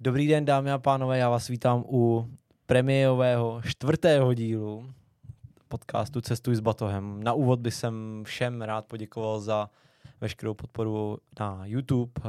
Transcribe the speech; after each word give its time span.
Dobrý 0.00 0.28
den, 0.28 0.44
dámy 0.44 0.72
a 0.72 0.78
pánové, 0.78 1.18
já 1.18 1.28
vás 1.30 1.48
vítám 1.48 1.84
u 1.88 2.30
premiérového 2.66 3.62
čtvrtého 3.62 4.34
dílu 4.34 4.92
podcastu 5.68 6.20
Cestuj 6.20 6.56
s 6.56 6.60
batohem. 6.60 7.22
Na 7.22 7.32
úvod 7.32 7.60
bych 7.60 7.74
jsem 7.74 8.22
všem 8.24 8.62
rád 8.62 8.86
poděkoval 8.86 9.40
za 9.40 9.70
veškerou 10.20 10.54
podporu 10.54 11.18
na 11.40 11.60
YouTube, 11.64 12.12
eh, 12.24 12.28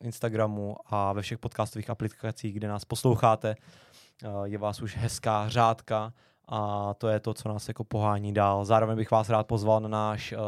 Instagramu 0.00 0.76
a 0.86 1.12
ve 1.12 1.22
všech 1.22 1.38
podcastových 1.38 1.90
aplikacích, 1.90 2.54
kde 2.54 2.68
nás 2.68 2.84
posloucháte. 2.84 3.54
Eh, 4.24 4.28
je 4.44 4.58
vás 4.58 4.82
už 4.82 4.96
hezká 4.96 5.48
řádka 5.48 6.12
a 6.48 6.94
to 6.94 7.08
je 7.08 7.20
to, 7.20 7.34
co 7.34 7.48
nás 7.48 7.68
jako 7.68 7.84
pohání 7.84 8.32
dál. 8.32 8.64
Zároveň 8.64 8.96
bych 8.96 9.10
vás 9.10 9.28
rád 9.28 9.46
pozval 9.46 9.80
na 9.80 9.88
náš 9.88 10.32
uh, 10.32 10.38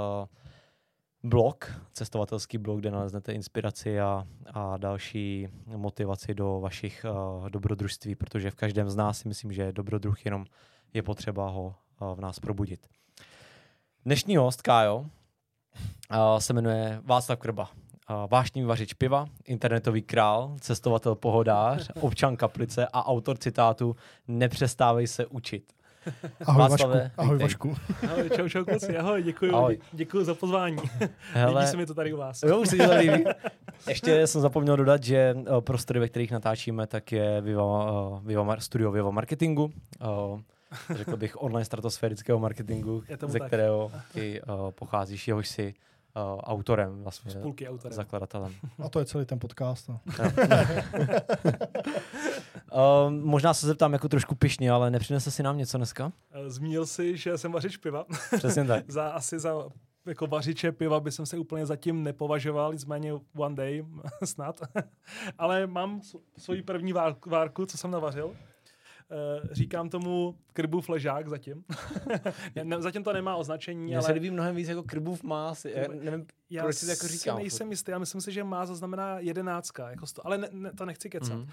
blog, 1.23 1.73
cestovatelský 1.93 2.59
blog, 2.59 2.81
kde 2.81 2.91
naleznete 2.91 3.33
inspiraci 3.33 4.01
a, 4.01 4.27
a 4.47 4.77
další 4.77 5.49
motivaci 5.67 6.35
do 6.35 6.61
vašich 6.61 7.07
uh, 7.09 7.49
dobrodružství, 7.51 8.15
protože 8.15 8.51
v 8.51 8.55
každém 8.55 8.91
z 8.91 8.97
nás 8.97 9.19
si 9.19 9.29
myslím, 9.29 9.53
že 9.53 9.73
dobrodruh 9.73 10.25
jenom 10.25 10.45
je 10.95 11.03
potřeba 11.03 11.49
ho 11.49 11.75
uh, 12.01 12.15
v 12.15 12.21
nás 12.21 12.41
probudit. 12.41 12.87
Dnešní 14.05 14.37
host, 14.37 14.63
Kájo, 14.63 14.99
uh, 14.99 15.07
se 16.39 16.53
jmenuje 16.53 17.01
Václav 17.05 17.39
Krba. 17.39 17.71
Uh, 18.11 18.31
vášnivý 18.31 18.67
vařič 18.67 18.93
piva, 18.93 19.27
internetový 19.45 20.03
král, 20.03 20.57
cestovatel 20.61 21.15
pohodář, 21.15 21.91
občan 22.01 22.37
kaplice 22.37 22.87
a 22.93 23.07
autor 23.07 23.39
citátu 23.39 23.97
Nepřestávej 24.29 25.07
se 25.07 25.27
učit. 25.27 25.73
Ahoj 26.47 26.59
Václave, 26.59 27.03
Vašku. 27.03 27.21
Ahoj 27.23 27.39
Vašku. 27.39 27.77
Ahoj, 28.11 28.31
čau, 28.37 28.49
čau 28.49 28.65
kluci, 28.65 28.97
ahoj, 28.97 29.23
děkuji, 29.23 29.53
ahoj. 29.53 29.79
děkuji 29.93 30.25
za 30.25 30.35
pozvání. 30.35 30.77
Hele, 31.33 31.61
Líbí 31.61 31.71
se 31.71 31.77
mi 31.77 31.87
to 31.87 31.95
tady 31.95 32.13
u 32.13 32.17
vás. 32.17 32.43
Jo, 32.43 32.61
už 32.61 32.69
se 32.69 32.77
to 32.77 32.97
líbí. 32.97 33.25
Ještě 33.89 34.27
jsem 34.27 34.41
zapomněl 34.41 34.77
dodat, 34.77 35.03
že 35.03 35.35
uh, 35.35 35.61
prostory, 35.61 36.01
ve 36.01 36.09
kterých 36.09 36.31
natáčíme, 36.31 36.87
tak 36.87 37.13
je 37.13 37.41
Viva, 37.41 38.09
uh, 38.11 38.27
Viva 38.27 38.61
studio 38.61 38.91
Viva 38.91 39.11
Marketingu. 39.11 39.65
Uh, 39.65 40.41
řekl 40.95 41.17
bych 41.17 41.43
online 41.43 41.65
stratosférického 41.65 42.39
marketingu, 42.39 43.03
ze 43.27 43.39
tak. 43.39 43.47
kterého 43.47 43.93
ty 44.13 44.43
uh, 44.43 44.71
pocházíš, 44.71 45.29
jehož 45.29 45.49
si 45.49 45.75
uh, 46.17 46.39
autorem, 46.39 47.03
vlastně 47.03 47.33
autorem. 47.43 47.79
zakladatelem. 47.97 48.55
A 48.85 48.89
to 48.89 48.99
je 48.99 49.05
celý 49.05 49.25
ten 49.25 49.39
podcast. 49.39 49.89
No. 49.89 50.01
Uh, 52.73 53.11
možná 53.11 53.55
se 53.55 53.67
zeptám 53.67 53.93
jako 53.93 54.09
trošku 54.09 54.35
pišně, 54.35 54.71
ale 54.71 54.91
nepřinese 54.91 55.31
si 55.31 55.43
nám 55.43 55.59
něco 55.59 55.77
dneska? 55.77 56.13
Eh, 56.31 56.51
zmínil 56.51 56.87
si, 56.87 57.17
že 57.17 57.39
jsem 57.39 57.53
vařič 57.53 57.77
piva. 57.77 58.05
Přesně 58.37 58.65
tak. 58.65 58.85
za, 58.91 59.09
asi 59.09 59.39
za 59.39 59.69
jako 60.07 60.27
vařiče 60.27 60.73
piva 60.73 61.01
by 61.01 61.13
jsem 61.13 61.27
se 61.27 61.39
úplně 61.39 61.67
zatím 61.67 62.03
nepovažoval, 62.03 62.73
nicméně 62.73 63.13
one 63.37 63.55
day 63.55 63.85
snad. 64.25 64.61
ale 65.39 65.67
mám 65.67 66.01
svoji 66.39 66.63
první 66.63 66.93
várku, 67.27 67.67
co 67.67 67.79
jsem 67.79 67.91
navařil. 67.91 68.37
Uh, 69.11 69.49
říkám 69.53 69.89
tomu 69.89 70.35
krbův 70.53 70.89
ležák 70.89 71.29
zatím. 71.29 71.65
ne, 72.65 72.83
zatím 72.83 73.05
to 73.05 73.13
nemá 73.13 73.37
označení, 73.37 73.85
Mně 73.85 73.97
ale... 73.97 74.07
se 74.07 74.13
líbí 74.13 74.31
mnohem 74.31 74.57
víc 74.57 74.69
jako 74.69 74.83
krbův 74.83 75.23
má, 75.23 75.55
já 75.65 75.89
nevím, 75.89 76.27
já 76.51 76.63
proč 76.63 76.77
si 76.77 76.87
to 76.87 76.91
jako 76.91 77.09
říkám. 77.09 77.37
Já 77.37 77.41
nejsem 77.43 77.71
jistý, 77.71 77.91
já 77.91 77.99
myslím 77.99 78.21
si, 78.21 78.33
že 78.33 78.45
má 78.45 78.67
zaznamená 78.67 79.19
jedenáctka, 79.19 79.91
jako 79.91 80.07
sto, 80.07 80.27
ale 80.27 80.39
ne, 80.39 80.49
ne, 80.53 80.73
to 80.73 80.85
nechci 80.85 81.11
kecat. 81.11 81.37
Mm. 81.37 81.43
Uh, 81.43 81.49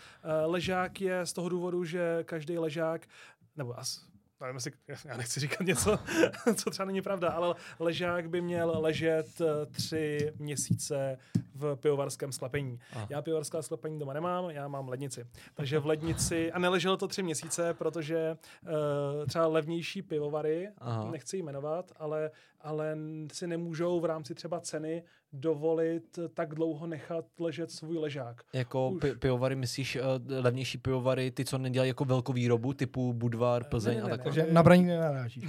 ležák 0.45 1.01
je 1.01 1.25
z 1.25 1.33
toho 1.33 1.49
důvodu, 1.49 1.83
že 1.83 2.23
každý 2.23 2.57
ležák, 2.57 3.07
nebo 3.55 3.79
as, 3.79 4.05
nevím, 4.41 4.55
jestli, 4.55 4.71
já 5.05 5.17
nechci 5.17 5.39
říkat 5.39 5.63
něco, 5.63 5.99
co 6.55 6.69
třeba 6.69 6.85
není 6.85 7.01
pravda, 7.01 7.29
ale 7.29 7.55
ležák 7.79 8.29
by 8.29 8.41
měl 8.41 8.75
ležet 8.79 9.41
eh, 9.41 9.65
tři 9.65 10.33
měsíce 10.39 11.17
v 11.55 11.75
pivovarském 11.75 12.31
sklepení. 12.31 12.79
Aha. 12.93 13.07
Já 13.09 13.21
pivovarské 13.21 13.63
sklepení 13.63 13.99
doma 13.99 14.13
nemám, 14.13 14.49
já 14.49 14.67
mám 14.67 14.89
lednici. 14.89 15.27
Takže 15.53 15.79
v 15.79 15.85
lednici, 15.85 16.51
a 16.51 16.59
neleželo 16.59 16.97
to 16.97 17.07
tři 17.07 17.23
měsíce, 17.23 17.73
protože 17.73 18.37
uh, 18.63 19.25
třeba 19.25 19.47
levnější 19.47 20.01
pivovary, 20.01 20.69
Aha. 20.77 21.11
nechci 21.11 21.37
jmenovat, 21.37 21.91
ale, 21.97 22.31
ale 22.61 22.97
si 23.33 23.47
nemůžou 23.47 23.99
v 23.99 24.05
rámci 24.05 24.35
třeba 24.35 24.59
ceny 24.59 25.03
dovolit 25.33 26.19
tak 26.33 26.55
dlouho 26.55 26.87
nechat 26.87 27.25
ležet 27.39 27.71
svůj 27.71 27.97
ležák. 27.97 28.41
Jako 28.53 28.93
pi- 29.01 29.15
pivovary, 29.15 29.55
myslíš 29.55 29.95
uh, 29.95 30.01
levnější 30.27 30.77
pivovary, 30.77 31.31
ty, 31.31 31.45
co 31.45 31.57
nedělají 31.57 31.87
jako 31.87 32.05
velkou 32.05 32.33
výrobu, 32.33 32.73
typu 32.73 33.13
Budvar, 33.13 33.63
Plzeň 33.63 33.95
ne, 33.95 34.03
ne, 34.03 34.05
a 34.05 34.09
takové? 34.09 34.23
Takže 34.23 34.53
na 34.53 34.63
braní 34.63 34.83
nenarážíš. 34.83 35.45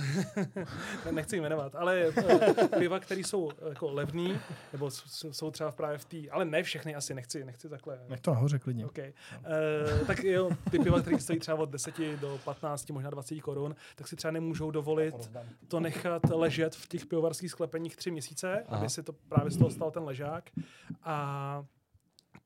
Nechci 1.11 1.41
jmenovat, 1.41 1.75
ale 1.75 2.09
uh, 2.09 2.69
piva, 2.79 2.99
které 2.99 3.21
jsou 3.21 3.51
jako 3.69 3.91
levný, 3.91 4.39
nebo 4.73 4.91
jsou 5.31 5.51
třeba 5.51 5.73
právě 5.73 5.99
v 5.99 6.05
té, 6.05 6.17
ale 6.31 6.45
ne 6.45 6.63
všechny 6.63 6.95
asi, 6.95 7.15
nechci, 7.15 7.45
nechci 7.45 7.69
takhle. 7.69 7.99
Nech 8.09 8.21
to 8.21 8.31
nahoře 8.31 8.59
klidně. 8.59 8.87
Okay. 8.87 9.13
Uh, 10.01 10.07
tak 10.07 10.25
jo, 10.25 10.51
ty 10.71 10.79
piva, 10.79 11.01
které 11.01 11.19
stojí 11.19 11.39
třeba 11.39 11.59
od 11.59 11.71
10 11.71 11.95
do 12.21 12.41
15, 12.45 12.91
možná 12.91 13.11
20 13.11 13.41
korun, 13.41 13.77
tak 13.97 14.09
si 14.09 14.17
třeba 14.17 14.31
nemůžou 14.31 14.71
dovolit 14.71 15.31
to 15.69 15.81
nechat 15.81 16.23
ležet 16.31 16.75
v 16.75 16.89
těch 16.89 17.07
pivovarských 17.07 17.51
sklepeních 17.51 17.97
tři 17.97 18.11
měsíce, 18.11 18.65
Aha. 18.69 18.79
aby 18.79 18.91
si 18.91 19.03
to 19.03 19.13
právě 19.13 19.51
z 19.51 19.57
toho 19.57 19.68
stal 19.71 19.91
ten 19.91 20.05
ležák. 20.05 20.51
A 21.05 21.65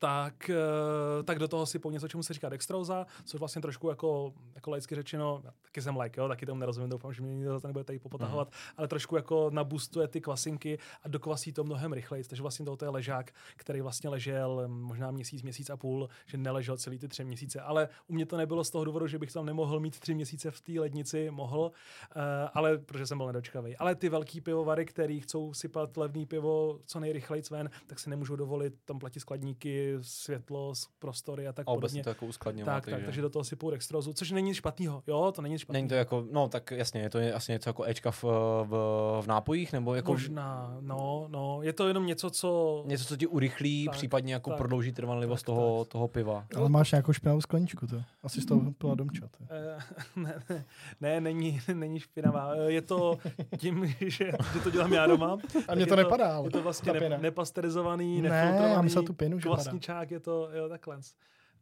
tak, 0.02 0.50
eh, 0.50 1.22
tak 1.22 1.38
do 1.38 1.48
toho 1.48 1.66
si 1.66 1.78
po 1.78 1.90
něco, 1.90 2.08
čemu 2.08 2.22
se 2.22 2.34
říká 2.34 2.48
dextroza, 2.48 3.06
což 3.24 3.40
vlastně 3.40 3.62
trošku 3.62 3.88
jako, 3.88 4.32
jako 4.54 4.70
laicky 4.70 4.94
řečeno, 4.94 5.42
taky 5.62 5.82
jsem 5.82 5.96
like, 5.96 6.20
jo, 6.20 6.28
taky 6.28 6.46
tomu 6.46 6.60
nerozumím, 6.60 6.90
doufám, 6.90 7.12
že 7.12 7.22
mě 7.22 7.34
nikdo 7.34 7.60
to 7.60 7.66
nebude 7.66 7.84
tady 7.84 7.98
popotahovat, 7.98 8.48
mm. 8.48 8.54
ale 8.76 8.88
trošku 8.88 9.16
jako 9.16 9.50
nabustuje 9.50 10.08
ty 10.08 10.20
kvasinky 10.20 10.78
a 11.02 11.08
dokvasí 11.08 11.52
to 11.52 11.64
mnohem 11.64 11.92
rychleji. 11.92 12.24
Takže 12.24 12.42
vlastně 12.42 12.66
to 12.66 12.84
je 12.84 12.88
ležák, 12.88 13.30
který 13.56 13.80
vlastně 13.80 14.10
ležel 14.10 14.64
možná 14.66 15.10
měsíc, 15.10 15.42
měsíc 15.42 15.70
a 15.70 15.76
půl, 15.76 16.08
že 16.26 16.38
neležel 16.38 16.76
celý 16.76 16.98
ty 16.98 17.08
tři 17.08 17.24
měsíce. 17.24 17.60
Ale 17.60 17.88
u 18.06 18.14
mě 18.14 18.26
to 18.26 18.36
nebylo 18.36 18.64
z 18.64 18.70
toho 18.70 18.84
důvodu, 18.84 19.06
že 19.06 19.18
bych 19.18 19.32
tam 19.32 19.46
nemohl 19.46 19.80
mít 19.80 20.00
tři 20.00 20.14
měsíce 20.14 20.50
v 20.50 20.60
té 20.60 20.72
lednici, 20.80 21.30
mohl, 21.30 21.60
uh, 21.60 22.22
ale 22.54 22.78
protože 22.78 23.06
jsem 23.06 23.18
byl 23.18 23.26
nedočkavý. 23.26 23.76
Ale 23.76 23.94
ty 23.94 24.08
velký 24.08 24.40
pivovary, 24.40 24.86
který 24.86 25.20
chcou 25.20 25.54
sypat 25.54 25.96
levný 25.96 26.26
pivo 26.26 26.78
co 26.86 27.00
nejrychleji 27.00 27.42
ven, 27.50 27.70
tak 27.86 27.98
si 27.98 28.10
nemůžou 28.10 28.36
dovolit 28.36 28.74
tam 28.84 28.98
platit 28.98 29.20
skladníky, 29.20 29.91
světlo, 30.00 30.72
prostory 30.98 31.48
a 31.48 31.52
tak 31.52 31.68
a 31.68 31.74
podobně. 31.74 32.02
to 32.02 32.08
jako 32.08 32.26
uskladňovat. 32.26 32.74
Tak, 32.74 32.84
takže... 32.84 32.96
tak, 32.96 33.04
takže 33.04 33.22
do 33.22 33.30
toho 33.30 33.44
sypou 33.44 33.70
dextrozu, 33.70 34.12
což 34.12 34.30
není 34.30 34.54
špatného. 34.54 35.02
Jo, 35.06 35.32
to 35.34 35.42
není 35.42 35.58
špatný. 35.58 35.78
Není 35.78 35.88
to 35.88 35.94
jako, 35.94 36.24
no 36.32 36.48
tak 36.48 36.70
jasně, 36.70 37.00
je 37.00 37.10
to 37.10 37.18
asi 37.34 37.52
něco 37.52 37.68
jako 37.68 37.84
Ečka 37.84 38.10
v, 38.10 38.24
v, 38.64 38.72
v 39.20 39.26
nápojích, 39.26 39.72
nebo 39.72 39.94
jako... 39.94 40.12
Možná, 40.12 40.76
no, 40.80 41.26
no, 41.30 41.62
je 41.62 41.72
to 41.72 41.88
jenom 41.88 42.06
něco, 42.06 42.30
co... 42.30 42.82
Něco, 42.86 43.04
co 43.04 43.16
ti 43.16 43.26
urychlí, 43.26 43.84
tak, 43.84 43.94
případně 43.94 44.34
jako 44.34 44.50
tak, 44.50 44.58
prodlouží 44.58 44.92
trvanlivost 44.92 45.46
tak, 45.46 45.54
toho, 45.54 45.84
tak. 45.84 45.92
toho 45.92 46.08
piva. 46.08 46.46
Ale 46.56 46.68
máš 46.68 46.92
nějakou 46.92 47.12
špinavou 47.12 47.40
skleničku, 47.40 47.86
to. 47.86 48.02
Asi 48.22 48.40
z 48.40 48.46
toho 48.46 48.72
pila 48.78 48.94
domčat. 48.94 49.30
Eh, 49.50 49.78
ne, 50.20 50.42
ne, 50.50 50.64
ne, 51.00 51.20
není, 51.20 51.60
není 51.74 52.00
špinavá. 52.00 52.52
Eh, 52.54 52.72
je 52.72 52.82
to 52.82 53.18
tím, 53.58 53.86
že, 54.00 54.32
že 54.52 54.60
to 54.62 54.70
dělám 54.70 54.92
já 54.92 55.06
doma. 55.06 55.38
A 55.68 55.74
mě 55.74 55.86
to, 55.86 55.90
to 55.90 55.96
nepadá. 55.96 56.40
Je 56.44 56.50
to 56.50 56.62
vlastně 56.62 56.92
ne, 56.92 57.18
nepasterizovaný, 57.18 58.22
ne, 58.22 58.28
nefiltrovaný. 58.30 58.94
Ne, 58.94 59.02
tu 59.02 59.12
pinu, 59.12 59.38
že 59.38 59.48
tak 59.86 60.10
je 60.10 60.20
to, 60.20 60.50
jo, 60.52 60.68
takhle. 60.68 61.00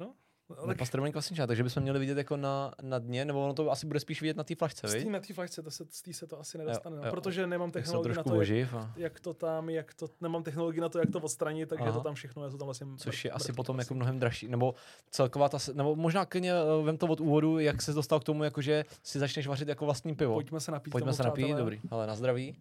No, 0.00 0.14
No, 0.50 0.66
tak... 0.66 0.78
Pastrovaný 0.78 1.12
kvasničák, 1.12 1.46
takže 1.46 1.62
bychom 1.62 1.82
měli 1.82 1.98
vidět 1.98 2.18
jako 2.18 2.36
na, 2.36 2.72
na 2.82 2.98
dně, 2.98 3.24
nebo 3.24 3.44
ono 3.44 3.54
to 3.54 3.70
asi 3.70 3.86
bude 3.86 4.00
spíš 4.00 4.20
vidět 4.20 4.36
na 4.36 4.44
té 4.44 4.54
flašce, 4.54 4.86
viď? 4.86 5.08
Na 5.08 5.20
té 5.20 5.34
flašce, 5.34 5.62
to 5.62 5.70
se, 5.70 5.84
z 5.90 6.12
se 6.12 6.26
to 6.26 6.40
asi 6.40 6.58
nedostane, 6.58 6.96
jo, 6.96 7.02
no, 7.02 7.08
jo, 7.08 7.10
protože 7.10 7.46
nemám 7.46 7.70
technologii 7.70 8.16
na 8.16 8.22
to, 8.22 8.42
jak, 8.42 8.74
a... 8.74 8.92
jak, 8.96 9.20
to 9.20 9.34
tam, 9.34 9.70
jak 9.70 9.94
to, 9.94 10.08
nemám 10.20 10.42
technologii 10.42 10.80
na 10.80 10.88
to, 10.88 10.98
jak 10.98 11.10
to 11.10 11.18
odstranit, 11.18 11.68
takže 11.68 11.84
Aha. 11.84 11.92
to 11.92 12.00
tam 12.00 12.14
všechno, 12.14 12.44
je 12.44 12.50
to 12.50 12.58
tam 12.58 12.66
vlastně... 12.66 12.86
Což 12.96 13.24
je 13.24 13.30
asi 13.30 13.52
potom 13.52 13.78
jako 13.78 13.94
mnohem 13.94 14.18
dražší, 14.18 14.48
nebo 14.48 14.74
celková 15.10 15.48
ta, 15.48 15.58
nebo 15.74 15.96
možná 15.96 16.24
klidně 16.24 16.52
uh, 16.54 16.86
vem 16.86 16.98
to 16.98 17.06
od 17.06 17.20
úvodu, 17.20 17.58
jak 17.58 17.82
se 17.82 17.92
dostal 17.92 18.20
k 18.20 18.24
tomu, 18.24 18.44
jako 18.44 18.62
že 18.62 18.84
si 19.02 19.18
začneš 19.18 19.46
vařit 19.46 19.68
jako 19.68 19.84
vlastní 19.84 20.14
pivo. 20.14 20.34
Pojďme 20.34 20.60
se 20.60 20.70
napít. 20.72 20.92
Pojďme 20.92 21.12
se 21.12 21.22
napít, 21.22 21.56
dobrý, 21.56 21.80
ale 21.90 22.06
na 22.06 22.14
zdraví. 22.14 22.56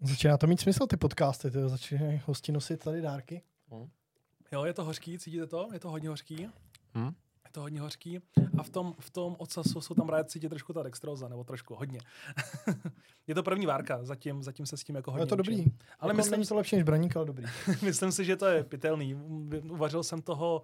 Začíná 0.00 0.36
to 0.36 0.46
mít 0.46 0.60
smysl, 0.60 0.86
ty 0.86 0.96
podcasty, 0.96 1.50
ty 1.50 1.68
začínají 1.68 2.20
hosti 2.26 2.52
nosit 2.52 2.84
tady 2.84 3.00
dárky. 3.00 3.42
Hmm. 3.70 3.88
Jo, 4.52 4.64
je 4.64 4.72
to 4.74 4.84
hořký, 4.84 5.18
cítíte 5.18 5.46
to? 5.46 5.68
Je 5.72 5.80
to 5.80 5.90
hodně 5.90 6.08
hořký. 6.08 6.48
Hmm? 6.94 7.06
Je 7.44 7.52
to 7.52 7.60
hodně 7.60 7.80
hořký. 7.80 8.18
A 8.58 8.62
v 8.62 8.70
tom, 8.70 8.94
v 9.00 9.10
tom 9.10 9.36
ocasu 9.38 9.80
jsou 9.80 9.94
tam 9.94 10.06
právě 10.06 10.24
cítit 10.24 10.48
trošku 10.48 10.72
ta 10.72 10.82
dextroza, 10.82 11.28
nebo 11.28 11.44
trošku, 11.44 11.74
hodně. 11.74 12.00
je 13.26 13.34
to 13.34 13.42
první 13.42 13.66
várka, 13.66 14.04
zatím, 14.04 14.42
zatím 14.42 14.66
se 14.66 14.76
s 14.76 14.84
tím 14.84 14.96
jako 14.96 15.10
hodně 15.10 15.22
Je 15.22 15.26
to 15.26 15.34
učím. 15.34 15.56
dobrý. 15.56 15.72
Ale 16.00 16.10
jako 16.10 16.16
myslím, 16.16 16.44
to 16.44 16.54
lepší 16.54 16.76
než 16.76 16.84
braník, 16.84 17.16
ale 17.16 17.26
dobrý. 17.26 17.44
myslím 17.82 18.12
si, 18.12 18.24
že 18.24 18.36
to 18.36 18.46
je 18.46 18.64
pitelný. 18.64 19.14
Uvařil 19.70 20.02
jsem 20.02 20.22
toho 20.22 20.62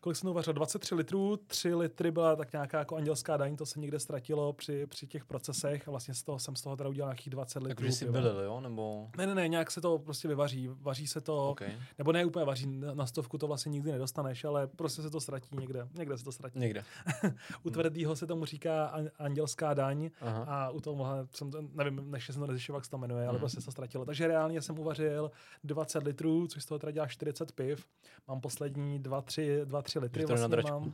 kolik 0.00 0.16
jsem 0.16 0.26
to 0.26 0.30
uvařil, 0.30 0.52
23 0.52 0.94
litrů, 0.94 1.36
3 1.46 1.74
litry 1.74 2.10
byla 2.10 2.36
tak 2.36 2.52
nějaká 2.52 2.78
jako 2.78 2.96
andělská 2.96 3.36
daň, 3.36 3.56
to 3.56 3.66
se 3.66 3.80
někde 3.80 3.98
ztratilo 3.98 4.52
při, 4.52 4.86
při 4.86 5.06
těch 5.06 5.24
procesech 5.24 5.88
a 5.88 5.90
vlastně 5.90 6.14
z 6.14 6.22
toho 6.22 6.38
jsem 6.38 6.56
z 6.56 6.62
toho 6.62 6.76
teda 6.76 6.90
udělal 6.90 7.08
nějakých 7.10 7.30
20 7.30 7.62
litrů. 7.62 7.74
Takže 7.74 7.92
si 7.92 8.04
vylil, 8.10 8.40
jo? 8.40 8.60
Nebo... 8.60 9.08
Ne, 9.16 9.26
ne, 9.26 9.34
ne, 9.34 9.48
nějak 9.48 9.70
se 9.70 9.80
to 9.80 9.98
prostě 9.98 10.28
vyvaří. 10.28 10.68
Vaří 10.72 11.06
se 11.06 11.20
to, 11.20 11.50
Okay. 11.50 11.72
nebo 11.98 12.12
ne 12.12 12.24
úplně 12.24 12.44
vaří, 12.44 12.66
na 12.94 13.06
stovku 13.06 13.38
to 13.38 13.46
vlastně 13.46 13.70
nikdy 13.70 13.92
nedostaneš, 13.92 14.44
ale 14.44 14.66
prostě 14.66 15.02
se 15.02 15.10
to 15.10 15.20
ztratí 15.20 15.56
někde. 15.60 15.88
Někde 15.98 16.18
se 16.18 16.24
to 16.24 16.32
ztratí. 16.32 16.58
Někde. 16.58 16.84
U 17.62 17.70
tvrdýho 17.70 18.16
se 18.16 18.26
tomu 18.26 18.44
říká 18.44 18.86
an- 18.86 19.10
andělská 19.18 19.74
daň 19.74 20.10
Aha. 20.20 20.44
a 20.48 20.70
u 20.70 20.80
toho 20.80 21.06
jsem, 21.34 21.50
to- 21.50 21.62
nevím, 21.72 22.10
než 22.10 22.26
jsem 22.26 22.40
to 22.40 22.46
nezjišťoval, 22.46 22.76
jak 22.78 22.84
se 22.84 22.90
to 22.90 22.98
jmenuje, 22.98 23.24
ale 23.24 23.32
Mhm. 23.32 23.38
prostě 23.40 23.60
se 23.60 23.64
to 23.64 23.70
ztratilo. 23.72 24.04
Takže 24.04 24.26
reálně 24.28 24.62
jsem 24.62 24.78
uvařil 24.78 25.30
20 25.64 26.02
litrů, 26.02 26.46
což 26.46 26.62
z 26.62 26.66
toho 26.66 26.78
teda 26.78 26.90
dělá 26.90 27.06
40 27.06 27.52
piv. 27.52 27.86
Mám 28.28 28.40
poslední 28.40 29.00
2-3 29.00 29.64
dva, 29.74 29.82
tři 29.82 29.98
litry. 29.98 30.20
Že 30.20 30.26
to 30.26 30.32
na 30.32 30.36
Vlastně 30.36 30.56
dračku. 30.56 30.80
mám. 30.80 30.92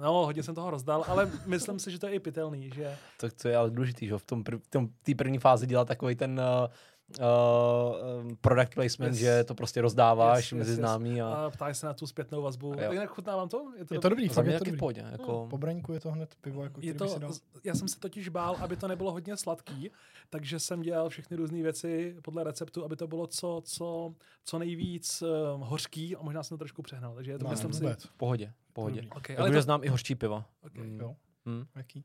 No, 0.00 0.12
hodně 0.12 0.42
jsem 0.42 0.54
toho 0.54 0.70
rozdal, 0.70 1.04
ale 1.08 1.30
myslím 1.46 1.78
si, 1.78 1.90
že 1.90 1.98
to 1.98 2.06
je 2.06 2.12
i 2.12 2.20
pitelný, 2.20 2.70
že 2.74 2.96
To, 3.20 3.30
to 3.30 3.48
je 3.48 3.56
ale 3.56 3.70
důležitý, 3.70 4.06
že? 4.06 4.18
V 4.18 4.24
tom, 4.24 4.44
prv, 4.44 4.60
tom 4.70 4.88
té 5.02 5.14
první 5.14 5.38
fázi 5.38 5.66
dělat 5.66 5.88
takový 5.88 6.14
ten 6.14 6.40
uh, 6.40 6.70
uh, 7.18 8.32
product 8.40 8.74
placement, 8.74 9.12
Yes. 9.14 9.20
že 9.20 9.44
to 9.44 9.54
prostě 9.54 9.80
rozdáváš 9.80 10.38
Yes, 10.38 10.52
yes, 10.52 10.58
mezi 10.58 10.70
yes. 10.70 10.78
známý 10.78 11.22
a, 11.22 11.28
a 11.28 11.50
ptáš 11.50 11.78
se 11.78 11.86
na 11.86 11.94
tu 11.94 12.06
zpětnou 12.06 12.42
vazbu. 12.42 12.72
A. 12.88 12.92
Jinak 12.92 13.08
chutná 13.10 13.36
vám 13.36 13.48
to? 13.48 13.72
Je 13.90 13.98
to 14.00 14.08
dobrý, 14.08 14.28
za 14.28 14.34
fakt 14.34 14.44
mě 14.44 14.54
je 14.54 14.58
to 14.58 14.64
taky 14.64 14.70
v 14.70 14.72
dobrý. 14.74 14.78
pohodě. 14.78 15.04
Jako, 15.12 15.46
Po 15.50 15.58
braňku 15.58 15.92
je 15.92 16.00
to 16.00 16.12
hned 16.12 16.34
pivo, 16.40 16.62
jako 16.64 16.80
Je 16.82 16.94
to, 16.94 17.08
si 17.08 17.20
dal. 17.20 17.32
já 17.64 17.74
jsem 17.74 17.88
se 17.88 18.00
totiž 18.00 18.28
bál, 18.28 18.56
aby 18.60 18.76
to 18.76 18.88
nebylo 18.88 19.12
hodně 19.12 19.36
sladký, 19.36 19.90
takže 20.30 20.60
jsem 20.60 20.82
dělal 20.82 21.08
všechny 21.08 21.36
různé 21.36 21.62
věci 21.62 22.16
podle 22.22 22.44
receptu, 22.44 22.84
aby 22.84 22.96
to 22.96 23.06
bylo 23.06 23.26
co, 23.26 23.60
co, 23.64 24.14
co 24.44 24.58
nejvíc 24.58 25.22
uh, 25.22 25.28
hořký 25.68 26.16
a 26.16 26.22
možná 26.22 26.42
jsem 26.42 26.54
to 26.54 26.58
trošku 26.58 26.82
přehnal. 26.82 27.14
Takže 27.14 27.30
je 27.32 27.38
to, 27.38 27.44
No, 27.44 27.50
myslím 27.50 27.72
si, 27.72 27.84
v 27.98 28.12
pohodě, 28.16 28.52
v 28.68 28.72
pohodě. 28.72 28.94
Dobrý. 29.02 29.10
okay, 29.10 29.36
Ale 29.36 29.42
ale 29.46 29.50
to... 29.50 29.56
to, 29.58 29.62
znám 29.62 29.84
i 29.84 29.88
hořčí 29.88 30.14
piva. 30.14 30.44
okay. 30.62 30.82
Mm, 30.86 31.00
Jo, 31.00 31.16
mm, 31.44 31.64
jaký? 31.76 32.04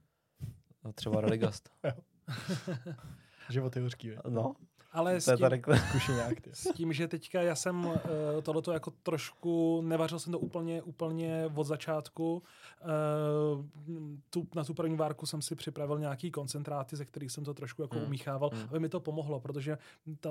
no 0.83 0.94
třeba 0.94 1.21
Religast. 1.21 1.69
Život 3.50 3.75
je 3.75 3.81
hořký? 3.81 4.12
No, 4.30 4.54
ale 4.97 5.21
s 5.21 5.25
to 5.25 5.31
je 5.31 5.38
tím, 5.38 5.61
ty. 6.41 6.49
s 6.53 6.73
tím, 6.73 6.94
že 6.94 7.07
teďka 7.07 7.41
já 7.41 7.55
jsem 7.55 7.85
uh, 7.85 7.95
tohleto 8.44 8.71
jako 8.71 8.91
trošku, 9.03 9.81
nevařil 9.81 10.19
jsem 10.19 10.31
to 10.33 10.39
úplně, 10.39 10.81
úplně 10.81 11.49
od 11.55 11.63
začátku. 11.63 12.44
Uh, 13.57 13.65
tu, 14.29 14.47
na 14.55 14.63
tu 14.63 14.73
první 14.73 14.95
várku 14.95 15.25
jsem 15.25 15.41
si 15.41 15.55
připravil 15.55 15.99
nějaký 15.99 16.31
koncentráty, 16.31 16.95
ze 16.95 17.05
kterých 17.05 17.31
jsem 17.31 17.44
to 17.44 17.53
trošku 17.53 17.81
jako 17.81 17.95
Hmm. 17.97 18.05
umíchával, 18.05 18.49
Hmm. 18.53 18.63
aby 18.69 18.79
mi 18.79 18.89
to 18.89 18.99
pomohlo, 18.99 19.39
protože, 19.39 19.77
ta, 20.19 20.29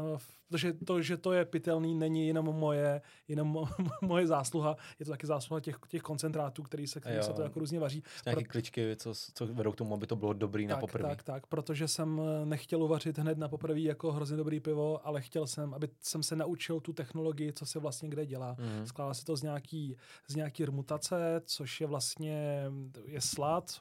protože 0.48 0.72
to, 0.72 1.02
že 1.02 1.16
to 1.16 1.32
je 1.32 1.44
pitelný, 1.44 1.94
není 1.94 2.28
jenom 2.28 2.44
moje, 2.46 3.02
jenom 3.28 3.48
mo, 3.48 3.68
moje 4.02 4.26
zásluha, 4.26 4.76
je 4.98 5.04
to 5.06 5.10
taky 5.12 5.26
zásluha 5.26 5.60
těch, 5.60 5.78
těch 5.88 6.02
koncentrátů, 6.02 6.62
který 6.62 6.86
se, 6.86 7.00
který 7.00 7.16
Jo. 7.16 7.22
se 7.22 7.32
to 7.32 7.42
jako 7.42 7.60
různě 7.60 7.80
vaří. 7.80 8.02
Nějaké 8.26 8.44
kličky, 8.44 8.96
co, 8.96 9.12
co 9.34 9.46
vedou 9.46 9.72
k 9.72 9.76
tomu, 9.76 9.94
aby 9.94 10.06
to 10.06 10.16
bylo 10.16 10.32
dobrý 10.32 10.66
na 10.66 10.74
Tak, 10.74 10.80
poprvé. 10.80 11.08
tak, 11.08 11.22
tak, 11.22 11.46
protože 11.46 11.88
jsem 11.88 12.20
eh, 12.42 12.46
nechtěl 12.46 12.82
uvařit 12.82 13.18
hned 13.18 13.38
na 13.38 13.48
poprvé 13.48 13.80
jako 13.80 14.12
hrozně 14.12 14.36
dobrý 14.36 14.55
pivo, 14.60 15.06
ale 15.06 15.22
chtěl 15.22 15.46
jsem, 15.46 15.74
aby 15.74 15.88
jsem 16.00 16.22
se 16.22 16.36
naučil 16.36 16.80
tu 16.80 16.92
technologii, 16.92 17.52
co 17.52 17.66
se 17.66 17.78
vlastně 17.78 18.08
kde 18.08 18.26
dělá. 18.26 18.56
Mhm. 18.58 18.86
Skládá 18.86 19.14
se 19.14 19.24
to 19.24 19.36
z 19.36 19.42
nějaký, 19.42 19.96
z 20.28 20.34
nějaký 20.34 20.64
rmutace, 20.64 21.42
což 21.44 21.80
je 21.80 21.86
vlastně, 21.86 22.64
je 23.04 23.20
slad, 23.20 23.80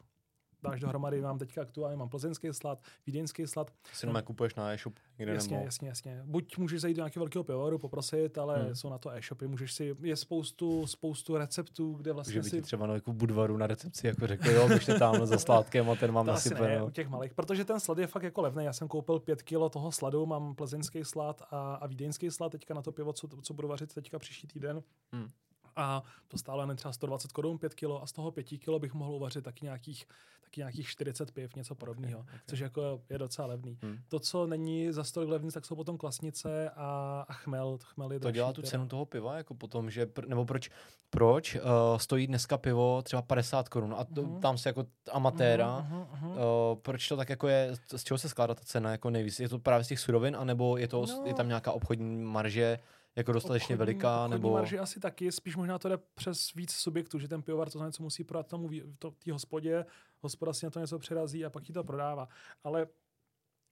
dáš 0.65 0.79
dohromady, 0.79 1.21
mám 1.21 1.37
teďka 1.39 1.61
aktuálně, 1.61 1.97
mám 1.97 2.09
plzeňský 2.09 2.47
slad, 2.51 2.79
vídeňský 3.07 3.47
slad. 3.47 3.71
Si 3.93 4.05
jenom 4.05 4.21
kupuješ 4.23 4.55
na 4.55 4.73
e-shop 4.73 4.93
někde 5.19 5.33
Jasně, 5.33 5.53
nebo... 5.53 5.65
jasně, 5.65 5.87
jasně. 5.87 6.21
Buď 6.25 6.57
můžeš 6.57 6.81
zajít 6.81 6.97
do 6.97 7.01
nějakého 7.01 7.21
velkého 7.23 7.43
pivovaru, 7.43 7.77
poprosit, 7.77 8.37
ale 8.37 8.55
Hmm. 8.65 8.75
jsou 8.75 8.89
na 8.89 8.97
to 8.97 9.09
e-shopy, 9.11 9.47
můžeš 9.47 9.73
si, 9.73 9.95
je 10.01 10.15
spoustu, 10.15 10.87
spoustu 10.87 11.37
receptů, 11.37 11.93
kde 11.93 12.09
Že 12.09 12.13
vlastně 12.13 12.41
by 12.41 12.49
si 12.49 12.61
třeba 12.61 12.87
na 12.87 12.93
jako 12.93 13.13
Budvaru 13.13 13.57
na 13.57 13.67
recepci 13.67 14.07
jako 14.07 14.27
řekli, 14.27 14.53
jo, 14.53 14.67
běžte 14.67 14.99
tam 14.99 15.25
za 15.25 15.37
sládkem 15.39 15.89
a 15.89 15.95
ten 15.95 16.11
mám 16.11 16.25
nasypený. 16.25 16.81
u 16.85 16.89
těch 16.89 17.09
malých, 17.09 17.33
protože 17.33 17.65
ten 17.65 17.79
slad 17.79 17.97
je 17.97 18.07
fakt 18.07 18.23
jako 18.23 18.41
levný. 18.41 18.65
Já 18.65 18.73
jsem 18.73 18.87
koupil 18.87 19.19
pět 19.19 19.41
kilo 19.43 19.69
toho 19.69 19.91
sladu, 19.91 20.25
mám 20.25 20.55
plzeňský 20.55 21.03
slad 21.03 21.41
a, 21.51 21.75
a 21.75 21.87
vídeňský 21.87 22.31
slad 22.31 22.51
teďka 22.51 22.73
na 22.73 22.81
to 22.81 22.91
pivo, 22.91 23.13
co, 23.13 23.27
co 23.41 23.53
budu 23.53 23.67
vařit 23.67 23.93
teďka 23.93 24.19
příští 24.19 24.47
týden. 24.47 24.83
Hmm. 25.13 25.29
A 25.75 26.03
to 26.27 26.37
stálo 26.37 26.61
jen 26.61 26.75
třeba 26.75 26.91
120 26.93 27.31
korun 27.31 27.57
5 27.57 27.73
kilo 27.73 28.03
a 28.03 28.05
z 28.07 28.11
toho 28.11 28.31
5 28.31 28.43
kilo 28.43 28.79
bych 28.79 28.93
mohl 28.93 29.11
uvařit 29.13 29.43
taky 29.43 29.65
nějakých, 29.65 30.05
taky 30.43 30.61
nějakých 30.61 30.87
40 30.87 31.31
piv, 31.31 31.55
něco 31.55 31.75
podobného, 31.75 32.19
okay. 32.19 32.39
což 32.47 32.59
jako 32.59 33.01
je 33.09 33.17
docela 33.17 33.47
levný. 33.47 33.77
Hmm. 33.83 33.97
To, 34.07 34.19
co 34.19 34.47
není 34.47 34.91
za 34.91 35.03
stolik 35.03 35.29
levný, 35.29 35.51
tak 35.51 35.65
jsou 35.65 35.75
potom 35.75 35.97
klasnice 35.97 36.69
a, 36.69 37.25
a 37.29 37.33
chmel. 37.33 37.77
Chmel 37.83 38.11
je 38.11 38.19
To 38.19 38.31
dělá 38.31 38.53
tu 38.53 38.61
teda. 38.61 38.69
cenu 38.71 38.87
toho 38.87 39.05
piva, 39.05 39.37
jako 39.37 39.53
potom, 39.55 39.89
že, 39.91 40.05
pr- 40.05 40.27
nebo 40.27 40.45
proč, 40.45 40.69
proč 41.09 41.55
uh, 41.55 41.61
stojí 41.97 42.27
dneska 42.27 42.57
pivo 42.57 43.01
třeba 43.01 43.21
50 43.21 43.69
korun 43.69 43.95
a 43.97 44.03
to, 44.03 44.21
Mhm. 44.23 44.39
tam 44.41 44.57
se 44.57 44.69
jako 44.69 44.85
amatéra, 45.11 45.79
mhm, 45.79 46.05
mhm. 46.11 46.29
Uh, 46.31 46.35
proč 46.81 47.07
to 47.07 47.17
tak 47.17 47.29
jako 47.29 47.47
je, 47.47 47.71
z 47.95 48.03
čeho 48.03 48.17
se 48.17 48.29
skládá 48.29 48.53
ta 48.55 48.61
cena 48.65 48.91
jako 48.91 49.09
nejvíc? 49.09 49.39
Je 49.39 49.49
to 49.49 49.59
právě 49.59 49.83
z 49.83 49.87
těch 49.87 49.99
surovin, 49.99 50.35
anebo 50.35 50.77
je, 50.77 50.87
to, 50.87 51.05
No. 51.05 51.21
je 51.25 51.33
tam 51.33 51.47
nějaká 51.47 51.71
obchodní 51.71 52.23
marže 52.23 52.79
jako 53.15 53.31
dostatečně 53.31 53.75
Obchodní- 53.75 53.77
veliká, 53.93 54.15
obchodní 54.17 54.31
nebo... 54.31 54.53
marži 54.53 54.79
asi 54.79 54.99
taky, 54.99 55.31
spíš 55.31 55.55
možná 55.55 55.79
to 55.79 55.89
jde 55.89 55.97
přes 55.97 56.53
víc 56.53 56.71
subjektů, 56.71 57.19
že 57.19 57.27
ten 57.27 57.41
pivovar 57.41 57.67
to 57.67 57.71
znamená, 57.71 57.91
co 57.91 58.03
musí 58.03 58.23
prodat 58.23 58.47
tomu 58.47 58.69
to, 58.99 59.11
té 59.11 59.31
hospodě, 59.31 59.85
hospoda 60.21 60.53
si 60.53 60.65
na 60.65 60.69
to 60.69 60.79
něco 60.79 60.99
přirazí 60.99 61.45
a 61.45 61.49
pak 61.49 61.63
ti 61.63 61.73
to 61.73 61.83
prodává. 61.83 62.27
Ale 62.63 62.87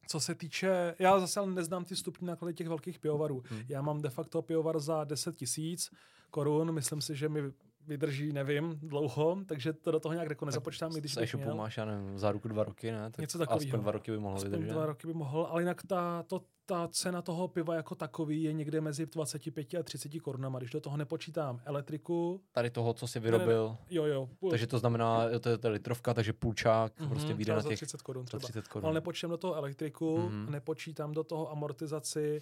co 0.08 0.20
se 0.20 0.36
týče, 0.36 0.96
já 1.00 1.20
zase 1.20 1.40
ale 1.40 1.52
neznám 1.52 1.86
ty 1.86 1.96
vstupní 1.96 2.28
náklady 2.28 2.54
těch 2.54 2.68
velkých 2.68 3.00
pivovarů. 3.00 3.44
Hmm. 3.48 3.62
Já 3.70 3.82
mám 3.82 4.02
de 4.02 4.10
facto 4.10 4.42
pivovar 4.42 4.80
za 4.80 5.04
10 5.04 5.36
tisíc 5.36 5.92
korun, 6.30 6.72
myslím 6.72 7.02
si, 7.02 7.16
že 7.16 7.30
mi 7.30 7.42
vydrží, 7.88 8.34
nevím, 8.34 8.80
dlouho, 8.84 9.38
takže 9.46 9.74
to 9.74 9.92
do 9.92 10.00
toho 10.00 10.14
nějak 10.14 10.30
jako 10.30 10.46
nezapočítám, 10.46 10.92
i 10.98 11.00
když 11.00 11.16
bych 11.16 11.36
měl. 11.36 11.56
máš, 11.56 11.78
já 11.78 11.86
nevím, 11.86 12.20
za 12.20 12.32
ruku 12.32 12.48
dva 12.48 12.64
roky, 12.64 12.92
ne? 12.92 13.12
Tak 13.12 13.18
Něco 13.22 13.38
takovýho. 13.38 13.68
Aspoň 13.70 13.80
dva 13.82 13.92
roky 13.92 14.12
by 14.12 14.18
mohlo 14.20 14.38
Aspoň 14.38 14.52
vydržet. 14.52 14.72
dva 14.74 14.86
roky 14.86 15.08
by 15.08 15.14
mohl, 15.14 15.48
ale 15.50 15.62
jinak 15.62 15.82
ta, 15.88 16.24
to, 16.24 16.42
ta 16.66 16.88
cena 16.88 17.22
toho 17.22 17.48
piva 17.48 17.76
jako 17.76 17.96
takový 17.96 18.44
je 18.44 18.54
někde 18.54 18.82
mezi 18.82 19.06
25 19.06 19.74
a 19.80 19.84
30 19.84 20.20
korunama. 20.20 20.60
Když 20.60 20.72
do 20.72 20.82
toho 20.82 20.98
nepočítám 20.98 21.62
elektriku, 21.66 22.42
Tady 22.52 22.70
toho, 22.70 22.94
co 22.94 23.08
si 23.08 23.20
vyrobil, 23.20 23.78
jo, 23.90 24.06
jo, 24.06 24.30
půl, 24.40 24.50
takže 24.50 24.68
to 24.68 24.80
znamená, 24.80 25.40
to 25.40 25.50
je, 25.50 25.58
je 25.64 25.70
litrovka, 25.70 26.14
takže 26.14 26.34
půlčák 26.34 27.00
Mhm, 27.00 27.10
prostě 27.10 27.34
vyjde 27.34 27.56
na 27.56 27.62
těch 27.62 27.78
30 27.80 28.02
korun 28.02 28.24
za 28.24 28.28
třeba. 28.28 28.40
30 28.40 28.60
Ale 28.60 28.68
korun. 28.82 28.94
nepočítám 28.94 29.30
do 29.32 29.38
toho 29.38 29.56
elektriku, 29.56 30.18
Mhm. 30.18 30.52
nepočítám 30.52 31.12
do 31.14 31.24
toho 31.24 31.52
amortizaci 31.52 32.42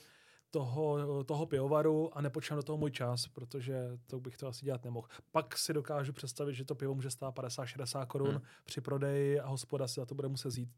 toho, 0.51 1.23
toho 1.23 1.45
pivovaru 1.45 2.17
a 2.17 2.21
nepočítám 2.21 2.55
do 2.57 2.63
toho 2.63 2.77
můj 2.77 2.91
čas, 2.91 3.27
protože 3.27 3.97
to 4.07 4.19
bych 4.19 4.37
to 4.37 4.47
asi 4.47 4.65
dělat 4.65 4.83
nemohl. 4.85 5.07
Pak 5.31 5.57
si 5.57 5.73
dokážu 5.73 6.13
představit, 6.13 6.53
že 6.55 6.65
to 6.65 6.75
pivo 6.75 6.95
může 6.95 7.11
stát 7.11 7.35
50-60 7.35 8.05
korun 8.05 8.29
Hmm. 8.29 8.41
při 8.65 8.81
prodeji 8.81 9.39
a 9.39 9.47
hospoda 9.47 9.87
si 9.87 9.93
za 9.99 10.05
to 10.05 10.15
bude 10.15 10.27
muset 10.27 10.51
zít 10.51 10.69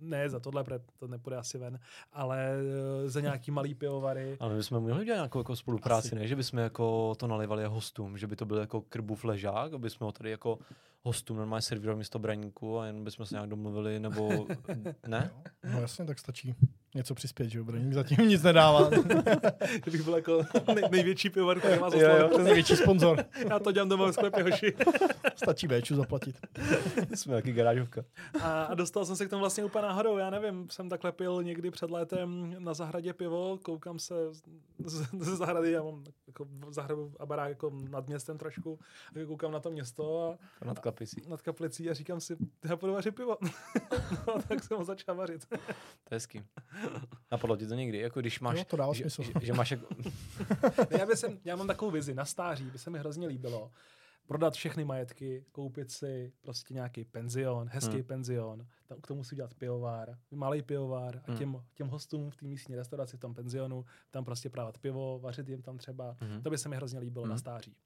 ne 0.00 0.30
za 0.30 0.40
tohle, 0.40 0.64
protože 0.64 0.80
to 0.98 1.08
nepůjde 1.08 1.36
asi 1.36 1.58
ven, 1.58 1.78
ale 2.12 2.50
eh, 3.04 3.08
za 3.10 3.20
nějaký 3.20 3.50
malý 3.50 3.74
pivovary. 3.74 4.36
Ale 4.40 4.50
my 4.50 4.56
bychom 4.56 4.80
mohli 4.82 5.04
dělat 5.04 5.16
nějakou 5.16 5.38
jako 5.40 5.56
spolupráci, 5.56 6.08
Asi. 6.08 6.14
ne? 6.14 6.26
Že 6.26 6.36
bychom 6.36 6.58
jako 6.58 7.14
to 7.14 7.26
nalivali 7.26 7.64
hostům, 7.64 8.18
že 8.18 8.26
by 8.26 8.36
to 8.36 8.46
byl 8.46 8.56
jako 8.56 8.80
krbův 8.80 9.24
ležák, 9.24 9.72
aby 9.72 9.90
jsme 9.90 10.04
ho 10.06 10.12
tady 10.12 10.30
jako 10.30 10.58
hostům 11.02 11.36
normálně 11.36 11.62
servírovali 11.62 11.98
místo 11.98 12.18
braníku 12.18 12.78
a 12.78 12.86
jen 12.86 13.04
bychom 13.04 13.26
se 13.26 13.34
nějak 13.34 13.48
domluvili, 13.48 14.00
nebo 14.00 14.46
ne? 15.06 15.30
No 15.72 15.80
jasně, 15.80 16.04
tak 16.04 16.18
stačí 16.18 16.54
něco 16.94 17.14
přispět, 17.14 17.48
že 17.48 17.58
jo, 17.58 17.64
Braník 17.64 17.92
zatím 17.92 18.28
nic 18.28 18.42
nedává. 18.42 18.90
Kdybych 19.82 20.02
byl 20.02 20.16
jako 20.16 20.42
nej, 20.74 20.84
největší 20.90 21.30
pivovar, 21.30 21.58
který 21.58 21.80
má 21.80 21.90
za 21.90 21.98
jo, 21.98 22.16
jo, 22.16 22.28
to 22.28 22.38
je 22.38 22.44
největší 22.44 22.76
sponzor. 22.76 23.24
Já 23.50 23.58
to 23.58 23.72
dělám 23.72 23.88
doma 23.88 24.06
ve 24.06 24.12
sklepě, 24.12 24.42
hoši. 24.42 24.74
Stačí 25.36 25.68
Bču 25.68 25.96
zaplatit. 25.96 26.36
jsme 27.14 27.34
taky 27.34 27.52
garážovka. 27.52 28.04
A, 28.42 28.62
a 28.62 28.74
dostal 28.74 29.04
jsem 29.04 29.16
se 29.16 29.26
k 29.26 29.30
tomu 29.30 29.40
vlastně 29.40 29.64
úplně 29.64 29.82
náhodou. 29.82 30.16
Já 30.16 30.30
nevím, 30.30 30.70
jsem 30.70 30.88
takhle 30.88 31.12
pil 31.12 31.42
někdy 31.42 31.70
před 31.70 31.90
létem 31.90 32.54
na 32.58 32.74
zahradě 32.74 33.12
pivo, 33.12 33.58
koukám 33.62 33.98
se 33.98 34.14
z, 34.34 34.42
z, 34.84 35.08
ze 35.18 35.36
zahrady, 35.36 35.72
já 35.72 35.82
mám 35.82 36.04
jako 36.26 36.46
zahradu 36.70 37.12
a 37.20 37.26
barák 37.26 37.48
jako 37.48 37.72
nad 37.90 38.06
městem 38.06 38.38
trošku, 38.38 38.78
a 39.22 39.26
koukám 39.26 39.52
na 39.52 39.60
to 39.60 39.70
město 39.70 40.38
a 40.62 40.64
Nad 40.64 40.78
kapicí. 40.98 41.22
nad 41.28 41.42
kaplicí 41.42 41.90
a 41.90 41.94
říkám 41.94 42.20
si, 42.20 42.36
já 42.68 42.76
budu 42.76 42.92
vařit 42.92 43.14
pivo. 43.14 43.36
no, 44.26 44.42
tak 44.48 44.64
jsem 44.64 44.76
ho 44.78 44.84
začal 44.84 45.14
vařit. 45.14 45.46
To 45.48 45.54
je 45.54 45.60
hezký. 46.10 46.42
Napadlo 47.32 47.56
ti 47.56 47.66
to 47.66 47.74
někdy, 47.74 47.98
jako 47.98 48.20
když 48.20 48.40
máš, 48.40 48.58
Jo, 48.58 48.64
to 48.64 48.76
dává 48.76 48.92
že, 48.94 49.02
smysl. 49.02 49.22
že, 49.22 49.32
že, 49.46 49.52
máš 49.52 49.70
jako, 49.70 49.86
Ne, 50.90 50.98
já, 50.98 51.06
by 51.06 51.16
jsem, 51.16 51.38
já 51.44 51.56
mám 51.56 51.66
takovou 51.66 51.90
vizi, 51.90 52.14
na 52.14 52.24
stáří 52.24 52.64
by 52.64 52.78
se 52.78 52.90
mi 52.90 52.98
hrozně 52.98 53.26
líbilo 53.26 53.70
prodat 54.26 54.54
všechny 54.54 54.84
majetky, 54.84 55.44
koupit 55.52 55.90
si 55.90 56.32
prostě 56.40 56.74
nějaký 56.74 57.04
penzion, 57.04 57.68
hezký 57.72 57.88
Hmm. 57.90 57.96
hmm. 57.98 58.06
penzion, 58.06 58.66
tam 58.86 59.00
k 59.00 59.06
tomu 59.06 59.24
si 59.24 59.34
udělat 59.34 59.54
pivovár, 59.54 60.18
malý 60.30 60.62
pivovár 60.62 61.16
a 61.16 61.22
Hmm. 61.30 61.38
těm, 61.38 61.62
těm 61.74 61.88
hostům 61.88 62.30
v 62.30 62.36
té 62.36 62.46
místní 62.46 62.76
restauraci 62.76 63.16
v 63.16 63.20
tom 63.20 63.34
penzionu 63.34 63.84
tam 64.10 64.24
prostě 64.24 64.50
právat 64.50 64.78
pivo, 64.78 65.18
vařit 65.18 65.48
jim 65.48 65.62
tam 65.62 65.78
třeba. 65.78 66.16
Mhm. 66.20 66.42
To 66.42 66.50
by 66.50 66.58
se 66.58 66.68
mi 66.68 66.76
hrozně 66.76 66.98
líbilo 66.98 67.22
Hmm. 67.24 67.30
na 67.30 67.38
stáří. 67.38 67.76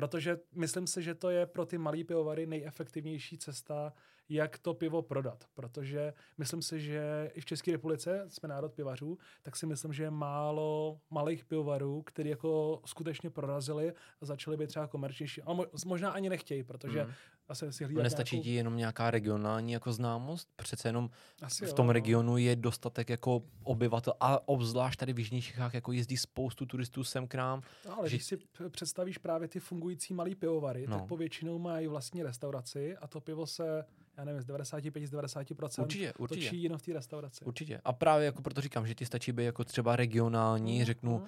Protože 0.00 0.38
myslím 0.54 0.86
si, 0.86 1.02
že 1.02 1.14
to 1.14 1.30
je 1.30 1.46
pro 1.46 1.66
ty 1.66 1.78
malý 1.78 2.04
pivovary 2.04 2.46
nejefektivnější 2.46 3.38
cesta, 3.38 3.92
jak 4.28 4.58
to 4.58 4.74
pivo 4.74 5.02
prodat. 5.02 5.44
Protože 5.54 6.14
myslím 6.38 6.62
si, 6.62 6.80
že 6.80 7.30
i 7.34 7.40
v 7.40 7.44
České 7.44 7.72
republice 7.72 8.24
jsme 8.28 8.48
národ 8.48 8.72
pivařů, 8.72 9.18
tak 9.42 9.56
si 9.56 9.66
myslím, 9.66 9.92
že 9.92 10.02
je 10.02 10.10
málo 10.10 11.00
malých 11.10 11.44
pivovarů, 11.44 12.02
který 12.02 12.30
jako 12.30 12.82
skutečně 12.86 13.30
prorazili 13.30 13.92
a 14.20 14.24
začali 14.24 14.56
být 14.56 14.66
třeba 14.66 14.86
komerčnější. 14.86 15.42
Ale 15.42 15.66
možná 15.86 16.10
ani 16.10 16.28
nechtějí, 16.28 16.64
protože 16.64 17.04
Mm. 17.04 17.12
Asi 17.50 17.72
si 17.72 17.84
A 17.84 17.86
hlídat 17.86 18.02
Nestačí 18.02 18.36
nějakou... 18.36 18.44
ti 18.44 18.54
jenom 18.54 18.76
nějaká 18.76 19.10
regionální 19.10 19.72
jako 19.72 19.92
známost? 19.92 20.48
Přece 20.56 20.88
jenom 20.88 21.10
Asi 21.42 21.64
v 21.64 21.68
jo, 21.68 21.74
tom 21.74 21.86
no. 21.86 21.92
regionu 21.92 22.36
je 22.36 22.56
dostatek 22.56 23.08
jako 23.08 23.42
obyvatel 23.62 24.14
a 24.20 24.48
obzvlášť 24.48 24.98
tady 25.00 25.12
v 25.12 25.18
Jižních 25.18 25.44
Čechách 25.46 25.74
jako 25.74 25.92
jezdí 25.92 26.16
spoustu 26.16 26.66
turistů 26.66 27.04
sem 27.04 27.28
k 27.28 27.34
nám. 27.34 27.62
No, 27.86 27.98
ale 27.98 28.08
že- 28.08 28.16
když 28.16 28.24
si 28.26 28.38
představíš 28.70 29.18
právě 29.18 29.48
ty 29.48 29.60
fungující 29.60 30.14
malý 30.14 30.34
pivovary, 30.34 30.86
No. 30.88 30.98
tak 30.98 31.08
povětšinou 31.08 31.58
mají 31.58 31.86
vlastní 31.86 32.22
restauraci 32.22 32.96
a 32.96 33.06
to 33.08 33.20
pivo 33.20 33.46
se, 33.46 33.84
já 34.16 34.24
nevím, 34.24 34.42
z 34.42 34.44
95, 34.44 35.06
z 35.06 35.10
90% 35.12 35.82
Určitě, 35.82 36.12
určitě. 36.18 36.46
točí 36.48 36.62
jenom 36.62 36.78
v 36.78 36.82
té 36.82 36.92
restauraci. 36.92 37.44
Určitě. 37.44 37.80
A 37.84 37.92
právě 37.92 38.26
jako 38.26 38.42
proto 38.42 38.60
říkám, 38.60 38.86
že 38.86 38.94
ti 38.94 39.06
stačí 39.06 39.32
být 39.32 39.44
jako 39.44 39.64
třeba 39.64 39.96
regionální, 39.96 40.76
Mhm, 40.76 40.84
řeknu, 40.84 41.12
mhm. 41.18 41.26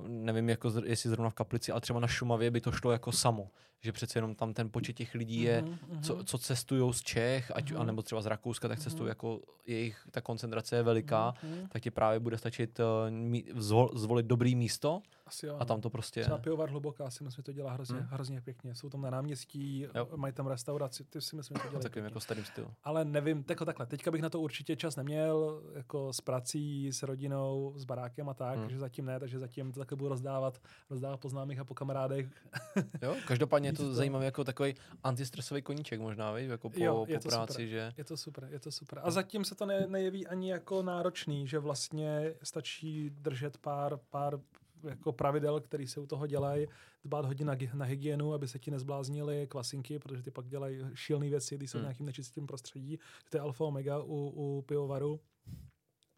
uh, 0.00 0.08
nevím, 0.08 0.48
jako 0.48 0.72
jestli 0.84 1.10
zrovna 1.10 1.30
v 1.30 1.34
Kaplici, 1.34 1.72
ale 1.72 1.80
třeba 1.80 2.00
na 2.00 2.06
Šumavě 2.08 2.50
by 2.50 2.60
to 2.60 2.72
šlo 2.72 2.92
jako 2.92 3.12
samo. 3.12 3.50
Že 3.82 3.92
přece 3.92 4.18
jenom 4.18 4.34
tam 4.34 4.54
ten 4.54 4.70
počet 4.70 4.92
těch 4.92 5.14
lidí 5.14 5.42
je, 5.42 5.62
mhm. 5.62 6.02
co, 6.02 6.24
co 6.24 6.38
cestují 6.38 6.92
z 6.94 7.00
Čech, 7.02 7.52
ať, 7.54 7.70
Mhm. 7.72 7.80
anebo 7.80 8.02
třeba 8.02 8.22
z 8.22 8.26
Rakouska, 8.26 8.68
tak 8.68 8.78
cestují 8.78 9.02
Mhm. 9.04 9.08
jako 9.08 9.40
jejich, 9.66 10.06
ta 10.10 10.20
koncentrace 10.20 10.76
je 10.76 10.82
veliká, 10.82 11.34
Mhm. 11.42 11.68
tak 11.68 11.82
ti 11.82 11.90
právě 11.90 12.20
bude 12.20 12.38
stačit 12.38 12.80
uh, 12.80 13.10
mí, 13.10 13.44
zvol, 13.54 13.90
zvolit 13.94 14.26
dobrý 14.26 14.54
místo 14.54 15.02
Asi 15.30 15.46
jo. 15.46 15.54
a 15.54 15.58
no. 15.58 15.64
tam 15.64 15.80
to 15.80 15.90
prostě... 15.90 16.20
Třeba 16.20 16.38
pivovar 16.38 16.70
hluboká 16.70 17.10
si 17.10 17.24
myslím, 17.24 17.36
že 17.42 17.42
to 17.42 17.52
dělá 17.52 17.72
hrozně, 17.72 17.96
Hmm. 17.98 18.08
hrozně 18.10 18.40
pěkně. 18.40 18.74
Jsou 18.74 18.90
tam 18.90 19.02
na 19.02 19.10
náměstí, 19.10 19.86
Jo. 19.94 20.08
mají 20.16 20.32
tam 20.32 20.46
restauraci, 20.46 21.04
ty 21.04 21.20
si 21.20 21.36
myslím, 21.36 21.56
že 21.56 21.62
to 21.62 21.68
dělají 21.68 21.82
takovým 21.82 21.92
pěkně. 22.04 22.06
jako 22.12 22.20
starým 22.20 22.44
stylu. 22.44 22.68
Ale 22.84 23.04
nevím, 23.04 23.44
jako 23.48 23.64
takhle. 23.64 23.86
Teďka 23.86 24.10
bych 24.10 24.22
na 24.22 24.30
to 24.30 24.40
určitě 24.40 24.76
čas 24.76 24.96
neměl, 24.96 25.62
jako 25.74 26.12
s 26.12 26.20
prací, 26.20 26.92
s 26.92 27.02
rodinou, 27.02 27.72
s 27.76 27.84
barákem 27.84 28.28
a 28.28 28.34
tak, 28.34 28.58
Hmm. 28.58 28.70
že 28.70 28.78
zatím 28.78 29.04
ne, 29.06 29.20
takže 29.20 29.38
zatím 29.38 29.72
to 29.72 29.80
takhle 29.80 29.96
budu 29.96 30.08
rozdávat, 30.08 30.60
rozdávat 30.90 31.20
po 31.20 31.28
známých 31.28 31.58
a 31.58 31.64
po 31.64 31.74
kamarádech. 31.74 32.26
Jo, 33.02 33.16
každopádně 33.26 33.68
je 33.68 33.72
to 33.72 33.82
to- 33.82 33.94
zajímavý 33.94 34.24
jako 34.24 34.44
takový 34.44 34.74
antistresový 35.04 35.62
koníček 35.62 36.00
možná, 36.00 36.32
víš, 36.32 36.48
jako 36.48 36.70
po, 36.70 36.80
Jo, 36.84 37.04
je 37.08 37.18
po 37.20 37.28
práci, 37.28 37.52
super. 37.52 37.66
že... 37.66 37.92
Je 37.96 38.04
to 38.04 38.16
super, 38.16 38.48
je 38.50 38.58
to 38.60 38.72
super. 38.72 39.00
A 39.02 39.10
zatím 39.10 39.44
se 39.44 39.54
to 39.54 39.66
ne, 39.66 39.86
nejeví 39.86 40.26
ani 40.26 40.50
jako 40.50 40.82
náročný, 40.82 41.46
že 41.48 41.58
vlastně 41.58 42.34
stačí 42.42 43.10
držet 43.10 43.58
pár, 43.58 43.98
pár 44.10 44.40
jako 44.88 45.12
pravidel, 45.12 45.60
které 45.60 45.86
se 45.86 46.00
u 46.00 46.06
toho 46.06 46.26
dělají, 46.26 46.66
dbát 47.04 47.24
hodně 47.24 47.44
na, 47.44 47.56
na 47.74 47.84
hygienu, 47.84 48.32
aby 48.32 48.48
se 48.48 48.58
ti 48.58 48.70
nezbláznily 48.70 49.46
kvasinky, 49.46 49.98
protože 49.98 50.22
ty 50.22 50.30
pak 50.30 50.46
dělají 50.48 50.78
šílené 50.94 51.28
věci, 51.30 51.56
když 51.56 51.70
jsou 51.70 51.78
v 51.78 51.80
Hmm. 51.80 51.84
nějakým 51.86 52.06
nečistým 52.06 52.46
prostředí. 52.46 52.98
To 53.30 53.36
je 53.36 53.40
alfa 53.40 53.64
omega 53.64 53.98
u, 54.02 54.32
u 54.36 54.62
pivovaru. 54.62 55.20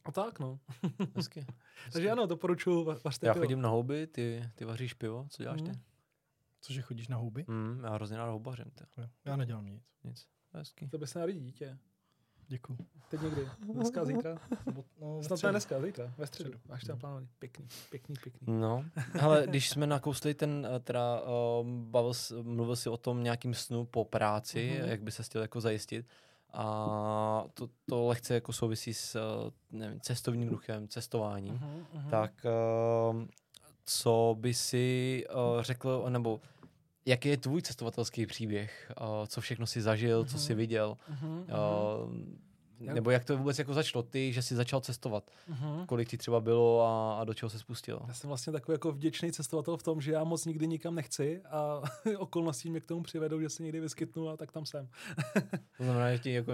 A 0.04 0.12
tak, 0.12 0.38
no. 0.40 0.60
Hezky. 1.16 1.46
Takže 1.92 2.10
ano, 2.10 2.26
doporučuji, 2.26 2.84
va- 2.84 3.00
vařte 3.04 3.26
Já 3.26 3.32
pivo. 3.34 3.44
chodím 3.44 3.60
na 3.60 3.68
houby, 3.68 4.06
ty, 4.06 4.42
ty 4.54 4.64
vaříš 4.64 4.94
pivo, 4.94 5.26
co 5.30 5.42
děláš 5.42 5.62
ty? 5.62 5.68
Mhm. 5.68 5.80
Cože 6.60 6.82
chodíš 6.82 7.08
na 7.08 7.16
houby? 7.16 7.44
Mm, 7.48 7.80
já 7.84 7.90
hrozně 7.94 8.16
rád 8.16 8.30
houbařím, 8.30 8.64
ty. 8.74 9.02
Já 9.24 9.36
nedělám 9.36 9.66
nic. 9.66 9.82
Nic. 10.04 10.28
Hezky. 10.52 10.88
To 10.88 10.98
by 10.98 11.06
se 11.06 11.18
narodí 11.18 11.40
dítě. 11.40 11.78
Děkuju. 12.52 12.78
Teď 13.10 13.20
někdy. 13.20 13.48
Dneska, 13.74 14.04
zítra. 14.04 14.38
Sobot, 14.64 14.84
no, 15.00 15.22
Snad 15.22 15.42
ne 15.42 15.50
dneska, 15.50 15.80
zítra. 15.80 16.12
Ve 16.18 16.26
středu. 16.26 16.50
Až 16.70 16.84
tam 16.84 16.98
plánovaný. 16.98 17.28
Pěkný, 17.38 17.66
pěkný, 17.90 18.14
pěkný. 18.22 18.40
No, 18.60 18.84
ale 19.20 19.46
když 19.46 19.70
jsme 19.70 19.86
nakousli 19.86 20.34
ten, 20.34 20.68
eh, 20.76 20.80
teda 20.80 21.20
uh, 21.20 21.66
bavil, 21.68 22.12
mluvil 22.42 22.76
si 22.76 22.88
o 22.88 22.96
tom 22.96 23.22
nějakým 23.22 23.54
snu 23.54 23.84
po 23.86 24.04
práci, 24.04 24.76
Mhm. 24.80 24.88
jak 24.90 25.02
by 25.02 25.10
se 25.10 25.22
chtěl 25.22 25.42
jako 25.42 25.60
zajistit. 25.60 26.06
A 26.52 27.44
to, 27.54 27.68
to 27.88 28.06
lehce 28.06 28.34
jako 28.34 28.52
souvisí 28.52 28.94
s 28.94 29.14
eh, 29.16 29.50
nevím, 29.70 30.00
cestovním 30.00 30.48
ruchem, 30.48 30.88
cestováním. 30.88 31.54
Mhm, 31.54 31.86
mhm. 31.94 32.10
Tak 32.10 32.32
uh, 33.12 33.24
co 33.84 34.36
by 34.40 34.54
si 34.54 35.24
uh, 35.56 35.62
řekl, 35.62 36.04
nebo 36.08 36.40
jaký 37.06 37.28
je 37.28 37.36
tvůj 37.36 37.62
cestovatelský 37.62 38.26
příběh? 38.26 38.92
Co 39.26 39.40
všechno 39.40 39.66
si 39.66 39.80
zažil, 39.82 40.24
co 40.24 40.38
si 40.38 40.52
Mhm. 40.52 40.58
viděl? 40.58 40.96
Uh, 41.22 42.12
nebo 42.94 43.10
jak 43.10 43.24
to 43.24 43.36
vůbec 43.38 43.58
jako 43.58 43.74
začalo 43.74 44.02
ty, 44.02 44.32
že 44.32 44.42
jsi 44.42 44.54
začal 44.54 44.80
cestovat? 44.80 45.30
Kolik 45.86 46.08
ti 46.08 46.16
třeba 46.16 46.40
bylo 46.40 46.82
a, 46.82 47.20
a 47.20 47.24
do 47.24 47.34
čeho 47.34 47.50
se 47.50 47.58
spustil? 47.58 48.00
Já 48.08 48.14
jsem 48.14 48.28
vlastně 48.28 48.52
takový 48.52 48.74
jako 48.74 48.92
vděčný 48.92 49.32
cestovatel 49.32 49.76
v 49.76 49.82
tom, 49.82 50.00
že 50.00 50.12
já 50.12 50.24
moc 50.24 50.44
nikdy 50.44 50.66
nikam 50.68 50.94
nechci 50.94 51.42
a 51.50 51.82
okolnosti 52.18 52.70
mě 52.70 52.80
k 52.80 52.86
tomu 52.86 53.02
přivedou, 53.02 53.40
že 53.40 53.48
se 53.48 53.62
někdy 53.62 53.80
vyskytnu 53.80 54.28
a 54.28 54.36
tak 54.36 54.52
tam 54.52 54.66
jsem. 54.66 54.88
To 55.78 55.84
znamená, 55.84 56.12
že 56.12 56.18
ti 56.18 56.32
jako, 56.32 56.52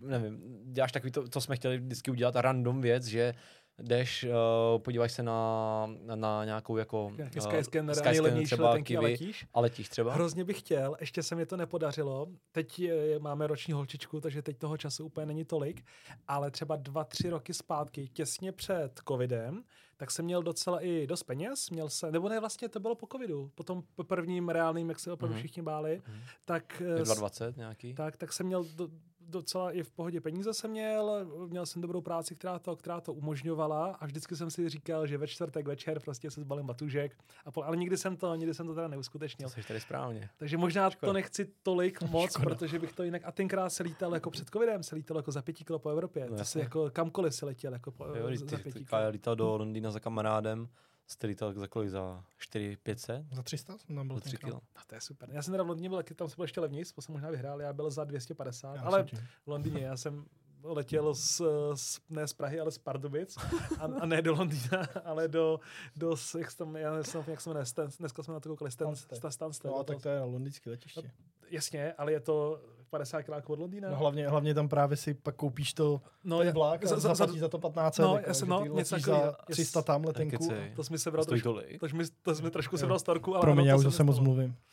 nevím, 0.00 0.40
děláš 0.72 0.92
takový 0.92 1.12
to, 1.12 1.28
co 1.28 1.40
jsme 1.40 1.56
chtěli 1.56 1.78
vždycky 1.78 2.10
udělat, 2.10 2.36
random 2.36 2.80
věc, 2.80 3.04
že 3.04 3.34
jdeš, 3.82 4.24
uh, 4.24 4.82
podíváš 4.82 5.12
se 5.12 5.22
na, 5.22 5.86
na, 6.14 6.44
nějakou 6.44 6.76
jako 6.76 7.12
eh, 7.18 7.24
Skyscanner, 7.30 7.64
Skyscanner 7.64 8.04
nejlevnější 8.04 8.46
třeba 8.46 8.70
letenky 8.70 8.96
a 8.96 9.00
Kiwi, 9.00 9.12
letíš. 9.12 9.46
a 9.54 9.60
letíš 9.60 9.88
třeba. 9.88 10.14
Hrozně 10.14 10.44
bych 10.44 10.58
chtěl, 10.58 10.96
ještě 11.00 11.22
se 11.22 11.34
mi 11.34 11.46
to 11.46 11.56
nepodařilo. 11.56 12.26
Teď 12.52 12.78
je, 12.78 13.18
máme 13.18 13.46
roční 13.46 13.72
holčičku, 13.74 14.20
takže 14.20 14.42
teď 14.42 14.58
toho 14.58 14.76
času 14.76 15.04
úplně 15.04 15.26
není 15.26 15.44
tolik, 15.44 15.84
ale 16.28 16.50
třeba 16.50 16.76
dva, 16.76 17.04
tři 17.04 17.30
roky 17.30 17.54
zpátky, 17.54 18.08
těsně 18.08 18.52
před 18.52 19.00
covidem, 19.08 19.62
tak 19.96 20.10
jsem 20.10 20.24
měl 20.24 20.42
docela 20.42 20.80
i 20.84 21.06
dost 21.06 21.22
peněz, 21.22 21.70
měl 21.70 21.88
jsem, 21.88 22.12
nebo 22.12 22.28
ne, 22.28 22.40
vlastně 22.40 22.68
to 22.68 22.80
bylo 22.80 22.94
po 22.94 23.06
covidu, 23.12 23.50
po 23.54 23.62
tom 23.62 23.82
prvním 24.06 24.48
reálným, 24.48 24.88
jak 24.88 24.98
se 25.00 25.12
opravdu 25.12 25.32
Mhm. 25.34 25.42
všichni 25.42 25.62
báli, 25.62 26.02
Mhm. 26.08 26.20
tak, 26.44 26.80
Je 26.80 26.86
eh, 26.94 26.98
s- 26.98 27.02
220 27.04 27.56
nějaký? 27.56 27.94
tak, 27.94 28.16
tak 28.16 28.32
jsem 28.32 28.46
měl 28.46 28.64
do, 28.64 28.88
docela 29.28 29.70
i 29.72 29.82
v 29.82 29.90
pohodě 29.90 30.20
peníze 30.20 30.54
jsem 30.54 30.70
měl, 30.70 31.26
měl 31.46 31.66
jsem 31.66 31.82
dobrou 31.82 32.00
práci, 32.00 32.34
která 32.34 32.58
to, 32.58 32.76
která 32.76 33.00
to 33.00 33.12
umožňovala 33.12 33.96
a 34.00 34.06
vždycky 34.06 34.36
jsem 34.36 34.50
si 34.50 34.68
říkal, 34.68 35.06
že 35.06 35.18
ve 35.18 35.26
čtvrtek 35.26 35.66
večer 35.66 36.00
prostě 36.00 36.30
se 36.30 36.40
zbalím 36.40 36.66
batužek, 36.66 37.16
a 37.44 37.50
pol, 37.50 37.64
ale 37.64 37.76
nikdy 37.76 37.96
jsem 37.96 38.16
to, 38.16 38.34
nikdy 38.34 38.54
jsem 38.54 38.66
to 38.66 38.74
teda 38.74 38.88
neuskutečnil. 38.88 39.48
Jsi 39.48 39.62
tady 39.62 39.80
správně. 39.80 40.30
Takže 40.36 40.56
možná 40.56 40.90
Škoda. 40.90 41.08
to 41.08 41.12
nechci 41.12 41.52
tolik 41.62 42.02
moc, 42.10 42.30
Škoda. 42.30 42.44
protože 42.54 42.78
bych 42.78 42.92
to 42.92 43.02
jinak. 43.02 43.22
A 43.24 43.32
tenkrát 43.32 43.70
se 43.70 43.82
lítal 43.82 44.14
jako 44.14 44.30
před 44.30 44.48
covidem, 44.50 44.82
se 44.82 44.94
lítal 44.94 45.16
jako 45.16 45.32
za 45.32 45.42
pěti 45.42 45.64
kilo 45.64 45.78
po 45.78 45.88
Evropě. 45.90 46.26
No 46.30 46.36
to 46.36 46.44
se 46.44 46.60
jako 46.60 46.90
kamkoliv 46.90 47.34
se 47.34 47.46
letěl 47.46 47.72
jako 47.72 47.90
po, 47.90 48.04
Jo, 48.04 48.36
za, 48.36 48.46
ty, 48.56 48.62
pěti 48.62 48.84
kilo. 48.84 49.08
lítal 49.10 49.36
do 49.36 49.56
Londýna 49.56 49.90
za 49.90 50.00
kamarádem, 50.00 50.68
jste 51.08 51.26
lítal 51.26 51.52
za 51.52 51.68
kolik? 51.68 51.90
Za 51.90 52.24
4 52.38 52.76
500? 52.76 53.26
Za 53.32 53.42
300 53.42 53.78
jsem 53.78 53.96
tam 53.96 54.06
byl 54.06 54.16
Za 54.16 54.20
3 54.20 54.30
tenkrát. 54.30 54.48
kilo. 54.48 54.60
No, 54.76 54.82
to 54.86 54.94
je 54.94 55.00
super. 55.00 55.28
Já 55.32 55.42
jsem 55.42 55.52
teda 55.52 55.64
v 55.64 55.68
Londýně 55.68 55.88
byl, 55.88 55.98
taky 55.98 56.14
tam 56.14 56.28
jsem 56.28 56.36
byl 56.36 56.44
ještě 56.44 56.60
levnější, 56.60 56.92
to 56.92 57.02
jsem 57.02 57.12
možná 57.12 57.30
vyhrál, 57.30 57.60
já 57.60 57.72
byl 57.72 57.90
za 57.90 58.04
250, 58.04 58.76
Já 58.76 58.82
ale 58.82 59.08
jsem 59.08 59.18
v 59.44 59.48
Londýně 59.48 59.80
já 59.80 59.96
jsem 59.96 60.24
letěl 60.62 61.14
z, 61.14 61.42
z, 61.74 62.00
ne 62.10 62.26
z 62.28 62.32
Prahy, 62.32 62.60
ale 62.60 62.70
z 62.70 62.78
Pardubic 62.78 63.36
a, 63.78 63.84
a 64.00 64.06
ne 64.06 64.22
do 64.22 64.32
Londýna, 64.34 64.88
ale 65.04 65.28
do, 65.28 65.60
do 65.96 66.16
jak, 66.38 66.54
tam, 66.54 66.76
já 66.76 67.02
jsem, 67.02 67.24
jak 67.26 67.40
se 67.40 67.50
jmenuje, 67.50 67.66
Stans, 67.66 67.98
dneska 67.98 68.22
jsme 68.22 68.34
na 68.34 68.40
to 68.40 68.48
koukali, 68.48 68.70
Stans, 68.70 69.00
Stansted. 69.00 69.32
Stansted. 69.32 69.70
No, 69.70 69.84
tak 69.84 70.02
to 70.02 70.08
je 70.08 70.20
londýnské 70.20 70.70
letiště. 70.70 71.10
Jasně, 71.50 71.92
ale 71.92 72.12
je 72.12 72.20
to 72.20 72.60
50 72.90 73.22
kráků 73.22 73.52
od 73.52 73.58
Londýna. 73.58 73.90
No, 73.90 73.96
hlavně, 73.96 74.28
hlavně 74.28 74.54
tam 74.54 74.68
právě 74.68 74.96
si 74.96 75.14
pak 75.14 75.34
koupíš 75.36 75.72
to, 75.74 76.00
no, 76.24 76.38
ten 76.38 76.52
vlak 76.52 76.84
a 76.84 76.88
za- 76.88 76.98
za- 76.98 77.14
zaplatíš 77.14 77.40
za 77.40 77.48
to 77.48 77.58
15 77.58 77.98
No, 77.98 78.16
jako, 78.16 78.28
já 78.30 78.34
jsem- 78.34 78.46
že 78.48 78.50
no, 78.50 78.64
něco 78.64 78.98
za 78.98 79.36
300 79.50 79.82
tam 79.82 80.04
letenku. 80.04 80.48
To 80.76 80.82
sebral 80.98 81.24
Stojí 81.24 81.42
trošku, 81.42 81.60
tolik? 81.60 81.80
to 81.80 81.88
jsi 81.88 81.94
mi, 81.96 82.04
to 82.22 82.34
jsi 82.34 82.42
mi 82.42 82.50
trošku 82.50 82.74
Jo. 82.74 82.78
sebral 82.78 82.98
storku, 82.98 83.34
ale 83.34 83.40
Promiň, 83.40 83.66
já 83.66 83.74
to 83.74 83.78
už 83.78 83.84
se 83.84 83.90
zase 83.90 84.04
moc 84.04 84.18
mluvím. 84.18 84.56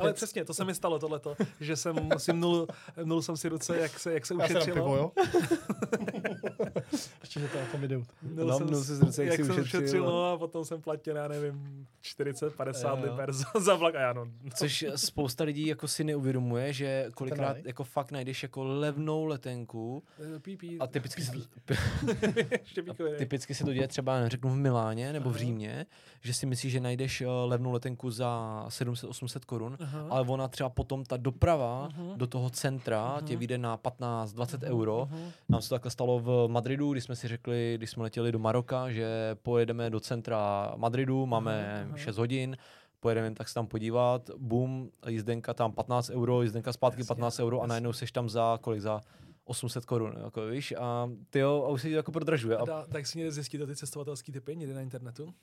Ale 0.00 0.12
přesně, 0.12 0.44
to 0.44 0.54
se 0.54 0.64
mi 0.64 0.74
stalo 0.74 0.98
tohleto, 0.98 1.34
že 1.60 1.76
jsem 1.76 2.08
si 2.16 2.32
mnul, 2.32 2.66
mnul 3.04 3.22
jsem 3.22 3.36
si 3.36 3.48
ruce, 3.48 3.78
jak 3.78 3.98
se, 3.98 4.12
jak 4.14 4.26
se 4.26 4.34
Já 4.34 4.40
se 4.48 4.54
ušetřilo. 4.54 4.74
pivo, 4.76 4.96
jo? 4.96 5.12
Ještě, 7.20 7.40
že 7.40 7.48
to 7.48 7.58
na 7.60 7.66
tom 7.66 7.80
videu. 7.80 8.04
No, 8.22 8.58
jsem 8.58 8.74
z 8.74 9.00
ruce, 9.02 9.24
jak 9.24 9.34
jsem 9.36 9.50
ušetřil. 9.50 9.62
ušetřil, 9.80 10.04
no, 10.04 10.24
a 10.32 10.38
potom 10.38 10.64
jsem 10.64 10.82
platil, 10.82 11.16
já 11.16 11.28
nevím, 11.28 11.86
40, 12.00 12.54
50 12.54 12.88
Jo, 12.88 12.96
jo. 13.06 13.10
liber 13.10 13.32
za, 13.32 13.44
za 13.60 13.74
vlak 13.74 13.94
a 13.94 14.00
já 14.00 14.12
no. 14.12 14.24
no. 14.24 14.30
Což 14.54 14.84
spousta 14.96 15.44
lidí 15.44 15.66
jako 15.66 15.88
si 15.88 16.04
neuvědomuje, 16.04 16.72
že 16.72 17.06
kolikrát 17.14 17.56
jako 17.64 17.84
fakt 17.84 18.12
najdeš 18.12 18.42
jako 18.42 18.64
levnou 18.64 19.24
letenku 19.24 20.02
Pí, 20.42 20.56
pí, 20.56 20.78
a 20.80 20.86
typicky 20.86 21.22
se, 21.22 21.32
štěpíkový. 22.64 23.10
typicky 23.18 23.54
se 23.54 23.64
to 23.64 23.72
děje 23.72 23.88
třeba, 23.88 24.28
řeknu 24.28 24.50
v 24.50 24.56
Miláně 24.56 25.12
nebo 25.12 25.30
v. 25.30 25.36
Římě, 25.36 25.86
že 26.20 26.34
si 26.34 26.46
myslíš, 26.46 26.72
že 26.72 26.80
najdeš 26.80 27.20
eh, 27.20 27.26
levnou 27.26 27.72
letenku 27.72 28.10
za 28.10 28.64
700-800 28.68 29.40
korun, 29.46 29.78
ale 30.10 30.26
ona 30.28 30.48
třeba 30.48 30.68
potom 30.68 31.04
ta 31.04 31.16
doprava 31.16 31.88
do 32.16 32.26
toho 32.26 32.50
centra 32.50 33.20
tě 33.24 33.36
vyjde 33.36 33.58
na 33.58 33.76
15-20 33.78 34.58
Mhm, 34.60 34.70
euro. 34.72 35.08
Nám 35.48 35.62
se 35.62 35.68
to 35.68 35.74
takhle 35.74 35.90
stalo 35.90 36.18
v 36.20 36.48
Madridu, 36.48 36.79
když 36.88 37.04
jsme 37.04 37.16
si 37.16 37.28
řekli, 37.28 37.74
když 37.76 37.90
jsme 37.90 38.02
letěli 38.02 38.32
do 38.32 38.38
Maroka, 38.38 38.90
že 38.90 39.36
pojedeme 39.42 39.90
do 39.90 40.00
centra 40.00 40.72
Madridu, 40.76 41.26
máme 41.26 41.74
Aha, 41.74 41.86
aha. 41.88 41.96
6 41.96 42.16
hodin, 42.16 42.56
pojedeme 43.00 43.30
tak 43.34 43.48
se 43.48 43.54
tam 43.54 43.66
podívat, 43.66 44.30
boom, 44.36 44.90
jízdenka 45.08 45.54
tam 45.54 45.72
15 45.72 46.10
euro, 46.10 46.42
jízdenka 46.42 46.72
zpátky 46.72 47.00
Jasně, 47.00 47.08
15 47.08 47.40
euro 47.40 47.60
a 47.60 47.66
najednou 47.66 47.92
seš 47.92 48.12
tam 48.12 48.28
za 48.28 48.58
kolik, 48.60 48.80
za 48.80 49.00
800 49.44 49.84
korun, 49.84 50.14
jako 50.24 50.46
víš, 50.46 50.74
a 50.78 51.10
ty 51.30 51.38
jo, 51.38 51.64
a 51.66 51.68
už 51.68 51.82
se 51.82 51.88
to 51.88 51.94
jako 51.94 52.12
prodražuje. 52.12 52.56
A 52.56 52.62
A 52.62 52.64
dá, 52.64 52.86
tak 52.86 53.06
si 53.06 53.18
někde 53.18 53.32
zjistíte 53.32 53.66
ty 53.66 53.76
cestovatelský 53.76 54.32
typy 54.32 54.56
někde 54.56 54.74
na 54.74 54.80
internetu? 54.80 55.34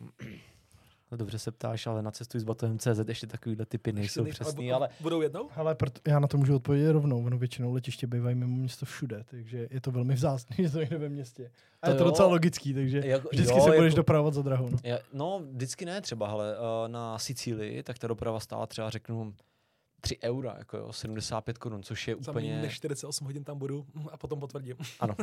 No 1.11 1.17
dobře 1.17 1.39
se 1.39 1.51
ptáš, 1.51 1.87
ale 1.87 2.01
na 2.01 2.11
cestuj 2.11 2.41
s 2.41 2.43
batohem 2.43 2.79
CZ 2.79 3.07
ještě 3.07 3.27
takovýhle 3.27 3.65
typy 3.65 3.91
nejsou 3.91 4.25
Ještě 4.25 4.43
přesný, 4.43 4.71
ale 4.71 4.89
Budou 4.99 5.21
jednou? 5.21 5.49
Ale 5.55 5.75
proto, 5.75 6.01
já 6.07 6.19
na 6.19 6.27
to 6.27 6.37
můžu 6.37 6.55
odpovědět 6.55 6.91
rovnou. 6.91 7.25
Ono 7.25 7.37
většinou 7.37 7.73
letiště 7.73 8.07
bývají 8.07 8.35
mimo 8.35 8.57
město 8.57 8.85
všude, 8.85 9.23
takže 9.29 9.67
je 9.71 9.81
to 9.81 9.91
velmi 9.91 10.13
vzácné, 10.13 10.55
že 10.59 10.69
to 10.69 10.79
někde 10.79 10.97
ve 10.97 11.09
městě. 11.09 11.51
A 11.81 11.85
To 11.87 11.91
je 11.91 11.97
to 11.97 12.03
jo. 12.03 12.09
docela 12.09 12.27
logický, 12.27 12.73
takže 12.73 13.01
jako, 13.05 13.29
vždycky 13.31 13.61
se 13.61 13.71
budeš 13.71 13.93
dopravovat 13.93 14.33
za 14.33 14.41
drahou. 14.41 14.69
No. 14.69 14.77
Já, 14.83 14.99
no, 15.13 15.41
vždycky 15.51 15.85
ne 15.85 16.01
třeba, 16.01 16.27
ale 16.27 16.55
uh, 16.57 16.87
na 16.87 17.19
Sicílii, 17.19 17.83
tak 17.83 17.99
ta 17.99 18.07
doprava 18.07 18.39
stála 18.39 18.67
třeba, 18.67 18.89
řeknu, 18.89 19.33
3 20.01 20.17
eura, 20.23 20.55
jako 20.57 20.77
jo, 20.77 20.93
75 20.93 21.57
korun, 21.57 21.83
což 21.83 22.07
je 22.07 22.15
Za 22.19 22.31
úplně, 22.31 22.61
než 22.61 22.73
48 22.73 23.25
hodin 23.25 23.43
tam 23.43 23.59
budu 23.59 23.85
a 24.11 24.17
potom 24.17 24.39
potvrdím. 24.39 24.75
ano, 24.99 25.15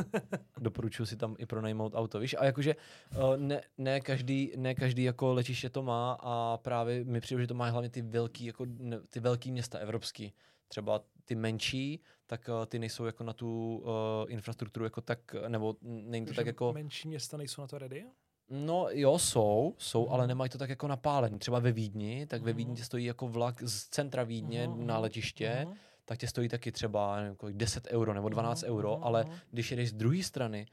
doporučuji 0.59 1.05
si 1.05 1.17
tam 1.17 1.35
i 1.37 1.45
pronajmout 1.45 1.95
auto, 1.95 2.19
víš, 2.19 2.35
a 2.39 2.45
jakože 2.45 2.75
uh, 2.75 3.37
ne, 3.37 3.61
ne, 3.77 4.01
každý, 4.01 4.51
ne 4.55 4.75
každý 4.75 5.03
jako 5.03 5.33
letiště 5.33 5.69
to 5.69 5.83
má 5.83 6.17
a 6.19 6.57
právě 6.57 7.03
mi 7.03 7.21
přijde, 7.21 7.41
že 7.41 7.47
to 7.47 7.53
má 7.53 7.69
hlavně 7.69 7.89
ty 7.89 8.01
velký, 8.01 8.45
jako 8.45 8.65
ne, 8.65 8.99
ty 9.09 9.19
velký 9.19 9.51
města 9.51 9.79
evropský, 9.79 10.33
třeba 10.67 11.01
ty 11.25 11.35
menší, 11.35 12.01
tak 12.25 12.49
uh, 12.49 12.65
ty 12.65 12.79
nejsou 12.79 13.05
jako 13.05 13.23
na 13.23 13.33
tu 13.33 13.77
uh, 13.77 14.31
infrastrukturu 14.31 14.85
jako 14.85 15.01
tak, 15.01 15.35
nebo 15.47 15.75
není 15.81 16.25
to 16.25 16.33
tak 16.33 16.45
jako... 16.45 16.73
Menší 16.73 17.07
města 17.07 17.37
nejsou 17.37 17.61
na 17.61 17.67
to 17.67 17.77
ready? 17.77 18.05
No 18.49 18.87
jo, 18.91 19.19
jsou, 19.19 19.73
jsou, 19.77 20.03
Mhm. 20.05 20.13
ale 20.13 20.27
nemají 20.27 20.49
to 20.49 20.57
tak 20.57 20.69
jako 20.69 20.87
napálený. 20.87 21.39
Třeba 21.39 21.59
ve 21.59 21.71
Vídni, 21.71 22.25
tak 22.27 22.41
ve 22.41 22.51
Mhm. 22.51 22.57
Vídni 22.57 22.75
tě 22.75 22.83
stojí 22.83 23.05
jako 23.05 23.27
vlak 23.27 23.61
z 23.63 23.87
centra 23.87 24.23
Vídně 24.23 24.67
Mhm, 24.67 24.87
na 24.87 24.93
mhm, 24.93 25.03
letiště, 25.03 25.61
mhm. 25.65 25.73
tak 26.05 26.17
tě 26.17 26.27
stojí 26.27 26.49
taky 26.49 26.71
třeba 26.71 27.15
nevím, 27.21 27.35
kolik, 27.35 27.55
10 27.57 27.87
euro 27.87 28.13
nebo 28.13 28.29
12 28.29 28.61
Mhm, 28.63 28.71
euro, 28.71 28.93
mhm, 28.95 29.03
ale 29.03 29.23
mhm. 29.23 29.33
když 29.51 29.71
jedeš 29.71 29.89
z 29.89 29.93
druhé 29.93 30.23
strany 30.23 30.65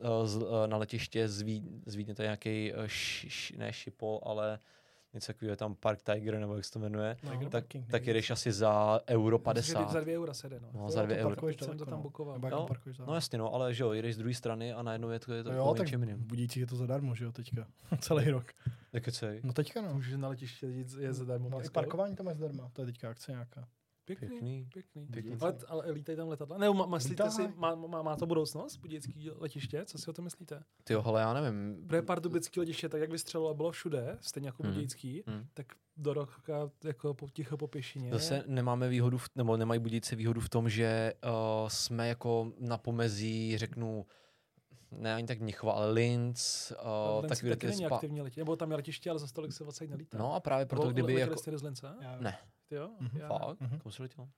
eh, 0.00 0.26
z, 0.26 0.36
eh, 0.42 0.66
na 0.68 0.76
letiště 0.76 1.28
z, 1.28 1.42
Víd, 1.42 1.64
z 1.86 1.94
Vídně, 1.94 2.14
to 2.14 2.22
je 2.22 2.26
nějaký, 2.26 2.72
ne 3.56 3.72
Šipol, 3.72 4.20
ale 4.22 4.58
něco 5.14 5.26
takového, 5.26 5.52
je 5.52 5.56
tam 5.56 5.74
Park 5.74 6.02
Tiger, 6.02 6.38
nebo 6.38 6.54
jak 6.56 6.64
se 6.64 6.72
to 6.72 6.78
jmenuje, 6.78 7.16
No. 7.22 7.30
Tak, 7.30 7.50
Parking, 7.50 7.90
tak 7.90 8.06
jedeš 8.06 8.30
asi 8.30 8.52
za 8.52 9.00
euro 9.08 9.38
Myslím, 9.38 9.64
že 9.64 9.72
50. 9.74 9.92
Za 9.92 10.00
dvě 10.00 10.16
eura 10.18 10.34
se 10.34 10.48
jde, 10.48 10.60
no. 10.60 10.68
No, 10.74 10.90
za 10.90 11.02
dvě 11.02 11.16
to 11.16 11.20
euro. 11.20 11.30
parkuješ 11.30 11.56
Jsem 11.56 11.78
to 11.78 11.84
tam 11.84 11.94
no. 11.94 12.02
bukoval. 12.02 12.34
Nebo 12.34 12.46
jako 12.46 12.56
Jo, 12.60 12.66
parkuješ 12.66 12.96
za- 12.96 13.04
No 13.06 13.14
jasně, 13.14 13.38
no, 13.38 13.54
ale 13.54 13.74
že 13.74 13.82
jo, 13.84 13.92
jedeš 13.92 14.14
z 14.14 14.18
druhé 14.18 14.34
strany 14.34 14.72
a 14.72 14.82
najednou 14.82 15.10
je 15.10 15.18
to, 15.20 15.32
je 15.32 15.42
to 15.42 15.50
No 15.50 15.56
jako 15.56 15.68
jo, 15.68 15.74
tak 15.74 15.88
v 16.00 16.26
Budících 16.26 16.60
je 16.60 16.66
to 16.66 16.76
zadarmo, 16.76 17.14
že 17.14 17.24
jo, 17.24 17.32
teďka. 17.32 17.66
Celý 18.00 18.30
rok. 18.30 18.46
Nekecej. 18.92 19.40
No 19.44 19.52
teďka 19.52 19.82
no. 19.82 19.94
Můžeš 19.94 20.14
na 20.16 20.28
letiště 20.28 20.66
jít 20.66 20.88
je 20.98 21.12
zadarmo. 21.12 21.48
No 21.48 21.64
i 21.64 21.70
parkování 21.70 22.16
tam 22.16 22.26
je 22.26 22.34
zdarma, 22.34 22.70
to 22.72 22.82
je 22.82 22.86
teďka 22.86 23.10
akce 23.10 23.32
nějaká. 23.32 23.68
Pěkný, 24.16 24.28
Pěkný. 24.28 24.66
pěkný. 24.72 25.06
Pěkný. 25.06 25.36
Ale, 25.40 25.54
ale 25.68 25.90
lítají 25.90 26.16
tam 26.16 26.28
letadla? 26.28 26.58
Má- 26.72 26.86
myslíte 26.86 27.30
si, 27.30 27.48
má, 27.56 27.74
má, 27.74 28.02
má 28.02 28.16
to 28.16 28.26
budoucnost, 28.26 28.76
budějický 28.76 29.30
letiště? 29.30 29.84
Co 29.84 29.98
si 29.98 30.10
o 30.10 30.12
to 30.12 30.22
myslíte? 30.22 30.62
Ty 30.84 30.92
jo, 30.92 31.02
ale 31.06 31.20
já 31.20 31.32
nevím. 31.32 31.84
Protože 31.86 32.02
pardubický 32.02 32.60
letiště, 32.60 32.88
tak 32.88 33.00
jak 33.00 33.10
vystřelilo, 33.10 33.54
bylo 33.54 33.70
všude, 33.72 34.18
stejně 34.20 34.48
jako 34.48 34.62
Hmm. 34.62 34.72
budějický, 34.72 35.22
Hmm. 35.26 35.46
tak 35.54 35.66
do 35.96 36.14
roka 36.14 36.70
jako 36.84 37.14
po, 37.14 37.28
ticho 37.28 37.56
po 37.56 37.68
pěšině. 37.68 38.10
Zase 38.12 38.44
nemáme 38.46 38.88
výhodu, 38.88 39.18
v, 39.18 39.28
nebo 39.36 39.56
nemají 39.56 39.80
budíci 39.80 40.16
výhodu 40.16 40.40
v 40.40 40.48
tom, 40.48 40.68
že 40.68 41.12
uh, 41.24 41.68
jsme 41.68 42.08
jako 42.08 42.52
na 42.60 42.78
pomezí, 42.78 43.58
řeknu, 43.58 44.06
ne 44.92 45.14
ani 45.14 45.26
tak 45.26 45.40
Mnichova, 45.40 45.72
ale 45.72 45.90
Linz, 45.90 46.72
uh, 47.20 47.26
takový 47.26 47.50
taky 47.50 47.60
ty 47.60 47.66
není 47.66 47.84
spa. 47.84 47.94
aktivní 47.94 48.20
letiště, 48.20 48.40
nebo 48.40 48.56
tam 48.56 48.70
je 48.70 48.76
letiště, 48.76 49.10
ale 49.10 49.18
za 49.18 49.26
stolik 49.26 49.52
se 49.52 49.64
odsaď 49.64 49.88
nelítá. 49.88 50.18
No 50.18 50.34
a 50.34 50.40
právě 50.40 50.66
proto, 50.66 50.82
Nebo 50.82 50.92
kdyby 50.92 51.06
letěli 51.12 51.20
jako... 51.30 51.40
jste 51.40 51.50
do 51.50 51.58
Zlince? 51.58 51.86
Ne, 52.20 52.38
Ty 52.68 52.74
jo? 52.74 52.90
Mhm. 53.00 53.16
Já- 53.20 53.28
fakt, 53.28 53.60
Mhm. 53.60 53.78
komu 53.78 53.92
jsi 53.92 54.02
letěl? 54.02 54.28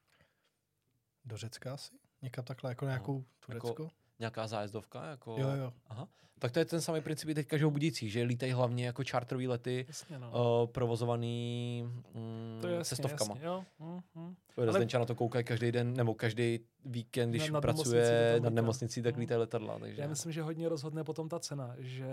Do 1.25 1.37
Řecka 1.37 1.75
asi? 1.75 1.95
Někam 2.23 2.45
takhle, 2.45 2.71
jako 2.71 2.85
nějakou 2.85 3.25
Turecko? 3.47 3.69
Jako- 3.69 3.89
Nějaká 4.21 4.47
zájezdovka? 4.47 5.05
Jako... 5.05 5.37
Jo, 5.39 5.49
jo. 5.49 5.73
Aha. 5.89 6.09
Tak 6.39 6.53
to 6.53 6.59
je 6.59 6.65
ten 6.65 6.81
samý 6.81 7.01
princip 7.01 7.29
i 7.29 7.35
teďka, 7.35 7.57
že 7.57 7.67
u 7.67 7.71
budících, 7.71 8.13
že 8.13 8.23
lítají 8.23 8.53
hlavně 8.53 8.87
jako 8.87 9.03
charterové 9.11 9.47
lety, 9.49 9.85
Jasně, 9.89 10.19
no. 10.19 10.31
uh, 10.63 10.67
provozovaný 10.73 11.83
mm, 12.15 12.59
to 12.61 12.69
je 12.69 12.75
jasně, 12.75 12.97
cestovkama. 12.97 13.35
Jasně, 13.35 13.47
jo. 13.47 13.65
Mm, 13.79 14.01
mm. 14.15 14.35
Ale... 14.57 14.67
Ale- 14.67 14.73
Zdenča 14.73 14.99
na 14.99 15.05
to 15.05 15.15
koukají 15.15 15.45
každý 15.45 15.73
den, 15.73 15.95
nebo 15.95 16.15
každý 16.15 16.61
víkend, 16.85 17.31
když 17.31 17.51
Na- 17.51 17.61
pracuje 17.61 18.37
nad 18.43 18.53
nemocnicí, 18.53 19.03
tak 19.03 19.15
Mhm. 19.15 19.21
lítají 19.21 19.39
letadla. 19.41 19.79
Takže... 19.79 20.03
Já 20.03 20.09
myslím, 20.09 20.33
že 20.33 20.43
hodně 20.43 20.69
rozhodne 20.69 21.05
potom 21.05 21.29
ta 21.29 21.41
cena, 21.41 21.75
že, 21.79 22.07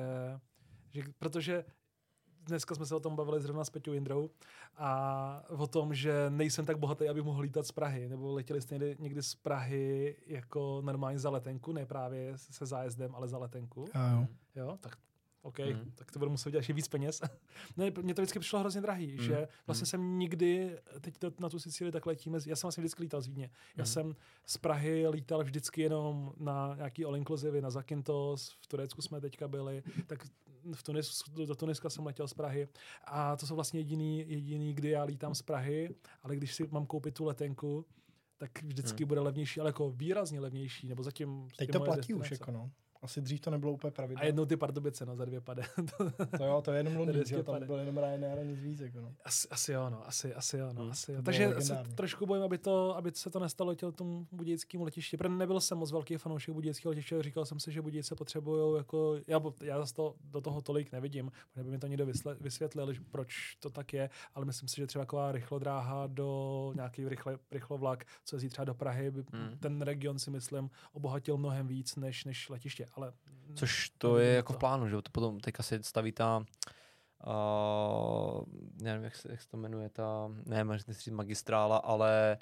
že 0.91 1.01
protože 1.19 1.65
dneska 2.47 2.75
jsme 2.75 2.85
se 2.85 2.95
o 2.95 2.99
tom 2.99 3.15
bavili 3.15 3.41
zrovna 3.41 3.63
s 3.63 3.69
Peťou 3.69 3.93
Jindrou 3.93 4.29
a 4.77 5.43
o 5.49 5.67
tom, 5.67 5.93
že 5.93 6.25
nejsem 6.29 6.65
tak 6.65 6.77
bohatý, 6.79 7.09
abych 7.09 7.23
mohl 7.23 7.41
lítat 7.41 7.67
z 7.67 7.71
Prahy, 7.71 8.09
nebo 8.09 8.33
letěli 8.33 8.61
jste 8.61 8.75
někdy, 8.75 8.95
někdy 8.99 9.23
z 9.23 9.35
Prahy 9.35 10.15
jako 10.27 10.81
normálně 10.85 11.19
za 11.19 11.29
letenku, 11.29 11.71
ne 11.73 11.85
právě 11.85 12.33
se 12.35 12.65
zájezdem, 12.65 13.15
ale 13.15 13.27
za 13.27 13.37
letenku. 13.37 13.85
A 13.93 14.11
jo. 14.11 14.27
Jo, 14.55 14.77
tak 14.81 14.97
OK, 15.41 15.59
Mhm. 15.59 15.69
mm. 15.85 15.91
tak 15.95 16.11
to 16.11 16.19
budu 16.19 16.31
muset 16.31 16.49
udělat 16.49 16.59
ještě 16.59 16.73
víc 16.73 16.87
peněz. 16.87 17.21
ne, 17.77 17.91
mně 18.01 18.13
to 18.13 18.21
vždycky 18.21 18.39
přišlo 18.39 18.59
hrozně 18.59 18.81
drahý, 18.81 19.07
Mhm. 19.07 19.17
mm. 19.17 19.23
že 19.23 19.47
vlastně 19.67 19.83
Mhm. 19.83 19.89
jsem 19.89 20.19
nikdy, 20.19 20.77
teď 21.01 21.17
to, 21.17 21.31
na 21.39 21.49
tu 21.49 21.59
Sicílii 21.59 21.91
tak 21.91 22.05
letíme, 22.05 22.39
já 22.47 22.55
jsem 22.55 22.67
vlastně 22.67 22.81
vždycky 22.81 23.01
lítal 23.03 23.21
z 23.21 23.27
Vídně. 23.27 23.49
Já 23.77 23.81
Mhm. 23.83 23.85
jsem 23.85 24.15
z 24.45 24.57
Prahy 24.57 25.07
lítal 25.07 25.43
vždycky 25.43 25.81
jenom 25.81 26.33
na 26.37 26.75
nějaký 26.75 27.05
all 27.05 27.17
inclusive, 27.17 27.61
na 27.61 27.69
Zakynthos, 27.69 28.49
v 28.61 28.67
Turecku 28.67 29.01
jsme 29.01 29.21
teďka 29.21 29.47
byli, 29.47 29.83
tak 30.07 30.23
v 30.73 30.83
Tunis, 30.83 31.23
do, 31.31 31.55
Tuniska 31.55 31.89
jsem 31.89 32.05
letěl 32.05 32.27
z 32.27 32.33
Prahy 32.33 32.67
a 33.05 33.35
to 33.35 33.47
jsou 33.47 33.55
vlastně 33.55 33.79
jediný, 33.79 34.19
jediný, 34.27 34.73
kdy 34.73 34.89
já 34.89 35.03
lítám 35.03 35.35
z 35.35 35.41
Prahy, 35.41 35.95
ale 36.23 36.35
když 36.35 36.55
si 36.55 36.67
mám 36.71 36.85
koupit 36.85 37.13
tu 37.13 37.25
letenku, 37.25 37.85
tak 38.37 38.63
vždycky 38.63 39.03
Mhm. 39.03 39.07
bude 39.07 39.19
levnější, 39.21 39.59
ale 39.59 39.69
jako 39.69 39.91
výrazně 39.91 40.39
levnější, 40.39 40.87
nebo 40.87 41.03
zatím 41.03 41.47
Teď 41.57 41.71
to 41.71 41.79
platí 41.79 42.13
už, 42.13 42.19
destinace. 42.29 42.33
jako 42.33 42.51
no. 42.51 42.71
Asi 43.01 43.21
dřív 43.21 43.41
to 43.41 43.51
nebylo 43.51 43.71
úplně 43.71 43.91
pravidlo. 43.91 44.21
A 44.23 44.25
jednou 44.25 44.45
ty 44.45 44.57
Pardubice, 44.57 45.05
no, 45.05 45.15
za 45.15 45.25
dvě 45.25 45.41
pade. 45.41 45.63
To 46.37 46.45
jo, 46.45 46.61
to 46.61 46.71
je 46.71 46.79
jenom 46.79 46.95
Londýn, 46.95 47.23
že 47.25 47.35
jo, 47.35 47.43
tam 47.43 47.65
byl 47.65 47.75
jenom 47.75 47.97
Ryanair 47.97 48.39
a 48.39 48.43
nic 48.43 48.59
víc, 48.59 48.79
jako 48.79 49.01
no. 49.01 49.13
Asi, 49.25 49.47
asi 49.51 49.71
jo, 49.71 49.89
no, 49.89 50.07
asi, 50.07 50.33
asi 50.33 50.57
jo, 50.57 50.69
no, 50.73 50.81
Hmm. 50.81 50.91
asi 50.91 51.11
jo. 51.11 51.21
Takže 51.21 51.55
se 51.59 51.83
trošku 51.95 52.25
bojím, 52.25 52.43
aby, 52.43 52.57
to, 52.57 52.97
aby 52.97 53.11
se 53.13 53.29
to 53.29 53.39
nestalo 53.39 53.75
těm 53.75 53.91
tomu 53.91 54.27
budějickému 54.31 54.83
letišti. 54.83 55.17
Protože 55.17 55.29
nebyl 55.29 55.59
jsem 55.59 55.77
moc 55.77 55.91
velký 55.91 56.17
fanoušek 56.17 56.53
budějického 56.53 56.89
letiště, 56.89 57.23
říkal 57.23 57.45
jsem 57.45 57.59
si, 57.59 57.71
že 57.71 57.81
Budějce 57.81 58.15
potřebují 58.15 58.77
jako, 58.77 59.15
já, 59.27 59.41
já 59.61 59.77
zase 59.79 59.93
to, 59.93 60.15
do 60.23 60.41
toho 60.41 60.61
tolik 60.61 60.91
nevidím, 60.91 61.31
nebo 61.55 61.69
mi 61.69 61.77
to 61.79 61.87
někdo 61.87 62.05
vysvětlil, 62.39 62.93
že 62.93 63.01
proč 63.11 63.55
to 63.59 63.69
tak 63.69 63.93
je, 63.93 64.09
ale 64.35 64.45
myslím 64.45 64.69
si, 64.69 64.75
že 64.75 64.87
třeba 64.87 65.05
taková 65.05 65.31
rychlodráha 65.31 66.07
do 66.07 66.71
nějaký 66.75 67.09
rychle, 67.09 67.37
rychlovlak, 67.51 68.05
co 68.25 68.35
jezdí 68.35 68.49
třeba 68.49 68.65
do 68.65 68.73
Prahy, 68.73 69.11
by 69.11 69.23
Hmm. 69.33 69.57
ten 69.59 69.81
region 69.81 70.19
si 70.19 70.31
myslím 70.31 70.69
obohatil 70.91 71.37
mnohem 71.37 71.67
víc 71.67 71.95
než, 71.95 72.25
než 72.25 72.49
letiště, 72.49 72.85
ale 72.95 73.13
Což 73.55 73.89
to 73.97 74.17
je 74.17 74.27
jak 74.27 74.35
jako 74.35 74.53
v 74.53 74.57
plánu, 74.57 74.87
že? 74.87 74.95
To 74.95 75.11
potom 75.11 75.39
teďka 75.39 75.63
se 75.63 75.83
staví 75.83 76.11
ta, 76.11 76.37
uh, 77.27 78.43
nevím, 78.81 79.03
jak 79.03 79.15
se, 79.15 79.31
jak 79.31 79.41
se 79.41 79.49
to 79.49 79.57
jmenuje, 79.57 79.89
ta, 79.89 80.31
ne, 80.45 80.63
nechci 80.63 80.93
říct 80.93 81.13
magistrála, 81.13 81.77
ale 81.77 82.37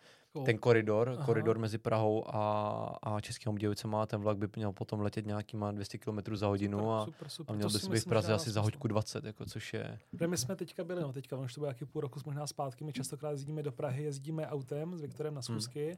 ten 0.45 0.57
koridor, 0.57 1.09
Aha. 1.09 1.25
koridor 1.25 1.57
mezi 1.57 1.77
Prahou 1.77 2.23
a, 2.27 2.97
a 3.03 3.21
Českým 3.21 3.51
Budějovicema, 3.51 4.05
ten 4.05 4.21
vlak 4.21 4.37
by 4.37 4.47
měl 4.55 4.71
potom 4.71 5.01
letět 5.01 5.25
nějakýma 5.25 5.71
200 5.71 5.97
km 5.97 6.35
za 6.35 6.47
hodinu 6.47 6.93
a, 6.93 7.05
super, 7.05 7.29
super. 7.29 7.53
a 7.53 7.55
měl 7.55 7.69
To 7.69 7.79
by 7.79 7.93
být 7.93 7.99
v 7.99 8.07
Praze 8.07 8.33
asi 8.33 8.51
za 8.51 8.61
hoďku 8.61 8.87
20, 8.87 9.25
jako, 9.25 9.45
což 9.45 9.73
je, 9.73 9.99
Protože 10.11 10.27
my 10.27 10.37
jsme 10.37 10.55
teďka 10.55 10.83
byli, 10.83 11.01
no 11.01 11.13
teďka, 11.13 11.37
už 11.37 11.53
to 11.53 11.59
bylo 11.59 11.67
nějaký 11.67 11.85
půl 11.85 12.01
roku 12.01 12.19
možná 12.25 12.47
zpátky, 12.47 12.83
my 12.83 12.93
častokrát 12.93 13.31
jezdíme 13.31 13.63
do 13.63 13.71
Prahy, 13.71 14.03
jezdíme 14.03 14.47
autem 14.47 14.97
s 14.97 15.01
Viktorem 15.01 15.33
na 15.33 15.41
schůzky 15.41 15.97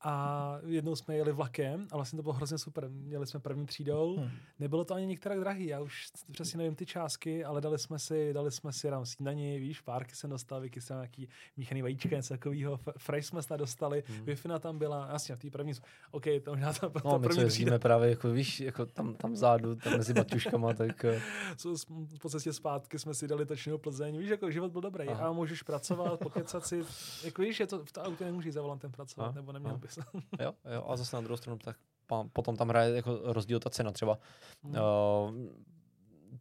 a 0.00 0.58
jednou 0.66 0.96
jsme 0.96 1.16
jeli 1.16 1.32
vlakem 1.32 1.86
a 1.92 1.96
vlastně 1.96 2.16
to 2.16 2.22
bylo 2.22 2.32
hrozně 2.34 2.58
super. 2.58 2.88
Měli 2.90 3.26
jsme 3.26 3.40
první 3.40 3.66
třídou, 3.66 4.16
Hmm. 4.16 4.30
nebylo 4.58 4.84
to 4.84 4.94
ani 4.94 5.06
některé 5.06 5.40
drahý, 5.40 5.66
já 5.66 5.80
už 5.80 6.06
přesně 6.32 6.58
nevím 6.58 6.74
ty 6.74 6.86
částky, 6.86 7.44
ale 7.44 7.60
dali 7.60 7.78
jsme 7.78 7.98
si, 7.98 8.32
dali 8.32 8.50
jsme 8.50 8.72
si 8.72 8.90
tam 8.90 9.06
snídaní, 9.06 9.58
víš, 9.58 9.80
párky 9.80 10.14
jsem 10.14 10.30
dostal, 10.30 10.60
Vicky 10.60 10.80
jsem 10.80 10.96
nějaký 10.96 11.28
míchaný 11.56 11.82
vajíčka, 11.82 12.16
něco 12.16 12.34
takového, 12.34 12.80
fresh 12.98 13.26
jsme 13.26 13.42
snad 13.42 13.56
dostali, 13.56 14.02
Hmm. 14.06 14.24
wi 14.24 14.36
tam 14.60 14.78
byla, 14.78 15.08
jasně, 15.12 15.36
v 15.36 15.38
té 15.38 15.50
první, 15.50 15.72
OK, 16.10 16.24
to 16.44 16.50
možná 16.50 16.72
ta, 16.72 16.88
ta 16.88 17.00
no 17.04 17.18
my 17.18 17.28
první 17.28 17.44
třída, 17.44 17.78
právě, 17.78 18.10
jako 18.10 18.30
víš, 18.30 18.60
jako 18.60 18.86
tam, 18.86 19.14
tam 19.14 19.32
vzadu, 19.32 19.74
tam 19.76 19.96
mezi 19.96 20.14
baťuškama, 20.14 20.74
tak 20.74 21.04
eh, 21.04 21.20
po 22.22 22.28
cestě 22.28 22.52
zpátky 22.52 22.98
jsme 22.98 23.14
si 23.14 23.28
dali 23.28 23.46
točnou 23.46 23.78
Plzeň. 23.78 24.18
Víš, 24.18 24.28
jako 24.30 24.50
život 24.50 24.72
byl 24.72 24.80
dobrý. 24.80 25.08
Aha. 25.08 25.28
A 25.28 25.32
můžeš 25.32 25.62
pracovat, 25.62 26.20
pokecat 26.20 26.66
si. 26.66 26.84
Jako 27.24 27.42
víš, 27.42 27.60
je 27.60 27.66
to, 27.66 27.84
v 27.84 27.92
to 27.92 28.04
autě 28.04 28.24
nemůžeš 28.24 28.54
za 28.54 28.62
volantem 28.62 28.92
pracovat, 28.92 29.24
Aha, 29.26 29.34
nebo 29.34 29.52
neměl 29.52 29.78
bys. 29.86 29.98
jo, 30.40 30.54
jo, 30.74 30.84
a 30.88 30.96
zase 30.96 31.16
na 31.16 31.22
druhou 31.22 31.36
stranu, 31.36 31.58
tak 31.58 31.76
potom 32.32 32.56
tam 32.56 32.68
hraje 32.68 32.96
jako 32.96 33.20
rozdíl 33.22 33.60
ta 33.60 33.70
cena 33.70 33.90
třeba. 33.92 34.18
Hmm. 34.64 34.74
Uh, 34.74 35.50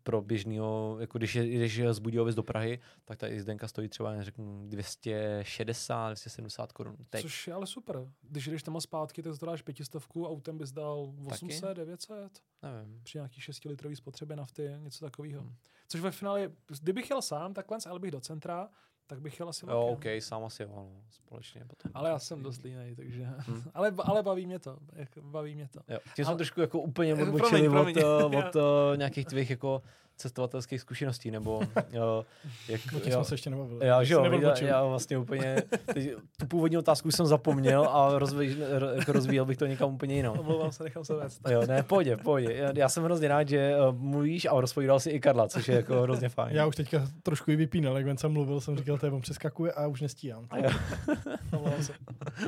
pro 0.04 0.22
běžného, 0.22 0.98
jako 1.00 1.18
když 1.18 1.36
je- 1.36 1.46
jdeš 1.46 1.82
z 1.92 2.00
Budějovic 2.00 2.36
do 2.36 2.44
Prahy, 2.44 2.80
tak 3.06 3.18
ta 3.18 3.28
jízdenka 3.28 3.68
stojí 3.68 3.90
třeba, 3.90 4.12
neřeknu, 4.12 4.68
260, 4.68 6.08
270 6.08 6.72
korun. 6.72 6.98
Teď. 7.10 7.22
Což 7.22 7.48
je 7.48 7.54
ale 7.54 7.68
super. 7.68 8.12
Když 8.22 8.48
jdeš 8.48 8.64
tam 8.64 8.78
a 8.78 8.82
zpátky, 8.82 9.24
tak 9.24 9.40
to 9.40 9.46
dáš 9.46 9.62
pětistovku, 9.62 10.28
autem 10.28 10.58
bys 10.58 10.72
dal 10.72 11.14
800, 11.26 11.78
900, 11.78 12.40
Nevím. 12.62 13.02
při 13.04 13.18
nějaký 13.18 13.42
6 13.42 13.66
litrový 13.66 13.96
spotřebě 13.96 14.36
nafty, 14.36 14.72
něco 14.80 15.06
takového. 15.06 15.42
Hmm. 15.42 15.56
Což 15.88 16.02
ve 16.02 16.12
finále, 16.12 16.52
kdybych 16.82 17.10
jel 17.10 17.22
sám, 17.22 17.54
takhle, 17.54 17.78
ale 17.90 18.00
bych 18.00 18.12
do 18.12 18.20
centra, 18.20 18.70
tak 19.08 19.22
bych 19.22 19.40
jel 19.40 19.50
asi 19.50 19.66
Jo, 19.66 19.72
vlakem. 19.88 19.94
OK, 20.18 20.24
sám 20.24 20.44
asi 20.44 20.64
jo, 20.64 20.70
no, 20.76 20.90
společně 21.10 21.66
potom. 21.68 21.92
Ale 21.94 22.10
já 22.10 22.20
jsem 22.20 22.44
dost 22.44 22.64
línej, 22.64 22.96
takže... 22.96 23.24
Hmm. 23.24 23.64
ale, 23.74 23.94
ale 24.04 24.24
baví 24.24 24.46
mě 24.46 24.60
to. 24.60 24.78
Jak, 24.94 25.10
baví 25.22 25.56
mě 25.56 25.68
to. 25.68 25.80
Jo. 25.94 26.00
Tím 26.16 26.26
Ale- 26.28 26.36
trošku 26.36 26.62
jako 26.62 26.80
úplně 26.80 27.14
odbočili 27.24 27.70
od, 27.70 27.88
eh, 27.98 28.02
Já- 28.02 28.48
od 28.50 28.56
eh, 28.94 28.98
nějakých 28.98 29.26
tvých 29.26 29.50
jako 29.50 29.82
cestovatelských 30.18 30.82
zkušeností, 30.82 31.32
nebo 31.32 31.62
jo, 31.92 32.26
jak, 32.68 32.82
O 32.96 33.00
těch 33.00 33.14
jo, 33.14 33.20
jsme 33.20 33.26
se 33.26 33.34
ještě 33.34 33.50
nebavili. 33.50 33.88
já, 33.88 34.04
že 34.04 34.14
jo, 34.14 34.24
já, 34.42 34.58
já 34.62 34.84
vlastně 34.84 35.18
úplně, 35.18 35.64
teď, 35.94 36.12
tu 36.40 36.48
původní 36.48 36.78
otázku 36.78 37.12
jsem 37.12 37.26
zapomněl 37.26 37.90
a 37.90 38.20
rozvíj, 38.20 38.58
ro, 38.70 38.88
jako 38.88 39.12
rozvíjel 39.12 39.46
bych 39.46 39.58
to 39.58 39.66
někam 39.66 39.94
úplně 39.94 40.16
jinou. 40.16 40.34
Omlouvám 40.40 40.72
se, 40.72 40.84
nechám 40.84 41.06
se 41.06 41.14
vést. 41.14 41.42
Jo, 41.50 41.66
ne, 41.68 41.84
pohodě, 41.84 42.18
pohodě. 42.18 42.54
Já, 42.54 42.72
já 42.76 42.90
jsem 42.90 43.04
hrozně 43.04 43.28
rád, 43.28 43.50
že 43.50 43.76
uh, 43.90 43.96
mluvíš 44.00 44.46
a 44.46 44.62
rozpovídal 44.62 45.00
si 45.00 45.10
i 45.10 45.20
Karla, 45.20 45.48
což 45.48 45.68
je 45.68 45.76
jako 45.76 46.02
hrozně 46.02 46.30
fajn. 46.30 46.56
Já 46.56 46.66
už 46.66 46.76
teďka 46.76 47.08
trošku 47.24 47.52
i 47.52 47.56
vypínal, 47.56 47.98
jak 47.98 48.06
Vence 48.06 48.28
mluvil, 48.28 48.62
jsem 48.62 48.78
říkal, 48.78 48.98
to 48.98 49.06
je 49.06 49.12
on 49.12 49.22
přeskakuje 49.22 49.72
a 49.72 49.88
už 49.88 50.02
nestíhám. 50.02 50.48
Omlouvám 51.54 51.84
se. 51.84 51.94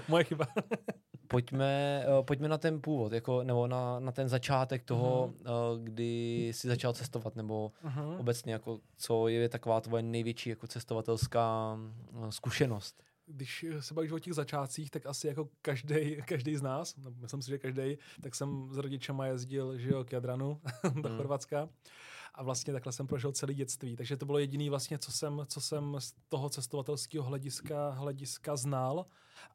Moje 0.07 0.23
chyba. 0.23 0.47
Pojďme, 1.27 2.03
uh, 2.19 2.25
pojďme 2.25 2.47
na 2.47 2.57
ten 2.57 2.81
původ, 2.81 3.11
jako, 3.13 3.43
nebo 3.43 3.67
na, 3.67 3.99
na 3.99 4.11
ten 4.11 4.29
začátek 4.29 4.83
toho, 4.83 5.27
Mhm. 5.27 5.35
uh, 5.41 5.83
kdy 5.83 6.47
jsi 6.53 6.67
začal 6.67 6.93
cestovat, 6.93 7.35
nebo 7.35 7.71
Uh-huh. 7.83 8.19
obecně, 8.19 8.53
jako, 8.53 8.79
co 8.97 9.27
je 9.27 9.49
taková 9.49 9.81
tvoje 9.81 10.03
největší 10.03 10.49
jako 10.49 10.67
cestovatelská 10.67 11.77
uh, 12.13 12.29
zkušenost. 12.29 13.03
Když 13.29 13.65
se 13.79 13.93
bavíš 13.93 14.11
o 14.11 14.19
těch 14.19 14.33
začátcích, 14.33 14.91
tak 14.91 15.05
asi 15.05 15.27
jako 15.27 15.49
každý, 15.61 16.17
každý 16.25 16.55
z 16.55 16.61
nás, 16.61 16.95
myslím 17.21 17.41
si, 17.41 17.49
že 17.49 17.57
každý, 17.57 17.97
tak 18.21 18.35
jsem 18.35 18.69
s 18.71 18.77
rodičema 18.77 19.25
jezdil, 19.25 19.77
že 19.77 19.89
jo, 19.89 20.03
k 20.03 20.11
Jadranu 20.11 20.61
do 20.83 21.09
Hmm. 21.09 21.17
Chorvatska. 21.17 21.69
A 22.37 22.43
vlastně 22.43 22.73
takhle 22.73 22.93
jsem 22.93 23.07
prožil 23.07 23.31
celý 23.31 23.53
dětství. 23.53 23.95
Takže 23.95 24.17
to 24.17 24.25
bylo 24.25 24.39
jediný 24.39 24.69
vlastně, 24.69 24.97
co 24.97 25.11
jsem, 25.11 25.41
co 25.47 25.61
jsem 25.61 25.95
z 25.99 26.13
toho 26.29 26.49
cestovatelského 26.49 27.25
hlediska, 27.25 27.89
hlediska 27.89 28.55
znal. 28.55 29.05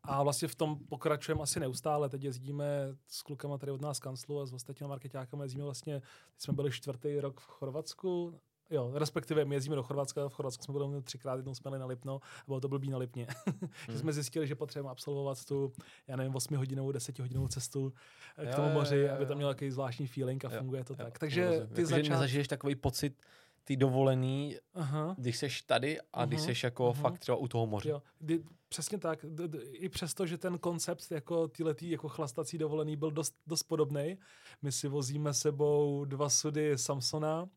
A 0.02 0.22
vlastně 0.22 0.48
v 0.48 0.54
tom 0.54 0.78
pokračujeme 0.88 1.42
asi 1.42 1.60
neustále. 1.60 2.08
Teď 2.08 2.24
jezdíme 2.24 2.66
s 3.08 3.22
klukama 3.22 3.58
tady 3.58 3.72
od 3.72 3.80
nás 3.80 3.98
kanclu 3.98 4.40
a 4.40 4.46
s 4.46 4.52
ostatními 4.52 4.88
marketákama 4.88 5.42
jezdíme 5.42 5.64
vlastně, 5.64 6.02
jsme 6.38 6.52
byli 6.52 6.70
čtvrtý 6.70 7.20
rok 7.20 7.40
v 7.40 7.46
Chorvatsku, 7.46 8.40
Jo, 8.70 8.90
respektive 8.94 9.44
my 9.44 9.54
jezdíme 9.54 9.76
do 9.76 9.82
Chorvatska, 9.82 10.28
v 10.28 10.34
Chorvatsku 10.34 10.64
jsme 10.64 10.72
byli 10.74 11.02
třikrát, 11.02 11.36
jednou 11.36 11.54
jsme 11.54 11.68
jeli 11.68 11.78
na 11.78 11.86
Lipno, 11.86 12.20
a 12.38 12.44
bylo 12.46 12.60
to 12.60 12.68
blbý 12.68 12.90
na 12.90 12.98
Lipně. 12.98 13.26
že 13.90 13.98
jsme 13.98 14.12
zjistili, 14.12 14.46
že 14.46 14.54
potřebujeme 14.54 14.90
absolvovat 14.90 15.44
tu, 15.44 15.72
já 16.06 16.16
nevím, 16.16 16.34
8 16.34 16.56
hodinovou, 16.56 16.92
10 16.92 17.18
hodinovou 17.18 17.48
cestu 17.48 17.92
eh, 18.38 18.46
k 18.46 18.48
Jo, 18.48 18.56
tomu 18.56 18.68
jo, 18.68 18.74
moři, 18.74 18.96
jo, 18.96 19.12
aby 19.12 19.22
jo. 19.22 19.28
to 19.28 19.34
mělo 19.34 19.50
takový 19.50 19.70
zvláštní 19.70 20.06
feeling 20.06 20.44
a 20.44 20.52
Jo, 20.52 20.58
funguje 20.58 20.84
to 20.84 20.92
jo, 20.92 20.96
tak. 20.96 21.18
Takže 21.18 21.46
rozumím. 21.46 21.66
ty 21.66 21.72
Jakože 21.80 21.86
začátky... 21.86 22.10
nezažiješ 22.10 22.48
takový 22.48 22.74
pocit 22.74 23.22
ty 23.64 23.76
dovolený, 23.76 24.56
Aha. 24.74 25.14
když 25.18 25.38
seš 25.38 25.62
tady 25.62 25.98
a 26.12 26.24
když 26.24 26.40
Mhm, 26.40 26.46
seš 26.46 26.62
jako 26.62 26.92
mhm. 26.92 27.02
fakt 27.02 27.18
třeba 27.18 27.36
u 27.36 27.48
toho 27.48 27.66
moře. 27.66 27.88
Jo, 27.90 28.02
kdy, 28.18 28.42
přesně 28.68 28.98
tak. 28.98 29.24
D, 29.28 29.48
d, 29.48 29.58
I 29.72 29.88
přesto, 29.88 30.26
že 30.26 30.38
ten 30.38 30.58
koncept 30.58 31.10
jako 31.10 31.48
týletý 31.48 31.90
jako 31.90 32.08
chlastací 32.08 32.58
dovolený 32.58 32.96
byl 32.96 33.10
dost, 33.10 33.34
dost 33.46 33.62
podobný. 33.62 34.18
My 34.62 34.72
si 34.72 34.88
vozíme 34.88 35.34
sebou 35.34 36.04
dva 36.04 36.28
sudy 36.28 36.78
Samsona 36.78 37.48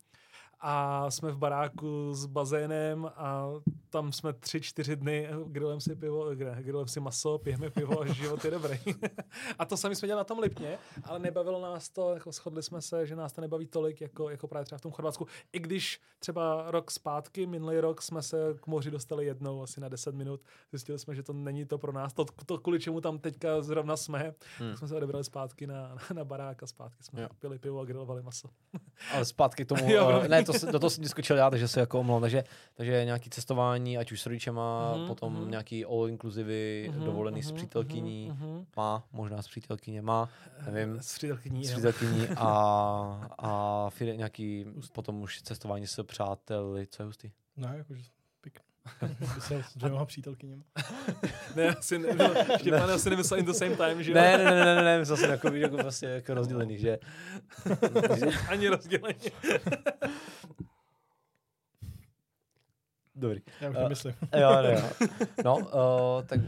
a 0.68 1.06
jsme 1.12 1.32
v 1.32 1.38
baráku 1.38 2.14
s 2.14 2.26
bazénem 2.26 3.12
a 3.18 3.48
tam 3.96 4.12
jsme 4.12 4.34
tři, 4.34 4.62
čtyři 4.62 4.96
dny, 4.96 5.30
grillem 5.48 5.82
si 5.82 5.96
pivo, 5.96 6.34
ne, 6.36 6.58
grillem 6.64 6.88
si 6.88 7.00
maso, 7.00 7.38
pijeme 7.38 7.70
pivo 7.70 8.02
a 8.02 8.06
život 8.14 8.46
je 8.46 8.52
dobrý. 8.52 8.80
a 9.60 9.66
to 9.66 9.78
sami 9.78 9.96
jsme 9.96 10.08
dělali 10.08 10.20
na 10.20 10.24
tom 10.24 10.40
Lipně, 10.40 10.78
ale 11.04 11.20
nebavilo 11.20 11.62
nás 11.62 11.90
to, 11.90 12.14
jako 12.14 12.32
shodli 12.32 12.64
jsme 12.64 12.82
se, 12.82 13.06
že 13.08 13.16
nás 13.16 13.34
to 13.34 13.42
nebaví 13.42 13.68
tolik, 13.68 14.02
jako, 14.02 14.30
jako 14.30 14.48
právě 14.48 14.66
třeba 14.66 14.78
v 14.78 14.82
tom 14.82 14.92
Chorvatsku. 14.92 15.28
I 15.54 15.60
když 15.60 16.02
třeba 16.20 16.72
rok 16.72 16.92
zpátky, 16.92 17.46
minulý 17.48 17.80
rok 17.80 18.02
jsme 18.02 18.22
se 18.22 18.38
k 18.62 18.68
moři 18.68 18.92
dostali 18.92 19.26
jednou, 19.26 19.62
asi 19.62 19.82
na 19.82 19.90
10 19.90 20.16
minut, 20.16 20.42
zjistili 20.72 21.00
jsme, 21.00 21.16
že 21.16 21.24
to 21.24 21.34
není 21.34 21.66
to 21.66 21.78
pro 21.78 21.92
nás, 21.92 22.14
to, 22.14 22.26
to 22.46 22.58
kvůli 22.58 22.80
čemu 22.80 23.02
tam 23.02 23.20
teďka 23.20 23.62
zrovna 23.62 23.98
jsme, 23.98 24.34
Hmm. 24.60 24.70
tak 24.70 24.78
jsme 24.80 24.88
se 24.88 24.96
odebrali 24.96 25.24
zpátky 25.24 25.68
na, 25.68 25.98
na 26.14 26.26
barák 26.26 26.64
a 26.64 26.68
zpátky 26.68 27.04
jsme 27.04 27.22
Jo. 27.22 27.28
pili 27.40 27.60
pivo 27.60 27.80
a 27.80 27.86
grilovali 27.86 28.22
maso. 28.22 28.50
Ale 29.14 29.26
zpátky 29.26 29.66
k 29.66 29.68
tomu, 29.68 29.90
Jo, 29.92 30.06
promiň. 30.08 30.32
ne, 30.32 30.44
to, 30.44 30.72
do 30.72 30.80
toho 30.80 30.90
jsem 30.90 31.06
skočil 31.06 31.38
já, 31.38 31.50
takže 31.50 31.68
se 31.68 31.80
jako 31.80 32.00
omlouvám. 32.00 32.22
Takže, 32.22 32.44
takže 32.76 33.06
nějaký 33.06 33.30
cestování, 33.30 33.85
ať 33.98 34.12
už 34.12 34.22
s 34.22 34.26
rodičema, 34.26 34.94
Mhm, 34.98 35.08
potom 35.08 35.34
mhm. 35.34 35.52
nějaký 35.52 35.86
all 35.86 36.10
inclusive, 36.10 36.54
Mhm, 36.90 37.04
dovolený 37.06 37.44
s 37.44 37.48
mhm, 37.52 37.56
přítelkyní, 37.56 38.30
mhm, 38.32 38.48
mhm. 38.50 38.66
má, 38.78 39.04
možná 39.12 39.42
s 39.42 39.48
přítelkyně, 39.48 40.02
má, 40.02 40.30
nevím, 40.72 41.00
S 41.02 41.16
přítelkyní. 41.18 41.66
s 41.66 41.72
přítelkyní 41.72 42.28
a, 42.38 42.50
a 43.38 43.90
fide, 43.90 44.16
nějaký 44.18 44.66
potom 44.94 45.22
už 45.22 45.42
cestování 45.42 45.88
s 45.88 46.04
přáteli, 46.04 46.88
co 46.88 47.04
je 47.04 47.06
hustý. 47.06 47.32
Ne, 47.58 47.74
jakože 47.78 48.04
pěkný. 48.42 48.66
Vysel 49.36 49.62
s 49.72 49.78
dvěma 49.78 50.06
přítelkyněma. 50.06 50.64
Ne, 51.56 51.68
asi 51.70 52.00
ne, 52.00 52.14
no, 52.16 52.58
Štěpán 52.60 52.92
asi 52.92 53.10
nemyslel 53.10 53.40
in 53.40 53.46
the 53.46 53.52
same 53.54 53.76
time, 53.76 54.04
že 54.04 54.12
jo? 54.12 54.16
Ne, 54.16 54.38
ne, 54.38 54.44
ne, 54.44 54.66
ne, 54.66 54.76
ne, 54.76 54.84
ne, 54.84 55.00
myslel 55.00 55.18
jsem 55.18 55.30
jako, 55.32 55.54
jako 55.54 55.78
vlastně 55.78 56.08
jako 56.08 56.34
rozdělený, 56.34 56.78
že, 56.78 56.98
Ani 58.50 58.68
rozdělení. 58.70 59.20
dobrý. 63.16 63.42
Já 63.62 63.70
už 63.70 63.76
A- 63.76 63.80
nemyslím. 63.82 64.14
Jo, 64.36 64.50
jo, 64.62 64.72
jo. 64.72 65.08
No, 65.46 65.58
uh, 65.58 65.64
tak 66.26 66.40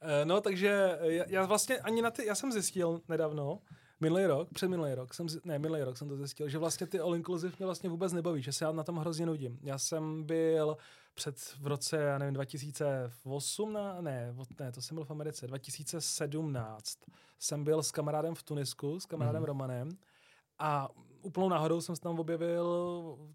Eh, 0.00 0.24
No, 0.24 0.40
takže 0.40 0.98
já, 1.02 1.24
já 1.28 1.46
vlastně 1.46 1.78
ani 1.78 2.02
na 2.02 2.10
ty, 2.10 2.26
já 2.26 2.34
jsem 2.34 2.52
zjistil 2.52 3.00
nedávno, 3.08 3.58
minulý 4.00 4.26
rok, 4.26 4.48
před 4.54 4.68
minulý 4.68 4.94
rok, 4.94 5.14
jsem, 5.14 5.26
ne, 5.44 5.58
minulý 5.58 5.82
rok 5.82 5.98
jsem 5.98 6.08
to 6.08 6.16
zjistil, 6.16 6.48
že 6.48 6.58
vlastně 6.58 6.86
ty 6.86 7.00
all 7.00 7.14
inclusive 7.16 7.52
mě 7.58 7.66
vlastně 7.66 7.90
vůbec 7.90 8.12
nebaví, 8.12 8.42
že 8.42 8.52
se 8.52 8.64
já 8.64 8.72
na 8.72 8.82
tom 8.84 8.96
hrozně 8.96 9.26
nudím. 9.26 9.58
Já 9.62 9.78
jsem 9.78 10.24
byl 10.24 10.76
před 11.14 11.36
v 11.60 11.66
roce, 11.66 11.96
já 11.96 12.18
nevím, 12.18 12.34
2008, 12.34 13.72
na, 13.72 14.00
ne, 14.00 14.34
od- 14.38 14.60
ne, 14.60 14.72
to 14.72 14.82
jsem 14.82 14.94
byl 14.94 15.04
v 15.04 15.10
Americe, 15.10 15.46
2017 15.46 16.98
jsem 17.38 17.64
byl 17.64 17.82
s 17.82 17.90
kamarádem 17.92 18.34
v 18.34 18.42
Tunisku, 18.42 19.00
s 19.00 19.06
kamarádem 19.06 19.42
mm. 19.42 19.46
Romanem 19.46 19.88
a 20.58 20.88
úplnou 21.22 21.48
náhodou 21.48 21.80
jsem 21.80 21.96
se 21.96 22.02
tam 22.02 22.20
objevil, 22.20 22.66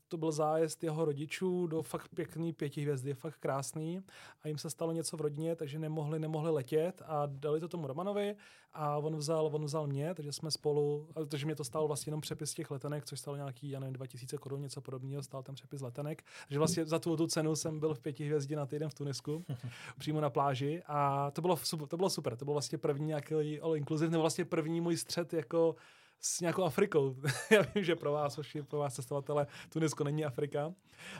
to 0.07 0.17
byl 0.17 0.31
zájezd 0.31 0.83
jeho 0.83 1.05
rodičů 1.05 1.67
do 1.67 1.81
fakt 1.81 2.07
pěkný 2.15 2.53
pěti 2.53 2.81
hvězdy, 2.81 3.13
fakt 3.13 3.37
krásný. 3.37 4.01
A 4.43 4.47
jim 4.47 4.57
se 4.57 4.69
stalo 4.69 4.91
něco 4.91 5.17
v 5.17 5.21
rodině, 5.21 5.55
takže 5.55 5.79
nemohli, 5.79 6.19
nemohli 6.19 6.51
letět 6.51 7.01
a 7.05 7.25
dali 7.25 7.59
to 7.59 7.67
tomu 7.67 7.87
Romanovi 7.87 8.35
a 8.73 8.97
on 8.97 9.15
vzal, 9.15 9.49
on 9.53 9.65
vzal 9.65 9.87
mě, 9.87 10.13
takže 10.13 10.31
jsme 10.31 10.51
spolu, 10.51 11.07
takže 11.27 11.45
mě 11.45 11.55
to 11.55 11.63
stálo 11.63 11.87
vlastně 11.87 12.09
jenom 12.09 12.21
přepis 12.21 12.53
těch 12.53 12.71
letenek, 12.71 13.05
což 13.05 13.19
stalo 13.19 13.37
nějaký, 13.37 13.69
já 13.69 13.79
nevím, 13.79 13.93
2000 13.93 14.37
korun, 14.37 14.61
něco 14.61 14.81
podobného, 14.81 15.23
stál 15.23 15.43
ten 15.43 15.55
přepis 15.55 15.81
letenek, 15.81 16.23
takže 16.47 16.59
vlastně 16.59 16.85
za 16.85 16.99
tu, 16.99 17.17
tu 17.17 17.27
cenu 17.27 17.55
jsem 17.55 17.79
byl 17.79 17.93
v 17.93 17.99
pěti 17.99 18.25
hvězdě 18.25 18.55
na 18.55 18.65
týden 18.65 18.89
v 18.89 18.93
Tunisku, 18.93 19.45
přímo 19.97 20.21
na 20.21 20.29
pláži 20.29 20.83
a 20.87 21.31
to 21.31 21.41
bylo, 21.41 21.57
super, 21.57 21.87
to 21.87 21.97
bylo 21.97 22.09
super, 22.09 22.35
to 22.35 22.45
byl 22.45 22.53
vlastně 22.53 22.77
první 22.77 23.07
nějaký 23.07 23.59
all 23.59 23.75
inclusive, 23.75 24.11
nebo 24.11 24.21
vlastně 24.21 24.45
první 24.45 24.81
můj 24.81 24.97
střed 24.97 25.33
jako 25.33 25.75
s 26.21 26.41
nějakou 26.41 26.63
Afrikou. 26.63 27.15
Já 27.51 27.61
vím, 27.75 27.83
že 27.83 27.95
pro 27.95 28.11
vás, 28.11 28.37
hoši, 28.37 28.63
pro 28.63 28.79
vás 28.79 28.93
cestovatele, 28.95 29.47
Tunisko 29.69 30.03
není 30.03 30.25
Afrika. 30.25 30.73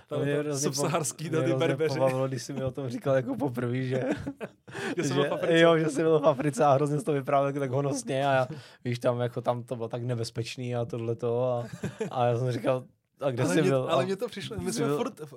To 0.07 0.19
Mě 0.19 0.31
je 0.31 0.57
subsaharský, 0.57 1.29
to 1.29 1.43
ty 1.43 1.53
berbeři. 1.53 1.93
pobavilo, 1.93 2.27
když 2.27 2.43
jsi 2.43 2.53
mi 2.53 2.63
o 2.63 2.71
tom 2.71 2.89
říkal 2.89 3.15
jako 3.15 3.35
poprvé, 3.35 3.81
že, 3.81 4.03
Že 4.97 5.03
jsem 5.03 5.15
byl 5.15 5.29
v 5.29 5.33
Africe. 5.33 5.59
jo, 5.59 5.77
že 5.77 5.85
jsi 5.89 6.01
byl 6.01 6.19
v 6.19 6.25
Africe 6.25 6.65
a 6.65 6.73
hrozně 6.73 7.01
to 7.01 7.13
vyprávěl 7.13 7.53
tak, 7.53 7.59
tak 7.59 7.71
honosně 7.71 8.27
a 8.27 8.33
já, 8.33 8.47
víš, 8.85 8.99
tam 8.99 9.19
jako 9.19 9.41
tam 9.41 9.63
to 9.63 9.75
bylo 9.75 9.87
tak 9.87 10.03
nebezpečný 10.03 10.75
a 10.75 10.85
tohleto 10.85 11.43
a, 11.43 11.65
a 12.11 12.25
já 12.25 12.37
jsem 12.37 12.51
říkal, 12.51 12.83
a 13.19 13.31
kde 13.31 13.43
ale 13.43 13.53
jsi 13.53 13.61
mě, 13.61 13.69
byl? 13.69 13.87
ale 13.89 14.05
mě 14.05 14.15
to 14.15 14.27
přišlo, 14.27 14.57
my 14.59 14.73
jsme 14.73 14.85
byl- 14.85 14.97
furt, 14.97 15.19
uh, 15.19 15.27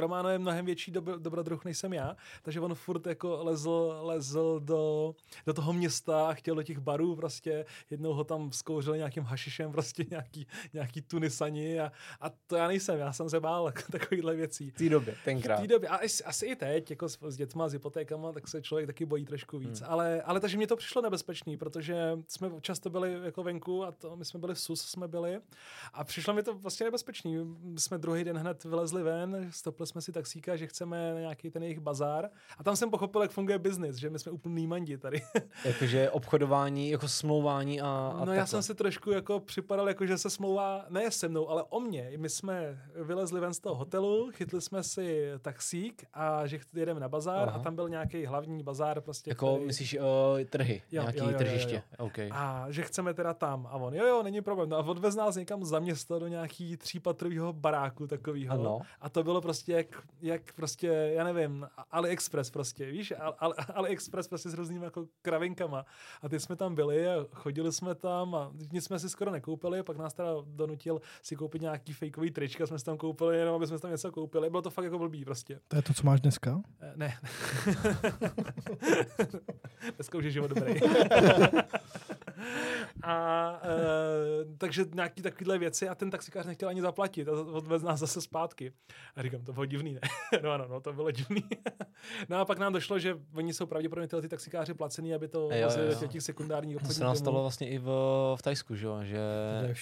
Romano 0.00 0.28
je 0.28 0.38
mnohem 0.38 0.66
větší 0.66 0.90
dobro, 0.90 1.18
dobrodruh, 1.18 1.64
než 1.64 1.78
jsem 1.78 1.92
já, 1.92 2.16
takže 2.42 2.60
on 2.60 2.74
furt 2.74 3.06
jako 3.06 3.38
lezl, 3.44 3.98
lezl 4.02 4.60
do, 4.64 5.14
do 5.46 5.52
toho 5.54 5.72
města 5.72 6.28
a 6.28 6.34
chtěl 6.34 6.54
do 6.54 6.62
těch 6.62 6.78
barů 6.78 7.16
prostě, 7.16 7.64
jednou 7.90 8.12
ho 8.14 8.24
tam 8.24 8.52
zkouřil 8.52 8.96
nějakým 8.96 9.22
hašišem 9.24 9.72
prostě 9.72 10.06
nějaký, 10.10 10.46
nějaký 10.72 11.02
tunisani 11.02 11.80
a, 11.80 11.92
a 12.20 12.30
to 12.46 12.56
já 12.56 12.66
nejsem, 12.68 12.98
já 12.98 13.12
jsem 13.12 13.30
se 13.30 13.40
bál 13.40 13.72
takovýchhle 13.92 14.34
věcí. 14.36 14.70
v 14.70 14.74
té 14.78 14.88
době, 14.88 15.14
V 15.14 15.24
tenkrát. 15.24 15.60
té 15.60 15.66
době, 15.66 15.88
a 15.88 15.96
asi, 15.96 16.24
asi 16.24 16.46
i 16.46 16.56
teď, 16.56 16.90
jako 16.90 17.08
s, 17.08 17.18
s 17.28 17.36
dětma, 17.36 17.68
s 17.68 17.72
hypotékama, 17.72 18.32
tak 18.32 18.48
se 18.48 18.62
člověk 18.62 18.86
taky 18.86 19.04
bojí 19.06 19.24
trošku 19.24 19.58
víc. 19.58 19.80
Hmm. 19.80 19.90
Ale, 19.92 20.22
ale 20.22 20.40
takže 20.40 20.56
mě 20.56 20.66
to 20.66 20.76
přišlo 20.76 21.02
nebezpečný, 21.02 21.56
protože 21.56 22.18
jsme 22.28 22.50
často 22.60 22.90
byli 22.90 23.18
jako 23.24 23.42
venku 23.42 23.84
a 23.84 23.92
to, 23.92 24.16
my 24.16 24.24
jsme 24.24 24.40
byli 24.40 24.54
v 24.54 24.60
SUS, 24.60 24.80
jsme 24.82 25.08
byli 25.08 25.40
a 25.92 26.04
přišlo 26.04 26.34
mi 26.34 26.42
to 26.42 26.54
vlastně 26.54 26.84
nebezpečný. 26.84 27.19
My 27.24 27.80
jsme 27.80 27.98
druhý 27.98 28.24
den 28.24 28.38
hned 28.38 28.64
vylezli 28.64 29.02
ven, 29.02 29.48
stopli 29.50 29.86
jsme 29.86 30.00
si 30.00 30.12
taxíka, 30.12 30.56
že 30.56 30.66
chceme 30.66 31.14
na 31.14 31.20
nějaký 31.20 31.50
ten 31.50 31.62
jejich 31.62 31.80
bazár 31.80 32.30
a 32.58 32.64
tam 32.64 32.76
jsem 32.76 32.90
pochopil, 32.90 33.22
jak 33.22 33.30
funguje 33.30 33.58
biznis, 33.58 33.96
že 33.96 34.10
my 34.10 34.18
jsme 34.18 34.32
úplný 34.32 34.66
mandi 34.66 34.98
tady. 34.98 35.22
Jakože 35.64 36.10
obchodování, 36.10 36.90
jako 36.90 37.08
smlouvání 37.08 37.80
a, 37.80 37.86
a 37.86 38.12
no 38.12 38.18
takhle. 38.18 38.36
já 38.36 38.46
jsem 38.46 38.62
si 38.62 38.74
trošku 38.74 39.10
jako 39.10 39.40
připadal, 39.40 39.88
jako 39.88 40.06
že 40.06 40.18
se 40.18 40.30
smlouvá 40.30 40.84
ne 40.88 41.10
se 41.10 41.28
mnou, 41.28 41.48
ale 41.48 41.62
o 41.68 41.80
mě. 41.80 42.12
My 42.16 42.28
jsme 42.28 42.82
vylezli 43.02 43.40
ven 43.40 43.54
z 43.54 43.58
toho 43.60 43.74
hotelu, 43.74 44.30
chytli 44.32 44.60
jsme 44.60 44.82
si 44.82 45.30
taxík 45.42 46.04
a 46.14 46.46
že 46.46 46.58
jedeme 46.74 47.00
na 47.00 47.08
bazár 47.08 47.48
Aha. 47.48 47.58
a 47.58 47.62
tam 47.62 47.74
byl 47.76 47.88
nějaký 47.88 48.26
hlavní 48.26 48.62
bazár 48.62 49.00
prostě. 49.00 49.30
Jako, 49.30 49.52
který- 49.54 49.66
myslíš, 49.66 49.96
uh, 49.98 50.04
trhy, 50.50 50.82
Jo, 50.92 51.02
nějaký 51.02 51.18
jo, 51.18 51.24
jo, 51.24 51.30
jo, 51.30 51.38
tržiště. 51.38 51.82
jo. 51.98 52.06
Okay. 52.06 52.28
A 52.32 52.66
že 52.68 52.82
chceme 52.82 53.14
teda 53.14 53.34
tam. 53.34 53.66
A 53.66 53.72
on, 53.76 53.94
jo, 53.94 54.06
jo, 54.06 54.22
není 54.22 54.40
problém. 54.40 54.68
No 54.68 54.76
a 54.76 54.80
odvez 54.86 55.14
nás 55.16 55.36
někam 55.36 55.64
za 55.64 55.78
město 55.78 56.18
do 56.18 56.28
nějaký 56.28 56.76
dvoupatrového 57.12 57.52
baráku 57.52 58.06
takového. 58.06 58.54
Ano. 58.54 58.80
A 59.00 59.08
to 59.08 59.22
bylo 59.22 59.40
prostě 59.40 59.72
jak, 59.72 59.86
jak 60.20 60.52
prostě, 60.52 60.86
já 60.86 61.24
nevím, 61.24 61.66
AliExpress 61.90 62.50
prostě, 62.50 62.86
víš, 62.86 63.12
Al, 63.18 63.34
Al, 63.38 63.54
AliExpress 63.74 64.28
prostě 64.28 64.50
s 64.50 64.54
různými 64.54 64.84
jako 64.84 65.06
kravinkama. 65.22 65.84
A 66.22 66.28
ty 66.28 66.40
jsme 66.40 66.56
tam 66.56 66.74
byli 66.74 67.08
a 67.08 67.26
chodili 67.32 67.72
jsme 67.72 67.94
tam 67.94 68.34
a 68.34 68.52
nic 68.72 68.84
jsme 68.84 68.98
si 68.98 69.10
skoro 69.10 69.30
nekoupili, 69.30 69.82
pak 69.82 69.96
nás 69.96 70.14
teda 70.14 70.30
donutil 70.46 71.00
si 71.22 71.36
koupit 71.36 71.62
nějaký 71.62 71.92
fakeový 71.92 72.30
trička, 72.30 72.66
jsme 72.66 72.78
si 72.78 72.84
tam 72.84 72.96
koupili, 72.96 73.38
jenom 73.38 73.54
aby 73.54 73.66
jsme 73.66 73.78
si 73.78 73.82
tam 73.82 73.90
něco 73.90 74.12
koupili. 74.12 74.50
Bylo 74.50 74.62
to 74.62 74.70
fakt 74.70 74.84
jako 74.84 74.98
blbý 74.98 75.24
prostě. 75.24 75.60
To 75.68 75.76
je 75.76 75.82
to, 75.82 75.94
co 75.94 76.02
máš 76.06 76.20
dneska? 76.20 76.60
Eh, 76.80 76.92
Ne. 76.96 77.18
Dneska 79.96 80.18
už 80.18 80.24
je 80.24 80.30
život 80.30 80.50
dobrý. 80.50 80.80
a 83.02 83.60
e, 83.64 84.56
takže 84.58 84.84
nějaký 84.94 85.22
takovýhle 85.22 85.58
věci 85.58 85.88
a 85.88 85.94
ten 85.94 86.10
taxikář 86.10 86.46
nechtěl 86.46 86.68
ani 86.68 86.82
zaplatit 86.82 87.28
a 87.28 87.32
odvez 87.32 87.82
nás 87.82 88.00
zase 88.00 88.20
zpátky. 88.20 88.72
A 89.16 89.22
říkám, 89.22 89.44
to 89.44 89.52
bylo 89.52 89.66
divný, 89.66 89.94
ne? 89.94 90.00
no 90.42 90.50
ano, 90.50 90.64
no, 90.68 90.80
to 90.80 90.92
bylo 90.92 91.10
divný. 91.10 91.42
no 92.28 92.36
a 92.40 92.44
pak 92.44 92.58
nám 92.58 92.72
došlo, 92.72 92.98
že 92.98 93.16
oni 93.34 93.54
jsou 93.54 93.66
pravděpodobně 93.66 94.08
tyhle 94.08 94.22
ty 94.22 94.28
taxikáři 94.28 94.74
placený, 94.74 95.14
aby 95.14 95.28
to 95.28 95.40
Jo, 95.52 95.68
jo, 95.70 95.76
do 95.76 95.92
jo. 96.02 96.08
těch 96.08 96.22
sekundárních 96.22 96.76
To 96.76 96.78
obchodních 96.78 96.96
se 96.96 97.04
domů. 97.04 97.16
stalo 97.16 97.40
vlastně 97.40 97.68
i 97.70 97.78
v, 97.78 97.84
v 98.36 98.42
Tajsku, 98.42 98.74
že, 98.74 98.86
že 99.02 99.18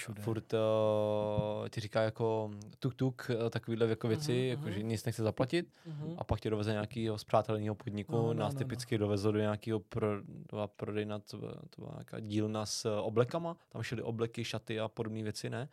To 0.07 0.14
furt 0.21 0.53
uh, 0.53 1.68
ti 1.68 1.81
říká 1.81 2.03
jako 2.03 2.51
tuk-tuk, 2.79 3.31
eh, 3.47 3.51
takovýhle 3.51 3.87
jako 3.88 4.09
věci, 4.09 4.33
Mhm, 4.33 4.40
jako, 4.51 4.62
mhm. 4.62 4.73
že 4.73 4.83
nic 4.83 5.05
nechce 5.05 5.23
zaplatit 5.23 5.68
Mhm. 5.87 6.14
a 6.18 6.25
pak 6.25 6.40
tě 6.40 6.51
doveze 6.51 6.73
nějakého 6.73 7.18
zpřáteleného 7.18 7.75
podniku, 7.75 8.12
No, 8.12 8.23
no, 8.27 8.35
nás 8.35 8.55
no, 8.55 8.59
typicky 8.59 8.99
dovezlo 8.99 9.33
do 9.33 9.38
nějakého 9.38 9.81
pro, 9.81 10.07
to 10.47 10.68
prodejna, 10.77 11.18
to 11.18 11.37
byla, 11.38 11.53
to 11.53 11.83
byla 11.83 11.90
nějaká 11.92 12.16
dílna 12.49 12.67
s 12.67 13.01
oblekama, 13.01 13.57
tam 13.69 13.83
šly 13.83 14.03
obleky, 14.03 14.45
šaty 14.45 14.81
a 14.81 14.89
podobné 14.89 15.23
věci, 15.23 15.51
ne? 15.51 15.69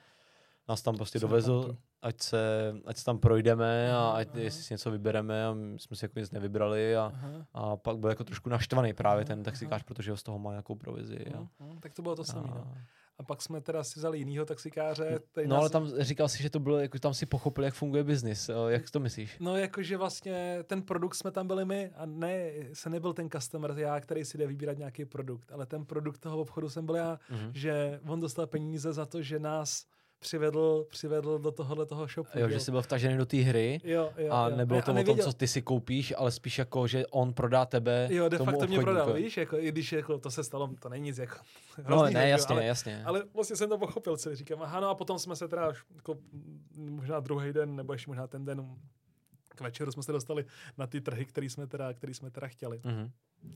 Nás 0.69 0.81
tam 0.81 0.95
prostě 0.95 1.19
dovezl, 1.19 1.77
ať 2.01 2.21
se, 2.21 2.73
ať 2.85 2.97
se 2.97 3.05
tam 3.05 3.17
projdeme 3.19 3.93
a 3.93 4.09
ať, 4.09 4.27
aha. 4.27 4.39
jestli 4.39 4.63
si 4.63 4.73
něco 4.73 4.91
vybereme 4.91 5.45
a 5.45 5.53
my 5.53 5.79
jsme 5.79 5.95
si 5.95 6.05
jako 6.05 6.19
nic 6.19 6.31
nevybrali 6.31 6.95
a, 6.97 7.11
Aha. 7.15 7.45
a 7.53 7.77
pak 7.77 7.97
byl 7.97 8.09
jako 8.09 8.23
trošku 8.23 8.49
naštvaný 8.49 8.93
právě 8.93 9.21
Aha, 9.21 9.27
ten 9.27 9.39
aha. 9.39 9.43
taxikář, 9.43 9.83
protože 9.83 10.11
ho 10.11 10.17
z 10.17 10.23
toho 10.23 10.39
má 10.39 10.51
nějakou 10.51 10.75
provizi. 10.75 11.25
A, 11.25 11.47
Tak 11.79 11.93
to 11.93 12.01
bylo 12.01 12.15
to 12.15 12.23
samé. 12.23 12.47
No. 12.47 12.73
A, 13.19 13.23
pak 13.23 13.41
jsme 13.41 13.61
teda 13.61 13.83
si 13.83 13.99
vzali 13.99 14.17
jinýho 14.17 14.45
taxikáře. 14.45 15.19
který 15.31 15.47
no 15.47 15.55
nás- 15.55 15.61
ale 15.61 15.69
tam 15.69 15.87
říkal 15.99 16.29
si, 16.29 16.43
že 16.43 16.49
to 16.49 16.59
bylo, 16.59 16.79
jako 16.79 16.99
tam 16.99 17.13
si 17.13 17.25
pochopil, 17.25 17.63
jak 17.63 17.73
funguje 17.73 18.03
biznis. 18.03 18.49
Jak 18.67 18.89
to 18.91 18.99
myslíš? 18.99 19.37
No, 19.39 19.57
jakože 19.57 19.97
vlastně 19.97 20.59
ten 20.63 20.81
produkt 20.81 21.15
jsme 21.15 21.31
tam 21.31 21.47
byli 21.47 21.65
my 21.65 21.91
a 21.95 22.05
ne, 22.05 22.51
se 22.73 22.89
nebyl 22.89 23.13
ten 23.13 23.29
customer 23.29 23.73
já, 23.77 23.99
který 23.99 24.25
si 24.25 24.37
jde 24.37 24.47
vybírat 24.47 24.77
nějaký 24.77 25.05
produkt, 25.05 25.51
ale 25.51 25.65
ten 25.65 25.85
produkt 25.85 26.17
toho 26.17 26.37
obchodu 26.39 26.69
jsem 26.69 26.85
byl 26.85 26.95
já, 26.95 27.19
Mhm. 27.29 27.51
že 27.53 27.99
on 28.07 28.19
dostal 28.19 28.47
peníze 28.47 28.93
za 28.93 29.05
to, 29.05 29.21
že 29.21 29.39
nás 29.39 29.85
přivedl, 30.25 30.85
přivedl 30.89 31.39
do 31.39 31.51
tohohle 31.51 31.85
toho 31.85 32.07
shopu. 32.07 32.39
Jo, 32.39 32.49
že 32.49 32.59
jsi 32.59 32.71
byl 32.71 32.81
vtažený 32.81 33.17
do 33.17 33.25
té 33.25 33.37
hry 33.37 33.81
jo, 33.83 34.11
jo, 34.17 34.33
a 34.33 34.49
jo. 34.49 34.55
nebylo 34.55 34.77
Ne, 34.79 34.83
to 34.83 35.11
o 35.11 35.15
tom, 35.15 35.19
co 35.19 35.33
ty 35.33 35.47
si 35.47 35.61
koupíš, 35.61 36.13
ale 36.17 36.31
spíš 36.31 36.57
jako, 36.57 36.87
že 36.87 37.07
on 37.07 37.33
prodá 37.33 37.65
tebe 37.65 38.07
Jo, 38.11 38.29
de 38.29 38.37
facto 38.37 38.67
mě 38.67 38.79
prodal, 38.79 39.13
víš, 39.13 39.37
jako, 39.37 39.57
i 39.57 39.71
když 39.71 39.91
jako, 39.91 40.17
to 40.17 40.31
se 40.31 40.43
stalo, 40.43 40.69
to 40.79 40.89
není 40.89 41.03
nic 41.03 41.17
jako 41.17 41.35
No 41.89 42.03
ne, 42.03 42.11
že 42.11 42.17
jo, 42.17 42.27
jasně, 42.27 42.55
ale, 42.55 42.65
jasně. 42.65 43.03
ale 43.05 43.23
vlastně 43.33 43.55
jsem 43.55 43.69
to 43.69 43.77
pochopil, 43.77 44.17
co 44.17 44.35
říkám. 44.35 44.61
Aha, 44.61 44.79
no 44.79 44.89
a 44.89 44.95
potom 44.95 45.19
jsme 45.19 45.35
se 45.35 45.47
teda, 45.47 45.71
jako, 45.95 46.17
možná 46.75 47.19
druhý 47.19 47.53
den, 47.53 47.75
nebo 47.75 47.93
ještě 47.93 48.09
možná 48.09 48.27
ten 48.27 48.45
den 48.45 48.75
k 49.47 49.61
večeru 49.61 49.91
jsme 49.91 50.03
se 50.03 50.11
dostali 50.11 50.45
na 50.77 50.87
ty 50.87 51.01
trhy, 51.01 51.25
který 51.25 51.49
jsme 51.49 51.67
teda, 51.67 51.93
který 51.93 52.13
jsme 52.13 52.31
teda 52.31 52.47
chtěli. 52.47 52.81
Mhm. 52.83 53.11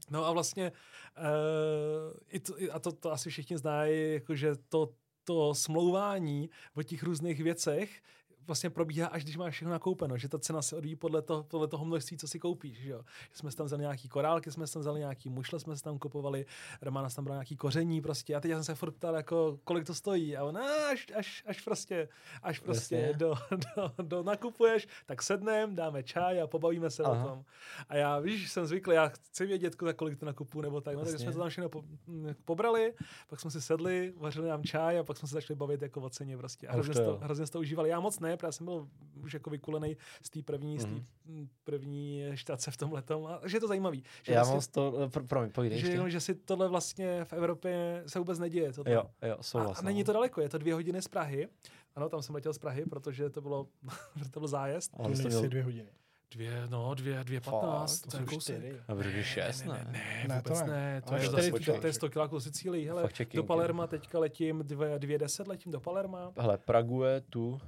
No 0.10 0.26
a 0.26 0.32
vlastně, 0.32 0.72
uh, 1.18 2.18
i 2.28 2.40
to, 2.40 2.54
a 2.72 2.80
to, 2.80 2.92
to 2.92 3.12
asi 3.12 3.30
všichni 3.30 3.58
znají, 3.58 4.14
jakože 4.14 4.56
to, 4.70 4.90
to 5.24 5.56
smlouvání 5.56 6.50
o 6.76 6.84
těch 6.84 7.04
různých 7.04 7.44
věcech 7.44 8.02
vlastně 8.48 8.70
probíhá, 8.70 9.08
až 9.08 9.24
když 9.24 9.38
máš 9.38 9.54
všechno 9.54 9.72
nakoupeno, 9.72 10.18
že 10.18 10.30
ta 10.30 10.40
cena 10.40 10.62
se 10.62 10.76
odvíjí 10.76 10.96
podle, 10.96 11.22
to, 11.22 11.44
podle 11.44 11.68
toho 11.68 11.86
množství, 11.86 12.18
co 12.18 12.28
si 12.28 12.40
koupíš. 12.40 12.78
Že 12.78 12.90
jo? 12.90 13.02
Že 13.32 13.38
jsme 13.38 13.52
tam 13.52 13.66
vzali 13.66 13.82
nějaký 13.82 14.10
korálky, 14.10 14.52
jsme 14.52 14.68
tam 14.68 14.80
vzali 14.80 15.00
nějaký 15.00 15.30
mušle, 15.30 15.60
jsme 15.60 15.76
tam 15.76 16.00
kupovali, 16.00 16.46
Romana 16.82 17.10
tam 17.10 17.26
bral 17.26 17.36
nějaký 17.36 17.56
koření 17.58 18.02
prostě. 18.02 18.36
A 18.36 18.40
teď 18.40 18.52
já 18.52 18.58
jsem 18.58 18.64
se 18.64 18.76
furt 18.76 18.92
ptal, 18.92 19.16
jako, 19.16 19.60
kolik 19.64 19.86
to 19.86 19.94
stojí. 19.94 20.38
A 20.38 20.44
on, 20.44 20.58
"A, 20.58 20.90
až, 20.92 21.08
až, 21.16 21.44
až 21.48 21.62
prostě, 21.62 22.10
až 22.44 22.60
prostě 22.60 22.96
Jasně. 22.96 23.18
do, 23.18 23.36
do, 23.76 24.04
do, 24.04 24.24
nakupuješ, 24.24 24.88
tak 25.06 25.24
sednem, 25.24 25.76
dáme 25.76 26.04
čaj 26.04 26.42
a 26.42 26.48
pobavíme 26.48 26.90
se 26.90 27.04
Aha. 27.04 27.26
o 27.26 27.28
tom. 27.30 27.44
A 27.90 27.96
já, 27.96 28.20
víš, 28.20 28.52
jsem 28.52 28.66
zvyklý, 28.66 28.96
já 28.96 29.08
chci 29.08 29.46
vědět, 29.46 29.76
za 29.82 29.94
kolik 29.94 30.20
to 30.20 30.26
nakupu, 30.26 30.62
nebo 30.62 30.82
tak. 30.82 30.94
No, 30.96 31.00
takže 31.00 31.14
Jasně. 31.14 31.24
jsme 31.26 31.34
to 31.34 31.40
tam 31.40 31.50
všechno 31.50 31.70
po, 31.70 31.84
m, 32.08 32.36
pobrali, 32.46 32.94
pak 33.30 33.40
jsme 33.40 33.52
si 33.52 33.62
sedli, 33.62 34.14
vařili 34.18 34.50
nám 34.50 34.64
čaj 34.64 35.00
a 35.00 35.04
pak 35.04 35.18
jsme 35.18 35.28
se 35.28 35.34
začali 35.34 35.58
bavit 35.58 35.82
jako 35.82 36.02
o 36.02 36.10
ceně 36.10 36.38
prostě. 36.38 36.68
A 36.68 36.72
A 36.72 36.74
hrozně, 36.74 36.94
to 36.94 37.18
hrozně 37.22 37.46
to 37.48 37.60
užívali. 37.60 37.90
Já 37.90 38.00
moc 38.00 38.20
ne, 38.20 38.29
protože 38.38 38.48
já 38.48 38.52
jsem 38.52 38.66
byl 38.66 38.88
už 39.24 39.34
jako 39.34 39.50
vykulený 39.50 39.98
z 40.22 40.30
té 40.30 40.42
první, 40.42 40.80
z 40.80 40.86
té 40.86 40.92
Mhm. 40.92 41.48
první 41.64 42.24
štace 42.34 42.72
v 42.72 42.78
tom 42.78 42.94
letom. 42.94 43.26
A, 43.28 43.42
že 43.46 43.58
je 43.58 43.62
to 43.62 43.68
zajímavý. 43.68 44.04
Že, 44.24 44.34
Já 44.34 44.40
vlastně, 44.40 44.54
mám 44.54 44.62
z 44.62 44.68
to, 44.68 45.10
pro, 45.10 45.24
promiň, 45.24 45.52
povídej 45.52 45.80
že, 45.80 45.86
ještě. 45.86 45.94
jenom, 45.96 46.10
že 46.10 46.20
si 46.20 46.36
tohle 46.36 46.68
vlastně 46.68 47.26
v 47.26 47.34
Evropě 47.34 48.04
se 48.08 48.20
vůbec 48.20 48.40
neděje. 48.40 48.74
Tohle. 48.74 48.94
Jo, 48.94 49.04
jo, 49.28 49.36
A, 49.40 49.44
souhlas. 49.44 49.80
a 49.80 49.82
není 49.82 50.04
to 50.04 50.14
daleko, 50.14 50.42
je 50.42 50.50
to 50.50 50.58
dvě 50.58 50.74
hodiny 50.74 51.02
z 51.02 51.08
Prahy. 51.08 51.48
Ano, 51.96 52.10
tam 52.10 52.22
jsem 52.22 52.36
letěl 52.36 52.54
z 52.54 52.58
Prahy, 52.58 52.86
protože 52.86 53.30
to 53.30 53.42
bylo, 53.42 53.68
to 54.32 54.40
byl 54.40 54.48
zájezd. 54.48 54.92
Ale 55.00 55.08
Nejsi 55.10 55.28
měl, 55.28 55.42
dvě 55.42 55.64
hodiny. 55.64 55.90
Dvě, 56.32 56.64
no, 56.70 56.94
dvě, 56.96 57.24
dvě 57.24 57.42
patnáct. 57.42 58.02
To 58.02 58.12
to 58.12 58.18
je 58.18 58.24
jsou 58.24 58.36
kousek. 58.36 58.64
a 58.88 58.96
protože 58.96 59.24
šest, 59.24 59.66
ne, 59.66 59.74
ne? 59.74 59.84
ne, 59.92 59.92
ne, 59.92 60.26
Ne, 60.28 60.36
vůbec 60.36 60.60
to 60.60 60.66
ne. 60.68 60.72
ne. 60.74 61.02
To, 61.02 61.10
Ale 61.10 61.20
je, 61.20 61.28
čtyři 61.28 61.52
zase, 61.52 61.72
to 61.72 61.82
to 61.82 61.88
je 61.88 61.94
100 61.94 62.10
kiláků 62.10 62.40
Sicílii. 62.40 62.86
Hele, 62.88 63.10
do. 63.34 63.44
Palerma 63.44 63.88
teďka 63.88 64.20
letím 64.20 64.60
dvě, 64.66 65.00
dvě 65.00 65.18
deset, 65.18 65.48
letím 65.48 65.72
do 65.72 65.80
Palerma. 65.80 66.32
Hele, 66.38 66.58
Prague, 66.58 67.22
tu, 67.30 67.60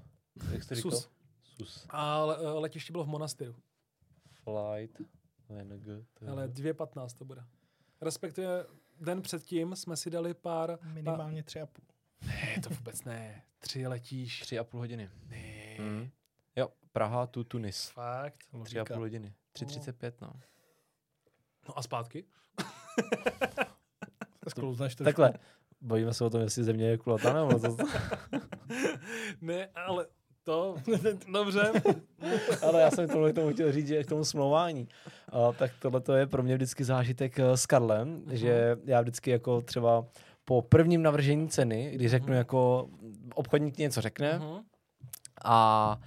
jak 0.52 0.63
říkal? 0.63 0.91
Sus. 0.91 1.10
Sus. 1.44 1.86
A 1.89 2.26
le, 2.26 2.54
letiště 2.60 2.91
bylo 2.91 3.04
v 3.04 3.08
Monastyru. 3.08 3.56
Flight, 4.44 5.02
LNG, 5.50 6.06
Ale 6.30 6.48
2.15 6.48 7.17
to 7.17 7.26
bude. 7.26 7.44
Respektive 8.02 8.65
den 9.00 9.22
předtím 9.22 9.76
jsme 9.76 9.98
si 9.98 10.10
dali 10.10 10.34
pár... 10.34 10.80
Minimálně 10.94 11.44
tři 11.44 11.62
a 11.62 11.65
půl. 11.65 11.86
Ne, 12.22 12.56
to 12.63 12.70
vůbec 12.70 13.04
ne. 13.04 13.44
Tři 13.60 13.88
letíš. 13.88 14.41
Tři 14.41 14.60
a 14.60 14.63
půl 14.63 14.80
hodiny. 14.80 15.10
Ne. 15.30 15.76
Mhm. 15.80 16.10
Jo, 16.56 16.70
Praha, 16.91 17.28
tu, 17.28 17.44
Tunis. 17.44 17.89
Fakt. 17.89 18.44
Tři 18.63 18.80
a 18.80 18.86
půl 18.86 19.00
hodiny. 19.00 19.34
3.35, 19.56 20.13
no. 20.22 20.34
No 21.67 21.78
a 21.78 21.82
zpátky? 21.82 22.26
Sklouzneš 24.50 24.96
to. 24.96 25.04
Takhle, 25.04 25.34
bojíme 25.82 26.13
se 26.13 26.26
o 26.26 26.30
tom, 26.30 26.41
jestli 26.41 26.63
země 26.63 26.88
je 26.88 26.98
kulatá, 26.98 27.34
nebo 27.34 27.60
to, 27.60 27.78
ne, 29.41 29.67
ale 29.67 30.08
to... 30.43 30.75
Dobře. 31.34 31.71
ale 32.67 32.82
já 32.82 32.91
jsem 32.91 33.08
tohle 33.10 33.32
k 33.32 33.36
tomu 33.36 33.54
chtěl 33.54 33.71
říct, 33.71 33.88
že 33.88 34.04
k 34.04 34.08
tomu 34.10 34.23
smlouvání. 34.25 34.88
A, 35.30 35.51
tak 35.51 35.71
tohle 35.82 36.01
to 36.01 36.13
je 36.13 36.27
pro 36.27 36.43
mě 36.43 36.56
vždycky 36.56 36.84
zážitek 36.84 37.39
eh, 37.39 37.58
s 37.58 37.65
Karlem, 37.65 38.23
že 38.32 38.77
já 38.86 39.01
vždycky 39.01 39.32
jako 39.32 39.62
třeba 39.62 40.06
po 40.45 40.62
prvním 40.62 41.01
navržení 41.04 41.49
ceny, 41.49 41.91
kdy 41.95 42.10
řeknu 42.10 42.27
Mhm. 42.27 42.38
jako 42.38 42.89
obchodník 43.36 43.77
něco 43.77 44.01
řekne 44.01 44.39
Mhm. 44.39 44.60
a, 45.45 45.97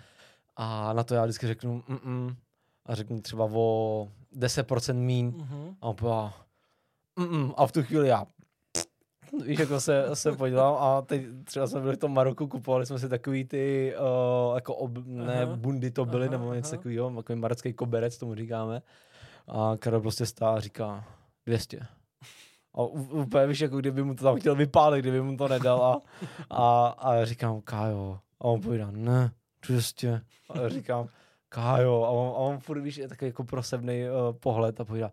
a 0.57 0.93
na 0.93 1.05
to 1.05 1.15
já 1.15 1.23
vždycky 1.25 1.47
řeknu 1.47 1.83
mm 1.89 2.35
a 2.87 2.95
řeknu 2.95 3.21
třeba 3.21 3.45
o 3.53 4.09
10% 4.33 4.97
míň 4.97 5.27
Mhm. 5.37 5.77
a 5.83 5.87
on 5.87 6.31
mm 7.17 7.53
a 7.57 7.67
v 7.67 7.73
tu 7.73 7.83
chvíli 7.83 8.09
já 8.09 8.27
víš, 9.47 9.59
jako 9.59 9.81
se, 9.81 10.17
se 10.17 10.33
podívám 10.33 10.75
a 10.79 11.03
teď 11.03 11.23
třeba 11.45 11.67
jsme 11.67 11.81
byli 11.81 11.97
v 11.97 11.99
tom 11.99 12.15
Maroku, 12.15 12.47
kupovali 12.47 12.87
jsme 12.87 12.99
si 12.99 13.09
takový 13.09 13.45
ty, 13.45 13.95
uh, 13.99 14.55
jako 14.55 14.75
ob, 14.75 14.91
ne, 15.07 15.43
Aha. 15.43 15.57
bundy 15.57 15.91
to 15.91 16.05
byly, 16.05 16.29
Aha, 16.29 16.39
nebo 16.39 16.55
něco 16.55 16.71
takového, 16.71 17.11
takový 17.17 17.39
marocký 17.39 17.73
koberec, 17.73 18.19
tomu 18.19 18.35
říkáme. 18.35 18.83
A 19.49 19.73
Karel 19.79 20.01
prostě 20.01 20.27
stál 20.27 20.57
a 20.57 20.61
říká 20.61 21.05
200. 21.47 21.81
A 22.75 22.83
úplně 22.83 23.47
víš, 23.47 23.61
jako 23.61 23.77
kdyby 23.77 24.03
mu 24.03 24.15
to 24.15 24.25
tam 24.25 24.37
chtěl 24.37 24.55
vypálit, 24.55 25.05
kdyby 25.05 25.23
mu 25.23 25.37
to 25.37 25.49
nedal 25.49 25.85
a, 25.85 26.01
a, 26.51 26.87
a 26.87 27.15
já 27.15 27.25
říkám, 27.25 27.61
Kájo. 27.61 28.19
A 28.41 28.45
on 28.45 28.61
povídá, 28.61 28.89
ne, 28.91 29.31
200. 29.67 30.21
A 30.51 30.61
já 30.61 30.69
říkám, 30.69 31.09
Kájo. 31.49 32.03
A 32.03 32.11
on, 32.11 32.29
a 32.29 32.39
on 32.39 32.59
furt, 32.59 32.81
víš, 32.81 32.97
je 32.97 33.09
takový 33.09 33.29
jako 33.29 33.45
prosebný 33.45 34.03
uh, 34.05 34.37
pohled 34.37 34.81
a 34.81 34.85
povídá, 34.85 35.13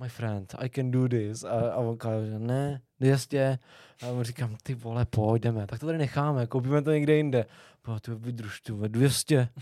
my 0.00 0.08
friend, 0.08 0.54
I 0.58 0.68
can 0.68 0.90
do 0.90 1.08
this. 1.08 1.44
A, 1.44 1.72
a 1.72 1.76
on 1.76 1.98
že 2.26 2.38
ne, 2.38 2.80
200. 3.00 3.58
A 4.02 4.06
on 4.06 4.24
říkám, 4.24 4.56
ty 4.62 4.74
vole, 4.74 5.04
pojďme, 5.04 5.66
tak 5.66 5.80
to 5.80 5.86
tady 5.86 5.98
necháme, 5.98 6.46
koupíme 6.46 6.82
to 6.82 6.90
někde 6.92 7.16
jinde. 7.16 7.46
Po, 7.82 8.00
ty 8.00 8.10
vydruž, 8.14 8.60
ty 8.60 8.72
vole, 8.72 8.88
200. 8.88 9.48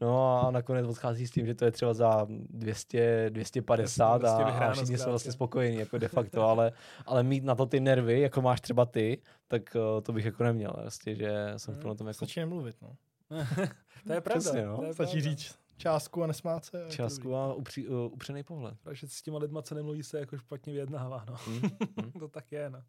No 0.00 0.38
a 0.46 0.50
nakonec 0.50 0.86
odchází 0.86 1.26
s 1.26 1.30
tím, 1.30 1.46
že 1.46 1.54
to 1.54 1.64
je 1.64 1.70
třeba 1.70 1.94
za 1.94 2.26
200, 2.28 3.30
250 3.30 4.22
Jasně, 4.22 4.44
prostě 4.44 4.64
a, 4.64 4.68
a 4.68 4.72
všichni 4.72 4.98
jsou 4.98 5.08
vlastně 5.10 5.32
spokojení, 5.32 5.76
jako 5.76 5.98
de 5.98 6.08
facto, 6.08 6.42
ale, 6.42 6.72
ale 7.06 7.22
mít 7.22 7.44
na 7.44 7.54
to 7.54 7.66
ty 7.66 7.80
nervy, 7.80 8.20
jako 8.20 8.42
máš 8.42 8.60
třeba 8.60 8.86
ty, 8.86 9.22
tak 9.48 9.62
uh, 9.74 10.00
to 10.02 10.12
bych 10.12 10.24
jako 10.24 10.44
neměl, 10.44 10.72
vlastně, 10.82 11.14
že 11.14 11.52
jsem 11.56 11.74
v 11.74 11.84
Hmm, 11.84 11.96
tom, 11.96 12.06
jako... 12.06 12.16
Stačí 12.16 12.40
nemluvit, 12.40 12.76
no. 12.82 12.90
to 14.06 14.12
je 14.12 14.20
pravda. 14.20 14.40
Přesně, 14.40 14.66
no. 14.66 14.76
to 14.76 14.84
je 14.84 14.94
Stačí 14.94 15.12
pravda. 15.12 15.30
říct 15.30 15.63
částku 15.76 16.22
a 16.22 16.26
nesmát 16.26 16.64
se. 16.64 16.86
Částku 16.90 17.34
a 17.36 17.54
upří, 17.54 17.88
uh, 17.88 17.96
upřený 18.12 18.42
pohled. 18.42 18.78
Takže 18.82 19.08
s 19.08 19.22
těma 19.22 19.38
lidma, 19.38 19.62
co 19.62 19.74
nemluví, 19.74 20.02
se 20.02 20.18
jako 20.18 20.38
špatně 20.38 20.72
vyjednává, 20.72 21.24
no. 21.28 21.36
Hm? 21.46 21.60
Hm? 22.06 22.10
to 22.18 22.28
tak 22.28 22.52
je, 22.52 22.70
no. 22.70 22.82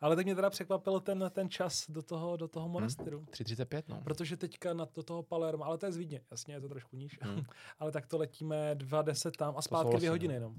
Ale 0.00 0.16
tak 0.16 0.24
mě 0.26 0.34
teda 0.34 0.50
překvapil 0.50 1.00
ten, 1.00 1.30
ten 1.34 1.50
čas 1.50 1.90
do 1.90 2.02
toho, 2.02 2.36
do 2.36 2.48
toho 2.48 2.68
monastru. 2.68 3.20
3.35, 3.20 3.82
no. 3.88 4.00
Protože 4.04 4.36
teďka 4.36 4.74
na 4.74 4.86
to 4.86 5.02
toho 5.02 5.22
Palerma, 5.22 5.66
ale 5.66 5.78
to 5.78 5.86
je 5.86 5.92
z 5.92 5.96
Vídně, 5.96 6.20
jasně, 6.30 6.54
je 6.54 6.60
to 6.60 6.68
trošku 6.68 6.96
níž, 6.96 7.18
Hm. 7.22 7.42
ale 7.78 7.92
tak 7.92 8.06
to 8.06 8.18
letíme 8.18 8.74
2.10 8.74 9.30
tam 9.30 9.54
a 9.56 9.62
zpátky 9.62 9.96
dvě 9.96 10.10
hodiny 10.10 10.34
no. 10.34 10.34
jenom. 10.34 10.54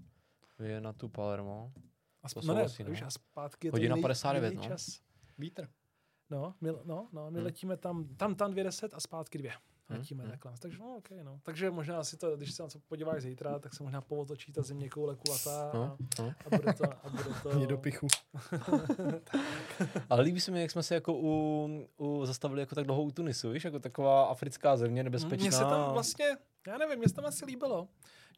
Je 0.60 0.82
na 0.82 0.94
tu 0.94 1.10
Palermo. 1.10 1.72
A 2.24 2.30
To 2.30 2.40
sp- 2.40 2.48
no 2.48 2.54
ne, 2.54 2.66
no. 2.84 2.90
víš, 2.90 3.02
a 3.02 3.10
zpátky 3.10 3.68
je 3.68 3.72
Hodina 3.72 3.96
to 3.96 3.98
jiný, 3.98 4.02
59, 4.02 4.52
jiný 4.52 4.64
no. 4.64 4.70
čas. 4.70 5.00
Vítr. 5.38 5.68
No, 6.30 6.56
my, 6.62 6.70
no, 6.84 7.08
no, 7.12 7.32
my 7.32 7.40
Hm. 7.40 7.44
letíme 7.44 7.78
tam, 7.78 8.08
tam, 8.16 8.36
tam 8.36 8.52
2.10 8.54 8.90
a 8.94 9.00
zpátky 9.00 9.38
dvě. 9.38 9.52
Letíme 9.90 10.24
hm. 10.24 10.30
takhle. 10.30 10.54
Takže 10.60 10.78
no, 10.78 10.98
okay, 10.98 11.24
no. 11.24 11.40
Takže 11.44 11.72
možná 11.72 12.04
si 12.04 12.18
to, 12.18 12.38
když 12.38 12.54
se 12.54 12.64
na 12.64 12.70
to 12.70 12.80
podíváš 12.80 13.22
zítra, 13.22 13.60
tak 13.60 13.74
se 13.74 13.84
možná 13.84 14.02
povotočí 14.02 14.54
ta 14.54 14.62
země 14.62 14.90
koule 14.90 15.16
kulatá 15.16 15.72
No, 15.74 15.84
a, 15.84 15.98
no. 16.22 16.34
a, 16.46 16.58
bude 16.58 16.74
to, 16.74 16.84
a 17.06 17.10
bude 17.10 17.24
to... 17.44 17.50
Mě 17.50 17.68
do 17.68 17.78
pichu. 17.78 18.08
Ale 20.10 20.24
líbí 20.24 20.40
se 20.40 20.52
mi, 20.52 20.62
jak 20.62 20.72
jsme 20.72 20.84
se 20.84 20.96
jako 20.96 21.14
u, 21.14 21.68
u 21.98 22.26
zastavili 22.26 22.62
jako 22.62 22.76
tak 22.76 22.86
dlouho 22.86 23.04
u 23.04 23.12
Tunisu, 23.12 23.50
víš, 23.52 23.66
jako 23.66 23.80
taková 23.80 24.24
africká 24.24 24.78
země, 24.78 25.04
nebezpečná. 25.04 25.44
Mně 25.44 25.52
se 25.52 25.64
tam 25.64 25.94
vlastně, 25.94 26.26
já 26.68 26.78
nevím, 26.78 27.00
mně 27.00 27.10
se 27.10 27.16
tam 27.16 27.26
asi 27.26 27.46
líbilo. 27.46 27.88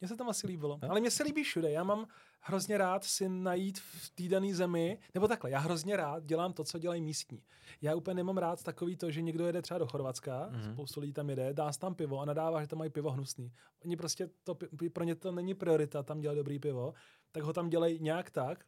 Mně 0.02 0.08
se 0.08 0.18
tam 0.18 0.30
asi 0.30 0.48
líbilo. 0.48 0.80
Ale 0.90 1.00
mně 1.00 1.12
se 1.12 1.24
líbí 1.24 1.44
všude. 1.44 1.72
Já 1.72 1.84
mám 1.84 2.08
hrozně 2.40 2.78
rád 2.78 3.04
si 3.04 3.30
najít 3.30 3.80
v 3.80 4.10
té 4.10 4.24
dané 4.24 4.56
zemi, 4.56 5.00
nebo 5.14 5.28
takhle, 5.28 5.52
já 5.52 5.60
hrozně 5.60 5.98
rád 5.98 6.24
dělám 6.26 6.54
to, 6.54 6.64
co 6.64 6.80
dělají 6.80 7.02
místní. 7.02 7.44
Já 7.82 7.96
úplně 7.96 8.16
nemám 8.16 8.38
rád 8.38 8.64
takový 8.64 8.96
to, 8.98 9.12
že 9.12 9.22
někdo 9.22 9.46
jede 9.48 9.62
třeba 9.62 9.78
do 9.78 9.88
Chorvatska, 9.88 10.48
Mhm. 10.52 10.62
mm-hmm. 10.62 10.74
spoustu 10.74 11.00
lidí 11.00 11.14
tam 11.14 11.30
jede, 11.30 11.54
dá 11.54 11.72
tam 11.80 11.96
pivo 11.96 12.20
a 12.20 12.26
nadává, 12.26 12.62
že 12.62 12.68
tam 12.68 12.80
mají 12.80 12.92
pivo 12.92 13.12
hnusný. 13.12 13.52
Oni 13.86 13.96
prostě, 13.98 14.30
to, 14.44 14.58
pro 14.94 15.04
ně 15.04 15.16
to 15.16 15.32
není 15.32 15.54
priorita 15.54 16.04
tam 16.04 16.20
dělat 16.20 16.36
dobrý 16.36 16.60
pivo, 16.60 16.94
tak 17.32 17.44
ho 17.44 17.54
tam 17.54 17.70
dělají 17.70 18.00
nějak 18.02 18.32
tak, 18.32 18.66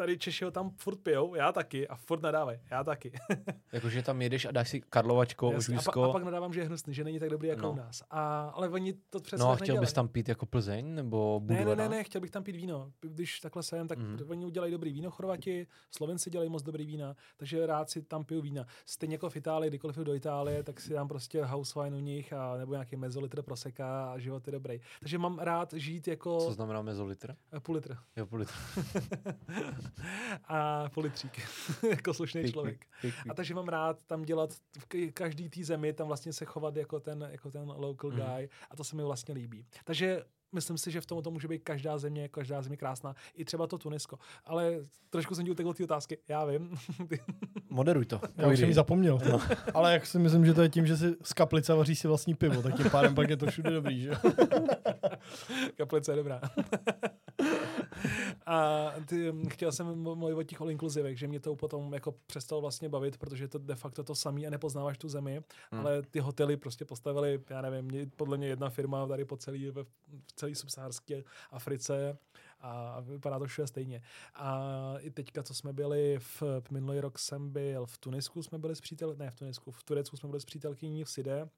tady 0.00 0.18
Češi 0.18 0.44
ho 0.44 0.50
tam 0.50 0.70
furt 0.70 0.96
pijou, 1.02 1.34
já 1.34 1.52
taky, 1.52 1.88
a 1.88 1.96
furt 1.96 2.22
nadávají, 2.22 2.58
já 2.70 2.84
taky. 2.84 3.12
Jakože 3.72 4.02
tam 4.02 4.22
jedeš 4.22 4.44
a 4.44 4.50
dáš 4.50 4.68
si 4.68 4.80
karlovačko, 4.80 5.52
Jasně, 5.52 5.76
a, 5.76 5.92
pa, 5.92 6.04
a 6.08 6.12
pak 6.12 6.22
nadávám, 6.24 6.52
že 6.52 6.60
je 6.60 6.66
hnusný, 6.66 6.94
že 6.94 7.04
není 7.04 7.18
tak 7.18 7.28
dobrý 7.30 7.48
jako 7.48 7.62
No. 7.62 7.72
u 7.72 7.74
nás. 7.74 8.02
A, 8.10 8.48
ale 8.54 8.68
oni 8.68 8.92
to 9.10 9.20
přesně 9.20 9.44
No 9.44 9.50
a 9.50 9.54
chtěl 9.56 9.66
bys 9.66 9.70
nedělají. 9.80 9.94
tam 9.94 10.08
pít 10.08 10.28
jako 10.28 10.46
Plzeň 10.46 10.94
nebo 10.94 11.40
Ne, 11.44 11.56
Budvara? 11.56 11.82
ne, 11.82 11.88
ne, 11.88 11.96
ne, 11.96 12.04
chtěl 12.04 12.20
bych 12.20 12.30
tam 12.30 12.42
pít 12.42 12.56
víno. 12.56 12.92
Když 13.00 13.40
takhle 13.40 13.62
jsem, 13.62 13.88
tak 13.88 13.98
mm. 13.98 14.18
oni 14.28 14.46
udělají 14.46 14.72
dobrý 14.72 14.92
víno, 14.92 15.10
Chorvati, 15.10 15.66
Slovenci 15.90 16.30
dělají 16.30 16.50
moc 16.50 16.62
dobrý 16.62 16.86
vína, 16.86 17.16
takže 17.36 17.66
rád 17.66 17.90
si 17.90 18.02
tam 18.02 18.24
piju 18.24 18.40
vína. 18.40 18.66
Stejně 18.86 19.14
jako 19.14 19.30
v 19.30 19.36
Itálii, 19.36 19.70
kdykoliv 19.70 19.96
jdu 19.96 20.04
do 20.04 20.14
Itálie, 20.14 20.62
tak 20.62 20.80
si 20.80 20.92
dám 20.92 21.08
prostě 21.08 21.44
house 21.44 21.82
wine 21.82 21.96
u 21.96 22.00
nich 22.00 22.32
a 22.32 22.56
nebo 22.56 22.72
nějaký 22.72 22.96
mezolitr 22.96 23.42
proseka 23.42 24.12
a 24.12 24.18
život 24.18 24.46
je 24.46 24.52
dobrý. 24.52 24.80
Takže 25.00 25.18
mám 25.18 25.38
rád 25.38 25.72
žít 25.72 26.08
jako 26.08 26.38
Co 26.40 26.52
znamená 26.52 26.82
mezolitr? 26.82 27.34
eh, 27.56 27.60
půl 27.60 27.74
litr. 27.74 27.96
Jo, 28.16 28.26
půl 28.26 28.38
litr. 28.38 28.52
a 30.44 30.88
půl 30.94 31.02
litřík, 31.02 31.40
jako 31.90 32.14
slušný 32.14 32.50
člověk. 32.52 32.86
A 33.30 33.34
takže 33.34 33.54
mám 33.54 33.68
rád 33.68 34.02
tam 34.04 34.22
dělat 34.22 34.50
v 34.78 35.12
každý 35.12 35.48
té 35.48 35.64
zemi, 35.64 35.92
tam 35.92 36.06
vlastně 36.06 36.32
se 36.32 36.44
chovat 36.44 36.76
jako 36.76 37.00
ten, 37.00 37.28
jako 37.30 37.50
ten 37.50 37.68
local 37.76 38.10
Mhm. 38.10 38.20
guy 38.20 38.48
a 38.70 38.76
to 38.76 38.84
se 38.84 38.96
mi 38.96 39.02
vlastně 39.02 39.34
líbí. 39.34 39.66
Takže 39.84 40.24
myslím 40.52 40.78
si, 40.78 40.90
že 40.90 41.00
v 41.00 41.06
tom 41.06 41.22
to 41.22 41.30
může 41.30 41.48
být 41.48 41.62
každá 41.64 41.98
země, 41.98 42.28
každá 42.28 42.62
země 42.62 42.76
krásná, 42.76 43.14
i 43.34 43.44
třeba 43.44 43.66
to 43.66 43.78
Tunisko. 43.78 44.18
Ale 44.44 44.72
trošku 45.10 45.34
jsem 45.34 45.44
ti 45.44 45.50
utekl 45.50 45.74
té 45.74 45.84
otázky, 45.84 46.18
já 46.28 46.44
vím. 46.44 46.70
Ty- 47.08 47.20
Moderuj 47.70 48.04
to. 48.04 48.20
Já 48.36 48.48
už 48.48 48.58
jsem 48.58 48.68
ji 48.68 48.74
zapomněl. 48.74 49.18
Ale 49.74 49.92
jak 49.92 50.06
si 50.06 50.18
myslím, 50.18 50.46
že 50.46 50.54
to 50.54 50.62
je 50.62 50.68
tím, 50.68 50.86
že 50.86 50.96
si 50.96 51.14
z 51.22 51.32
kaplice 51.32 51.74
vaří 51.74 51.96
si 51.96 52.08
vlastní 52.08 52.34
pivo, 52.34 52.62
tak 52.62 52.76
tím 52.76 52.90
pádem 52.90 53.14
pak 53.14 53.30
je 53.30 53.36
to 53.36 53.46
všude 53.46 53.70
dobrý, 53.70 54.00
že? 54.00 54.10
Kaplice 55.76 56.12
je 56.12 56.16
dobrá. 56.16 56.40
A 58.46 58.90
ty, 59.06 59.32
chtěl 59.48 59.72
jsem 59.72 59.86
mlu- 59.86 60.14
mluvit 60.16 60.34
o 60.34 60.42
těch 60.42 60.60
all 60.60 60.70
inclusivech, 60.70 61.18
že 61.18 61.26
mě 61.28 61.40
to 61.40 61.56
potom 61.56 61.94
jako 61.94 62.14
přestalo 62.26 62.60
vlastně 62.60 62.88
bavit, 62.88 63.18
protože 63.18 63.44
je 63.44 63.48
to 63.48 63.58
de 63.58 63.74
facto 63.74 64.04
to 64.04 64.14
samý 64.14 64.46
a 64.46 64.50
nepoznáváš 64.50 64.98
tu 64.98 65.08
zemi, 65.08 65.40
Hmm. 65.72 65.80
ale 65.86 66.02
ty 66.02 66.20
hotely 66.20 66.56
prostě 66.56 66.84
postavili, 66.84 67.40
já 67.50 67.60
nevím, 67.62 67.84
mě, 67.84 68.06
podle 68.16 68.36
mě 68.38 68.46
jedna 68.48 68.70
firma 68.70 69.06
tady 69.06 69.24
po 69.24 69.36
celý, 69.36 69.70
v, 69.70 69.84
v 70.40 70.42
celé 70.42 70.54
subsaharské 70.54 71.24
Africe 71.50 72.18
a 72.60 73.00
vypadá 73.00 73.38
to 73.38 73.44
všude 73.46 73.66
stejně. 73.66 74.02
A 74.34 74.94
i 74.98 75.10
teďka, 75.10 75.42
co 75.42 75.54
jsme 75.54 75.72
byli, 75.72 76.18
v 76.18 76.42
minulý 76.70 77.00
rok 77.00 77.18
jsem 77.18 77.50
byl 77.50 77.86
v 77.86 77.98
Tunisku, 77.98 78.42
jsme 78.42 78.58
byli 78.58 78.76
s 78.76 78.80
přítel, 78.80 79.14
ne 79.16 79.30
v 79.30 79.36
Tunisku, 79.36 79.70
v 79.70 79.84
Turecku 79.84 80.16
jsme 80.16 80.28
byli 80.28 80.40
s 80.40 80.44
přítelkyní 80.44 81.04
v 81.04 81.10
Side, 81.10 81.48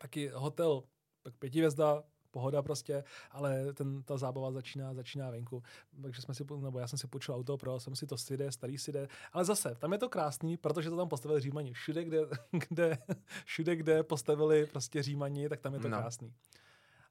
taky 0.00 0.28
hotel, 0.34 0.82
tak 1.22 1.34
pěti 1.38 1.58
hvězda, 1.58 2.02
pohoda 2.30 2.62
prostě, 2.62 3.04
ale 3.30 3.72
ten, 3.72 4.02
ta 4.02 4.16
zábava 4.18 4.52
začíná, 4.52 4.94
začíná 4.94 5.30
venku. 5.30 5.62
Takže 6.02 6.22
jsme 6.22 6.34
si, 6.34 6.44
nebo 6.60 6.78
já 6.78 6.86
jsem 6.86 6.98
si 6.98 7.06
půjčil 7.06 7.34
auto, 7.34 7.56
pro 7.58 7.80
jsem 7.80 7.96
si 7.96 8.06
to 8.06 8.18
Side, 8.18 8.52
starý 8.52 8.78
Side, 8.78 9.08
ale 9.32 9.44
zase, 9.44 9.74
tam 9.74 9.92
je 9.92 9.98
to 9.98 10.08
krásný, 10.08 10.56
protože 10.56 10.90
to 10.90 10.96
tam 10.96 11.08
postavili 11.08 11.40
Římani. 11.40 11.72
Všude, 11.72 12.04
kde, 12.04 12.18
kde, 12.68 12.98
všude, 13.44 13.76
kde 13.76 14.02
postavili 14.02 14.66
prostě 14.66 15.02
Římani, 15.02 15.48
tak 15.48 15.60
tam 15.60 15.74
je 15.74 15.80
to 15.80 15.88
No. 15.88 15.98
krásný. 15.98 16.34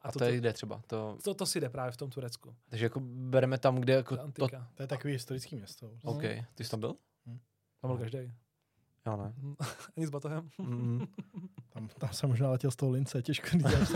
A 0.03 0.11
to, 0.11 0.23
je 0.23 0.37
kde 0.37 0.53
třeba? 0.53 0.81
To, 0.87 1.17
to, 1.23 1.33
to 1.33 1.45
si 1.45 1.61
jde 1.61 1.69
právě 1.69 1.91
v 1.91 1.97
tom 1.97 2.09
Turecku. 2.09 2.55
takže 2.69 2.85
jako 2.85 2.99
bereme 3.05 3.57
tam, 3.57 3.75
kde 3.75 3.93
jako 3.93 4.15
to... 4.17 4.23
antika. 4.23 4.67
To 4.75 4.83
je 4.83 4.87
takový 4.87 5.13
historický 5.13 5.55
město. 5.55 5.91
OK, 6.03 6.21
ty 6.55 6.63
jsi 6.63 6.69
tam 6.71 6.79
byl? 6.79 6.95
Tam 7.81 7.91
byl 7.91 7.97
každý. 7.97 8.17
Já 9.05 9.15
ne. 9.15 9.33
Ani 9.97 10.07
s 10.07 10.09
batohem. 10.09 10.49
Mm, 10.57 11.05
Tam, 11.73 11.87
tam 11.87 12.13
jsem 12.13 12.29
možná 12.29 12.49
letěl 12.51 12.71
z 12.71 12.75
toho 12.75 12.91
lince, 12.91 13.21
těžko 13.21 13.47
říct. 13.47 13.91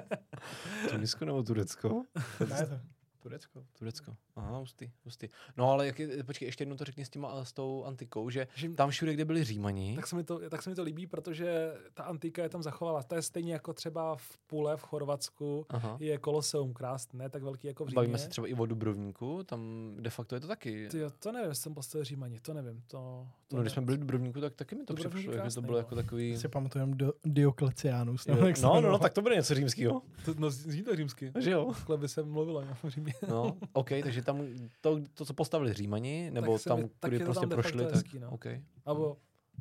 Tunisko 0.90 1.24
nebo 1.24 1.42
Turecko? 1.42 2.02
ne, 2.48 2.66
to, 2.66 2.80
Turecko. 3.22 3.64
Turecko. 3.78 4.16
Aha, 4.36 4.58
hustý, 4.58 4.90
hustý. 5.04 5.28
No 5.56 5.70
ale 5.70 5.86
jak 5.86 5.98
je, 5.98 6.24
počkej, 6.24 6.46
ještě 6.48 6.62
jednou 6.62 6.76
to 6.76 6.84
řekni 6.84 7.04
s, 7.04 7.10
těma, 7.10 7.44
s 7.44 7.52
tou 7.52 7.84
antikou, 7.84 8.30
že 8.30 8.48
Že, 8.54 8.68
tam 8.68 8.90
všude, 8.90 9.14
kde 9.14 9.24
byli 9.24 9.44
Římani, 9.44 9.96
tak, 9.96 10.06
se 10.06 10.16
mi 10.16 10.24
to, 10.24 10.50
tak 10.50 10.62
se 10.62 10.70
mi 10.70 10.76
to 10.76 10.82
líbí, 10.82 11.06
protože 11.06 11.74
ta 11.94 12.02
antika 12.02 12.42
je 12.42 12.48
tam 12.48 12.62
zachovala. 12.62 13.02
To 13.02 13.14
je 13.14 13.22
stejně 13.22 13.52
jako 13.52 13.72
třeba 13.72 14.16
v 14.16 14.36
Pule 14.46 14.76
v 14.76 14.82
Chorvatsku 14.82 15.66
Aha. 15.68 15.96
je 16.00 16.18
Koloseum 16.18 16.72
krásné, 16.74 17.18
ne 17.18 17.28
tak 17.28 17.42
velký 17.42 17.66
jako 17.66 17.84
v 17.84 17.88
Římě. 17.88 17.94
Bavíme 17.94 18.18
se 18.18 18.28
třeba 18.28 18.46
i 18.46 18.54
o 18.54 18.66
Dubrovníku, 18.66 19.42
tam 19.42 19.92
de 20.00 20.10
facto 20.10 20.34
je 20.34 20.40
to 20.40 20.46
taky. 20.46 20.88
Ty, 20.88 20.98
jo, 20.98 21.10
to 21.18 21.32
nevím, 21.32 21.54
jsem 21.54 21.74
postavil 21.74 22.04
Římani, 22.04 22.40
to 22.40 22.54
nevím. 22.54 22.82
To, 22.86 23.26
to 23.48 23.56
No, 23.56 23.62
když 23.62 23.72
jsme 23.72 23.82
byli 23.82 23.96
v 23.96 24.00
Dubrovníku, 24.00 24.40
tak 24.40 24.54
taky 24.54 24.74
mi 24.74 24.84
to 24.84 24.94
Dubrovník 24.94 25.28
přišlo, 25.28 25.48
že 25.48 25.54
to 25.54 25.60
bylo 25.62 25.72
no. 25.72 25.78
jako 25.78 25.94
takový... 25.94 26.36
Si 26.36 26.48
pamatujeme 26.48 26.94
do, 26.94 27.12
Dioklecianus. 27.24 28.26
Jo, 28.26 28.34
se 28.34 28.40
No, 28.40 28.68
no, 28.68 28.74
no, 28.74 28.74
jmenoval. 28.74 28.98
tak 28.98 29.12
to 29.12 29.22
bude 29.22 29.36
něco 29.36 29.54
římského. 29.54 30.02
To, 30.24 30.34
no, 30.38 30.50
zní 30.50 30.82
to 30.82 30.96
římsky. 30.96 31.32
Že 31.38 31.50
jo? 31.50 31.72
Takhle 31.74 31.96
by 31.96 32.08
se 32.08 32.22
mluvilo 32.22 32.64
no, 32.64 32.90
No, 33.28 33.56
OK, 33.72 33.88
takže 34.02 34.22
tam 34.22 34.46
to, 34.80 35.00
to 35.14 35.24
co 35.24 35.34
postavili 35.34 35.72
Římani, 35.72 36.30
nebo 36.30 36.58
tam, 36.58 36.88
kudy 37.00 37.18
to 37.18 37.24
prostě 37.24 37.40
tam 37.40 37.50
prošli, 37.50 37.84
tak 37.84 37.94
hezký, 37.94 38.18
no. 38.18 38.30
OK. 38.30 38.46
Abo 38.86 39.16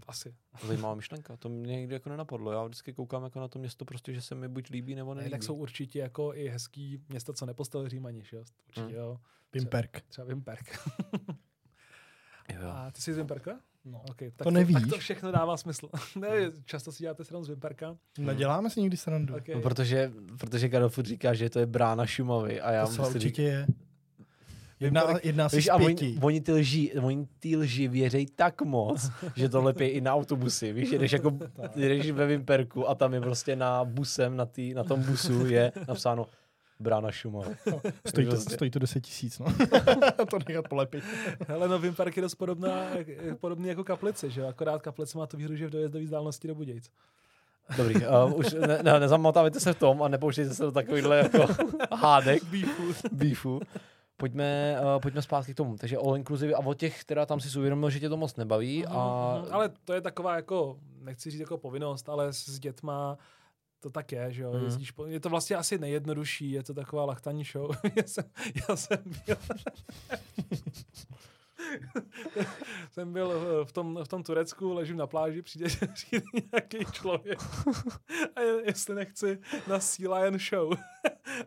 asi. 0.07 0.35
Zajímavá 0.67 0.95
myšlenka, 0.95 1.37
to 1.37 1.49
mě 1.49 1.75
nikdy 1.75 1.93
jako 1.93 2.09
nenapadlo. 2.09 2.51
Já 2.51 2.63
vždycky 2.63 2.93
koukám 2.93 3.23
jako 3.23 3.39
na 3.39 3.47
to 3.47 3.59
město 3.59 3.85
prostě, 3.85 4.13
že 4.13 4.21
se 4.21 4.35
mi 4.35 4.47
buď 4.47 4.69
líbí, 4.69 4.95
nebo 4.95 5.13
Ne, 5.13 5.17
nelíbí. 5.17 5.31
tak 5.31 5.43
jsou 5.43 5.55
určitě 5.55 5.99
jako 5.99 6.33
i 6.35 6.47
hezký 6.49 7.01
města, 7.09 7.33
co 7.33 7.45
nepostavili 7.45 7.89
Římani, 7.89 8.23
že 8.23 8.37
jo? 8.37 8.43
Určitě 8.67 8.81
Hmm. 8.85 8.95
jo. 8.95 9.17
Pimperk. 9.51 10.01
Třeba 10.01 10.27
Vimperk. 10.27 10.79
Jo, 12.53 12.61
jo. 12.61 12.69
A 12.69 12.91
ty 12.91 13.01
jsi 13.01 13.13
z 13.13 13.17
Vimperka? 13.17 13.59
No. 13.91 14.01
Okay, 14.11 14.31
tak 14.35 14.45
To 14.45 14.51
nevíš. 14.51 14.73
Tak 14.73 14.89
to 14.89 14.97
všechno 14.97 15.31
dává 15.31 15.57
smysl. 15.57 15.89
ne, 16.19 16.29
často 16.65 16.91
si 16.91 17.03
děláte 17.03 17.23
srandu 17.23 17.45
z 17.45 17.49
Vimperka. 17.49 17.97
Neděláme 18.19 18.69
si 18.69 18.81
nikdy 18.81 18.97
srandu. 18.97 19.35
Okay. 19.35 19.55
No, 19.55 19.61
protože, 19.61 20.11
protože 20.39 20.69
Karel 20.69 20.89
furt 20.89 21.05
říká, 21.05 21.33
že 21.33 21.49
to 21.49 21.59
je 21.59 21.65
brána 21.65 22.05
Šumavy 22.05 22.61
a 22.61 22.71
já 22.71 22.87
to 22.87 23.01
určitě 23.01 23.19
řík- 23.19 23.39
je. 23.39 23.67
Jedná, 24.79 25.03
jedná 25.23 25.49
se 25.49 25.55
Víš, 25.55 25.65
z 25.65 25.69
a 25.69 25.75
oni, 25.75 26.17
oni, 26.21 26.41
ty 26.41 26.51
lži, 26.51 26.93
oni 27.01 27.27
ty 27.39 27.57
lži 27.57 27.87
věří 27.87 28.25
tak 28.25 28.61
moc, 28.61 29.11
že 29.35 29.49
to 29.49 29.61
lepí 29.61 29.85
i 29.85 30.01
na 30.01 30.13
autobusy. 30.13 30.73
Víš, 30.73 30.89
jedeš, 30.89 31.11
jako, 31.11 31.37
jedeš 31.75 32.11
ve 32.11 32.27
Vimperku 32.27 32.89
a 32.89 32.95
tam 32.95 33.13
je 33.13 33.21
prostě 33.21 33.55
na 33.55 33.85
busem, 33.85 34.35
na, 34.37 34.45
tý, 34.45 34.73
na 34.73 34.83
tom 34.83 35.03
busu 35.03 35.45
je 35.45 35.71
napsáno 35.87 36.25
Brána 36.79 37.11
Šumavy. 37.11 37.55
Stojí 38.05 38.27
to, 38.27 38.31
Prostě. 38.31 38.49
stojí 38.55 38.71
to 38.71 38.79
10 38.79 38.99
tisíc, 39.01 39.39
no. 39.39 39.45
to 40.29 40.37
nechat 40.47 40.67
polepit. 40.67 41.03
Hele, 41.47 41.67
no 41.67 41.79
Vimperk 41.79 42.15
je 42.17 42.21
dost 42.21 42.35
podobná, 42.35 42.85
podobný 43.39 43.67
jako 43.67 43.83
Kaplice, 43.83 44.29
že 44.29 44.41
jo? 44.41 44.47
Akorát 44.47 44.81
Kaplice 44.81 45.17
má 45.17 45.27
tu 45.27 45.37
výhru, 45.37 45.55
že 45.55 45.63
je 45.63 45.67
v 45.67 45.71
dojezdové 45.71 46.03
vzdálenosti 46.03 46.47
do 46.47 46.55
Budějc. 46.55 46.89
Dobrý, 47.77 47.95
uh, 47.95 48.33
už 48.39 48.53
ne, 48.67 48.79
ne, 48.83 48.99
nezamotávajte 48.99 49.59
se 49.59 49.73
v 49.73 49.79
tom 49.79 50.03
a 50.03 50.07
nepouštějte 50.07 50.53
se 50.53 50.63
do 50.63 50.71
takovýchhle 50.71 51.17
jako 51.17 51.45
hádek, 51.95 52.43
Beefu. 52.43 52.83
beefu. 53.11 53.59
Pojďme, 54.17 54.77
uh, 54.95 55.01
pojďme 55.01 55.21
zpátky 55.21 55.53
k 55.53 55.57
tomu. 55.57 55.77
Takže 55.77 55.97
all 55.97 56.17
inclusive 56.17 56.53
a 56.53 56.59
o 56.59 56.73
těch, 56.73 57.01
která 57.01 57.25
tam 57.25 57.39
si 57.39 57.59
uvědomil, 57.59 57.89
že 57.89 57.99
tě 57.99 58.09
to 58.09 58.17
moc 58.17 58.35
nebaví 58.35 58.85
a 58.85 59.37
Mhm, 59.43 59.53
Ale 59.53 59.69
to 59.85 59.93
je 59.93 60.01
taková 60.01 60.35
jako, 60.35 60.77
nechci 61.01 61.31
říct 61.31 61.39
jako 61.39 61.57
povinnost, 61.57 62.09
ale 62.09 62.33
s, 62.33 62.45
s 62.49 62.59
dětma 62.59 63.17
to 63.79 63.89
tak 63.89 64.11
je, 64.11 64.33
že 64.33 64.41
jo, 64.41 64.53
Mhm. 64.53 64.63
jezdíš 64.65 64.91
po, 64.91 65.05
je 65.05 65.19
to 65.19 65.29
vlastně 65.29 65.55
asi 65.55 65.77
nejjednodušší, 65.77 66.51
je 66.51 66.63
to 66.63 66.73
taková 66.73 67.05
lachtaní 67.05 67.43
show. 67.43 67.71
já, 67.95 68.03
jsem, 68.05 68.23
já 68.69 68.75
jsem 68.75 68.97
byl, 69.25 69.37
jsem 72.91 73.13
byl 73.13 73.29
v- 73.29 73.65
v 73.69 73.71
tom, 73.71 73.99
v 74.03 74.07
tom 74.07 74.23
Turecku, 74.23 74.73
ležím 74.73 74.97
na 74.97 75.07
pláži, 75.07 75.41
přijde, 75.41 75.65
přijde 75.93 76.25
nějaký 76.51 76.91
člověk 76.91 77.39
a 78.35 78.41
je, 78.41 78.53
jestli 78.65 78.95
nechci 78.95 79.39
na 79.67 79.79
Sea 79.79 80.15
Lion 80.15 80.39
show. 80.39 80.73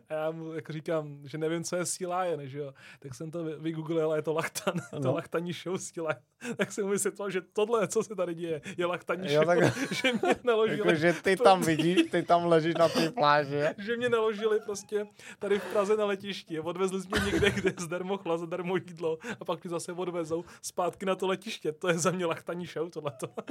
A 0.09 0.13
já 0.13 0.31
mu 0.31 0.53
jako 0.53 0.73
říkám, 0.73 1.19
že 1.23 1.37
nevím, 1.37 1.63
co 1.63 1.75
je 1.75 1.85
Sea 1.85 2.19
Lion, 2.21 2.47
že 2.47 2.59
jo. 2.59 2.73
Tak 2.99 3.15
jsem 3.15 3.31
to 3.31 3.43
vy- 3.43 3.55
vygooglil 3.59 4.11
a 4.11 4.15
je 4.15 4.21
to 4.21 4.33
lachtan, 4.33 4.73
no. 4.93 4.99
to 4.99 5.11
lachtaní 5.13 5.53
show 5.53 5.77
Sea 5.77 6.03
Lion. 6.07 6.55
Tak 6.55 6.71
jsem 6.71 6.85
mu 6.85 6.91
vysvětlil, 6.91 7.29
že 7.29 7.41
tohle, 7.41 7.87
co 7.87 8.03
se 8.03 8.15
tady 8.15 8.33
děje, 8.33 8.61
je 8.77 8.85
lachtaní 8.85 9.33
Jo, 9.33 9.41
show, 9.41 9.45
tak- 9.45 9.93
že 9.93 10.13
mě 10.13 10.35
naložili 10.43 10.79
Jako, 10.79 10.95
že 10.95 11.13
ty 11.13 11.35
tam 11.37 11.61
vidíš, 11.61 12.03
ty 12.11 12.23
tam 12.23 12.45
ležíš 12.45 12.73
na 12.75 12.89
té 12.89 13.11
pláži. 13.11 13.59
že 13.77 13.97
mě 13.97 14.09
naložili 14.09 14.59
prostě 14.65 15.05
tady 15.39 15.59
v 15.59 15.63
Praze 15.63 15.97
na 15.97 16.05
letišti. 16.05 16.59
Odvezli 16.59 16.99
mě 16.99 17.31
někde, 17.31 17.51
kde 17.51 17.73
zdarmo 17.79 18.17
chla, 18.17 18.37
zadarmo 18.37 18.75
jídlo 18.75 19.17
a 19.39 19.45
pak 19.45 19.63
mě 19.63 19.69
zase 19.69 19.93
odvezou 20.01 20.45
zpátky 20.61 21.05
na 21.05 21.15
to 21.15 21.27
letiště. 21.27 21.71
To 21.71 21.87
je 21.87 21.99
za 21.99 22.11
mě 22.11 22.25
lachtaní 22.25 22.65
show, 22.65 22.89
tohleto. 22.89 23.27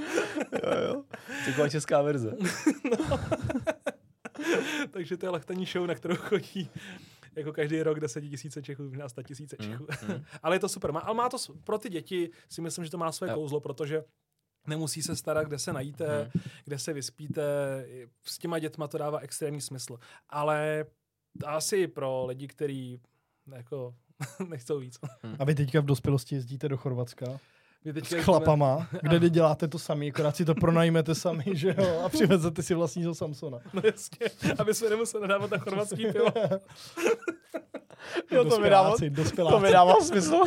Jo, 0.65 0.71
jo. 0.89 1.05
Taková 1.47 1.69
česká 1.69 2.03
verze. 2.03 2.37
Takže 4.91 5.17
to 5.17 5.27
je 5.27 5.31
lachtaní 5.31 5.67
show, 5.67 5.87
na 5.87 5.95
kterou 5.95 6.17
chodí 6.17 6.71
jako 7.37 7.53
každý 7.53 7.83
rok 7.83 8.01
10 8.01 8.21
tisíce 8.21 8.63
Čechů, 8.63 8.83
možná 8.83 9.09
100 9.09 9.23
tisíce 9.23 9.57
Čechů. 9.57 9.87
mm. 10.09 10.25
ale 10.43 10.57
je 10.57 10.61
to 10.61 10.69
super. 10.69 10.93
Má, 10.93 11.01
ale 11.01 11.15
má 11.17 11.29
to 11.29 11.37
pro 11.65 11.79
ty 11.79 11.89
děti 11.89 12.31
si 12.49 12.61
myslím, 12.61 12.85
že 12.85 12.91
to 12.91 12.99
má 12.99 13.13
své 13.13 13.29
Jo. 13.29 13.35
kouzlo, 13.35 13.61
protože 13.61 14.05
nemusí 14.67 15.03
se 15.03 15.17
starat, 15.17 15.47
kde 15.47 15.59
se 15.59 15.73
najíte, 15.73 16.31
Mhm. 16.35 16.45
kde 16.65 16.79
se 16.79 16.93
vyspíte. 16.93 17.43
S 18.25 18.39
těma 18.39 18.59
dětma 18.59 18.89
to 18.89 18.99
dává 18.99 19.19
extrémní 19.19 19.61
smysl. 19.61 19.99
Ale 20.29 20.85
asi 21.47 21.87
pro 21.89 22.27
lidi, 22.27 22.49
kteří 22.49 23.01
jako 23.55 23.95
nechcou 24.49 24.79
víc. 24.79 24.99
A 25.39 25.45
vy 25.45 25.55
teďka 25.55 25.81
v 25.81 25.85
dospělosti 25.85 26.35
jezdíte 26.35 26.69
do 26.69 26.77
Chorvatska 26.77 27.27
My 27.85 28.01
s 28.05 28.15
chlapama, 28.25 28.89
kde 29.03 29.31
děláte 29.31 29.69
to 29.69 29.79
sami, 29.79 30.11
akorát 30.11 30.37
si 30.37 30.45
to 30.45 30.55
pronajmete 30.55 31.15
sami, 31.15 31.45
že 31.53 31.75
jo, 31.79 32.03
a 32.05 32.09
přivezete 32.09 32.63
si 32.63 32.75
vlastního 32.75 33.15
Samsona. 33.15 33.59
No 33.73 33.83
jasně, 33.85 34.27
aby 34.59 34.75
jsme 34.75 34.91
nemuseli 34.91 35.23
nadávat 35.23 35.51
na 35.51 35.59
chorvatský 35.59 36.07
pivo. 36.13 36.27
Jo, 38.31 38.45
to 38.45 38.61
mi 38.61 38.71
dává, 38.71 38.95
to 39.37 39.61
mi 39.61 39.71
dává 39.73 39.95
smysl. 39.95 40.43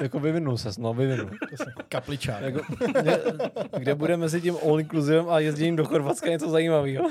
jako 0.00 0.20
vyvinul 0.20 0.58
ses, 0.58 0.78
no, 0.78 0.94
vyvinul. 0.94 1.30
Kapličák. 1.88 2.42
Jako, 2.42 2.60
kde, 2.86 3.22
kde 3.78 3.94
bude 3.94 4.16
mezi 4.16 4.40
tím 4.40 4.56
all 4.62 4.80
inclusivem 4.80 5.28
a 5.28 5.38
jezděním 5.38 5.76
do 5.76 5.84
Chorvatska 5.84 6.30
něco 6.30 6.50
zajímavého? 6.50 7.10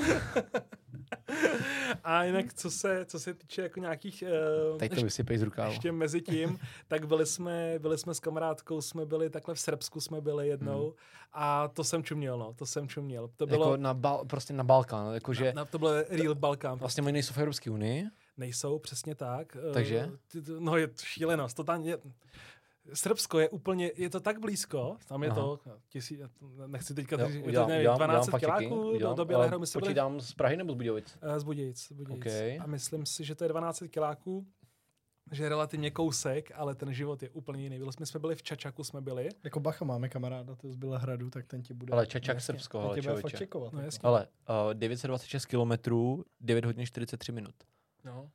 A 2.04 2.24
jinak, 2.24 2.54
co 2.54 2.70
se, 2.70 3.04
co 3.04 3.20
se 3.20 3.34
týče 3.34 3.62
jako 3.62 3.80
nějakých... 3.80 4.24
Uh, 4.72 4.78
Teď 4.78 4.94
to 4.94 5.00
vysypej 5.00 5.38
z 5.38 5.42
rukávu. 5.42 5.70
ještě 5.70 5.92
mezi 5.92 6.20
tím, 6.22 6.58
tak 6.88 7.06
byli 7.06 7.26
jsme, 7.26 7.74
byli 7.78 7.98
jsme 7.98 8.14
s 8.14 8.20
kamarádkou, 8.20 8.80
jsme 8.80 9.06
byli 9.06 9.30
takhle 9.30 9.54
v 9.54 9.60
Srbsku 9.60 10.00
jsme 10.00 10.20
byli 10.20 10.48
jednou 10.48 10.82
Hmm. 10.86 10.92
a 11.32 11.68
to 11.68 11.84
jsem 11.84 12.04
čuměl, 12.04 12.38
no, 12.38 12.52
to 12.54 12.66
jsem 12.66 12.88
čuměl. 12.88 13.30
To 13.36 13.46
bylo, 13.46 13.64
Jako 13.64 13.76
na 13.76 13.94
bal, 13.94 14.24
prostě 14.24 14.52
na 14.52 14.64
Balkán, 14.64 15.14
jakože 15.14 15.52
na, 15.56 15.64
to 15.64 15.78
byl 15.78 16.04
real 16.08 16.34
Balkán. 16.34 16.78
vlastně 16.78 17.02
oni 17.02 17.12
nejsou 17.12 17.34
v 17.34 17.38
Evropské 17.38 17.70
unii. 17.70 18.04
Nejsou, 18.36 18.78
přesně 18.78 19.14
tak. 19.14 19.56
Eh, 19.70 19.72
Takže? 19.72 20.10
No 20.58 20.76
je 20.76 20.86
to 20.86 21.02
šílenost, 21.02 21.56
to 21.56 21.64
tam 21.64 21.82
je... 21.82 21.98
Srbsko 22.94 23.38
je 23.38 23.48
úplně, 23.48 23.90
je 23.96 24.10
to 24.10 24.20
tak 24.20 24.38
blízko, 24.40 24.96
tam 25.08 25.22
je 25.22 25.30
Aha. 25.30 25.40
to, 25.40 25.60
tisí, 25.88 26.18
nechci 26.66 26.94
teďka, 26.94 27.20
Jo, 27.20 27.26
říct, 27.28 27.46
je 27.46 27.52
to 27.52 27.66
nevím, 27.66 27.78
udělám, 27.78 27.98
12 27.98 28.28
udělám 28.28 28.40
faktiky, 28.40 28.46
kiláků 28.68 28.82
do, 28.82 28.90
udělám, 28.90 29.16
do 29.16 29.20
ale 29.20 29.26
Bělehru, 29.26 29.58
my 29.58 29.66
jsme 29.66 29.78
byli 29.80 29.88
Počítám 29.88 30.20
z 30.20 30.34
Prahy 30.34 30.56
nebo 30.56 30.72
z 30.72 30.76
Budějovic? 30.76 31.18
Eh, 31.22 31.40
Z 31.40 31.44
Budějic, 31.44 31.78
z 31.80 31.92
Budějic. 31.92 32.20
Okay. 32.20 32.58
A 32.58 32.66
myslím 32.66 33.06
si, 33.06 33.24
že 33.24 33.34
to 33.34 33.44
je 33.44 33.48
12 33.48 33.82
kiláků, 33.88 34.46
že 35.32 35.42
je 35.42 35.48
relativně 35.48 35.90
kousek, 35.90 36.52
ale 36.54 36.74
ten 36.74 36.92
život 36.92 37.22
je 37.22 37.30
úplně 37.30 37.62
jiný. 37.62 37.78
Byli 37.78 37.92
jsme, 37.92 38.06
jsme 38.06 38.20
byli 38.20 38.34
v 38.34 38.42
Čačaku, 38.42 38.84
jsme 38.84 39.00
byli. 39.00 39.28
Jako 39.44 39.60
bacha, 39.60 39.84
máme 39.84 40.08
kamaráda, 40.08 40.54
to 40.54 40.72
z 40.72 40.76
Bělehradu, 40.76 41.30
tak 41.30 41.46
ten 41.46 41.62
ti 41.62 41.74
bude... 41.74 41.92
Ale 41.92 42.06
Čačak 42.06 42.34
jasně. 42.36 42.46
Srbsko, 42.46 42.80
ale 42.80 42.94
tě 42.94 43.02
bude 43.02 43.12
fakt 43.14 43.20
člověče. 43.20 43.36
čekovat. 43.38 43.72
No 43.72 43.78
jako. 43.78 43.86
jasně. 43.86 44.00
Ale 44.02 44.26
uh, 44.66 44.74
926 44.74 45.46
kilometrů, 45.46 46.24
9 46.40 46.64
hodin 46.64 46.86
43 46.86 47.32
minut. 47.32 47.54
No. 48.04 48.30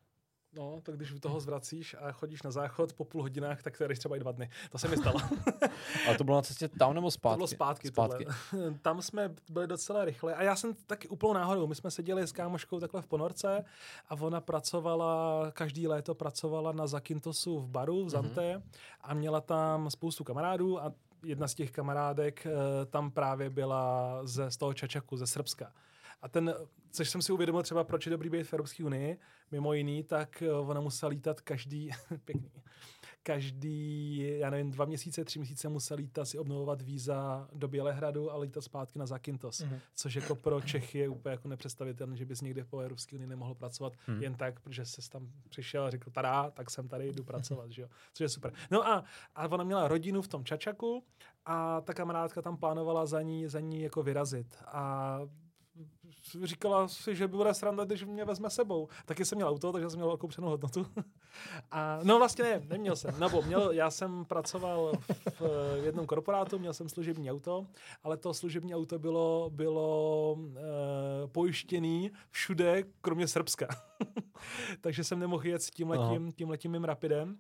No, 0.54 0.82
tak 0.84 0.96
když 0.96 1.14
toho 1.20 1.40
zvracíš 1.40 1.96
a 2.00 2.12
chodíš 2.12 2.44
na 2.44 2.52
záchod 2.52 2.94
po 2.94 3.06
půl 3.06 3.22
hodinách, 3.22 3.64
tak 3.64 3.78
to 3.78 3.88
jdeš 3.88 4.00
třeba 4.00 4.16
i 4.16 4.20
dva 4.20 4.32
dny. 4.32 4.50
To 4.72 4.78
se 4.78 4.88
mi 4.88 4.98
stalo. 4.98 5.20
Ale 6.08 6.18
to 6.18 6.24
bylo 6.24 6.38
na 6.38 6.42
cestě 6.42 6.68
tam 6.68 6.94
nebo 6.94 7.12
zpátky? 7.12 7.34
To 7.34 7.38
bylo 7.38 7.48
zpátky. 7.48 7.88
zpátky. 7.88 8.26
Tohle. 8.26 8.74
Tam 8.82 9.02
jsme 9.02 9.36
byli 9.50 9.68
docela 9.68 10.06
rychle. 10.06 10.36
A 10.36 10.44
já 10.44 10.56
jsem 10.56 10.74
taky 10.88 11.08
úplnou 11.08 11.34
náhodou. 11.34 11.68
My 11.68 11.76
jsme 11.76 11.92
seděli 11.92 12.28
s 12.28 12.32
kámoškou 12.32 12.80
takhle 12.80 13.02
v 13.02 13.08
ponorce 13.08 13.66
a 14.10 14.16
ona 14.16 14.42
pracovala, 14.42 15.46
každý 15.52 15.88
léto 15.88 16.16
pracovala 16.16 16.72
na 16.72 16.88
Zakintosu 16.88 17.60
v 17.60 17.68
baru 17.68 18.06
v 18.06 18.10
Zante 18.10 18.56
mm-hmm. 18.56 18.62
a 19.02 19.14
měla 19.14 19.42
tam 19.42 19.90
spoustu 19.90 20.24
kamarádů 20.24 20.84
a 20.84 20.94
jedna 21.24 21.48
z 21.48 21.56
těch 21.56 21.72
kamarádek 21.72 22.46
eh, 22.46 22.86
tam 22.86 23.12
právě 23.12 23.50
byla 23.50 24.20
ze, 24.24 24.52
z 24.52 24.58
toho 24.58 24.74
Čačaku, 24.74 25.18
ze 25.18 25.28
Srbska. 25.28 25.72
A 26.22 26.30
ten, 26.30 26.56
což 26.92 27.10
jsem 27.10 27.22
si 27.22 27.32
uvědomil 27.32 27.64
třeba, 27.64 27.84
proč 27.84 28.06
je 28.06 28.10
dobrý 28.10 28.30
být 28.30 28.44
v 28.44 28.54
Evropské 28.54 28.84
unii, 28.84 29.18
mimo 29.52 29.74
jiný, 29.74 30.04
tak 30.04 30.42
eh, 30.42 30.52
ona 30.54 30.82
musela 30.82 31.10
lítat 31.10 31.42
každý, 31.42 31.90
pěkný, 32.26 32.52
každý, 33.24 34.18
já 34.40 34.50
nevím, 34.50 34.72
dva 34.72 34.86
měsíce, 34.86 35.26
tři 35.26 35.40
měsíce 35.40 35.70
musel 35.70 35.98
lítat 35.98 36.28
si 36.28 36.38
obnovovat 36.38 36.82
víza 36.82 37.48
do 37.54 37.68
Bělehradu 37.68 38.32
a 38.32 38.38
lítat 38.38 38.64
zpátky 38.64 39.00
na 39.00 39.06
Zakynthos, 39.06 39.62
Mhm. 39.62 39.70
mm-hmm. 39.76 39.80
což 39.96 40.16
jako 40.16 40.36
pro 40.36 40.62
Čechy 40.62 40.98
je 40.98 41.10
úplně 41.10 41.32
jako 41.32 41.48
nepředstavitelné, 41.48 42.16
že 42.18 42.26
bys 42.26 42.42
někde 42.42 42.64
po 42.66 42.80
Evropské 42.80 43.16
unii 43.16 43.28
nemohl 43.28 43.56
pracovat 43.56 43.94
Mhm. 44.08 44.18
mm. 44.18 44.24
jen 44.24 44.36
tak, 44.36 44.60
protože 44.60 44.86
jsi 44.86 45.10
tam 45.10 45.28
přišel 45.50 45.86
a 45.86 45.90
řekl, 45.90 46.12
tada, 46.12 46.50
tak 46.52 46.70
jsem 46.70 46.88
tady, 46.88 47.14
jdu 47.14 47.24
pracovat, 47.24 47.72
že 47.72 47.82
jo, 47.82 47.88
což 48.14 48.20
je 48.24 48.30
super. 48.30 48.54
No 48.72 48.88
a, 48.88 49.04
a 49.36 49.48
ona 49.48 49.64
měla 49.64 49.88
rodinu 49.88 50.22
v 50.22 50.28
tom 50.28 50.44
Čačaku 50.46 51.04
a 51.46 51.82
ta 51.82 51.94
kamarádka 51.94 52.42
tam 52.42 52.58
plánovala 52.58 53.06
za 53.06 53.22
ní, 53.22 53.48
za 53.48 53.60
ní 53.60 53.82
jako 53.82 54.04
vyrazit 54.04 54.56
a 54.66 55.20
říkala 56.44 56.88
si, 56.88 57.16
že 57.16 57.28
by 57.28 57.38
bude 57.38 57.54
sranda, 57.54 57.86
když 57.86 58.04
mě 58.04 58.26
vezme 58.26 58.50
sebou. 58.50 58.88
Taky 59.06 59.26
jsem 59.26 59.36
měl 59.36 59.48
auto, 59.48 59.72
takže 59.72 59.90
jsem 59.90 59.98
měl 59.98 60.08
velkou 60.08 60.28
přenou 60.28 60.48
hodnotu. 60.48 60.86
A 61.72 62.00
no 62.04 62.18
vlastně 62.18 62.44
ne, 62.44 62.62
neměl 62.68 62.96
jsem. 62.96 63.20
Nebo 63.20 63.42
měl, 63.42 63.72
já 63.72 63.92
jsem 63.92 64.26
pracoval 64.26 64.92
v, 65.10 65.42
v 65.82 65.86
jednom 65.86 66.06
korporátu, 66.06 66.60
měl 66.60 66.74
jsem 66.74 66.90
služební 66.90 67.32
auto, 67.32 67.68
ale 68.04 68.18
to 68.18 68.34
služební 68.34 68.76
auto 68.76 69.00
bylo, 69.00 69.50
bylo 69.54 70.38
e, 70.56 71.28
pojištěný 71.28 72.12
všude, 72.30 72.84
kromě 73.02 73.28
Srbska. 73.28 73.68
takže 74.82 75.04
jsem 75.04 75.20
nemohl 75.20 75.48
jet 75.48 75.64
s 75.64 75.72
tímhletím, 75.72 76.32
tímhletím 76.32 76.72
mým 76.72 76.84
rapidem. 76.84 77.38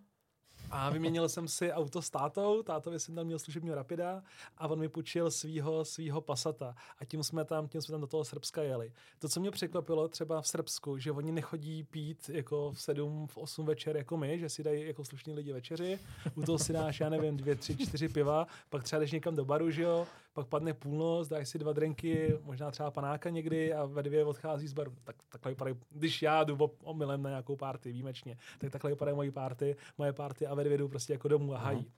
A 0.73 0.89
vyměnil 0.89 1.29
jsem 1.29 1.47
si 1.47 1.71
auto 1.71 2.01
s 2.01 2.09
tátou, 2.09 2.63
tátovi 2.63 2.99
jsem 2.99 3.15
tam 3.15 3.25
měl 3.25 3.39
služebního 3.39 3.75
Rapida 3.75 4.23
a 4.57 4.67
on 4.67 4.79
mi 4.79 4.89
půjčil 4.89 5.31
svýho, 5.31 5.85
svýho 5.85 6.21
Passata 6.21 6.75
a 6.99 7.05
tím 7.05 7.23
jsme 7.23 7.45
tam, 7.45 7.67
tím 7.67 7.81
jsme 7.81 7.91
tam 7.91 8.01
do 8.01 8.07
toho 8.07 8.23
Srbska 8.23 8.63
jeli. 8.63 8.91
To, 9.19 9.29
co 9.29 9.39
mě 9.39 9.51
překvapilo 9.51 10.07
třeba 10.07 10.41
v 10.41 10.47
Srbsku, 10.47 10.97
že 10.97 11.11
oni 11.11 11.31
nechodí 11.31 11.83
pít 11.83 12.29
jako 12.33 12.71
v 12.71 12.81
7, 12.81 13.27
v 13.27 13.37
8 13.37 13.65
večer 13.65 13.97
jako 13.97 14.17
my, 14.17 14.39
že 14.39 14.49
si 14.49 14.63
dají 14.63 14.87
jako 14.87 15.05
slušní 15.05 15.33
lidi 15.33 15.53
večeři, 15.53 15.99
u 16.35 16.41
toho 16.41 16.57
si 16.57 16.73
dáš, 16.73 16.99
já 16.99 17.09
nevím, 17.09 17.37
dvě, 17.37 17.55
tři, 17.55 17.77
čtyři 17.77 18.09
piva, 18.09 18.47
pak 18.69 18.83
třeba 18.83 18.99
jdeš 18.99 19.11
někam 19.11 19.35
do 19.35 19.45
baru, 19.45 19.71
že 19.71 19.81
jo, 19.81 20.07
pak 20.33 20.47
padne 20.47 20.73
půlnoc, 20.73 21.27
dáš 21.27 21.49
si 21.49 21.59
dva 21.59 21.73
drinky, 21.73 22.39
možná 22.41 22.71
třeba 22.71 22.91
panáka 22.91 23.29
někdy 23.29 23.73
a 23.73 23.85
ve 23.85 24.03
dvě 24.03 24.25
odchází 24.25 24.67
z 24.67 24.73
baru. 24.73 24.93
Tak, 25.03 25.15
takhle 25.29 25.51
vypadají, 25.51 25.75
když 25.89 26.21
já 26.21 26.43
jdu 26.43 26.71
omylem 26.83 27.23
na 27.23 27.29
nějakou 27.29 27.55
party, 27.55 27.91
výjimečně, 27.91 28.37
tak 28.59 28.71
takhle 28.71 28.91
vypadají 28.91 29.15
moje 29.15 29.31
party, 29.31 29.75
moje 29.97 30.13
party 30.13 30.47
a 30.47 30.55
ve 30.61 30.63
dvě 30.63 30.77
jdu 30.77 30.87
prostě 30.87 31.13
jako 31.13 31.27
domů 31.27 31.55
a 31.55 31.57
hají. 31.57 31.91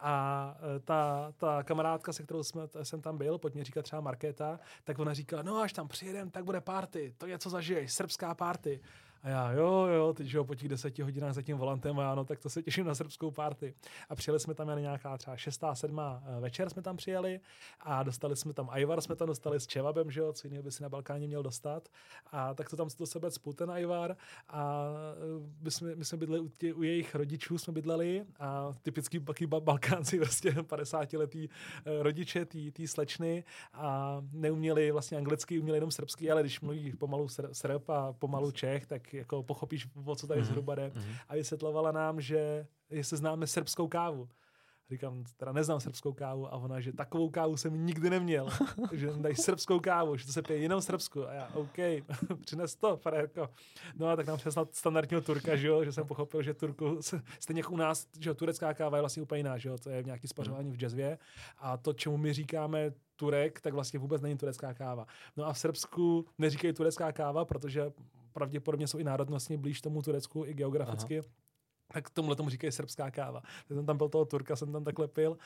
A 0.00 0.56
e, 0.76 0.80
ta, 0.80 1.32
ta 1.36 1.62
kamarádka, 1.62 2.12
se 2.12 2.22
kterou 2.22 2.42
jsme, 2.42 2.62
jsem 2.82 3.00
tam 3.02 3.18
byl, 3.18 3.38
pojď 3.38 3.54
mi 3.54 3.64
říkat 3.64 3.82
třeba 3.82 4.02
Markéta, 4.02 4.60
tak 4.84 4.98
ona 4.98 5.14
říkala, 5.14 5.42
no 5.42 5.56
až 5.58 5.72
tam 5.72 5.88
přijedem, 5.88 6.30
tak 6.30 6.44
bude 6.44 6.60
party, 6.60 7.14
to 7.18 7.26
je 7.26 7.38
co 7.38 7.50
zažiješ, 7.50 7.92
srbská 7.92 8.34
party. 8.34 8.80
A 9.22 9.28
já, 9.28 9.52
jo, 9.52 9.86
jo, 9.86 10.12
teď 10.12 10.26
že 10.26 10.38
jo, 10.38 10.44
po 10.44 10.54
těch 10.54 10.68
deseti 10.68 11.02
hodinách 11.02 11.34
za 11.34 11.42
tím 11.42 11.56
volantem, 11.56 11.98
a 11.98 12.02
já, 12.02 12.14
no, 12.14 12.24
tak 12.24 12.38
to 12.38 12.50
se 12.50 12.62
těším 12.62 12.86
na 12.86 12.94
srbskou 12.94 13.30
party. 13.30 13.74
A 14.08 14.14
přijeli 14.14 14.40
jsme 14.40 14.54
tam 14.54 14.68
jen 14.68 14.80
nějaká 14.80 15.18
třeba 15.18 15.36
šestá, 15.36 15.74
sedmá 15.74 16.22
eh, 16.26 16.40
večer 16.40 16.70
jsme 16.70 16.82
tam 16.82 16.96
přijeli 16.96 17.40
a 17.80 18.02
dostali 18.02 18.36
jsme 18.36 18.52
tam 18.52 18.68
Ajvar, 18.70 19.00
jsme 19.00 19.16
tam 19.16 19.28
dostali 19.28 19.60
s 19.60 19.66
Čevabem, 19.66 20.10
že 20.10 20.20
jo, 20.20 20.32
co 20.32 20.46
jiného 20.46 20.62
by 20.62 20.72
si 20.72 20.82
na 20.82 20.88
Balkáně 20.88 21.26
měl 21.26 21.42
dostat. 21.42 21.88
A 22.32 22.54
tak 22.54 22.70
to 22.70 22.76
tam 22.76 22.88
do 22.98 23.06
sebe 23.06 23.30
spul 23.30 23.52
ten 23.52 23.70
Ajvar 23.70 24.16
a 24.48 24.86
eh, 25.14 25.46
my 25.60 25.70
jsme, 25.70 25.94
my 25.94 26.04
jsme 26.04 26.18
bydleli 26.18 26.42
u, 26.42 26.48
tě, 26.48 26.74
u 26.74 26.82
jejich 26.82 27.14
rodičů, 27.14 27.58
jsme 27.58 27.72
bydleli 27.72 28.24
a 28.38 28.72
typický 28.82 29.20
taky 29.20 29.46
ba- 29.46 29.60
Balkánci, 29.60 30.18
prostě 30.20 30.52
50 30.62 31.12
letý 31.12 31.48
eh, 31.84 32.02
rodiče, 32.02 32.44
tý, 32.44 32.70
tý 32.70 32.88
slečny 32.88 33.44
a 33.72 34.16
neuměli 34.32 34.90
vlastně 34.90 35.16
anglicky, 35.16 35.58
uměli 35.58 35.76
jenom 35.76 35.90
srbsky, 35.90 36.30
ale 36.30 36.40
když 36.40 36.60
mluví 36.60 36.92
pomalu 36.92 37.26
sr- 37.26 37.48
Srb 37.52 37.90
a 37.90 38.12
pomalu 38.12 38.50
Čech, 38.50 38.86
tak 38.86 39.05
jako 39.14 39.42
pochopíš, 39.42 39.88
o 40.04 40.16
co 40.16 40.26
tady 40.26 40.40
Mhm. 40.40 40.46
zhruba 40.48 40.74
jde. 40.74 40.92
Mhm. 40.94 41.14
A 41.28 41.34
vysvětlovala 41.34 41.92
nám, 41.92 42.20
že 42.20 42.66
jestli 42.90 43.16
známe 43.16 43.46
srbskou 43.46 43.88
kávu. 43.88 44.28
Říkám, 44.90 45.24
teda 45.36 45.52
neznám 45.52 45.80
srbskou 45.80 46.12
kávu 46.12 46.46
a 46.46 46.52
ona, 46.56 46.80
že 46.80 46.92
takovou 46.92 47.30
kávu 47.30 47.56
jsem 47.56 47.86
nikdy 47.86 48.10
neměl, 48.10 48.48
že 48.92 49.10
dají 49.16 49.34
srbskou 49.36 49.80
kávu, 49.80 50.16
že 50.16 50.26
to 50.26 50.32
se 50.32 50.42
pije 50.42 50.58
jenom 50.58 50.80
srbskou 50.82 51.22
a 51.26 51.32
já, 51.32 51.48
OK, 51.54 51.76
přines 52.40 52.76
to, 52.76 52.96
frérko. 52.96 53.48
No 53.96 54.08
a 54.08 54.16
tak 54.16 54.26
nám 54.26 54.38
přesnat 54.38 54.74
standardního 54.74 55.20
Turka, 55.20 55.56
že 55.56 55.68
jo, 55.68 55.84
že 55.84 55.92
jsem 55.92 56.06
pochopil, 56.06 56.42
že 56.42 56.54
Turku, 56.54 57.00
stejně 57.40 57.60
jako 57.60 57.72
u 57.72 57.76
nás, 57.76 58.06
že 58.20 58.30
jo, 58.30 58.34
turecká 58.34 58.74
káva 58.74 58.96
je 58.96 59.02
vlastně 59.02 59.22
úplně 59.22 59.38
jiná, 59.38 59.58
že 59.58 59.68
jo, 59.68 59.78
to 59.78 59.90
je 59.90 60.02
nějaký 60.02 60.28
spařování 60.28 60.72
v 60.72 60.76
jazzvě 60.76 61.18
a 61.58 61.76
to, 61.76 61.92
čemu 61.92 62.16
my 62.16 62.32
říkáme 62.32 62.92
Turek, 63.16 63.60
tak 63.60 63.74
vlastně 63.74 63.98
vůbec 63.98 64.22
není 64.22 64.36
turecká 64.38 64.74
káva. 64.74 65.06
No 65.36 65.44
a 65.44 65.52
v 65.52 65.58
Srbsku 65.58 66.26
neříkají 66.38 66.74
turecká 66.74 67.12
káva, 67.12 67.44
protože 67.44 67.90
pravděpodobně 68.36 68.86
jsou 68.86 68.98
i 68.98 69.04
národnostně 69.04 69.58
blíž 69.58 69.80
tomu 69.80 70.02
Turecku 70.02 70.44
i 70.46 70.54
geograficky. 70.54 71.18
Aha 71.18 71.28
tak 71.92 72.10
tomuhle 72.10 72.36
tomu 72.36 72.50
říkají 72.50 72.72
srbská 72.72 73.10
káva. 73.10 73.42
Já 73.70 73.76
jsem 73.76 73.86
tam 73.86 73.96
byl 73.96 74.08
toho 74.08 74.24
Turka, 74.24 74.56
jsem 74.56 74.72
tam 74.72 74.84
takhle 74.84 75.08
pil, 75.08 75.38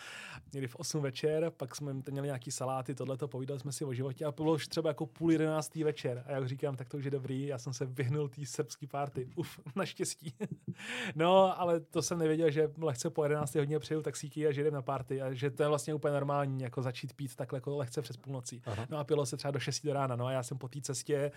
někdy 0.53 0.69
v 0.69 0.77
8 0.77 1.03
večer, 1.03 1.51
pak 1.57 1.75
jsme 1.75 2.03
tam 2.03 2.13
měli 2.13 2.27
nějaký 2.27 2.51
saláty, 2.51 2.95
tohleto, 2.95 3.29
povídali 3.29 3.61
jsme 3.61 3.73
si 3.73 3.85
o 3.85 3.93
životě 3.93 4.25
a 4.25 4.33
bylo 4.33 4.53
už 4.53 4.69
třeba 4.69 4.91
jako 4.91 5.07
půl 5.07 5.33
jedenáctý 5.33 5.85
večer 5.85 6.25
a 6.27 6.33
jak 6.33 6.49
říkám, 6.49 6.77
tak 6.77 6.89
to 6.89 6.97
už 6.97 7.05
je 7.05 7.11
dobrý, 7.11 7.47
já 7.47 7.59
jsem 7.59 7.73
se 7.73 7.87
vyhnul 7.87 8.29
té 8.29 8.47
srbský 8.47 8.87
party, 8.87 9.29
uf, 9.37 9.61
naštěstí. 9.77 10.35
no, 11.15 11.61
ale 11.61 11.81
to 11.81 12.03
jsem 12.03 12.19
nevěděl, 12.19 12.51
že 12.51 12.71
lehce 12.79 13.11
po 13.11 13.23
11 13.23 13.55
hodině 13.55 13.79
přijdu 13.79 14.03
taxíky 14.03 14.47
a 14.47 14.53
že 14.53 14.61
jdem 14.61 14.75
na 14.75 14.83
party 14.83 15.23
a 15.23 15.33
že 15.33 15.51
to 15.51 15.63
je 15.63 15.69
vlastně 15.69 15.95
úplně 15.95 16.15
normální, 16.15 16.63
jako 16.63 16.83
začít 16.83 17.13
pít 17.13 17.37
takhle 17.37 17.57
jako 17.57 17.77
lehce 17.77 18.03
přes 18.03 18.17
půlnocí. 18.17 18.63
Aha. 18.67 18.87
No 18.91 18.99
a 18.99 19.05
pilo 19.05 19.27
se 19.27 19.37
třeba 19.37 19.51
do 19.51 19.61
6 19.61 19.87
do 19.87 19.93
rána, 19.93 20.17
no 20.17 20.27
a 20.27 20.33
já 20.33 20.43
jsem 20.43 20.59
po 20.59 20.69
té 20.69 20.81
cestě 20.81 21.33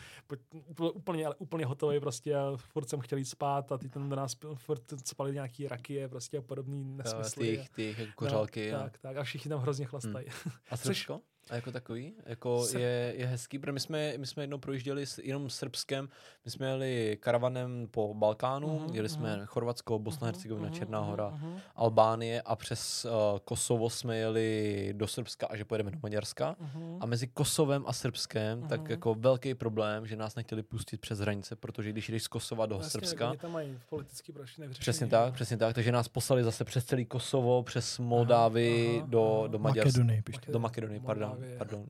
úplně, 0.93 1.25
ale 1.25 1.35
úplně 1.35 1.65
hotový 1.65 1.99
prostě 1.99 2.35
a 2.35 2.51
furt 2.57 2.89
jsem 2.89 2.99
chtěl 2.99 3.17
jít 3.17 3.25
spát 3.25 3.71
a 3.71 3.77
ty 3.77 3.89
ten 3.89 4.09
do 4.09 4.15
nás 4.15 4.35
furt 4.55 4.92
spali 5.05 5.33
nějaký 5.33 5.67
rakie 5.67 6.07
prostě 6.07 6.37
a 6.37 6.41
podobný 6.41 6.83
nesmysly. 6.83 7.65
Ty 7.75 7.95
jako 7.99 8.11
kořálky. 8.15 8.71
No, 8.71 8.79
tak, 8.79 8.97
tak 8.97 9.17
a 9.17 9.23
všichni 9.23 9.49
tam 9.49 9.59
hrozně 9.59 9.85
chlastají. 9.85 10.25
Hmm. 10.43 10.53
A 10.69 10.77
Srbsko? 10.77 11.21
A 11.49 11.55
jako 11.55 11.71
takový? 11.71 12.13
Jako 12.25 12.57
Sr- 12.57 12.79
je, 12.79 13.13
je 13.17 13.25
hezký, 13.25 13.59
protože 13.59 13.71
my 13.71 13.79
jsme, 13.79 14.13
my 14.17 14.27
jsme 14.27 14.43
jednou 14.43 14.57
projížděli 14.57 15.05
s, 15.05 15.17
jenom 15.17 15.49
Srbskem, 15.49 16.09
my 16.45 16.51
jsme 16.51 16.67
jeli 16.67 17.17
karavanem 17.19 17.87
po 17.91 18.13
Balkánu, 18.13 18.67
uh-huh, 18.67 18.93
jeli 18.93 19.09
jsme 19.09 19.37
uh-huh. 19.37 19.45
Chorvatsko, 19.45 19.99
Bosna, 19.99 20.19
uh-huh, 20.19 20.25
Hercegovina, 20.25 20.69
uh-huh, 20.69 20.77
Černá 20.77 20.99
hora, 20.99 21.29
uh-huh. 21.29 21.59
Albánie 21.75 22.41
a 22.41 22.55
přes 22.55 23.05
uh, 23.05 23.39
Kosovo 23.39 23.89
jsme 23.89 24.17
jeli 24.17 24.89
do 24.97 25.07
Srbska 25.07 25.47
a 25.47 25.55
že 25.55 25.65
pojedeme 25.65 25.91
do 25.91 25.97
Maďarska. 26.03 26.55
Uh-huh. 26.61 26.97
A 26.99 27.05
mezi 27.05 27.27
Kosovem 27.27 27.83
a 27.87 27.93
Srbskem 27.93 28.61
uh-huh. 28.61 28.67
tak 28.67 28.89
jako 28.89 29.15
velký 29.15 29.53
problém, 29.53 30.07
že 30.07 30.15
nás 30.15 30.35
nechtěli 30.35 30.63
pustit 30.63 31.01
přes 31.01 31.19
hranice, 31.19 31.55
protože 31.55 31.89
když 31.89 32.09
jdeš 32.09 32.23
z 32.23 32.27
Kosova 32.27 32.65
do 32.65 32.75
vlastně, 32.75 32.91
Srbska. 32.91 33.35
tam 33.35 33.51
mají 33.51 33.79
politický 33.89 34.33
Přesně 34.79 35.07
tak, 35.07 35.33
přesně 35.33 35.57
tak, 35.57 35.75
takže 35.75 35.91
nás 35.91 36.07
poslali 36.07 36.43
zase 36.43 36.65
přes 36.65 36.85
celý 36.85 37.05
Kosovo, 37.05 37.63
přes 37.63 37.99
Moldávii 37.99 39.03
do, 39.05 39.43
do 39.47 39.59
Maďarska. 39.59 39.99
Makedonii, 39.99 40.23
do 40.47 40.59
Makedonii, 40.59 40.99
pardon. 40.99 41.32
Pardon. 41.57 41.85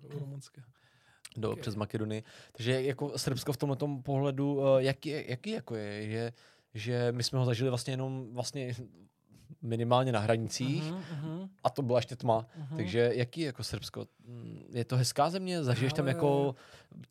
Do, 1.38 1.52
okay. 1.52 1.62
přes 1.62 1.76
Makedonii. 1.76 2.24
Takže 2.52 2.82
jako 2.82 3.18
Srbsko 3.18 3.54
v 3.54 3.58
tomto 3.58 3.88
pohledu, 4.04 4.56
uh, 4.56 4.78
jaký, 4.78 5.10
jaký 5.10 5.50
jako 5.50 5.76
je, 5.76 6.10
že, 6.10 6.32
že 6.74 7.12
my 7.12 7.24
jsme 7.24 7.40
ho 7.40 7.46
zažili 7.46 7.70
vlastně 7.70 7.94
jenom 7.94 8.34
vlastně 8.34 8.76
minimálně 9.62 10.12
na 10.12 10.20
hranicích 10.20 10.84
uh-huh, 10.84 11.02
uh-huh. 11.24 11.50
a 11.64 11.70
to 11.70 11.82
byla 11.82 12.00
ještě 12.00 12.16
tma. 12.16 12.48
Uh-huh. 12.60 12.76
Takže 12.76 13.12
jaký 13.14 13.42
je 13.42 13.46
jako 13.46 13.64
Srbsko? 13.64 14.08
Mm, 14.26 14.64
je 14.74 14.86
to 14.86 14.98
hezká 14.98 15.30
země? 15.30 15.64
Zažiješ 15.64 15.92
Ale... 15.92 15.98
tam 15.98 16.08
jako 16.08 16.56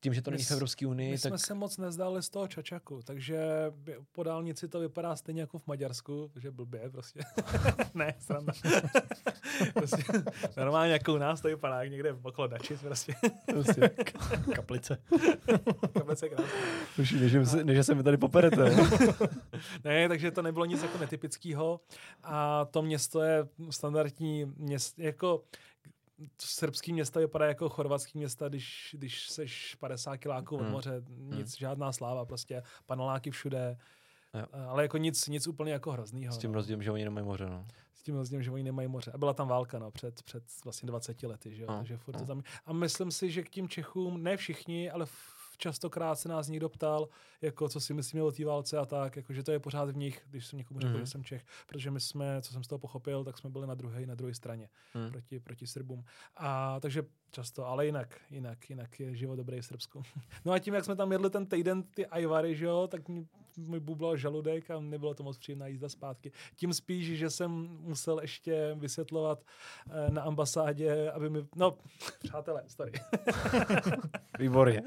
tím, 0.01 0.15
že 0.15 0.23
to 0.23 0.31
není 0.31 0.45
v 0.45 0.51
Evropské 0.51 0.87
unii? 0.87 1.11
My 1.11 1.19
tak... 1.19 1.31
jsme 1.31 1.39
se 1.39 1.55
moc 1.55 1.79
nezdali 1.79 2.23
z 2.23 2.29
toho 2.29 2.49
Čačaku, 2.49 3.01
takže 3.05 3.41
po 4.13 4.23
dálnici 4.23 4.69
to 4.69 4.81
vypadá 4.81 5.17
stejně 5.17 5.41
jako 5.41 5.59
v 5.59 5.67
Maďarsku, 5.67 6.31
že 6.37 6.51
blbě 6.51 6.91
prostě. 6.91 7.21
ne, 7.95 8.15
sranda. 8.19 8.53
prostě, 9.75 10.03
normálně 10.57 10.93
jako 10.93 11.15
u 11.15 11.19
nás 11.19 11.41
to 11.41 11.49
vypadá 11.49 11.83
jak 11.83 11.91
někde 11.93 12.17
okolo 12.23 12.49
Dačic 12.49 12.81
prostě. 12.81 13.15
prostě. 13.53 13.91
Kaplice. 14.55 14.99
Kaplice 15.93 16.29
krásné. 16.29 16.53
Už 16.99 17.13
než, 17.13 17.33
než 17.63 17.87
se 17.87 17.95
mi 17.95 18.03
tady 18.03 18.17
poperete. 18.17 18.77
ne, 19.85 20.09
takže 20.09 20.31
to 20.31 20.43
nebylo 20.43 20.65
nic 20.65 20.83
jako 20.83 20.99
netypického 20.99 21.81
a 22.23 22.65
to 22.65 22.83
město 22.83 23.23
je 23.23 23.49
standardní 23.71 24.45
město, 24.57 25.03
jako 25.03 25.43
srbský 26.39 26.93
města 26.93 27.21
vypadá 27.21 27.47
jako 27.47 27.69
chorvatský 27.69 28.19
města, 28.19 28.49
když, 28.49 28.97
když 28.99 29.29
seš 29.29 29.75
50 29.75 30.17
kiláků 30.17 30.57
od 30.57 30.63
hmm. 30.63 30.73
moře, 30.73 31.03
nic, 31.09 31.37
hmm. 31.37 31.47
žádná 31.59 31.93
sláva, 31.93 32.25
prostě 32.25 32.63
paneláky 32.87 33.31
všude, 33.31 33.79
jo. 34.35 34.47
ale 34.69 34.83
jako 34.83 34.97
nic, 34.97 35.29
nic 35.29 35.47
úplně 35.47 35.73
jako 35.73 35.93
hroznýho. 35.93 36.33
S 36.33 36.39
tím 36.39 36.53
no. 36.53 36.55
rozdílem, 36.55 36.83
že 36.83 36.91
oni 36.91 37.05
nemají 37.05 37.27
moře, 37.27 37.47
no. 37.47 37.67
S 37.95 38.03
tím 38.03 38.15
rozdílem, 38.15 38.43
že 38.43 38.51
oni 38.51 38.63
nemají 38.63 38.89
moře. 38.89 39.11
A 39.15 39.19
byla 39.19 39.35
tam 39.35 39.49
válka, 39.49 39.79
no, 39.79 39.91
před, 39.91 40.23
před 40.23 40.45
vlastně 40.65 40.87
20 40.87 41.23
lety, 41.23 41.55
že 41.55 41.63
jo, 41.63 41.69
no. 41.71 41.77
takže 41.77 41.97
furt 41.97 42.15
no. 42.15 42.21
to 42.21 42.27
tam... 42.27 42.43
A 42.67 42.73
myslím 42.73 43.11
si, 43.11 43.31
že 43.31 43.43
k 43.43 43.51
tím 43.51 43.69
Čechům, 43.69 44.23
ne 44.23 44.37
všichni, 44.37 44.91
ale 44.91 45.07
častokrát 45.63 46.19
se 46.19 46.29
nás 46.29 46.49
někdo 46.49 46.69
ptal, 46.69 47.09
jako 47.43 47.69
co 47.69 47.81
si 47.81 47.95
myslíme 47.95 48.23
o 48.23 48.33
té 48.33 48.45
válce 48.45 48.79
a 48.79 48.87
tak, 48.87 49.17
jako, 49.17 49.33
že 49.33 49.43
to 49.43 49.53
je 49.53 49.59
pořád 49.59 49.91
v 49.91 49.97
nich, 49.97 50.23
když 50.31 50.47
jsem 50.47 50.59
někomu 50.59 50.81
řekl, 50.81 50.93
mm. 50.93 51.01
že 51.01 51.07
jsem 51.07 51.25
Čech, 51.25 51.45
protože 51.67 51.91
my 51.91 52.01
jsme, 52.01 52.43
co 52.43 52.53
jsem 52.53 52.65
z 52.65 52.69
toho 52.69 52.79
pochopil, 52.79 53.25
tak 53.25 53.39
jsme 53.39 53.51
byli 53.51 53.67
na 53.67 53.75
druhé, 53.75 54.07
na 54.07 54.15
druhé 54.15 54.35
straně 54.35 54.69
mm. 54.95 55.11
proti, 55.11 55.41
proti 55.41 55.67
Srbům. 55.67 56.05
A 56.37 56.81
takže 56.81 57.03
často, 57.31 57.67
ale 57.67 57.87
jinak, 57.87 58.21
jinak, 58.31 58.71
jinak 58.71 59.01
je 59.01 59.17
život 59.17 59.37
dobrý 59.37 59.61
v 59.61 59.67
Srbsku. 59.67 60.03
no 60.45 60.53
a 60.53 60.59
tím, 60.59 60.75
jak 60.75 60.85
jsme 60.85 60.97
tam 60.97 61.13
jedli 61.13 61.31
ten 61.31 61.47
týden 61.47 61.83
ty 61.83 62.07
ajvary, 62.07 62.57
že 62.57 62.65
jo, 62.65 62.89
tak 62.91 63.03
mi 63.59 63.81
bublal 63.81 64.17
žaludek 64.17 64.71
a 64.71 64.81
nebylo 64.81 65.15
to 65.15 65.23
moc 65.23 65.39
příjemná 65.39 65.67
jízda 65.67 65.89
zpátky. 65.89 66.33
Tím 66.57 66.75
spíš, 66.75 67.19
že 67.19 67.31
jsem 67.31 67.51
musel 67.81 68.21
ještě 68.21 68.77
vysvětlovat 68.79 69.45
eh, 69.91 70.11
na 70.11 70.23
ambasádě, 70.23 71.11
aby 71.11 71.31
mi, 71.31 71.47
no, 71.57 71.77
přátelé, 72.19 72.63
story. 72.67 72.93
Výborně. 74.39 74.83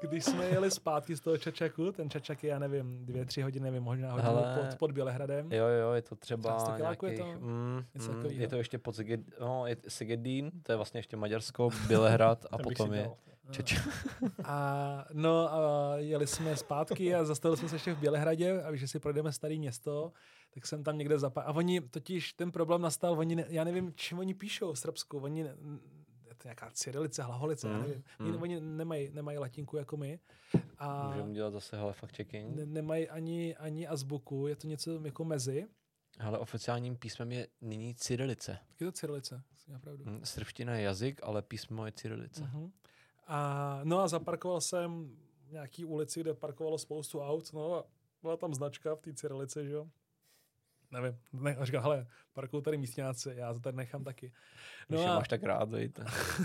Když 0.00 0.24
jsme 0.24 0.44
jeli 0.46 0.70
zpátky 0.70 1.16
z 1.16 1.20
toho 1.20 1.38
Čačaku, 1.38 1.92
ten 1.92 2.10
Čačak 2.10 2.44
je, 2.44 2.50
já 2.50 2.58
nevím, 2.58 3.06
dvě, 3.06 3.24
tři 3.24 3.42
hodiny, 3.42 3.64
nevím, 3.64 3.82
možná 3.82 4.12
hodinu 4.12 4.28
Hele, 4.28 4.58
pod, 4.58 4.78
pod 4.78 4.92
Bělehradem. 4.92 5.52
Jo, 5.52 5.66
jo, 5.66 5.92
je 5.92 6.02
to 6.02 6.16
třeba 6.16 6.76
nějakých, 6.78 7.12
je 7.12 7.18
to, 7.18 7.26
mm, 7.26 7.84
mm, 7.94 8.30
je 8.30 8.48
to 8.48 8.56
ještě 8.56 8.78
pod 8.78 8.96
Siged, 8.96 9.20
no, 9.40 9.66
je 9.66 9.76
Sigedín, 9.88 10.50
to 10.62 10.72
je 10.72 10.76
vlastně 10.76 10.98
ještě 10.98 11.16
Maďarsko, 11.16 11.70
Bělehrad 11.88 12.46
a 12.50 12.58
potom 12.58 12.92
je 12.92 13.10
Čeče. 13.52 13.76
A, 14.44 15.04
no 15.12 15.52
a 15.54 15.92
jeli 15.96 16.26
jsme 16.26 16.56
zpátky 16.56 17.14
a 17.14 17.24
zastavili 17.24 17.56
jsme 17.56 17.68
se 17.68 17.74
ještě 17.74 17.94
v 17.94 17.98
Bělehradě 17.98 18.62
a 18.62 18.74
že 18.74 18.88
si 18.88 18.98
projdeme 18.98 19.32
staré 19.32 19.56
město, 19.56 20.12
tak 20.54 20.66
jsem 20.66 20.84
tam 20.84 20.98
někde 20.98 21.18
zapal. 21.18 21.44
A 21.46 21.52
oni 21.52 21.80
totiž, 21.80 22.32
ten 22.32 22.52
problém 22.52 22.80
nastal, 22.80 23.18
oni, 23.18 23.36
ne, 23.36 23.44
já 23.48 23.64
nevím, 23.64 23.92
čím 23.94 24.18
oni 24.18 24.34
píšou 24.34 24.74
srbskou, 24.74 25.20
oni 25.20 25.44
ne, 25.44 25.56
je 26.28 26.34
to 26.34 26.48
nějaká 26.48 26.70
cyrilice, 26.72 27.22
hlaholice, 27.22 27.68
mm, 27.68 27.74
já 27.74 27.80
nevím. 27.80 28.02
Mm. 28.18 28.42
Oni 28.42 28.60
nemají, 28.60 29.10
nemají 29.10 29.38
latinku 29.38 29.76
jako 29.76 29.96
my. 29.96 30.18
A 30.78 31.08
Můžeme 31.08 31.32
dělat 31.32 31.50
zase 31.50 31.76
hele, 31.76 31.92
fact 31.92 32.16
checking. 32.16 32.56
Ne, 32.56 32.66
nemají 32.66 33.08
ani, 33.08 33.56
ani 33.56 33.86
azbuku, 33.86 34.46
je 34.46 34.56
to 34.56 34.66
něco 34.66 35.04
jako 35.04 35.24
mezi. 35.24 35.66
Ale 36.20 36.38
oficiálním 36.38 36.96
písmem 36.96 37.32
je 37.32 37.48
nyní 37.60 37.94
cyrilice. 37.94 38.58
Je 38.80 38.86
to 38.86 38.92
cyrilice, 38.92 39.42
opravdu. 39.76 40.04
Mm, 40.04 40.20
srbština 40.24 40.74
je 40.74 40.82
jazyk, 40.82 41.20
ale 41.22 41.42
písmo 41.42 41.86
je 41.86 41.92
cyrilice. 41.92 42.42
Mm-hmm. 42.42 42.70
A, 43.34 43.80
no 43.84 44.00
a 44.00 44.08
zaparkoval 44.08 44.60
jsem 44.60 45.16
v 45.48 45.52
nějaký 45.52 45.84
ulici, 45.84 46.20
kde 46.20 46.34
parkovalo 46.34 46.78
spoustu 46.78 47.20
aut, 47.20 47.52
no 47.52 47.74
a 47.74 47.84
byla 48.22 48.36
tam 48.36 48.54
značka 48.54 48.94
v 48.94 49.00
té 49.00 49.14
cyrilice, 49.14 49.64
že 49.64 49.72
jo. 49.72 49.88
Nevím, 50.90 51.18
ne, 51.32 51.56
a 51.56 51.64
říká, 51.64 51.80
hele, 51.80 52.06
parkují 52.32 52.62
tady 52.62 52.78
místňáci, 52.78 53.32
já 53.36 53.52
to 53.52 53.60
tady 53.60 53.76
nechám 53.76 54.04
taky. 54.04 54.32
No 54.88 54.98
Když 54.98 55.10
a, 55.10 55.14
máš 55.14 55.28
tak 55.28 55.42
rád, 55.42 55.68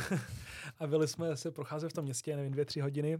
a 0.79 0.87
byli 0.87 1.07
jsme 1.07 1.37
se 1.37 1.51
procházet 1.51 1.91
v 1.91 1.93
tom 1.93 2.05
městě, 2.05 2.35
nevím, 2.35 2.51
dvě, 2.51 2.65
tři 2.65 2.81
hodiny. 2.81 3.19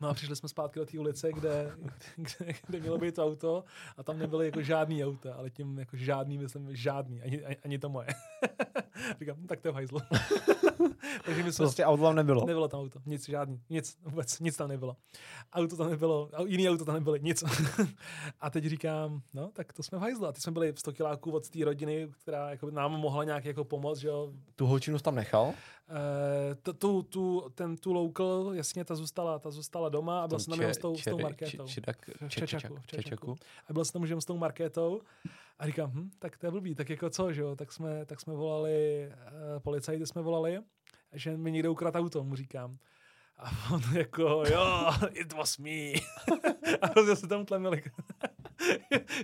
No 0.00 0.08
a 0.08 0.14
přišli 0.14 0.36
jsme 0.36 0.48
zpátky 0.48 0.78
do 0.78 0.86
té 0.86 0.98
ulice, 0.98 1.32
kde, 1.32 1.72
kde, 2.16 2.52
kde, 2.66 2.80
mělo 2.80 2.98
být 2.98 3.14
to 3.14 3.24
auto 3.24 3.64
a 3.96 4.02
tam 4.02 4.18
nebyly 4.18 4.46
jako 4.46 4.62
žádný 4.62 5.04
auta, 5.04 5.34
ale 5.34 5.50
tím 5.50 5.78
jako 5.78 5.96
žádný, 5.96 6.38
myslím, 6.38 6.76
žádný, 6.76 7.22
ani, 7.22 7.44
ani, 7.44 7.56
ani 7.56 7.78
to 7.78 7.88
moje. 7.88 8.06
Říkám, 9.20 9.36
no, 9.40 9.46
tak 9.46 9.60
to 9.60 9.68
je 9.68 9.72
v 9.72 9.74
hajzlu. 9.74 10.00
Takže 11.24 11.42
my 11.42 11.52
jsme, 11.52 11.62
prostě 11.62 11.84
auto 11.84 12.02
tam 12.02 12.16
nebylo. 12.16 12.46
Nebylo 12.46 12.68
tam 12.68 12.80
auto, 12.80 13.00
nic, 13.06 13.28
žádný, 13.28 13.60
nic, 13.70 13.98
vůbec, 14.02 14.40
nic 14.40 14.56
tam 14.56 14.68
nebylo. 14.68 14.96
Auto 15.52 15.76
tam 15.76 15.90
nebylo, 15.90 16.30
jiný 16.46 16.70
auto 16.70 16.84
tam 16.84 16.94
nebylo, 16.94 17.16
nic. 17.16 17.44
a 18.40 18.50
teď 18.50 18.64
říkám, 18.64 19.22
no, 19.34 19.50
tak 19.52 19.72
to 19.72 19.82
jsme 19.82 19.98
v 19.98 20.00
hajzlu. 20.00 20.26
A 20.26 20.32
teď 20.32 20.42
jsme 20.42 20.52
byli 20.52 20.72
v 20.72 20.78
100 20.78 20.92
kiláků 20.92 21.30
od 21.30 21.50
té 21.50 21.64
rodiny, 21.64 22.08
která 22.22 22.50
jako 22.50 22.70
nám 22.70 22.92
mohla 22.92 23.24
nějak 23.24 23.44
jako 23.44 23.64
pomoct, 23.64 23.98
že 23.98 24.08
jo. 24.08 24.32
Tu 24.56 24.66
holčinu 24.66 24.98
tam 24.98 25.14
nechal? 25.14 25.54
Uh, 25.88 26.74
tu, 26.74 27.02
tu, 27.02 27.50
ten, 27.54 27.76
tu 27.76 27.92
local, 27.92 28.50
jasně, 28.54 28.84
ta 28.84 28.94
zůstala, 28.94 29.38
ta 29.38 29.50
zůstala 29.50 29.88
doma 29.88 30.22
a 30.22 30.28
byl 30.28 30.38
jsem 30.38 30.50
tam 30.50 30.60
jenom 30.60 30.74
s 30.74 30.78
tou, 30.78 30.96
s 30.96 31.04
tou 31.04 31.18
marketou. 31.18 31.66
v 32.80 32.86
Čečaku. 32.86 33.36
A 33.68 33.72
byl 33.72 33.84
jsem 33.84 34.08
tam 34.08 34.20
s 34.20 34.24
tou 34.24 34.36
marketou 34.36 35.00
a 35.58 35.66
říkám, 35.66 35.90
hm, 35.90 36.10
tak 36.18 36.38
to 36.38 36.46
je 36.46 36.50
blbý, 36.50 36.74
tak 36.74 36.90
jako 36.90 37.10
co, 37.10 37.32
že 37.32 37.40
jo, 37.40 37.56
tak 37.56 37.72
jsme, 37.72 38.06
tak 38.06 38.20
jsme 38.20 38.34
volali, 38.34 39.08
uh, 39.08 39.62
policajty 39.62 40.06
jsme 40.06 40.22
volali, 40.22 40.60
že 41.12 41.36
mi 41.36 41.52
někde 41.52 41.68
ukradl 41.68 41.98
auto, 41.98 42.24
mu 42.24 42.36
říkám. 42.36 42.78
A 43.38 43.50
on 43.74 43.80
jako, 43.96 44.42
jo, 44.50 44.90
it 45.10 45.32
was 45.32 45.58
me. 45.58 45.92
a 46.80 46.86
hrozně 46.86 47.16
se 47.16 47.26
tam 47.26 47.44
tlemili. 47.44 47.82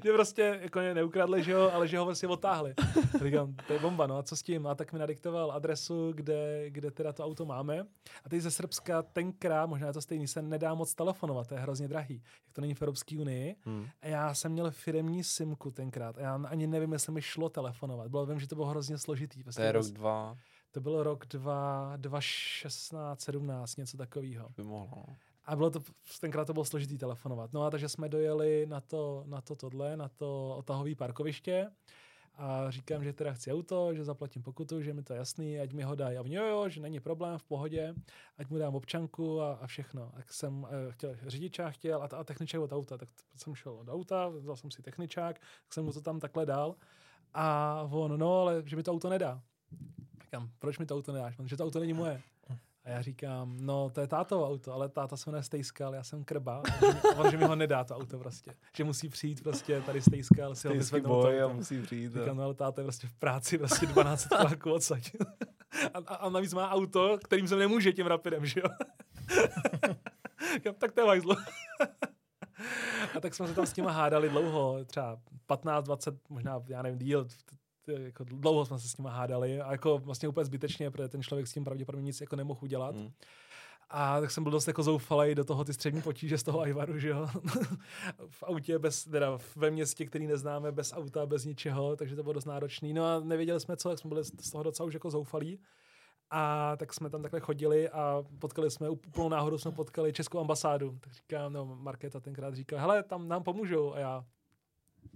Že 0.05 0.13
prostě 0.13 0.59
jako 0.63 0.79
mě 0.79 0.95
neukradli, 0.95 1.43
že 1.43 1.53
jo, 1.53 1.71
ale 1.75 1.89
že 1.89 1.99
ho 1.99 2.05
vlastně 2.05 2.29
otáhli. 2.29 2.75
A 3.21 3.25
říkám, 3.25 3.55
to 3.67 3.73
je 3.73 3.79
bomba, 3.79 4.07
no 4.07 4.17
a 4.19 4.23
co 4.23 4.37
s 4.37 4.43
tím? 4.43 4.67
A 4.67 4.75
tak 4.75 4.93
mi 4.93 4.99
nadiktoval 4.99 5.53
adresu, 5.53 6.13
kde, 6.13 6.71
kde 6.71 6.91
teda 6.91 7.13
to 7.13 7.25
auto 7.25 7.45
máme. 7.47 7.87
A 8.25 8.29
teď 8.29 8.41
ze 8.41 8.51
Srbska 8.51 9.03
tenkrát, 9.03 9.67
možná 9.67 9.87
je 9.87 9.93
to 9.93 10.03
stejný, 10.03 10.29
se 10.29 10.43
nedá 10.43 10.75
moc 10.75 10.95
telefonovat, 10.95 11.47
to 11.49 11.55
je 11.55 11.61
hrozně 11.61 11.89
drahý, 11.89 12.23
jak 12.47 12.55
to 12.55 12.61
není 12.61 12.75
v 12.75 12.83
Evropské 12.83 13.19
unii. 13.19 13.57
Hmm. 13.65 13.87
A 14.03 14.07
já 14.07 14.35
jsem 14.35 14.53
měl 14.53 14.71
firemní 14.71 15.25
simku 15.25 15.71
tenkrát 15.71 16.19
a 16.19 16.21
já 16.21 16.35
ani 16.49 16.67
nevím, 16.67 16.93
jestli 16.93 17.13
mi 17.13 17.23
šlo 17.23 17.49
telefonovat. 17.49 18.09
Bylo, 18.09 18.27
vím, 18.27 18.41
že 18.41 18.47
to 18.49 18.55
bylo 18.55 18.67
hrozně 18.67 18.99
složitý. 18.99 19.43
Prostě 19.43 19.61
To 19.61 19.67
je 19.67 19.73
rok, 19.73 19.83
bez- 19.83 19.93
dva, 19.93 20.37
to 20.71 20.81
byl 20.81 21.03
rok 21.03 21.27
2, 21.27 21.93
2016, 21.97 23.21
17, 23.21 23.77
něco 23.77 23.97
takového. 23.97 24.49
by 24.57 24.63
mohlo. 24.65 25.05
A 25.45 25.57
bylo 25.57 25.71
to, 25.71 25.81
tenkrát 26.21 26.45
to 26.45 26.53
bylo 26.53 26.65
složitý 26.65 26.99
telefonovat. 26.99 27.53
No 27.53 27.63
a 27.63 27.71
takže 27.71 27.89
jsme 27.89 28.09
dojeli 28.09 28.67
na 28.67 28.81
to, 28.81 29.25
na 29.27 29.41
to 29.41 29.57
tohle, 29.57 29.97
na 29.97 30.09
to 30.09 30.55
otahové 30.57 30.95
parkoviště 30.95 31.71
a 32.35 32.71
říkám, 32.71 33.05
že 33.05 33.13
teda 33.13 33.33
chci 33.33 33.53
auto, 33.53 33.95
že 33.95 34.05
zaplatím 34.05 34.43
pokutu, 34.43 34.83
že 34.83 34.95
mi 34.95 35.03
to 35.03 35.13
je 35.13 35.19
jasný, 35.19 35.61
ať 35.61 35.73
mi 35.73 35.83
ho 35.83 35.95
dají. 35.95 36.17
A 36.17 36.21
oni, 36.21 36.35
jo, 36.35 36.45
jo, 36.45 36.69
že 36.69 36.81
není 36.81 37.01
problém, 37.01 37.39
v 37.39 37.45
pohodě, 37.45 37.95
ať 38.39 38.51
mu 38.51 38.59
dám 38.59 38.75
občanku 38.75 39.41
a, 39.41 39.53
a 39.53 39.67
všechno. 39.67 40.13
Tak 40.15 40.33
jsem 40.33 40.67
eh, 40.71 40.93
chtěl, 40.93 41.17
řidičák 41.27 41.75
chtěl 41.75 42.03
a, 42.03 42.07
a 42.07 42.25
techničák 42.25 42.61
od 42.61 42.73
auta, 42.73 42.99
tak 42.99 43.09
jsem 43.37 43.55
šel 43.55 43.73
od 43.73 43.89
auta, 43.89 44.29
vzal 44.29 44.57
jsem 44.57 44.71
si 44.71 44.83
techničák, 44.83 45.39
tak 45.39 45.75
jsem 45.75 45.85
mu 45.85 45.93
to 45.93 46.01
tam 46.01 46.21
takhle 46.21 46.47
dal. 46.47 46.75
A 47.35 47.89
on, 47.91 48.19
no, 48.19 48.41
ale 48.41 48.63
že 48.67 48.77
mi 48.77 48.83
to 48.83 48.93
auto 48.93 49.09
nedá. 49.09 49.43
Říkám, 50.23 50.51
proč 50.59 50.79
mi 50.79 50.87
to 50.87 50.97
auto 50.97 51.13
nedáš? 51.13 51.37
Že 51.45 51.57
to 51.57 51.65
auto 51.65 51.81
není 51.81 51.93
moje. 51.93 52.23
A 52.85 52.91
já 52.91 53.03
říkám, 53.03 53.57
no 53.61 53.91
to 53.91 54.01
je 54.01 54.07
tátovo 54.07 54.49
auto, 54.49 54.73
ale 54.73 54.89
táta 54.89 55.17
se 55.17 55.31
jmenuje 55.31 55.43
Stejskal, 55.43 55.95
já 55.95 56.03
jsem 56.05 56.25
krba. 56.25 56.63
A 57.15 57.19
on, 57.19 57.31
že- 57.31 57.37
mi 57.37 57.45
ho 57.45 57.57
nedá 57.57 57.85
to 57.85 57.97
auto 57.97 58.19
prostě. 58.19 58.55
Že 58.77 58.85
musí 58.85 59.09
přijít 59.09 59.43
prostě 59.43 59.81
tady 59.81 60.03
Stejskal, 60.03 60.55
si 60.55 60.69
ho 60.69 60.75
vyzvednout. 60.75 61.23
to 61.23 61.29
auto. 61.45 61.55
musí 61.55 61.83
přijít. 61.83 62.13
Říkám, 62.13 62.37
no 62.37 62.45
ale 62.45 62.55
táta 62.55 62.81
je 62.81 62.85
prostě 62.85 63.07
v 63.07 63.15
práci 63.15 63.59
prostě 63.59 63.87
12 63.87 64.27
kiláků 64.29 64.73
odsaď. 64.73 65.11
A, 65.95 65.99
a, 66.07 66.15
a, 66.15 66.29
navíc 66.31 66.55
má 66.55 66.71
auto, 66.71 67.19
kterým 67.25 67.49
se 67.49 67.57
nemůže 67.57 67.93
tím 67.93 68.07
rapidem, 68.07 68.47
že 68.47 68.61
jo? 68.61 68.67
Říkám, 70.55 70.75
tak 70.75 70.93
to 70.93 71.01
je 71.01 71.07
hajzlo. 71.07 71.37
A 73.17 73.21
tak 73.21 73.35
jsme 73.35 73.49
se 73.49 73.55
tam 73.55 73.67
s 73.67 73.77
nima 73.77 73.91
hádali 73.91 74.29
dlouho, 74.29 74.85
třeba 74.85 75.19
15, 75.47 75.85
20, 75.85 76.15
možná, 76.29 76.63
já 76.69 76.83
nevím, 76.83 76.99
díl, 76.99 77.27
jako 77.89 78.25
dlouho 78.25 78.67
jsme 78.67 78.79
se 78.79 78.89
s 78.89 78.97
nima 78.97 79.11
hádali 79.11 79.61
a 79.61 79.73
jako 79.73 79.99
vlastně 79.99 80.29
úplně 80.29 80.45
zbytečně, 80.45 80.91
protože 80.91 81.09
ten 81.09 81.23
člověk 81.23 81.47
s 81.47 81.53
tím 81.53 81.65
pravděpodobně 81.65 82.05
nic 82.05 82.21
jako 82.21 82.37
nemohl 82.37 82.61
udělat. 82.63 82.97
Hmm. 82.97 83.11
A 83.95 84.21
tak 84.21 84.31
jsem 84.31 84.43
byl 84.43 84.53
dost 84.53 84.67
jako 84.67 84.83
zoufalej 84.83 85.35
do 85.35 85.45
toho 85.45 85.65
ty 85.65 85.75
střední 85.75 86.03
potíže 86.03 86.39
z 86.39 86.43
toho 86.43 86.61
Ajvaru, 86.61 86.99
že 86.99 87.09
jo. 87.09 87.29
v 88.29 88.43
autě 88.43 88.79
bez, 88.79 89.05
teda 89.05 89.39
ve 89.57 89.71
městě, 89.71 90.07
který 90.07 90.27
neznáme, 90.27 90.73
bez 90.73 90.93
auta, 90.93 91.27
bez 91.27 91.45
ničeho, 91.45 91.97
takže 91.97 92.17
to 92.17 92.23
bylo 92.23 92.33
dost 92.33 92.45
náročný. 92.45 92.93
No 92.93 93.05
a 93.05 93.21
nevěděli 93.21 93.61
jsme 93.61 93.77
co, 93.77 93.89
tak 93.89 93.99
jsme 93.99 94.09
byli 94.09 94.25
z 94.25 94.51
toho 94.51 94.65
docela 94.65 94.87
už 94.87 94.95
jako 94.95 95.11
zoufalí. 95.11 95.61
A 96.31 96.77
tak 96.77 96.95
jsme 96.95 97.11
tam 97.11 97.23
takhle 97.23 97.41
chodili 97.41 97.89
a 97.89 98.25
potkali 98.39 98.71
jsme, 98.71 98.91
úplnou 98.91 99.29
náhodou 99.29 99.59
jsme 99.59 99.73
potkali 99.73 100.13
českou 100.13 100.41
ambasádu. 100.41 100.99
Tak 101.01 101.13
říkám, 101.13 101.53
no 101.53 101.65
Markéta 101.67 102.21
tenkrát 102.21 102.55
říkala, 102.55 102.83
hele, 102.83 103.03
tam 103.03 103.29
nám 103.29 103.43
pomůžou. 103.43 103.95
A 103.95 103.99
já, 103.99 104.25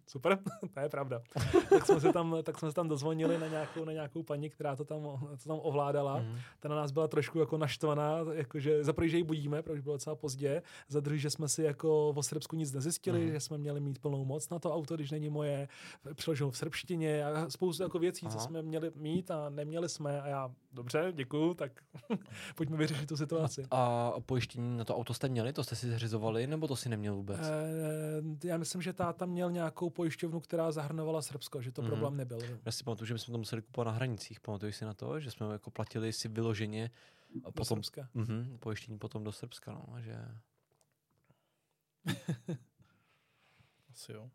super, 0.06 0.38
to 0.74 0.80
je 0.80 0.88
pravda. 0.88 1.22
tak, 1.70 1.86
jsme 1.86 2.00
se 2.00 2.12
tam, 2.12 2.36
tak 2.42 2.58
jsme 2.58 2.70
se 2.70 2.74
tam 2.74 2.88
dozvonili 2.88 3.38
na 3.38 3.46
nějakou, 3.48 3.84
na 3.84 3.92
nějakou 3.92 4.22
paní, 4.22 4.50
která 4.50 4.76
to 4.76 4.84
tam, 4.84 5.02
to 5.42 5.48
tam 5.48 5.58
ovládala. 5.62 6.14
Hmm. 6.14 6.38
Ta 6.60 6.68
na 6.68 6.76
nás 6.76 6.90
byla 6.92 7.08
trošku 7.08 7.38
jako 7.38 7.58
naštvaná, 7.58 8.18
jakože 8.32 8.84
za 8.84 8.92
prvý, 8.92 9.08
že 9.08 9.16
ji 9.16 9.22
budíme, 9.22 9.62
protože 9.62 9.82
bylo 9.82 9.94
docela 9.94 10.16
pozdě, 10.16 10.62
za 10.88 11.00
druhý, 11.00 11.18
že 11.20 11.30
jsme 11.30 11.48
si 11.48 11.62
jako 11.62 12.08
o 12.08 12.22
Srbsku 12.22 12.56
nic 12.56 12.72
nezjistili, 12.72 13.20
Mhm. 13.20 13.30
že 13.32 13.40
jsme 13.40 13.58
měli 13.58 13.80
mít 13.80 13.98
plnou 13.98 14.24
moc 14.24 14.48
na 14.50 14.58
to 14.58 14.74
auto, 14.74 14.94
když 14.96 15.10
není 15.10 15.28
moje, 15.28 15.68
přiložil 16.14 16.50
v 16.50 16.56
srbštině 16.56 17.24
a 17.24 17.50
spoustu 17.50 17.82
jako 17.82 17.98
věcí, 17.98 18.26
co 18.26 18.36
Aha. 18.38 18.46
jsme 18.46 18.62
měli 18.62 18.90
mít 18.94 19.30
a 19.30 19.48
neměli 19.50 19.88
jsme 19.88 20.20
a 20.20 20.28
já, 20.28 20.50
dobře, 20.76 21.12
děkuju, 21.16 21.54
tak 21.54 21.72
pojďme 22.56 22.76
vyřešit 22.76 23.08
tu 23.08 23.16
situaci. 23.16 23.66
A 23.70 24.12
pojištění 24.26 24.76
na 24.76 24.84
to 24.84 24.96
auto 24.96 25.14
jste 25.14 25.28
měli? 25.28 25.52
To 25.52 25.64
jste 25.64 25.76
si 25.76 25.90
zřizovali, 25.90 26.46
nebo 26.46 26.68
to 26.68 26.76
si 26.76 26.88
neměl 26.88 27.14
vůbec? 27.14 27.40
Eh, 27.40 28.46
já 28.48 28.56
myslím, 28.56 28.82
že 28.82 28.92
táta 28.92 29.26
měl 29.26 29.50
nějakou 29.50 29.90
pojišťovnu, 29.90 30.40
která 30.40 30.72
zahrnovala 30.72 31.22
Srbsko, 31.22 31.62
že 31.62 31.72
to 31.72 31.82
Mhm. 31.82 31.90
problém 31.90 32.16
nebyl. 32.16 32.38
Já 32.66 32.72
si 32.72 32.84
pamatuju, 32.84 33.06
že 33.06 33.14
bychom 33.14 33.32
to 33.32 33.38
museli 33.38 33.62
kupovat 33.62 33.86
na 33.86 33.92
hranicích. 33.92 34.40
Pamatuješ 34.40 34.76
si 34.76 34.84
na 34.84 34.94
to, 34.94 35.20
že 35.20 35.30
jsme 35.30 35.46
jako 35.52 35.70
platili 35.70 36.12
si 36.12 36.28
vyloženě 36.28 36.90
a 37.44 37.46
Do 37.46 37.52
potom 37.52 37.76
Srbska. 37.82 38.08
mhm, 38.14 38.56
pojištění 38.60 38.98
potom 38.98 39.24
do 39.24 39.32
Srbska, 39.32 39.72
no, 39.72 40.00
že... 40.00 40.16
Asi 43.90 44.12
jo. 44.12 44.30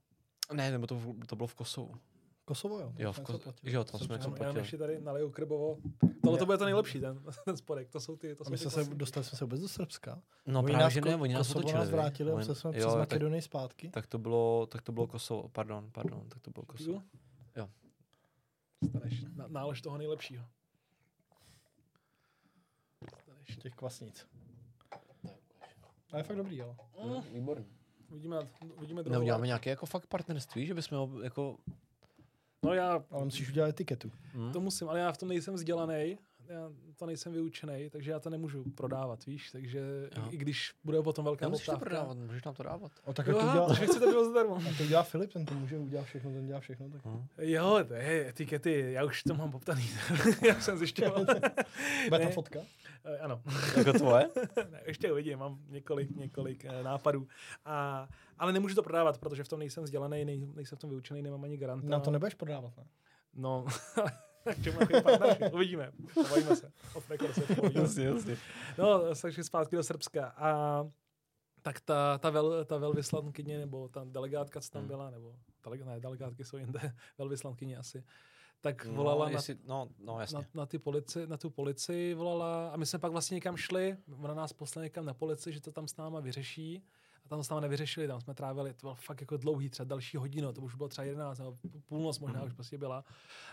Ne, 0.53 0.71
nebo 0.71 0.87
to, 0.87 1.01
to 1.27 1.35
bylo 1.35 1.47
v 1.47 1.55
Kosovu. 1.55 1.95
Kosovo, 2.51 2.79
jo. 2.79 2.93
Jo, 2.97 3.13
v 3.13 3.19
Ko- 3.19 3.53
jo, 3.63 3.83
tam 3.83 3.99
jsme 4.01 4.15
něco 4.15 4.29
Já, 4.29 4.33
já 4.33 4.37
platili. 4.37 4.59
ještě 4.59 4.77
tady 4.77 5.01
naliju 5.01 5.29
krbovo. 5.31 5.77
Tohle 6.23 6.39
to 6.39 6.45
bude 6.45 6.57
to 6.57 6.65
nejlepší, 6.65 6.99
ten, 6.99 7.21
ten 7.45 7.57
spodek. 7.57 7.89
To 7.89 7.99
jsou 7.99 8.15
ty, 8.15 8.35
to 8.35 8.43
jsou 8.45 8.51
my 8.51 8.57
ty 8.57 8.61
jsme 8.61 8.71
se, 8.83 8.95
dostali 8.95 9.23
jsme 9.23 9.37
se 9.37 9.45
vůbec 9.45 9.59
do 9.61 9.67
Srbska. 9.67 10.21
No 10.45 10.59
Oni 10.59 10.73
právě, 10.73 10.91
že 10.91 11.01
ne, 11.01 11.15
oni 11.15 11.33
nás 11.33 11.47
Kosovo 11.47 11.59
otočili. 11.59 11.79
nás 11.79 11.89
vrátili, 11.89 12.31
Oni- 12.31 12.45
se 12.45 12.55
jsme 12.55 12.67
jo, 12.69 12.73
přes 12.73 12.85
tak, 12.85 12.97
Makedonii 12.99 13.41
zpátky. 13.41 13.89
tak, 13.89 14.07
to 14.07 14.17
bylo, 14.17 14.65
tak 14.65 14.81
to 14.81 14.91
bylo 14.91 15.07
Kosovo, 15.07 15.49
pardon, 15.49 15.89
pardon, 15.91 16.29
tak 16.29 16.41
to 16.41 16.51
bylo 16.51 16.65
Kosovo. 16.65 17.01
Jo. 17.55 17.69
Staneš 18.89 19.25
nálež 19.47 19.81
toho 19.81 19.97
nejlepšího. 19.97 20.45
Staneš. 23.23 23.55
Těch 23.57 23.73
kvasnic. 23.73 24.27
A 26.11 26.17
je 26.17 26.23
fakt 26.23 26.37
dobrý, 26.37 26.61
ale. 26.61 26.75
Mm, 27.05 27.21
Výborný. 27.33 27.65
Uvidíme, 28.09 28.37
uvidíme 28.77 29.03
druhou. 29.03 29.13
Neuděláme 29.19 29.47
nějaké 29.47 29.69
jako 29.69 29.85
fakt 29.85 30.07
partnerství, 30.07 30.65
že 30.65 30.73
bychom 30.73 30.97
ho 30.97 31.21
jako... 31.21 31.57
No 32.65 32.73
já 32.73 33.03
Ale 33.11 33.23
musíš 33.23 33.49
udělat 33.49 33.67
etiketu. 33.67 34.11
Hm? 34.33 34.51
to 34.51 34.59
musím, 34.59 34.89
ale 34.89 34.99
já 34.99 35.11
v 35.11 35.17
tom 35.17 35.29
nejsem 35.29 35.53
vzdělaný. 35.53 36.17
Já 36.51 36.69
to 36.95 37.05
nejsem 37.05 37.33
vyučený, 37.33 37.89
takže 37.89 38.11
já 38.11 38.19
to 38.19 38.29
nemůžu 38.29 38.63
prodávat, 38.75 39.25
víš, 39.25 39.51
takže 39.51 40.09
Jo. 40.17 40.27
i, 40.29 40.37
když 40.37 40.71
bude 40.83 41.01
potom 41.01 41.25
velká 41.25 41.45
Nemusíš 41.45 41.65
to 41.65 41.77
prodávat, 41.77 42.17
můžeš 42.17 42.43
nám 42.43 42.55
to 42.55 42.63
dávat. 42.63 42.91
O, 43.03 43.13
tak 43.13 43.27
Jo, 43.27 43.37
jak 43.37 43.45
to 43.45 43.53
dělá, 43.53 43.67
takže 43.67 43.85
chcete 43.85 44.05
bylo 44.05 44.25
zadarmo. 44.25 44.61
jak 44.67 44.77
to 44.77 44.85
dělá 44.87 45.03
Filip, 45.03 45.33
ten 45.33 45.45
to 45.45 45.53
může 45.53 45.77
udělat 45.77 46.03
všechno, 46.03 46.31
ten 46.31 46.47
dělá 46.47 46.59
všechno. 46.59 46.89
Tak. 46.89 47.05
Hm? 47.05 47.27
Jo, 47.37 47.79
to 47.87 47.93
je 47.93 48.29
etikety, 48.29 48.91
já 48.91 49.03
už 49.03 49.23
to 49.23 49.33
mám 49.33 49.51
poptaný. 49.51 49.89
já 50.47 50.59
jsem 50.61 50.77
zjišťoval. 50.77 51.25
Bude 52.09 52.19
ta 52.25 52.29
fotka? 52.29 52.59
Eh, 53.03 53.17
ano. 53.19 53.41
Jako 53.77 53.93
tvoje? 53.93 54.29
ne, 54.69 54.81
ještě 54.85 55.11
uvidím, 55.11 55.39
mám 55.39 55.59
několik, 55.69 56.15
několik 56.15 56.65
eh, 56.65 56.83
nápadů. 56.83 57.27
A, 57.65 58.07
ale 58.37 58.53
nemůžu 58.53 58.75
to 58.75 58.83
prodávat, 58.83 59.17
protože 59.17 59.43
v 59.43 59.47
tom 59.47 59.59
nejsem 59.59 59.83
vzdělaný, 59.83 60.25
nej, 60.25 60.47
nejsem 60.55 60.77
v 60.77 60.81
tom 60.81 60.89
vyučený, 60.89 61.21
nemám 61.21 61.43
ani 61.43 61.57
garanta. 61.57 61.87
Na 61.87 61.99
to 61.99 62.11
nebudeš 62.11 62.33
prodávat, 62.33 62.77
ne? 62.77 62.83
No, 63.33 63.65
k 64.55 64.63
čemu? 64.63 64.79
Uvidíme. 65.53 65.91
Bavíme 66.29 66.55
se. 66.55 66.71
Off 66.93 67.09
record 67.09 67.35
se 67.35 67.55
povídíme. 67.55 67.81
jasně. 67.81 68.37
No, 68.77 69.01
takže 69.21 69.43
zpátky 69.43 69.75
do 69.75 69.83
Srbska. 69.83 70.25
A 70.27 70.83
tak 71.61 71.79
ta, 71.81 72.17
ta, 72.17 72.29
vel, 72.29 72.65
ta 72.65 72.77
velvyslankyně, 72.77 73.59
nebo 73.59 73.87
ta 73.89 74.01
delegátka, 74.05 74.61
co 74.61 74.69
tam 74.69 74.79
Hmm. 74.81 74.87
byla, 74.87 75.09
nebo 75.09 75.35
dele, 75.63 75.77
ne, 75.85 75.99
delegátky 75.99 76.43
jsou 76.45 76.57
jinde, 76.57 76.79
velvyslankyně 77.17 77.77
asi, 77.77 78.03
tak 78.61 78.85
No, 78.85 78.93
volala 78.93 79.25
na, 79.25 79.31
jestli, 79.31 79.57
no, 79.65 79.87
no, 79.99 80.19
jasně. 80.19 80.37
na, 80.37 80.43
na, 80.53 80.65
ty 80.65 80.79
polici, 80.79 81.27
na 81.27 81.37
tu 81.37 81.49
policii 81.49 82.13
volala 82.13 82.69
a 82.69 82.77
my 82.77 82.85
jsme 82.85 82.99
pak 82.99 83.11
vlastně 83.11 83.35
někam 83.35 83.57
šli, 83.57 83.97
ona 84.21 84.33
nás 84.33 84.53
poslala 84.53 84.83
někam 84.83 85.05
na 85.05 85.13
policii, 85.13 85.53
že 85.53 85.61
to 85.61 85.71
tam 85.71 85.87
s 85.87 85.97
náma 85.97 86.19
vyřeší 86.19 86.83
a 87.25 87.29
tam 87.29 87.41
náma 87.49 87.59
nevyřešili, 87.61 88.07
tam 88.07 88.21
jsme 88.21 88.33
trávili, 88.33 88.73
to 88.73 88.79
bylo 88.81 88.95
fakt 88.95 89.21
jako 89.21 89.37
dlouhý, 89.37 89.69
třeba 89.69 89.87
další 89.87 90.17
hodinu, 90.17 90.53
to 90.53 90.61
už 90.61 90.75
bylo 90.75 90.89
třeba 90.89 91.05
11 91.05 91.37
nebo 91.39 91.57
půlnoc 91.85 92.19
možná 92.19 92.39
Mhm. 92.39 92.47
už 92.47 92.53
prostě 92.53 92.77
byla. 92.77 93.03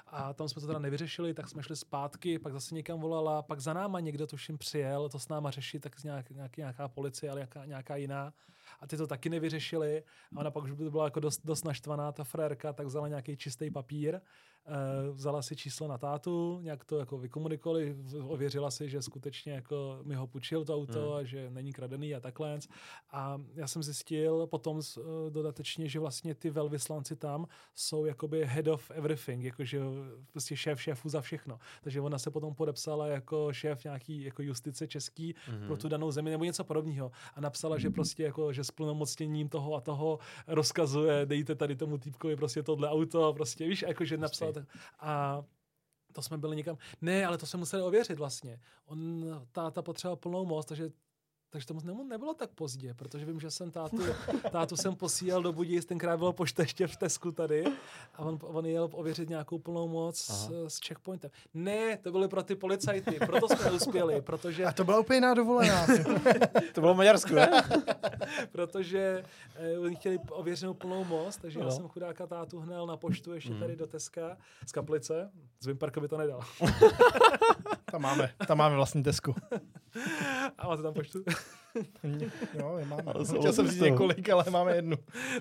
A 0.07 0.33
tam 0.33 0.49
jsme 0.49 0.61
to 0.61 0.66
teda 0.66 0.79
nevyřešili, 0.79 1.35
tak 1.35 1.49
jsme 1.49 1.62
šli 1.62 1.77
zpátky, 1.77 2.39
pak 2.39 2.53
zase 2.53 2.75
někam 2.75 3.01
volala, 3.01 3.43
pak 3.43 3.61
za 3.61 3.73
náma 3.73 4.01
někdo 4.01 4.27
tuším 4.27 4.59
přijel, 4.59 5.09
to 5.09 5.19
s 5.19 5.29
náma 5.29 5.51
řešit, 5.51 5.81
tak 5.81 6.03
nějak, 6.05 6.31
nějaký, 6.31 6.61
nějaká 6.61 6.89
policie, 6.89 7.31
ale 7.31 7.39
nějaká, 7.41 7.64
nějaká 7.64 7.97
jiná. 7.97 8.33
A 8.81 8.87
ty 8.87 8.97
to 8.97 9.07
taky 9.07 9.29
nevyřešili. 9.29 10.03
A 10.37 10.41
ona 10.41 10.51
pak 10.51 10.64
už 10.64 10.73
by 10.73 10.91
byla 10.91 11.05
jako 11.05 11.21
dost, 11.21 11.41
dost 11.45 11.64
naštvaná 11.64 12.12
ta 12.12 12.25
frérka, 12.25 12.73
tak 12.73 12.87
vzala 12.87 13.09
nějaký 13.09 13.37
čistý 13.37 13.71
papír, 13.71 14.21
vzala 15.12 15.42
si 15.42 15.56
číslo 15.56 15.88
na 15.88 15.98
tátu, 15.98 16.61
nějak 16.62 16.84
to 16.84 16.98
jako 16.98 17.18
vykomunikovali, 17.18 17.96
ověřila 18.22 18.70
si, 18.70 18.88
že 18.88 19.02
skutečně 19.02 19.52
jako 19.52 19.98
mi 20.02 20.14
ho 20.14 20.26
půjčil 20.26 20.64
to 20.64 20.74
auto 20.74 20.98
Hmm. 21.09 21.12
a 21.12 21.22
že 21.24 21.50
není 21.50 21.72
kradený 21.72 22.14
a 22.14 22.20
takhle. 22.20 22.59
A 23.11 23.40
já 23.54 23.66
jsem 23.66 23.82
zjistil 23.82 24.46
potom 24.46 24.76
uh, 24.76 25.02
dodatečně, 25.30 25.88
že 25.88 26.00
vlastně 26.00 26.34
ty 26.34 26.50
velvyslanci 26.50 27.16
tam 27.16 27.46
jsou 27.74 28.04
jakoby 28.04 28.44
head 28.46 28.66
of 28.66 28.90
everything, 28.94 29.44
jakože 29.44 29.80
prostě 30.32 30.56
šéf 30.56 30.82
šéfů 30.82 31.09
za 31.09 31.20
všechno. 31.20 31.59
Takže 31.82 32.00
ona 32.00 32.18
se 32.18 32.30
potom 32.30 32.54
podepsala 32.54 33.06
jako 33.06 33.52
šéf 33.52 33.84
nějaký 33.84 34.22
jako 34.22 34.42
justice 34.42 34.86
český 34.88 35.34
Mhm. 35.48 35.66
pro 35.66 35.76
tu 35.76 35.88
danou 35.88 36.11
zemi 36.11 36.30
nebo 36.30 36.44
něco 36.44 36.64
podobného. 36.64 37.11
A 37.34 37.40
napsala, 37.40 37.78
že 37.78 37.90
prostě 37.90 38.22
jako, 38.22 38.52
že 38.52 38.64
s 38.64 38.70
plnomocněním 38.70 39.48
toho 39.48 39.74
a 39.74 39.80
toho 39.80 40.18
rozkazuje, 40.46 41.26
dejte 41.26 41.54
tady 41.54 41.76
tomu 41.76 41.98
týpkovi 41.98 42.36
prostě 42.36 42.62
tohle 42.62 42.88
auto, 42.90 43.32
prostě 43.32 43.68
víš, 43.68 43.84
jako, 43.88 44.04
že 44.04 44.16
napsala 44.49 44.66
tak. 44.66 44.82
A 44.99 45.42
to 46.12 46.22
jsme 46.22 46.38
byli 46.38 46.57
někam, 46.57 46.78
ne, 47.01 47.26
ale 47.26 47.38
to 47.38 47.46
jsme 47.46 47.59
museli 47.59 47.82
ověřit 47.82 48.18
vlastně. 48.18 48.61
On, 48.86 49.24
táta 49.53 49.82
potřeboval 49.82 50.16
plnou 50.16 50.46
moc, 50.46 50.66
takže 50.66 50.90
takže 51.51 51.66
to 51.66 51.74
nebylo 52.09 52.34
tak 52.34 52.51
pozdě, 52.51 52.94
protože 52.94 53.24
vím, 53.24 53.40
že 53.40 53.51
jsem 53.51 53.70
tátu, 53.70 53.99
tátu 54.53 54.76
jsem 54.76 54.96
posílal 54.96 55.42
do 55.42 55.53
Budějic, 55.53 55.84
tenkrát 55.84 56.16
bylo 56.16 56.32
pošta 56.32 56.62
ještě 56.62 56.86
v 56.86 56.96
Tesku 56.96 57.32
tady 57.32 57.64
a 58.14 58.18
on, 58.22 58.38
on 58.42 58.66
jel 58.66 58.88
ověřit 58.92 59.28
nějakou 59.28 59.59
plnou 59.59 59.88
moc 59.88 60.16
s, 60.18 60.51
s 60.68 60.78
checkpointem. 60.86 61.30
Ne, 61.55 61.96
to 61.96 62.12
byly 62.12 62.28
pro 62.28 62.42
ty 62.42 62.55
policajty, 62.55 63.18
proto 63.26 63.49
jsme 63.49 63.70
uspěli, 63.76 64.22
protože, 64.22 64.64
A 64.64 64.72
to 64.72 64.84
byla 64.84 65.01
úplně 65.01 65.16
jiná 65.16 65.34
dovolená. 65.34 65.86
To 66.74 66.80
bylo 66.80 66.94
v 66.94 66.96
Maďarsku, 66.96 67.34
ne? 67.34 67.51
protože 68.53 69.24
eh, 69.57 69.78
oni 69.78 69.96
chtěli 69.96 70.18
ověřenou 70.30 70.74
plnou 70.74 71.05
moc, 71.05 71.36
takže 71.36 71.59
já 71.59 71.64
No. 71.64 71.70
jsem 71.70 71.88
chudáka 71.88 72.26
tátu 72.26 72.61
hnal 72.61 72.86
na 72.86 72.96
poštu 72.96 73.32
ještě 73.34 73.55
tady 73.55 73.76
do 73.76 73.86
Teska 73.86 74.36
z 74.66 74.72
Kaplice. 74.72 75.30
Z 75.61 75.66
Vimparku 75.66 76.01
by 76.01 76.09
to 76.09 76.16
nedal. 76.16 76.40
tam 77.90 78.03
máme, 78.03 78.30
tam 78.46 78.59
máme 78.59 78.74
vlastní 78.76 79.03
desku. 79.03 79.34
A 80.59 80.68
máte 80.68 80.82
tam 80.82 80.94
poštu? 80.94 81.24
Jo, 82.59 82.76
je 82.78 82.84
máme. 82.86 83.03
Ale 83.03 83.24
Chtěl 83.24 83.53
jsem 83.53 83.66
říct 83.66 83.76
z 83.76 83.78
toho. 83.78 83.90
několik, 83.90 84.28
ale 84.30 84.44
máme 84.51 84.76
jednu. 84.76 84.96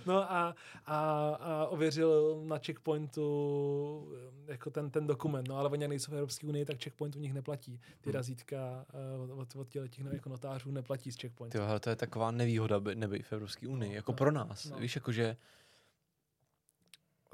No 0.05 0.31
a, 0.31 0.55
a, 0.85 1.29
a 1.29 1.65
ověřil 1.67 2.41
na 2.45 2.57
checkpointu 2.57 4.13
eh, 4.47 4.51
jako 4.51 4.69
ten, 4.69 4.89
ten 4.91 5.07
dokument, 5.07 5.47
no 5.47 5.57
ale 5.57 5.69
oni 5.69 5.87
nejsou 5.87 6.11
v 6.11 6.15
Evropské 6.15 6.47
unii, 6.47 6.65
tak 6.65 6.83
checkpoint 6.83 7.15
u 7.15 7.19
nich 7.19 7.33
neplatí. 7.33 7.79
Ty 8.01 8.11
razítka 8.11 8.85
uh, 9.29 9.39
od, 9.39 9.55
od 9.55 9.67
těch 9.69 10.05
jako 10.13 10.29
notářů 10.29 10.71
neplatí 10.71 11.11
z 11.11 11.17
checkpointu. 11.21 11.57
Ty 11.57 11.63
hele, 11.63 11.79
to 11.79 11.89
je 11.89 11.95
taková 11.95 12.31
nevýhoda 12.31 12.79
by, 12.79 12.95
nebejt 12.95 13.25
v 13.25 13.33
Evropské 13.33 13.67
unii, 13.67 13.93
jako 13.93 14.11
no, 14.11 14.15
pro 14.15 14.31
nás. 14.31 14.65
no. 14.69 14.77
Víš, 14.77 14.95
jakože 14.95 15.37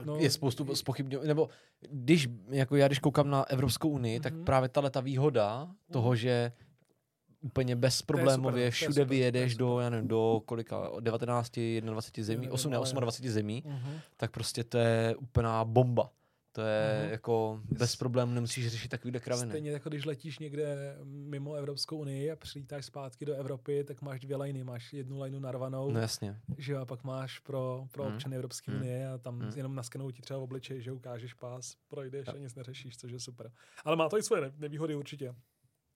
No, 0.06 0.16
je 0.18 0.30
spoustu 0.32 0.76
spochybňů, 0.76 1.20
nebo 1.24 1.50
když, 1.90 2.30
jako 2.50 2.76
já 2.76 2.88
když 2.88 3.00
koukám 3.00 3.30
na 3.30 3.44
Evropskou 3.44 3.90
unii, 3.90 4.20
tak 4.20 4.34
Mhm. 4.34 4.44
právě 4.46 4.70
tahle 4.70 4.90
ta 4.90 5.00
výhoda 5.02 5.68
toho, 5.92 6.16
že 6.16 6.52
úplně 7.44 7.76
bezproblémově 7.76 8.72
všude 8.72 8.94
super, 8.94 9.08
vyjedeš 9.08 9.56
do, 9.56 9.80
já 9.80 9.90
nevím, 9.90 10.08
do 10.08 10.42
kolika, 10.46 10.92
19, 11.00 11.60
21 11.82 12.26
zemí, 12.26 12.38
Nevím, 12.38 12.52
8, 12.54 12.72
ne, 12.72 12.78
ale- 12.78 12.86
28 12.86 13.30
zemí, 13.30 13.64
Mhm. 13.66 14.00
tak 14.18 14.32
prostě 14.32 14.64
to 14.64 14.78
je 14.78 15.16
úplná 15.16 15.66
bomba. 15.66 16.10
To 16.56 16.62
je 16.62 17.00
Mhm. 17.04 17.12
jako 17.12 17.60
bez 17.72 17.96
problémů, 17.96 18.34
nemusíš 18.34 18.68
řešit 18.68 18.88
takovýhle 18.90 19.20
kraviny. 19.20 19.50
Stejně 19.52 19.72
jako 19.72 19.90
když 19.90 20.06
letíš 20.06 20.40
někde 20.40 20.96
mimo 21.04 21.54
Evropskou 21.54 21.98
unii 21.98 22.32
a 22.32 22.36
přilítáš 22.36 22.86
zpátky 22.86 23.26
do 23.26 23.34
Evropy, 23.36 23.84
tak 23.84 24.02
máš 24.02 24.20
dvě 24.20 24.38
liny. 24.38 24.64
Máš 24.64 24.94
jednu 24.94 25.18
lajnu 25.20 25.40
narvanou, 25.40 25.92
No 25.92 26.00
jasně. 26.00 26.40
že 26.58 26.78
a 26.78 26.86
pak 26.86 27.04
máš 27.04 27.40
pro, 27.40 27.88
pro 27.92 28.04
Hmm. 28.04 28.14
občany 28.14 28.36
Evropské 28.36 28.72
Hmm. 28.72 28.82
unie 28.82 29.10
a 29.10 29.18
tam 29.18 29.40
Hmm. 29.40 29.52
jenom 29.56 29.76
naskenou 29.76 30.12
ti 30.12 30.22
třeba 30.22 30.40
v 30.40 30.44
obličej, 30.44 30.82
že 30.82 30.92
ukážeš 30.92 31.34
pás, 31.34 31.76
projdeš 31.90 32.28
a 32.28 32.38
nic 32.38 32.56
neřešíš, 32.56 32.98
což 32.98 33.12
je 33.12 33.20
super. 33.20 33.52
Ale 33.86 33.96
má 33.96 34.10
to 34.10 34.18
i 34.18 34.24
svoje 34.24 34.42
ne- 34.42 34.52
nevýhody 34.58 34.96
určitě. 34.96 35.36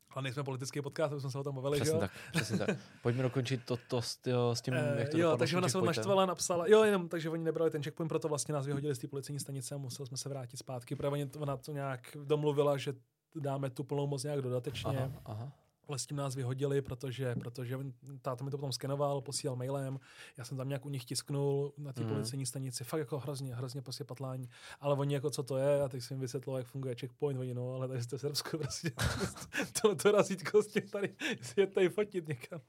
Ale 0.10 0.24
nejsme 0.24 0.44
politický 0.44 0.82
podcast, 0.82 1.14
už 1.14 1.22
jsme 1.22 1.32
se 1.32 1.40
o 1.40 1.44
tom 1.44 1.56
bavili, 1.56 1.78
že 1.78 1.84
Přesně 1.84 1.96
jo? 1.96 2.00
tak, 2.00 2.12
přesně 2.34 2.58
tak. 2.58 2.70
Pojďme 3.04 3.24
dokončit 3.24 3.66
to, 3.66 3.78
to 3.88 4.02
s, 4.02 4.16
tyjo, 4.16 4.56
s 4.56 4.62
tím, 4.62 4.74
jak 4.74 5.10
to 5.10 5.18
Eh, 5.18 5.20
jo, 5.22 5.38
takže 5.38 5.58
ona 5.58 5.70
se 5.70 5.82
naštvala, 5.82 6.26
napsala, 6.26 6.68
jo, 6.68 6.84
jenom, 6.84 7.10
takže 7.10 7.30
oni 7.30 7.44
nebrali 7.44 7.72
ten 7.72 7.84
checkpoint, 7.84 8.10
proto 8.10 8.28
vlastně 8.28 8.54
nás 8.54 8.66
vyhodili 8.66 8.96
z 8.96 9.00
té 9.00 9.08
policejní 9.08 9.40
stanice 9.40 9.76
a 9.76 9.78
museli 9.78 10.08
jsme 10.08 10.18
se 10.18 10.30
vrátit 10.30 10.58
zpátky, 10.58 10.96
to- 10.96 11.40
ona 11.40 11.58
to 11.58 11.72
nějak 11.72 12.18
domluvila, 12.24 12.78
že 12.78 12.94
dáme 13.36 13.70
tu 13.70 13.84
plnou 13.84 14.08
moc 14.08 14.24
nějak 14.24 14.42
dodatečně. 14.42 14.98
Aha, 14.98 15.12
aha. 15.26 15.52
Ale 15.88 16.00
s 16.00 16.06
tím 16.06 16.18
nás 16.18 16.36
vyhodili, 16.36 16.82
protože, 16.82 17.36
protože 17.36 17.80
táta 18.22 18.46
mi 18.46 18.52
to 18.52 18.58
potom 18.58 18.72
skenoval, 18.72 19.22
posílal 19.22 19.56
mailem, 19.56 20.00
já 20.38 20.46
jsem 20.46 20.58
tam 20.58 20.68
nějak 20.68 20.86
u 20.86 20.90
nich 20.90 21.06
tisknul 21.06 21.74
na 21.78 21.94
té 21.94 22.02
mm. 22.02 22.08
policejní 22.10 22.46
stanici, 22.46 22.84
fakt 22.84 23.00
jako 23.00 23.20
hrozně, 23.20 23.56
hrozně 23.56 23.82
prostě 23.82 24.04
patlání, 24.04 24.50
ale 24.80 24.96
oni 24.96 25.14
jako 25.14 25.30
co 25.30 25.44
to 25.44 25.58
je, 25.58 25.82
a 25.82 25.90
teď 25.90 26.02
jsem 26.04 26.16
jim 26.16 26.22
vysvětloval, 26.22 26.58
jak 26.60 26.68
funguje 26.68 26.96
checkpoint, 26.96 27.40
oni 27.40 27.54
no, 27.54 27.74
ale 27.74 27.88
tady 27.88 28.04
jste 28.04 28.18
v 28.18 28.22
Srbsku 28.22 28.58
prostě, 28.58 28.92
tohle 29.82 29.96
to 29.96 30.12
razítko 30.12 30.64
s 30.64 30.68
tím 30.68 30.90
tady, 30.90 31.16
je 31.58 31.68
tady 31.68 31.90
fotit 31.90 32.28
někam. 32.28 32.62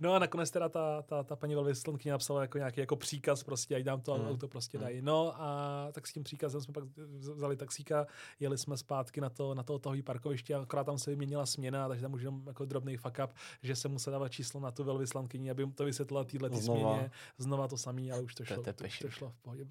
No 0.00 0.14
a 0.14 0.18
nakonec 0.18 0.50
teda 0.50 0.68
ta, 0.68 1.02
ta, 1.02 1.22
ta 1.22 1.36
paní 1.36 1.54
velvyslankyně 1.54 2.12
napsala 2.12 2.40
jako 2.40 2.58
nějaký 2.58 2.80
jako 2.80 2.96
příkaz 2.96 3.42
prostě, 3.42 3.76
ať 3.76 3.84
nám 3.84 4.00
to 4.00 4.16
Mhm. 4.18 4.26
auto 4.28 4.48
prostě 4.48 4.78
Mhm. 4.78 4.84
dají. 4.86 5.02
No 5.02 5.32
a 5.42 5.88
tak 5.92 6.06
s 6.06 6.12
tím 6.12 6.22
příkazem 6.24 6.60
jsme 6.60 6.72
pak 6.74 6.84
vzali 7.18 7.56
taxíka, 7.56 8.06
jeli 8.40 8.58
jsme 8.58 8.76
zpátky 8.76 9.20
na 9.20 9.30
to, 9.30 9.54
na 9.54 9.62
to 9.62 9.78
tahový 9.78 10.02
parkoviště, 10.02 10.54
a 10.54 10.60
akorát 10.62 10.84
tam 10.84 10.98
se 10.98 11.10
vyměnila 11.10 11.46
směna, 11.46 11.88
takže 11.88 12.02
tam 12.02 12.12
už 12.12 12.22
jenom 12.22 12.35
jako 12.46 12.64
drobný 12.64 12.96
fuck 12.96 13.20
up, 13.24 13.30
že 13.62 13.76
se 13.76 13.88
musel 13.88 14.12
dávat 14.12 14.28
číslo 14.28 14.60
na 14.60 14.70
tu 14.70 14.84
velvyslankyni, 14.84 15.50
aby 15.50 15.66
to 15.72 15.84
vysvětlila 15.84 16.24
týhle 16.24 16.50
ty 16.50 16.56
Znova. 16.56 16.94
směně. 16.94 17.10
Znova 17.38 17.68
to 17.68 17.76
samý, 17.76 18.12
ale 18.12 18.22
už 18.22 18.34
to 18.34 18.44
To 18.44 18.54
šlo, 18.54 18.62
to, 18.62 18.72
to 18.72 19.08
šlo 19.10 19.30
v 19.30 19.38
pohodě. 19.42 19.66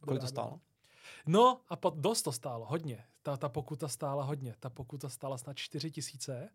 Kolik 0.00 0.20
to 0.20 0.26
stálo? 0.26 0.60
No 1.26 1.60
a 1.68 1.76
po, 1.76 1.92
dost 1.96 2.22
to 2.22 2.32
stálo, 2.32 2.66
hodně. 2.66 3.04
Ta, 3.22 3.36
ta 3.36 3.48
pokuta 3.48 3.88
stála 3.88 4.24
hodně. 4.24 4.54
Ta 4.60 4.70
pokuta 4.70 5.08
stála 5.08 5.38
snad 5.38 5.56
4 5.56 5.90
tisíce 5.90 6.50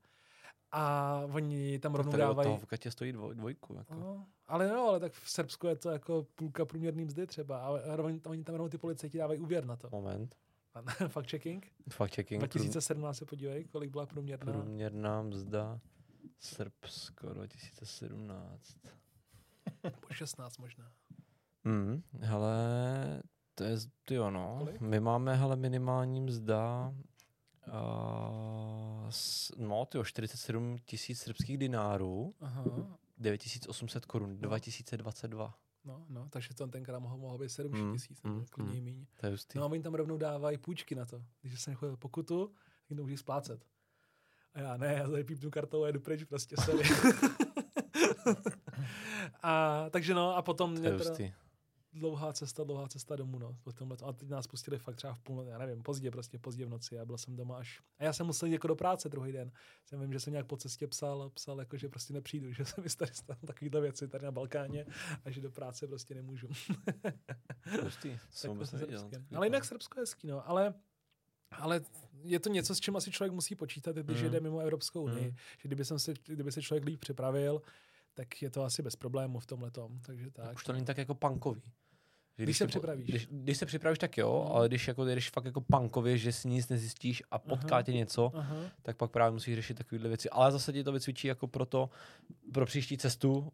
a 0.71 1.21
oni 1.33 1.79
tam 1.79 1.95
rovnou 1.95 2.17
dávají... 2.17 2.47
toho 2.47 2.57
v 2.57 2.65
Katě 2.65 2.91
stojí 2.91 3.11
dvoj, 3.11 3.35
dvojku. 3.35 3.73
Jako. 3.73 3.95
No, 3.95 4.25
ale 4.47 4.67
no, 4.67 4.87
ale 4.87 4.99
tak 4.99 5.13
v 5.13 5.29
Srbsku 5.29 5.67
je 5.67 5.75
to 5.75 5.89
jako 5.89 6.27
půlka 6.35 6.65
průměrný 6.65 7.05
mzdy 7.05 7.27
třeba. 7.27 7.59
A 7.59 7.69
oni, 8.03 8.21
oni 8.25 8.43
tam 8.43 8.55
rovnou 8.55 8.69
ty 8.69 8.77
policajti 8.77 9.17
dávají 9.17 9.39
úvěr 9.39 9.65
na 9.65 9.75
to. 9.75 9.89
Moment. 9.91 10.35
Fakt 11.07 11.29
checking. 11.29 11.71
Fakt 11.89 12.15
checking. 12.15 12.39
2017 12.39 13.17
se 13.17 13.25
podívej, 13.25 13.63
kolik 13.63 13.91
byla 13.91 14.05
průměrná. 14.05 14.53
Průměrná 14.53 15.21
mzda 15.21 15.79
Srbsko 16.39 17.33
2017. 17.33 18.77
Po 20.07 20.13
16 20.13 20.57
možná. 20.57 20.91
Hmm, 21.65 22.03
hele, 22.19 22.57
to 23.55 23.63
je, 23.63 23.77
ty 24.05 24.15
no. 24.15 24.55
Kolik? 24.59 24.81
My 24.81 24.99
máme, 24.99 25.35
hele, 25.35 25.55
minimální 25.55 26.21
mzda 26.21 26.93
uh, 27.67 29.09
s, 29.09 29.51
no, 29.57 29.85
tyjo, 29.85 30.03
47 30.03 30.77
tisíc 30.85 31.19
srbských 31.19 31.57
dinárů, 31.57 32.35
Aha. 32.41 32.63
9800 33.17 34.05
korun, 34.05 34.37
2022. 34.37 35.59
No, 35.85 36.05
no, 36.09 36.27
takže 36.29 36.53
to 36.53 36.67
tenkrát 36.67 36.99
mohlo, 36.99 37.17
mohlo 37.17 37.37
být 37.37 37.49
7 37.49 37.71
Mm, 37.71 37.93
tisíc, 37.93 38.21
mm, 38.23 38.31
mm, 38.31 38.45
klidně 38.49 38.73
mm. 38.73 38.79
mm. 38.79 38.85
míň. 38.85 39.05
To 39.19 39.25
je 39.25 39.31
hustý. 39.31 39.57
No 39.57 39.63
a 39.63 39.67
oni 39.67 39.83
tam 39.83 39.93
rovnou 39.93 40.17
dávají 40.17 40.57
půjčky 40.57 40.95
na 40.95 41.05
to. 41.05 41.23
Když 41.41 41.61
se 41.61 41.69
nechodil 41.69 41.97
pokutu, 41.97 42.47
tak 42.47 42.89
jim 42.89 42.97
to 42.97 43.03
můžeš 43.03 43.19
splácet. 43.19 43.65
A 44.53 44.59
já 44.59 44.77
ne, 44.77 44.93
já 44.93 45.09
tady 45.09 45.23
pípnu 45.23 45.51
kartou 45.51 45.83
a 45.83 45.87
jedu 45.87 45.99
pryč, 45.99 46.23
prostě 46.23 46.55
sorry. 46.65 46.83
a 49.43 49.85
takže 49.89 50.13
no, 50.13 50.35
a 50.35 50.41
potom 50.41 50.73
to 50.75 50.79
mě 50.79 50.89
je 50.89 50.97
teda 50.97 51.09
hustý. 51.09 51.33
Dlouhá 51.95 52.33
cesta, 52.33 52.63
dlouhá 52.63 52.87
cesta 52.87 53.15
domů, 53.15 53.39
no, 53.39 53.57
po 53.63 53.71
tomhle. 53.71 53.97
A 54.03 54.13
teď 54.13 54.29
nás 54.29 54.47
pustili 54.47 54.77
fakt 54.77 54.95
třeba 54.95 55.13
v 55.13 55.19
půl, 55.19 55.43
já 55.43 55.57
nevím, 55.57 55.83
pozdě, 55.83 56.11
prostě 56.11 56.39
pozdě 56.39 56.65
v 56.65 56.69
noci. 56.69 56.95
Já 56.95 57.05
byl 57.05 57.17
jsem 57.17 57.35
doma 57.35 57.57
až. 57.57 57.81
A 57.99 58.03
já 58.03 58.13
jsem 58.13 58.25
musel 58.25 58.47
jít 58.47 58.53
jako 58.53 58.67
do 58.67 58.75
práce 58.75 59.09
druhý 59.09 59.31
den. 59.31 59.51
Jsem 59.85 59.99
vím, 60.01 60.13
že 60.13 60.19
jsem 60.19 60.33
nějak 60.33 60.47
po 60.47 60.57
cestě 60.57 60.87
psal, 60.87 61.29
psal 61.29 61.59
jako, 61.59 61.77
že 61.77 61.89
prostě 61.89 62.13
nepřijdu, 62.13 62.51
že 62.53 62.65
se 62.65 62.81
mi 62.81 62.89
tady 62.89 63.13
stalo 63.13 63.39
takovýhle 63.47 63.81
věci 63.81 64.07
tady 64.07 64.25
na 64.25 64.31
Balkáně 64.31 64.85
a 65.25 65.29
že 65.29 65.41
do 65.41 65.51
práce 65.51 65.87
prostě 65.87 66.15
nemůžu. 66.15 66.47
Tak 68.41 68.57
to 68.59 68.65
srbské. 68.65 69.09
Takový 69.09 69.35
Ale 69.35 69.45
jinak. 69.45 69.65
Srbsko 69.65 69.99
je 69.99 70.01
hezký, 70.01 70.27
no. 70.27 70.49
Ale, 70.49 70.73
ale 71.51 71.81
je 72.23 72.39
to 72.39 72.49
něco, 72.49 72.75
s 72.75 72.79
čím 72.79 72.95
asi 72.95 73.11
člověk 73.11 73.33
musí 73.33 73.55
počítat, 73.55 73.95
když 73.95 74.17
Mm. 74.17 74.23
jede 74.23 74.39
mimo 74.39 74.59
Evropskou 74.59 75.03
unii. 75.03 75.27
Mm. 75.31 75.35
Že 75.59 75.67
kdyby, 75.67 75.85
jsem 75.85 75.99
se, 75.99 76.13
kdyby 76.25 76.51
se 76.51 76.61
člověk 76.61 76.85
líp 76.85 76.99
připravil, 76.99 77.61
tak 78.13 78.41
je 78.41 78.49
to 78.49 78.63
asi 78.63 78.81
bez 78.81 78.95
problémů 78.95 79.39
v 79.39 79.45
tomhle 79.45 79.71
tom. 79.71 79.99
Takže 79.99 80.31
tak. 80.31 80.45
Tak 80.45 80.55
už 80.55 80.63
to 80.63 80.73
není 80.73 80.85
tak 80.85 80.97
jako 80.97 81.15
punkový. 81.15 81.61
Že 82.37 82.43
Když 82.43 82.57
se 82.57 82.63
si 82.63 82.67
po- 82.67 82.69
připravíš. 82.69 83.05
Když, 83.09 83.27
když 83.31 83.57
se 83.57 83.65
připravíš, 83.65 83.99
tak 83.99 84.17
jo, 84.17 84.43
Mhm. 84.45 84.55
ale 84.55 84.67
když 84.67 84.87
jako 84.87 85.05
jdeš 85.05 85.29
fakt 85.29 85.45
jako 85.45 85.61
punkově, 85.61 86.17
že 86.17 86.31
si 86.31 86.47
nic 86.47 86.69
nezjistíš 86.69 87.23
a 87.31 87.39
potká 87.39 87.75
Aha. 87.75 87.81
tě 87.83 87.93
něco, 87.93 88.31
Aha. 88.35 88.55
tak 88.81 88.97
pak 88.97 89.11
právě 89.11 89.31
musíš 89.31 89.55
řešit 89.55 89.73
takovéhle 89.77 90.09
věci. 90.09 90.29
Ale 90.29 90.51
zase 90.51 90.73
ti 90.73 90.83
to 90.83 90.91
vycvičí 90.91 91.27
jako 91.27 91.47
pro 91.47 91.65
to, 91.65 91.89
pro 92.53 92.65
příští 92.65 92.97
cestu, 92.97 93.51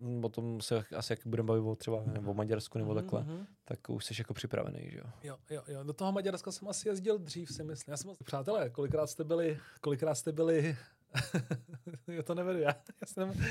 Mm. 0.00 0.24
o 0.24 0.28
tom 0.28 0.60
se 0.60 0.84
asi 0.96 1.12
jak 1.12 1.20
budeme 1.26 1.46
bavit 1.46 1.60
o 1.60 1.74
třeba 1.76 2.02
nebo 2.06 2.30
o 2.30 2.34
Maďarsku 2.34 2.78
nebo 2.78 2.94
Mhm, 2.94 3.02
takhle, 3.02 3.22
mhm. 3.22 3.46
tak 3.64 3.90
už 3.90 4.04
jsi 4.04 4.14
jako 4.18 4.34
připravený, 4.34 4.90
že 4.90 4.98
jo. 4.98 5.04
Jo, 5.22 5.36
jo, 5.50 5.62
jo. 5.68 5.82
Do 5.84 5.92
toho 5.92 6.12
Maďarska 6.12 6.52
jsem 6.52 6.68
asi 6.68 6.88
jezdil 6.88 7.18
dřív, 7.18 7.50
si 7.52 7.64
myslím. 7.64 7.92
Já 7.92 7.96
jsem, 7.96 8.10
přátelé, 8.24 8.70
kolikrát 8.70 9.06
jste 9.06 9.24
byli, 9.24 9.58
kolikrát 9.80 10.14
jste 10.14 10.32
byli, 10.32 10.76
já 12.06 12.22
to 12.22 12.34
nevedu, 12.34 12.58
já, 12.58 12.68
já 13.00 13.06
jsem, 13.06 13.32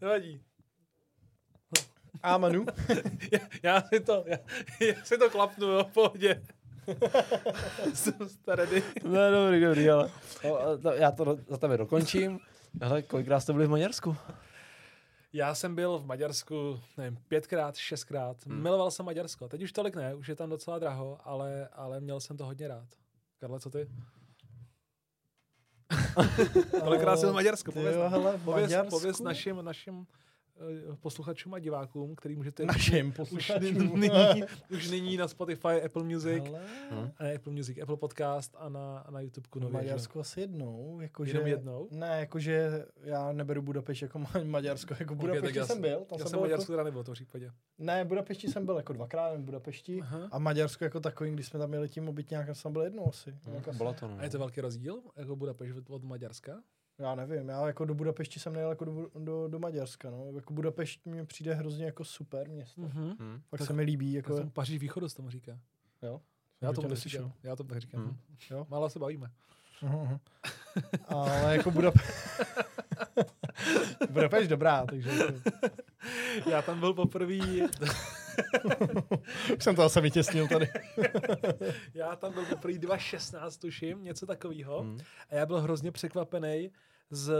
nevadí. 0.00 0.40
A 2.22 2.38
Manu? 2.38 2.64
Já, 3.32 3.38
já 3.62 3.82
si 3.82 4.00
to, 4.00 4.24
já, 4.26 4.38
já 4.80 5.04
si 5.04 5.18
to 5.18 5.30
klapnu, 5.30 5.66
jo, 5.66 5.84
v 5.84 5.92
pohodě. 5.92 6.42
jsem 7.94 8.14
ready. 8.48 8.82
No 9.04 9.30
dobrý, 9.30 9.60
dobrý, 9.60 9.90
ale 9.90 10.10
já 10.94 11.10
to 11.10 11.38
za 11.48 11.56
tebe 11.56 11.76
dokončím. 11.76 12.40
Ale 12.80 13.02
kolikrát 13.02 13.40
jste 13.40 13.52
byli 13.52 13.66
v 13.66 13.70
Maďarsku? 13.70 14.16
Já 15.32 15.54
jsem 15.54 15.74
byl 15.74 15.98
v 15.98 16.06
Maďarsku, 16.06 16.80
nevím, 16.96 17.18
pětkrát, 17.28 17.76
šestkrát. 17.76 18.46
Hmm. 18.46 18.62
Miloval 18.62 18.90
jsem 18.90 19.06
Maďarsko. 19.06 19.48
Teď 19.48 19.62
už 19.62 19.72
tolik 19.72 19.96
ne, 19.96 20.14
už 20.14 20.28
je 20.28 20.36
tam 20.36 20.50
docela 20.50 20.78
draho, 20.78 21.18
ale, 21.24 21.68
ale 21.72 22.00
měl 22.00 22.20
jsem 22.20 22.36
to 22.36 22.44
hodně 22.44 22.68
rád. 22.68 22.88
Karle, 23.40 23.60
co 23.60 23.70
ty? 23.70 23.88
Kolikrát 26.84 27.16
jsi 27.16 27.20
byl 27.20 27.32
v 27.32 27.34
Maďarsku? 27.34 27.72
Pověz, 27.72 27.96
jo, 27.96 28.08
hele, 28.08 28.38
pověz, 28.44 28.70
Maďarsku? 28.70 28.90
pověz 28.90 29.20
našim, 29.20 29.64
našim 29.64 30.06
eh, 30.10 30.31
posluchačům 31.00 31.54
a 31.54 31.58
divákům, 31.58 32.16
který 32.16 32.36
můžete 32.36 32.66
Našim 32.66 33.08
už 33.08 33.14
posluchačům. 33.16 34.00
nyní, 34.00 34.42
už 34.70 34.90
nyní 34.90 35.16
na 35.16 35.28
Spotify, 35.28 35.82
Apple 35.84 36.04
Music, 36.04 36.44
Hele, 36.44 36.60
a 37.18 37.22
ne 37.22 37.34
Apple 37.34 37.52
Music, 37.52 37.78
Apple 37.82 37.96
Podcast 37.96 38.54
a 38.58 38.68
na, 38.68 38.98
a 38.98 39.10
na 39.10 39.20
YouTube 39.20 39.48
že? 39.60 39.68
Maďarsku 39.72 40.20
asi 40.20 40.40
jednou. 40.40 41.00
Jakože, 41.00 41.30
Jenom 41.32 41.46
jednou? 41.46 41.88
Ne, 41.90 42.20
jakože 42.20 42.84
já 43.04 43.32
neberu 43.32 43.62
Budapešť 43.62 44.02
jako 44.02 44.18
Ma- 44.18 44.44
Maďarsko. 44.50 44.94
Jako 45.00 45.14
Budapešti 45.14 45.46
tak 45.46 45.54
já 45.54 45.66
jsem 45.66 45.80
byl. 45.80 46.04
Tam 46.04 46.18
Já 46.18 46.26
jsem 46.26 46.40
Maďarsku 46.40 46.72
jako, 46.72 46.72
teda 46.72 46.84
nebyl 46.84 47.02
v 47.02 47.06
tom 47.06 47.14
případě. 47.14 47.50
ne, 47.78 48.04
Budapešti 48.04 48.48
jsem 48.48 48.66
byl 48.66 48.76
jako 48.76 48.92
dvakrát 48.92 49.36
v 49.36 49.40
Budapešti. 49.42 50.00
Aha. 50.02 50.28
A 50.32 50.38
Maďarsko 50.38 50.84
jako 50.84 51.00
takový, 51.00 51.30
když 51.30 51.46
jsme 51.46 51.58
tam 51.58 51.68
měli 51.68 51.88
tím 51.88 52.08
obytňák, 52.08 52.46
jsem 52.46 52.62
tam 52.62 52.72
byl 52.72 52.82
jednou 52.82 53.08
asi. 53.08 53.34
Jak 53.54 53.68
asi. 53.68 53.78
Bylo 53.78 53.92
to, 53.94 54.08
no. 54.08 54.16
A 54.18 54.24
je 54.24 54.30
to 54.30 54.38
velký 54.38 54.60
rozdíl, 54.60 55.00
jako 55.16 55.36
Budapešť 55.36 55.76
od- 55.76 55.90
od 55.90 56.04
Maďarska? 56.04 56.62
Já 56.98 57.14
nevím, 57.14 57.48
já 57.48 57.66
jako 57.66 57.84
do 57.84 57.94
Budapešti 57.94 58.40
jsem 58.40 58.52
nejel 58.52 58.70
jako 58.70 58.84
do, 58.84 59.08
do, 59.18 59.48
do 59.48 59.58
Maďarska, 59.58 60.10
no. 60.10 60.24
Jako 60.36 60.52
Budapešť 60.54 61.06
mi 61.06 61.26
přijde 61.26 61.54
hrozně 61.54 61.84
jako 61.84 62.04
super 62.04 62.48
město. 62.48 62.80
Mhm. 62.80 63.14
Hm. 63.18 63.40
Fakt 63.48 63.58
Tak- 63.58 63.66
se 63.66 63.72
mi 63.72 63.82
líbí, 63.82 64.12
jako, 64.12 64.36
Jako... 64.36 64.50
Paříž 64.50 64.78
východu 64.78 65.08
se 65.08 65.16
tomu 65.16 65.30
říká. 65.30 65.58
jo. 66.02 66.20
Já 66.60 66.68
Jsem 66.68 66.74
to 66.74 66.80
tak 66.82 66.90
neslyšel. 66.90 67.32
Já 67.42 67.56
to 67.56 67.64
tak 67.64 67.78
říkám. 67.78 68.00
Hmm. 68.04 68.16
Jo. 68.50 68.66
Málo 68.70 68.90
se 68.90 68.98
bavíme. 68.98 69.30
Aha, 69.82 69.98
aha. 70.02 70.20
Ale 71.08 71.56
jako 71.56 71.70
Budapešť... 71.70 72.06
Budapešť 74.10 74.50
dobrá, 74.50 74.86
takže 74.86 75.10
jako, 75.10 75.32
Já 76.50 76.62
tam 76.62 76.80
byl 76.80 76.94
poprvé, 76.94 77.34
už 79.56 79.64
jsem 79.64 79.76
to 79.76 79.82
asi 79.82 80.00
vytěsnil 80.00 80.48
tady. 80.48 80.68
já 81.94 82.16
tam 82.16 82.32
byl 82.32 82.44
poprvé 82.46 82.74
2.16, 82.74 83.60
tuším, 83.60 84.04
něco 84.04 84.26
takového. 84.26 84.82
Hm. 84.82 84.98
A 85.30 85.34
já 85.34 85.46
byl 85.46 85.60
hrozně 85.60 85.92
překvapený 85.92 86.70
z, 87.10 87.32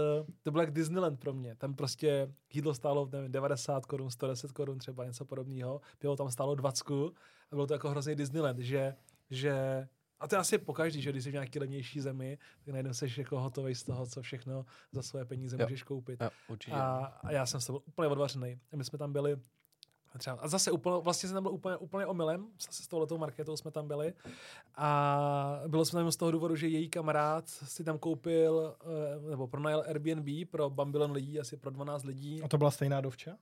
to 0.43 0.51
byl 0.51 0.61
jak 0.61 0.71
Disneyland 0.71 1.21
pro 1.21 1.33
mě. 1.33 1.57
Tam 1.57 1.75
prostě 1.75 2.33
jídlo 2.53 2.75
stálo, 2.75 3.09
nevím, 3.13 3.33
90 3.33 3.87
korun, 3.87 4.11
110 4.11 4.53
korun 4.53 4.79
třeba, 4.79 5.05
něco 5.05 5.25
podobného. 5.25 5.81
Pivo 5.99 6.17
tam 6.17 6.31
stálo 6.31 6.55
20 6.55 6.85
a 6.91 7.55
bylo 7.55 7.67
to 7.67 7.75
jako 7.75 7.91
hrozný 7.91 8.15
Disneyland, 8.15 8.59
že, 8.59 8.95
že 9.31 9.87
a 10.21 10.29
to 10.29 10.35
je 10.35 10.39
asi 10.39 10.59
pokaždý, 10.59 11.03
že 11.03 11.11
když 11.11 11.25
jsi 11.25 11.31
v 11.31 11.33
nějaký 11.33 11.59
levnější 11.59 12.01
zemi, 12.01 12.39
tak 12.65 12.73
najednou 12.73 12.95
jsi 12.95 13.07
jako 13.17 13.41
hotový 13.41 13.75
z 13.75 13.83
toho, 13.83 14.07
co 14.07 14.23
všechno 14.23 14.67
za 14.93 15.03
své 15.03 15.25
peníze 15.25 15.57
Jo. 15.61 15.67
můžeš 15.67 15.83
koupit. 15.83 16.21
Jo, 16.21 16.31
určitě. 16.49 16.77
A, 16.77 17.05
a 17.23 17.33
já 17.33 17.47
jsem 17.47 17.61
z 17.61 17.67
toho 17.67 17.79
byl 17.79 17.89
úplně 17.89 18.09
odvařený. 18.09 18.61
My 18.77 18.85
jsme 18.85 18.99
tam 18.99 19.13
byli 19.13 19.37
třeba, 20.19 20.37
a 20.41 20.49
zase 20.49 20.71
úplně, 20.71 20.97
vlastně 21.01 21.29
jsem 21.29 21.35
tam 21.35 21.43
byl 21.43 21.53
úplně, 21.53 21.77
úplně 21.77 22.07
omylem, 22.07 22.47
zase 22.67 22.83
s 22.83 22.89
touhletou 22.89 23.19
marketou 23.19 23.57
jsme 23.57 23.71
tam 23.71 23.89
byli 23.89 24.13
a 24.77 25.61
bylo 25.67 25.85
jsme 25.85 26.01
tam 26.01 26.13
z 26.13 26.17
toho 26.17 26.31
důvodu, 26.31 26.57
že 26.57 26.69
její 26.69 26.89
kamarád 26.89 27.49
si 27.49 27.85
tam 27.85 27.99
koupil, 27.99 28.77
eh, 29.27 29.31
nebo 29.31 29.47
pronajal 29.47 29.85
Airbnb 29.89 30.51
pro 30.51 30.71
bambilon 30.71 31.13
lidí, 31.13 31.41
asi 31.41 31.57
pro 31.57 31.71
12 31.71 32.05
lidí. 32.05 32.43
A 32.43 32.49
to 32.49 32.59
byla 32.59 32.71
stejná 32.71 33.01
dovča? 33.01 33.37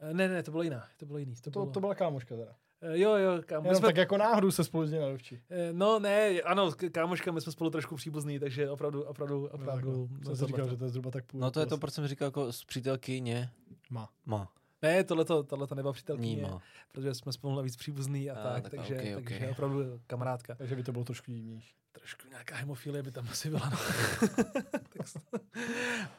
Eh, 0.00 0.14
Ne, 0.14 0.28
ne, 0.28 0.42
to 0.42 0.50
bylo 0.50 0.62
jiná, 0.62 0.84
to 0.96 1.06
bylo 1.06 1.18
jiný. 1.18 1.34
To, 1.34 1.50
To, 1.50 1.50
bylo, 1.50 1.72
to 1.72 1.80
byla 1.80 1.94
kámoška 1.94 2.36
teda. 2.36 2.52
Eh, 2.80 2.98
Jo, 2.98 3.14
jo, 3.16 3.30
kámo, 3.46 3.62
my 3.62 3.68
Jenom 3.68 3.78
jsme, 3.78 3.88
tak 3.88 3.96
jako 3.96 4.16
náhodou 4.16 4.50
se 4.50 4.64
spolu 4.64 4.86
na 4.86 5.08
dovči. 5.08 5.42
no 5.72 5.98
ne, 5.98 6.28
ano, 6.40 6.72
kámoška, 6.92 7.32
my 7.32 7.40
jsme 7.40 7.52
spolu 7.52 7.70
trošku 7.70 7.96
příbuzní, 7.96 8.38
takže 8.38 8.70
opravdu, 8.70 9.02
opravdu, 9.02 9.46
opravdu. 9.52 10.08
No, 10.10 10.36
jsem 10.36 10.36
si 10.36 10.46
říkal, 10.46 10.68
že 10.68 10.76
to 10.76 10.84
je 10.84 10.90
zhruba 10.90 11.10
tak 11.10 11.24
půl. 11.24 11.40
No 11.40 11.50
to 11.50 11.60
je 11.60 11.66
to, 11.66 11.78
proč 11.78 11.94
jsem 11.94 12.06
říkal 12.06 12.26
jako 12.26 12.52
z 12.52 12.64
přítelkyně. 12.64 13.50
Má. 13.90 14.08
Má. 14.26 14.48
Ne, 14.84 15.04
tohleto, 15.04 15.42
tohleto 15.42 15.74
nebyla 15.74 15.92
přítelkyně, 15.92 16.46
protože 16.92 17.14
jsme 17.14 17.32
spolu 17.32 17.56
navíc 17.56 17.76
příbuzný 17.76 18.30
a, 18.30 18.34
A, 18.34 18.42
tak, 18.42 18.62
tak 18.62 18.70
takže, 18.70 18.94
ok, 18.94 19.18
ok. 19.18 19.24
takže 19.24 19.48
opravdu 19.50 20.00
kamarádka. 20.06 20.54
Takže 20.54 20.76
by 20.76 20.82
to 20.82 20.92
bylo 20.92 21.04
trošku 21.04 21.30
divnější. 21.30 21.74
Trošku 21.92 22.28
nějaká 22.28 22.56
hemofilie 22.56 23.02
by 23.02 23.10
tam 23.10 23.28
asi 23.30 23.50
byla. 23.50 23.70
No. 23.70 23.78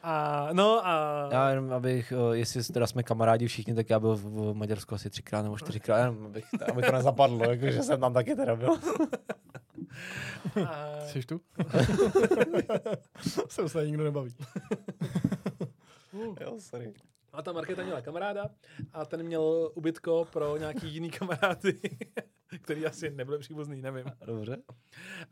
A, 0.02 0.48
no 0.52 0.86
a... 0.86 1.28
Já 1.32 1.50
jenom, 1.50 1.72
abych, 1.72 2.12
eh, 2.12 2.36
jestli 2.36 2.64
teda 2.64 2.86
jsme 2.86 3.02
kamarádi 3.02 3.46
všichni, 3.46 3.74
tak 3.74 3.90
já 3.90 4.00
byl 4.00 4.16
v, 4.16 4.22
v 4.24 4.54
Maďarsku 4.54 4.94
asi 4.94 5.10
třikrát 5.10 5.42
nebo 5.42 5.58
čtyřikrát, 5.58 5.98
jenom 5.98 6.26
abych, 6.26 6.44
aby 6.72 6.82
to 6.82 6.92
nezapadlo, 6.92 7.50
jako, 7.50 7.70
že 7.70 7.82
jsem 7.82 8.00
tam 8.00 8.12
taky 8.12 8.34
teda 8.34 8.56
byl. 8.56 8.70
a 10.68 11.00
Jsi 11.06 11.22
tu? 11.22 11.40
se 13.48 13.62
už 13.62 13.74
nikdo 13.74 14.04
nebaví. 14.04 14.34
jo, 16.40 16.56
sorry. 16.58 16.92
A 17.36 17.42
ta 17.42 17.52
Markéta 17.52 17.82
měla 17.82 18.00
kamaráda 18.00 18.50
a 18.92 19.04
ten 19.04 19.22
měl 19.22 19.70
ubytko 19.74 20.28
pro 20.32 20.56
nějaký 20.56 20.88
jiný 20.88 21.10
kamarády, 21.10 21.80
který 22.62 22.86
asi 22.86 23.10
nebyl 23.10 23.38
příbuzný, 23.38 23.82
nevím. 23.82 24.04
Dobře. 24.26 24.62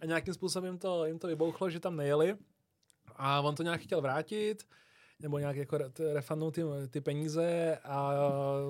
A 0.01 0.07
nějakým 0.07 0.35
způsobem 0.35 0.65
jim 0.65 0.79
to, 0.79 1.07
jim 1.07 1.19
to 1.19 1.27
vybouchlo, 1.27 1.71
že 1.71 1.81
tam 1.81 1.97
nejeli 1.97 2.37
a 3.17 3.41
on 3.41 3.55
to 3.55 3.63
nějak 3.63 3.81
chtěl 3.81 4.01
vrátit, 4.01 4.65
nebo 5.25 5.39
nějak 5.39 5.57
jako 5.57 5.79
re- 5.79 5.91
t- 5.91 6.13
refundnout 6.13 6.55
ty, 6.55 6.63
ty 6.91 7.01
peníze 7.01 7.79
a 7.85 8.13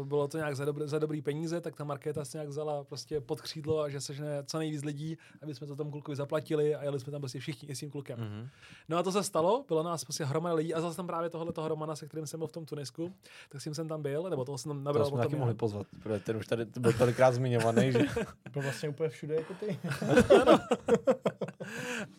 bylo 0.05 0.29
to 0.29 0.37
nějak 0.37 0.57
za, 0.57 0.65
dobrý, 0.65 0.89
za 0.89 0.99
dobrý 0.99 1.23
peníze, 1.23 1.61
tak 1.61 1.77
ta 1.77 1.85
Markéta 1.85 2.25
se 2.25 2.39
nějak 2.39 2.49
vzala 2.49 2.85
prostě 2.85 3.21
pod 3.21 3.41
křídlo 3.41 3.81
a 3.81 3.89
že 3.89 4.01
sežne 4.01 4.43
co 4.47 4.59
nejvíc 4.59 4.85
lidí, 4.85 5.19
aby 5.43 5.55
jsme 5.55 5.67
to 5.67 5.77
tomu 5.77 5.91
klukovi 5.91 6.17
zaplatili 6.17 6.75
a 6.75 6.85
jeli 6.85 7.01
jsme 7.01 7.13
tam 7.13 7.21
prostě 7.21 7.39
všichni 7.39 7.69
i 7.69 7.75
s 7.75 7.81
tím 7.81 7.91
klukem. 7.91 8.19
Mhm. 8.21 8.49
No 8.89 8.97
a 8.99 9.03
to 9.03 9.13
se 9.13 9.23
stalo, 9.23 9.65
bylo 9.69 9.83
nás 9.83 10.05
prostě 10.05 10.25
hromada 10.25 10.55
lidí 10.55 10.75
a 10.75 10.81
zase 10.81 10.97
tam 10.97 11.07
právě 11.07 11.31
tohle 11.31 11.53
toho 11.53 11.69
Romana, 11.69 11.97
se 11.97 12.07
kterým 12.07 12.27
jsem 12.27 12.41
byl 12.41 12.47
v 12.47 12.53
tom 12.53 12.65
Tunisku, 12.67 13.13
tak 13.49 13.61
s 13.61 13.65
tím 13.65 13.75
jsem 13.75 13.89
tam 13.89 14.03
byl, 14.03 14.31
nebo 14.31 14.45
toho 14.45 14.59
jsem 14.59 14.71
tam 14.71 14.79
To 14.79 14.85
nabral 14.85 15.05
jsme 15.07 15.11
potom 15.11 15.25
taky 15.25 15.37
mohli 15.37 15.55
pozvat, 15.55 15.87
protože 16.03 16.21
ten 16.21 16.37
už 16.37 16.47
tady 16.47 16.65
byl 16.65 16.93
tolikrát 16.93 17.33
zmiňovaný, 17.35 17.93
že... 17.93 17.99
Byl 18.53 18.63
vlastně 18.63 18.89
úplně 18.89 19.09
všude 19.09 19.35
jako 19.35 19.55
ty. 19.55 19.79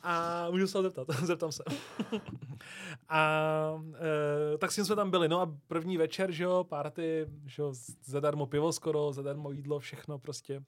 A 0.01 0.47
můžu 0.51 0.67
se 0.67 0.77
ho 0.77 0.81
zeptat, 0.81 1.07
zeptám 1.23 1.51
se. 1.51 1.63
a 3.09 3.83
e, 3.95 4.07
tak 4.57 4.71
s 4.71 4.75
tím 4.75 4.85
jsme 4.85 4.95
tam 4.95 5.11
byli, 5.11 5.29
no 5.29 5.41
a 5.41 5.55
první 5.67 5.97
večer, 5.97 6.31
že 6.31 6.43
jo, 6.43 6.63
party, 6.63 7.25
že 7.45 7.61
jo, 7.61 7.73
zadarmo 8.03 8.45
pivo 8.45 8.73
skoro, 8.73 9.13
zadarmo 9.13 9.51
jídlo, 9.51 9.79
všechno 9.79 10.19
prostě 10.19 10.63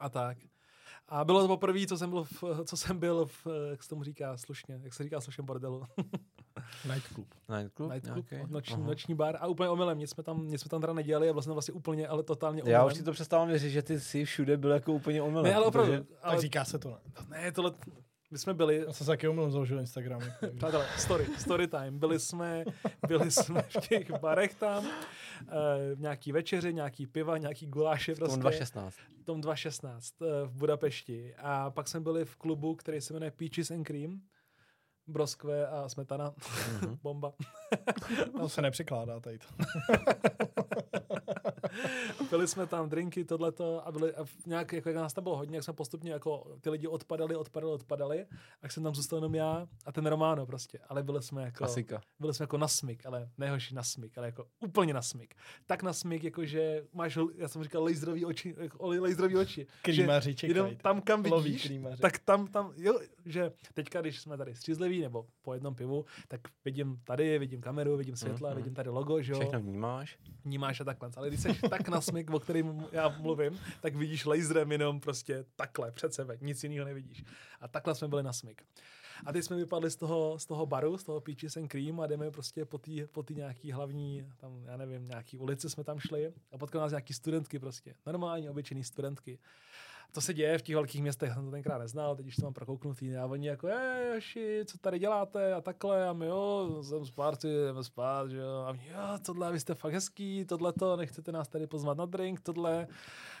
a 0.00 0.08
tak. 0.08 0.38
A 1.08 1.24
bylo 1.24 1.40
to 1.42 1.48
poprvé, 1.48 1.86
co 1.86 1.98
jsem 1.98 2.10
byl, 2.10 2.24
v, 2.24 2.44
co 2.64 2.76
jsem 2.76 2.98
byl 2.98 3.26
v, 3.26 3.46
jak 3.70 3.82
se 3.82 3.88
tomu 3.88 4.02
říká 4.04 4.36
slušně, 4.36 4.80
jak 4.82 4.94
se 4.94 5.02
říká 5.04 5.20
slušně 5.20 5.42
bordelu. 5.44 5.82
Nightclub. 6.92 7.34
Nightclub? 7.56 7.90
Nightclub, 7.92 8.30
nějaký? 8.30 8.52
noční, 8.52 8.74
Aha. 8.74 8.86
noční 8.86 9.14
bar 9.14 9.36
a 9.40 9.46
úplně 9.46 9.68
omylem, 9.68 9.98
nic 9.98 10.10
jsme 10.10 10.22
tam, 10.22 10.48
nic 10.48 10.60
jsme 10.60 10.68
tam 10.68 10.80
teda 10.80 10.92
nedělali 10.92 11.28
a 11.28 11.32
vlastně 11.32 11.52
vlastně 11.52 11.74
úplně, 11.74 12.08
ale 12.08 12.22
totálně 12.22 12.62
omylem. 12.62 12.80
Já 12.80 12.86
už 12.86 12.94
ti 12.94 13.02
to 13.02 13.12
přestávám 13.12 13.48
věřit, 13.48 13.70
že 13.70 13.82
ty 13.82 14.00
jsi 14.00 14.24
všude 14.24 14.56
byl 14.56 14.70
jako 14.70 14.92
úplně 14.92 15.22
omylem. 15.22 15.44
ne, 15.44 15.54
ale 15.54 15.64
opravdu, 15.64 15.92
protože- 15.92 16.04
ale, 16.22 16.34
Tak 16.34 16.40
říká 16.40 16.64
se 16.64 16.78
to 16.78 16.98
ne, 17.28 17.52
tohle, 17.52 17.72
my 18.30 18.38
jsme 18.38 18.54
byli, 18.54 18.76
Já 18.76 18.84
jsem 18.92 19.04
se 19.04 19.10
taky 19.10 19.28
omylem 19.28 19.50
založil 19.50 19.80
Instagram. 19.80 20.20
Jako, 20.20 20.34
takže- 20.40 20.56
Přátelé, 20.56 20.86
story, 20.98 21.26
story 21.38 21.68
time. 21.68 21.98
Byli 21.98 22.20
jsme, 22.20 22.64
byli 23.08 23.30
jsme 23.30 23.62
v 23.62 23.88
těch 23.88 24.10
barech 24.20 24.54
tam, 24.54 24.86
eh, 24.86 25.94
v 25.94 26.00
nějaký 26.00 26.32
večeři, 26.32 26.74
nějaký 26.74 27.06
piva, 27.06 27.38
nějaký 27.38 27.66
guláše 27.66 28.14
V 28.14 28.18
tom 28.18 28.40
prostě. 28.40 28.64
2.16. 28.64 28.90
V 29.20 29.24
tom 29.24 29.40
2.16 29.40 30.12
eh, 30.22 30.46
v 30.46 30.52
Budapešti. 30.52 31.34
A 31.38 31.70
pak 31.70 31.88
jsme 31.88 32.00
byli 32.00 32.24
v 32.24 32.36
klubu, 32.36 32.74
který 32.74 33.00
se 33.00 33.12
jmenuje 33.12 33.30
Peaches 33.30 33.70
and 33.70 33.84
Cream. 33.84 34.20
Broskve 35.06 35.66
a 35.66 35.88
smetana. 35.88 36.32
Mhm. 36.82 36.98
Bomba. 37.02 37.32
To 38.36 38.48
se 38.48 38.62
nepřekládá 38.62 39.20
tady 39.20 39.38
to. 39.38 39.46
Byli 42.30 42.48
jsme 42.48 42.66
tam, 42.66 42.88
drinky, 42.88 43.24
tohleto 43.24 43.86
a 43.86 43.92
byli 43.92 44.14
a 44.14 44.24
nějak, 44.46 44.72
jako 44.72 44.88
jak 44.88 44.96
nás 44.96 45.12
tam 45.12 45.24
bylo 45.24 45.36
hodně, 45.36 45.56
jak 45.56 45.64
jsme 45.64 45.72
postupně 45.72 46.12
jako 46.12 46.56
ty 46.60 46.70
lidi 46.70 46.86
odpadali, 46.86 47.36
odpadali, 47.36 47.72
odpadali, 47.72 48.26
tak 48.60 48.72
jsem 48.72 48.82
tam 48.82 48.94
zůstal 48.94 49.16
jenom 49.16 49.34
já 49.34 49.66
a 49.86 49.92
ten 49.92 50.06
Romano 50.06 50.46
prostě, 50.46 50.78
ale 50.88 51.02
byli 51.02 51.22
jsme 51.22 51.42
jako, 51.42 51.58
Klasika. 51.58 52.00
byli 52.20 52.34
jsme 52.34 52.42
jako 52.42 52.58
na 52.58 52.68
smyk, 52.68 53.06
ale 53.06 53.30
nehoši 53.38 53.74
na 53.74 53.82
smyk, 53.82 54.18
ale 54.18 54.26
jako 54.26 54.46
úplně 54.60 54.94
na 54.94 55.02
smyk. 55.02 55.34
Tak 55.66 55.82
na 55.82 55.92
smyk, 55.92 56.24
jako 56.24 56.44
že 56.44 56.84
máš, 56.92 57.18
já 57.36 57.48
jsem 57.48 57.62
říkal, 57.62 57.84
laserový 57.84 58.24
oči, 58.24 58.54
jako 58.58 58.86
laserový 58.86 59.36
oči. 59.36 59.66
Klímaři 59.82 60.36
jenom 60.42 60.66
čekají. 60.66 60.76
tam, 60.76 61.00
kam 61.00 61.22
vidíš, 61.22 61.72
tak 62.00 62.18
tam, 62.18 62.46
tam, 62.46 62.72
jo, 62.76 63.00
že 63.24 63.52
teďka, 63.74 64.00
když 64.00 64.20
jsme 64.20 64.36
tady 64.36 64.54
střízliví 64.54 65.00
nebo 65.00 65.26
po 65.50 65.54
jednom 65.54 65.74
pivu, 65.74 66.04
tak 66.28 66.40
vidím 66.64 67.00
tady, 67.04 67.38
vidím 67.38 67.60
kameru, 67.60 67.96
vidím 67.96 68.16
světla, 68.16 68.48
Mhm. 68.50 68.56
vidím 68.58 68.74
tady 68.74 68.90
logo, 68.90 69.22
že 69.22 69.32
jo 69.32 69.40
Všechno 69.40 69.60
vnímáš. 69.60 70.18
vnímáš 70.44 70.80
a 70.80 70.84
takhle. 70.84 71.10
Ale 71.16 71.28
když 71.28 71.40
jsi 71.40 71.48
tak 71.70 71.88
na 71.88 72.00
smyk, 72.00 72.30
o 72.30 72.40
kterým 72.40 72.84
já 72.92 73.08
mluvím, 73.08 73.58
tak 73.80 73.94
vidíš 73.96 74.24
laserem 74.24 74.72
jenom 74.72 75.00
prostě 75.00 75.44
takhle 75.56 75.90
před 75.92 76.14
sebe, 76.14 76.38
nic 76.40 76.64
jiného 76.64 76.84
nevidíš. 76.86 77.24
A 77.60 77.68
takhle 77.68 77.94
jsme 77.94 78.08
byli 78.08 78.22
na 78.22 78.32
smyk. 78.32 78.62
A 79.26 79.32
teď 79.32 79.44
jsme 79.44 79.56
vypadli 79.56 79.90
z 79.90 79.96
toho, 79.96 80.38
z 80.38 80.46
toho 80.46 80.66
baru, 80.66 80.98
z 80.98 81.04
toho 81.04 81.20
Peaches 81.20 81.56
and 81.56 81.68
Cream 81.68 82.00
a 82.00 82.06
jdeme 82.06 82.30
prostě 82.30 82.64
po 82.64 82.78
té 82.78 82.90
po 83.12 83.22
tý 83.22 83.34
nějaký 83.34 83.72
hlavní, 83.72 84.26
tam, 84.36 84.62
já 84.64 84.76
nevím, 84.76 85.08
nějaký 85.08 85.38
ulici 85.38 85.70
jsme 85.70 85.84
tam 85.84 85.98
šli 85.98 86.32
a 86.52 86.58
potkali 86.58 86.82
nás 86.82 86.92
nějaký 86.92 87.14
studentky 87.14 87.58
prostě. 87.58 87.94
Normální, 88.06 88.48
obyčejný 88.50 88.84
studentky. 88.84 89.38
To 90.12 90.20
se 90.20 90.34
děje 90.34 90.58
v 90.58 90.62
těch 90.62 90.74
velkých 90.74 91.02
městech, 91.02 91.32
jsem 91.32 91.44
to 91.44 91.50
tenkrát 91.50 91.78
neznal, 91.78 92.16
teď 92.16 92.26
už 92.26 92.36
to 92.36 92.42
mám 92.42 92.52
prokouknutý 92.52 93.16
a 93.16 93.26
oni 93.26 93.48
jako, 93.48 93.68
je, 93.68 94.10
Joši, 94.14 94.62
co 94.66 94.78
tady 94.78 94.98
děláte? 94.98 95.54
A 95.54 95.60
takhle 95.60 96.08
a 96.08 96.12
my 96.12 96.26
jo, 96.26 96.78
jsem 96.82 97.04
z 97.04 97.10
party, 97.10 97.48
jdeme 97.66 97.84
spát, 97.84 98.30
že 98.30 98.36
jo, 98.38 98.64
a 98.68 98.72
my, 98.72 98.82
jo, 98.90 98.98
tohle, 99.26 99.52
vy 99.52 99.60
jste 99.60 99.74
fakt 99.74 99.92
hezký, 99.92 100.44
tohle 100.44 100.72
to, 100.72 100.96
nechcete 100.96 101.32
nás 101.32 101.48
tady 101.48 101.66
pozvat 101.66 101.98
na 101.98 102.06
drink, 102.06 102.40
tohle, 102.40 102.86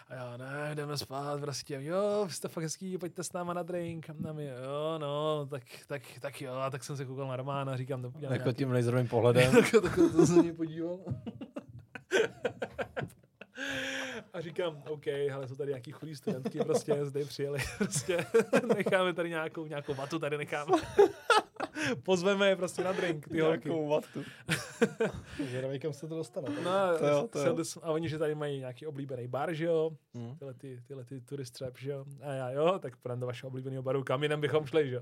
a 0.08 0.14
já, 0.14 0.36
ne, 0.36 0.70
jdeme 0.74 0.98
spát, 0.98 1.40
prostě, 1.40 1.78
jo, 1.82 2.24
vy 2.26 2.32
jste 2.32 2.48
fakt 2.48 2.64
hezký, 2.64 2.98
pojďte 2.98 3.24
s 3.24 3.32
náma 3.32 3.54
na 3.54 3.62
drink, 3.62 4.10
a 4.10 4.32
my, 4.32 4.46
jo, 4.46 4.98
no, 4.98 5.46
tak, 5.46 5.62
tak, 5.86 6.02
tak 6.20 6.40
jo, 6.40 6.54
a 6.54 6.70
tak 6.70 6.84
jsem 6.84 6.96
se 6.96 7.04
koukal 7.04 7.28
na 7.28 7.36
Romána, 7.36 7.76
říkám, 7.76 8.02
to 8.02 8.08
Jako 8.08 8.20
nějaký- 8.34 8.54
tím 8.54 8.72
laserovým 8.72 9.08
pohledem. 9.08 9.52
tak, 9.72 9.82
tak, 9.82 9.94
to 10.16 10.26
se 10.26 10.36
na 10.36 10.42
něj 10.42 10.52
podíval. 10.52 10.98
A 14.40 14.42
říkám, 14.42 14.82
OK, 14.88 15.06
ale 15.34 15.48
jsou 15.48 15.54
tady 15.54 15.68
nějaký 15.70 15.90
chudý 15.92 16.16
studentky, 16.16 16.58
prostě 16.58 17.04
zde 17.04 17.24
přijeli, 17.24 17.58
prostě 17.78 18.26
necháme 18.76 19.12
tady 19.14 19.28
nějakou, 19.28 19.66
nějakou 19.66 19.94
vatu, 19.94 20.18
tady 20.18 20.38
necháme. 20.38 20.72
Pozveme 22.02 22.48
je 22.48 22.56
prostě 22.56 22.84
na 22.84 22.92
drink, 22.92 23.28
ty 23.28 23.40
holky. 23.40 23.68
Nějakou 23.68 23.88
vatu. 23.88 24.22
Zvědavý, 25.48 25.78
kam 25.80 25.92
se 25.92 26.08
to 26.08 26.16
dostane. 26.16 26.48
No, 26.64 26.98
To 26.98 27.06
jo, 27.06 27.28
to 27.32 27.38
jo. 27.38 27.64
jsme- 27.64 27.82
a 27.84 27.90
oni, 27.90 28.08
že 28.08 28.18
tady 28.18 28.34
mají 28.34 28.58
nějaký 28.58 28.86
oblíbený 28.86 29.28
bar, 29.28 29.54
že 29.54 29.64
jo, 29.64 29.90
Hm. 30.16 30.36
tyhle 30.38 30.54
ty, 30.54 30.82
tyhle 30.86 31.04
ty 31.04 31.20
tourist 31.20 31.50
trap, 31.58 31.78
že 31.78 31.90
jo. 31.90 32.04
A 32.22 32.32
já, 32.32 32.50
jo, 32.50 32.78
tak 32.78 32.96
půjdeme 32.96 33.20
do 33.20 33.26
vašeho 33.26 33.48
oblíbeného 33.48 33.82
baru, 33.82 34.04
kam 34.04 34.22
jinam 34.22 34.40
bychom 34.40 34.66
šli, 34.66 34.88
že 34.88 34.94
jo. 34.94 35.00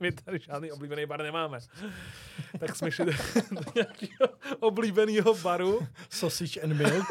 My 0.00 0.12
tady 0.12 0.38
žádný 0.38 0.72
oblíbený 0.72 1.06
bar 1.06 1.22
nemáme. 1.22 1.58
tak 2.58 2.76
jsme 2.76 2.90
šli 2.90 3.04
do, 3.04 3.12
do 3.50 3.60
nějakého 3.74 4.28
oblíbeného 4.60 5.34
baru 5.34 5.80
Sausage 6.10 6.60
and 6.60 6.72
milk. 6.72 7.06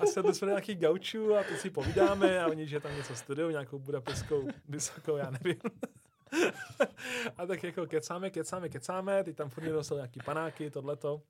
A 0.00 0.06
sedli 0.06 0.34
jsme 0.34 0.46
do 0.46 0.50
nějakých 0.50 0.78
gaučů 0.78 1.36
a 1.36 1.42
teď 1.42 1.58
si 1.58 1.70
povídáme 1.70 2.40
a 2.40 2.46
oni, 2.46 2.66
že 2.66 2.80
tam 2.80 2.96
něco 2.96 3.16
studují, 3.16 3.52
nějakou 3.52 3.78
budapeskou 3.78 4.48
vysokou, 4.68 5.16
já 5.16 5.30
nevím. 5.30 5.56
a 7.36 7.46
tak 7.46 7.62
jako 7.64 7.86
kecáme, 7.86 8.30
kecáme, 8.30 8.68
kecáme, 8.68 9.24
teď 9.24 9.36
tam 9.36 9.48
furt 9.50 9.64
nosil 9.64 9.96
nějaký 9.96 10.20
panáky, 10.24 10.70
tohleto. 10.70 11.22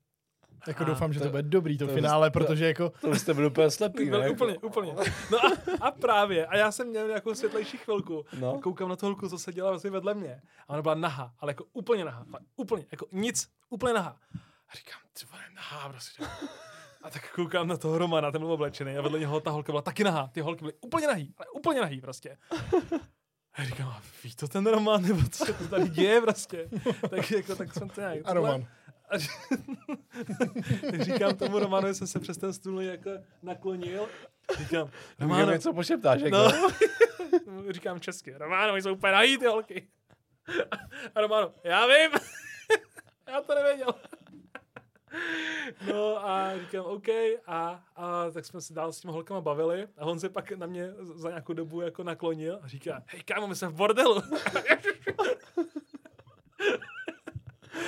jako 0.67 0.83
A 0.83 0.85
doufám, 0.85 1.13
že 1.13 1.19
to, 1.19 1.25
to- 1.25 1.29
bude 1.31 1.43
dobrý 1.43 1.77
to, 1.77 1.87
to- 1.87 1.93
finále, 1.93 2.29
to- 2.29 2.39
protože 2.39 2.65
jako 2.67 2.89
To 3.01 3.15
jste 3.15 3.33
byli 3.33 3.47
úplně 3.47 3.71
slepý, 3.71 4.09
ne? 4.09 4.29
úplně, 4.29 4.57
úplně. 4.57 4.95
No 5.31 5.45
a, 5.45 5.51
a, 5.81 5.91
právě, 5.91 6.45
a 6.45 6.57
já 6.57 6.71
jsem 6.71 6.87
měl 6.87 7.07
nějakou 7.07 7.35
světlejší 7.35 7.77
chvilku. 7.77 8.25
No. 8.39 8.55
A 8.55 8.61
koukám 8.61 8.89
na 8.89 8.95
tu 8.95 9.05
holku, 9.05 9.29
co 9.29 9.37
se 9.39 9.53
dělala 9.53 9.71
vlastně 9.71 9.89
vedle 9.89 10.13
mě. 10.13 10.41
A 10.67 10.69
ona 10.73 10.81
byla 10.81 10.95
nahá, 10.95 11.33
ale 11.39 11.49
jako 11.51 11.65
úplně 11.73 12.05
nahá. 12.05 12.25
Úplně, 12.55 12.85
jako 12.91 13.05
nic, 13.11 13.49
úplně 13.69 13.93
nahá. 13.93 14.17
A 14.69 14.75
říkám, 14.75 14.99
ty 15.19 15.25
vole, 15.31 15.43
nahá 15.55 15.89
prostě. 15.89 16.23
A 17.03 17.09
tak 17.09 17.31
koukám 17.31 17.67
na 17.67 17.77
toho 17.77 17.97
Romana, 17.97 18.31
ten 18.31 18.41
byl 18.41 18.51
oblečený 18.51 18.97
a 18.97 19.01
vedle 19.01 19.19
něho 19.19 19.39
ta 19.39 19.51
holka 19.51 19.71
byla 19.71 19.81
taky 19.81 20.03
nahá. 20.03 20.27
Ty 20.33 20.41
holky 20.41 20.61
byly 20.61 20.73
úplně 20.81 21.07
nahý, 21.07 21.33
ale 21.37 21.47
úplně 21.49 21.79
nahý 21.81 22.01
prostě. 22.01 22.37
A 23.53 23.63
říkám, 23.63 23.87
a 23.87 24.01
ví 24.23 24.35
to 24.35 24.47
ten 24.47 24.67
Roman, 24.67 25.01
nebo 25.01 25.21
co 25.31 25.45
se 25.45 25.53
to 25.53 25.67
tady 25.67 25.89
děje 25.89 26.21
prostě. 26.21 26.69
Tak 27.09 27.31
jako, 27.31 27.55
tak 27.55 27.73
jsem 27.73 27.89
to 27.89 28.01
nějak... 28.01 28.19
a 28.25 28.33
Roman. 28.33 28.65
A 29.09 29.17
že- 29.17 29.27
tak 30.91 31.01
říkám 31.01 31.35
tomu 31.35 31.59
Romanovi, 31.59 31.95
jsem 31.95 32.07
se 32.07 32.19
přes 32.19 32.37
ten 32.37 32.53
stůl 32.53 32.81
jako 32.81 33.09
naklonil. 33.43 34.07
Říkám, 34.59 34.89
Romano, 35.19 35.51
něco 35.51 35.73
pošeptáš, 35.73 36.21
jako? 36.21 36.37
no. 36.37 36.69
říkám 37.73 37.99
česky, 37.99 38.33
Romano, 38.37 38.75
jsou 38.75 38.93
úplně 38.93 39.13
nahý 39.13 39.37
ty 39.37 39.45
holky. 39.45 39.87
A 41.15 41.21
Romano, 41.21 41.53
já 41.63 41.85
vím, 41.87 42.11
já 43.27 43.41
to 43.41 43.55
nevěděl. 43.55 43.93
No 45.87 46.27
a 46.27 46.57
říkám 46.59 46.85
OK 46.85 47.07
a, 47.47 47.83
a 47.95 48.31
tak 48.31 48.45
jsme 48.45 48.61
se 48.61 48.73
dál 48.73 48.93
s 48.93 48.99
těmi 48.99 49.11
holkama 49.11 49.41
bavili 49.41 49.87
a 49.97 50.05
on 50.05 50.19
se 50.19 50.29
pak 50.29 50.51
na 50.51 50.67
mě 50.67 50.93
za 51.01 51.29
nějakou 51.29 51.53
dobu 51.53 51.81
jako 51.81 52.03
naklonil 52.03 52.59
a 52.61 52.67
říká, 52.67 53.03
hej 53.05 53.23
kámo, 53.23 53.47
my 53.47 53.55
jsme 53.55 53.67
v 53.67 53.73
bordelu. 53.73 54.21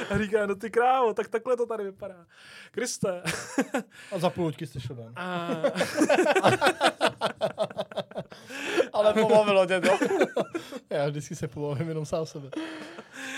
A 0.10 0.18
říká, 0.18 0.46
no 0.46 0.56
ty 0.56 0.70
krávo, 0.70 1.14
tak 1.14 1.28
takhle 1.28 1.58
to 1.58 1.66
tady 1.66 1.84
vypadá. 1.84 2.26
Kriste. 2.72 3.24
A 4.12 4.20
za 4.20 4.30
půlky 4.30 4.68
jste 4.68 4.80
šel 4.80 4.96
ven. 4.96 5.14
A, 5.16 5.50
Ale 8.94 9.14
pobavilo 9.14 9.66
tě 9.66 9.82
to. 9.82 9.88
Já 10.90 11.08
vždycky 11.08 11.36
se 11.36 11.48
pobavím 11.48 11.88
jenom 11.88 12.06
sám 12.06 12.26
sebe. 12.26 12.50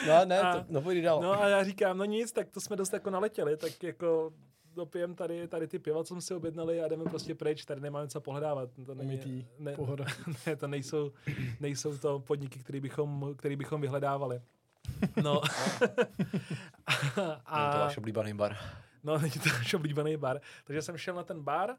No 0.08 0.26
ne, 0.26 0.39
A- 0.41 0.54
to, 0.58 0.66
no 0.70 0.82
pojď 0.82 1.04
dál. 1.04 1.22
no 1.22 1.41
a 1.43 1.47
já 1.47 1.64
říkám, 1.64 1.97
no 1.97 2.06
nic, 2.06 2.32
tak 2.32 2.49
to 2.49 2.62
jsme 2.62 2.76
dost 2.76 2.93
jako 2.93 3.10
naletěli, 3.10 3.58
tak 3.58 3.84
jako 3.84 4.34
dopijem 4.76 5.16
tady, 5.16 5.47
tady 5.47 5.68
ty 5.68 5.80
piva, 5.80 6.04
co 6.04 6.14
jsme 6.14 6.22
si 6.22 6.34
objednali 6.34 6.82
a 6.82 6.88
jdeme 6.88 7.04
prostě 7.04 7.36
pryč, 7.36 7.66
tady 7.66 7.82
nemáme 7.82 8.08
co 8.08 8.22
pohledávat. 8.22 8.70
To 8.86 8.95
není, 8.95 9.10
Umytý, 9.10 9.47
ne, 9.60 9.74
pohoda. 9.76 10.06
ne, 10.47 10.56
to 10.56 10.68
nejsou, 10.68 11.12
nejsou 11.60 11.97
to 11.97 12.20
podniky, 12.20 12.60
které 12.60 12.80
bychom, 12.80 13.36
který 13.38 13.56
bychom 13.56 13.82
vyhledávali. 13.82 14.41
No. 15.24 15.41
Je 17.58 17.72
to 17.72 17.78
váš 17.78 17.97
oblíbený 17.97 18.34
bar. 18.34 18.58
No, 19.04 19.18
není 19.18 19.32
to 19.32 19.49
náš 19.49 19.74
oblíbený 19.74 20.18
bar. 20.18 20.41
Takže 20.64 20.82
jsem 20.82 20.97
šel 20.97 21.16
na 21.16 21.24
ten 21.24 21.43
bar 21.43 21.76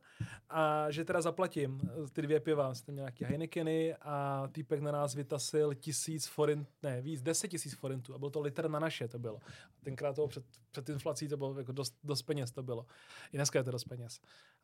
a 0.51 0.91
že 0.91 1.05
teda 1.05 1.23
zaplatím 1.23 1.81
eh, 1.85 2.11
ty 2.13 2.23
dvě 2.23 2.41
piva. 2.41 2.75
Jste 2.75 2.93
nějaký 2.93 3.25
Heinekeny 3.25 3.95
a 3.95 4.49
týpek 4.53 4.81
na 4.81 4.93
nás 4.93 5.15
vytasil 5.15 5.75
tisíc 5.75 6.27
forint, 6.27 6.69
ne, 6.83 7.03
víc, 7.03 7.23
deset 7.23 7.49
tisíc 7.49 7.75
forintů. 7.75 8.15
A 8.15 8.19
byl 8.19 8.31
to 8.31 8.41
litr 8.41 8.69
na 8.69 8.79
naše, 8.79 9.09
to 9.09 9.19
bylo. 9.19 9.39
Tenkrát 9.85 10.17
toho 10.17 10.29
před, 10.29 10.45
před 10.71 10.89
inflací 10.89 11.29
to 11.29 11.37
bylo 11.37 11.59
jako 11.59 11.73
dost, 11.73 11.95
dost 12.05 12.23
peněz 12.23 12.51
to 12.51 12.63
bylo. 12.63 12.87
I 13.33 13.37
dneska 13.37 13.59
je 13.59 13.65
to 13.65 13.71
dost 13.71 13.85
peněz. 13.85 14.21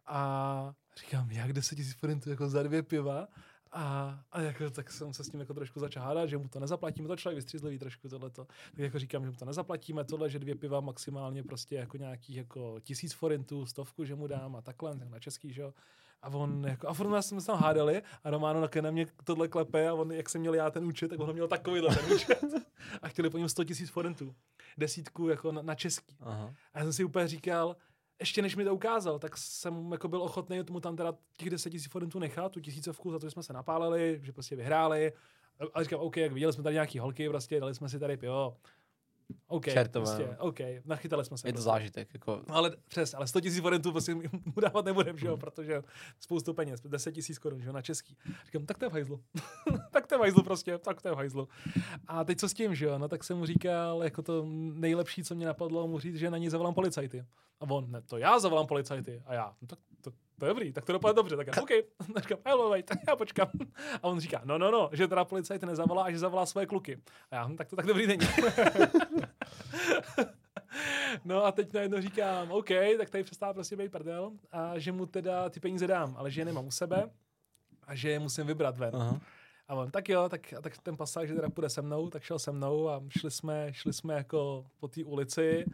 A 0.07 0.73
říkám, 0.97 1.31
jak 1.31 1.53
deset 1.53 1.77
tisíc 1.77 1.95
forintů 1.95 2.31
jako 2.31 2.49
za 2.49 2.63
dvě 2.63 2.83
piva? 2.83 3.29
A, 3.73 4.19
a 4.33 4.41
jako, 4.41 4.71
tak 4.71 4.91
jsem 4.91 5.15
se 5.15 5.25
s 5.25 5.33
ním 5.33 5.41
jako 5.41 5.55
trošku 5.55 5.81
začal 5.81 6.03
hádat, 6.03 6.29
že 6.29 6.39
mu 6.39 6.49
to 6.49 6.61
nezaplatíme, 6.61 7.09
to 7.09 7.17
člověk 7.17 7.37
vystřízlivý 7.37 7.79
trošku 7.79 8.09
tohleto. 8.09 8.45
Tak 8.45 8.79
jako 8.79 8.99
říkám, 8.99 9.25
že 9.25 9.31
mu 9.31 9.37
to 9.37 9.45
nezaplatíme, 9.45 10.05
tohle, 10.05 10.31
že 10.31 10.39
dvě 10.39 10.55
piva 10.55 10.81
maximálně 10.81 11.43
prostě 11.43 11.77
jako 11.77 11.97
nějakých 11.97 12.37
jako 12.37 12.81
tisíc 12.81 13.13
forintů, 13.13 13.67
stovku, 13.67 14.05
že 14.05 14.15
mu 14.15 14.27
dám 14.27 14.57
a 14.57 14.63
takhle, 14.63 14.97
tak 14.97 15.09
na 15.09 15.19
český, 15.19 15.53
že 15.53 15.63
jo. 15.63 15.75
A 16.23 16.29
on 16.29 16.65
jako, 16.69 16.89
a 16.89 16.95
furt 16.95 17.23
jsme 17.23 17.41
se 17.41 17.47
tam 17.47 17.59
hádali 17.59 18.03
a 18.25 18.31
Romano 18.31 18.61
také 18.61 18.83
na 18.83 18.91
mě 18.91 19.07
tohle 19.25 19.49
klepe 19.49 19.89
a 19.89 19.95
on, 19.95 20.13
jak 20.13 20.29
jsem 20.29 20.41
měl 20.41 20.55
já 20.55 20.71
ten 20.71 20.85
účet, 20.85 21.09
tak 21.09 21.21
on 21.21 21.33
měl 21.33 21.49
takovýhle 21.49 21.97
ten 21.97 22.13
účet. 22.13 22.45
A 23.03 23.09
chtěli 23.09 23.31
po 23.31 23.39
něm 23.39 23.49
100 23.49 23.65
tisíc 23.65 23.91
forintů. 23.91 24.35
Desítku 24.79 25.29
jako 25.29 25.53
na, 25.53 25.63
na 25.63 25.75
český. 25.75 26.17
Aha. 26.21 26.55
A 26.75 26.79
já 26.79 26.85
jsem 26.85 26.93
si 26.93 27.05
úplně 27.05 27.29
říkal, 27.29 27.77
ještě 28.21 28.43
než 28.43 28.57
mi 28.57 28.65
to 28.65 28.75
ukázal, 28.75 29.19
tak 29.19 29.37
jsem 29.37 29.93
jako 29.93 30.09
byl 30.09 30.23
ochotný 30.23 30.65
tomu 30.65 30.81
tam 30.81 30.97
teda 30.97 31.15
těch 31.37 31.51
10 31.51 31.71
tisíc 31.71 31.93
forintů 31.93 32.19
nechat, 32.19 32.53
tu 32.53 32.61
tisícovku 32.61 33.11
za 33.11 33.19
to, 33.19 33.27
že 33.27 33.31
jsme 33.31 33.43
se 33.43 33.53
napálili, 33.53 34.21
že 34.23 34.33
prostě 34.33 34.57
vyhráli. 34.57 35.13
A 35.75 35.83
říkám, 35.83 36.01
OK, 36.01 36.17
jak 36.17 36.33
viděli 36.33 36.53
jsme 36.53 36.63
tady 36.63 36.75
nějaký 36.75 36.99
holky, 36.99 37.29
prostě 37.29 37.61
dali 37.61 37.75
jsme 37.75 37.89
si 37.89 37.99
tady 37.99 38.17
pivo. 38.17 38.57
OK, 39.49 39.65
Čertové, 39.65 40.07
prostě, 40.07 40.37
no. 40.39 40.45
OK, 40.47 40.59
nachytali 40.85 41.25
jsme 41.25 41.39
se. 41.39 41.49
Je 41.49 41.53
to 41.53 41.57
prostě. 41.57 41.71
zážitek, 41.71 42.09
jako... 42.15 42.43
No, 42.49 42.55
ale 42.55 42.77
přes, 42.89 43.15
ale 43.15 43.27
100 43.27 43.41
tisíc 43.41 43.61
forintů 43.61 43.91
prostě 43.93 44.15
mu 44.15 44.61
dávat 44.63 44.85
nebudem, 44.85 45.19
že 45.19 45.27
jo, 45.27 45.37
protože 45.37 45.83
spoustu 46.21 46.55
peněz, 46.55 46.81
10 46.81 47.13
tisíc 47.13 47.39
korun, 47.39 47.61
že 47.61 47.67
jo, 47.67 47.73
na 47.73 47.83
český. 47.83 48.17
Říkám, 48.45 48.67
tak 48.67 48.79
to 48.79 48.85
je 48.85 48.89
v 48.89 48.93
hajzlu. 48.93 49.21
tak 49.91 50.07
to 50.07 50.15
je 50.15 50.19
v 50.19 50.21
hajzlu 50.21 50.43
prostě, 50.43 50.79
tak 50.79 51.03
to 51.03 51.09
je 51.09 51.15
v 51.15 51.17
hajzlu. 51.17 51.49
A 52.07 52.25
teď 52.25 52.39
co 52.39 52.49
s 52.49 52.55
tím, 52.55 52.75
že 52.75 52.87
jo, 52.87 52.99
no 52.99 53.09
tak 53.09 53.25
jsem 53.25 53.39
mu 53.39 53.47
říkal, 53.47 54.05
jako 54.05 54.23
to 54.23 54.45
nejlepší, 54.75 55.25
co 55.25 55.35
mě 55.35 55.47
napadlo, 55.47 55.89
mu 55.89 55.99
říct, 55.99 56.17
že 56.17 56.31
na 56.31 56.39
ní 56.39 56.49
zavolám 56.49 56.75
policajty. 56.75 57.25
A 57.61 57.71
on, 57.71 57.91
ne, 57.91 58.03
to 58.03 58.19
já 58.19 58.39
zavolám 58.39 58.67
policajty. 58.67 59.23
A 59.27 59.35
já, 59.35 59.55
no 59.63 59.69
tak 59.69 59.79
to, 60.01 60.11
to 60.41 60.47
je 60.47 60.49
dobrý, 60.49 60.73
tak 60.73 60.85
to 60.85 60.93
dopadne 60.93 61.15
dobře. 61.15 61.37
Tak 61.37 61.47
já, 61.47 61.63
OK. 61.63 61.71
A 62.17 62.21
říkám, 62.21 62.39
hello, 62.47 62.71
wait, 62.71 62.91
já 63.09 63.17
počkám. 63.17 63.49
A 64.03 64.05
on 64.05 64.21
říká, 64.21 64.41
no, 64.45 64.59
no, 64.59 64.71
no, 64.71 64.91
že 64.93 65.09
teda 65.09 65.25
policajty 65.25 65.67
nezavolá 65.67 66.05
a 66.05 66.11
že 66.11 66.19
zavolá 66.19 66.47
svoje 66.47 66.67
kluky. 66.67 67.03
A 67.31 67.37
já, 67.37 67.45
hm, 67.45 67.57
tak 67.57 67.69
to 67.69 67.77
tak 67.77 67.87
dobrý 67.87 68.07
není. 68.07 68.27
No 71.25 71.45
a 71.45 71.53
teď 71.53 71.73
najednou 71.73 72.01
říkám, 72.01 72.51
OK, 72.51 72.69
tak 72.99 73.11
tady 73.11 73.25
přestává 73.25 73.53
prostě 73.53 73.77
být 73.77 73.93
prdel 73.93 74.33
a 74.53 74.79
že 74.79 74.93
mu 74.93 75.07
teda 75.07 75.49
ty 75.49 75.61
peníze 75.61 75.87
dám, 75.87 76.15
ale 76.19 76.31
že 76.31 76.41
je 76.41 76.45
nemám 76.45 76.67
u 76.67 76.71
sebe 76.71 77.11
a 77.87 77.95
že 77.95 78.11
je 78.11 78.19
musím 78.19 78.47
vybrat 78.47 78.79
ven. 78.79 78.97
Aha. 78.97 79.21
A 79.69 79.75
on, 79.75 79.91
tak 79.91 80.09
jo, 80.09 80.29
tak, 80.29 80.55
tak 80.63 80.79
ten 80.79 80.97
pasáž, 80.97 81.29
že 81.29 81.35
teda 81.35 81.51
půjde 81.51 81.71
se 81.71 81.83
mnou, 81.83 82.11
tak 82.11 82.23
šel 82.23 82.39
se 82.39 82.53
mnou 82.53 82.89
a 82.89 83.03
šli 83.09 83.31
jsme, 83.31 83.69
šli 83.73 83.93
jsme 83.93 84.15
jako 84.15 84.67
po 84.81 84.89
té 84.89 85.05
ulici. 85.05 85.65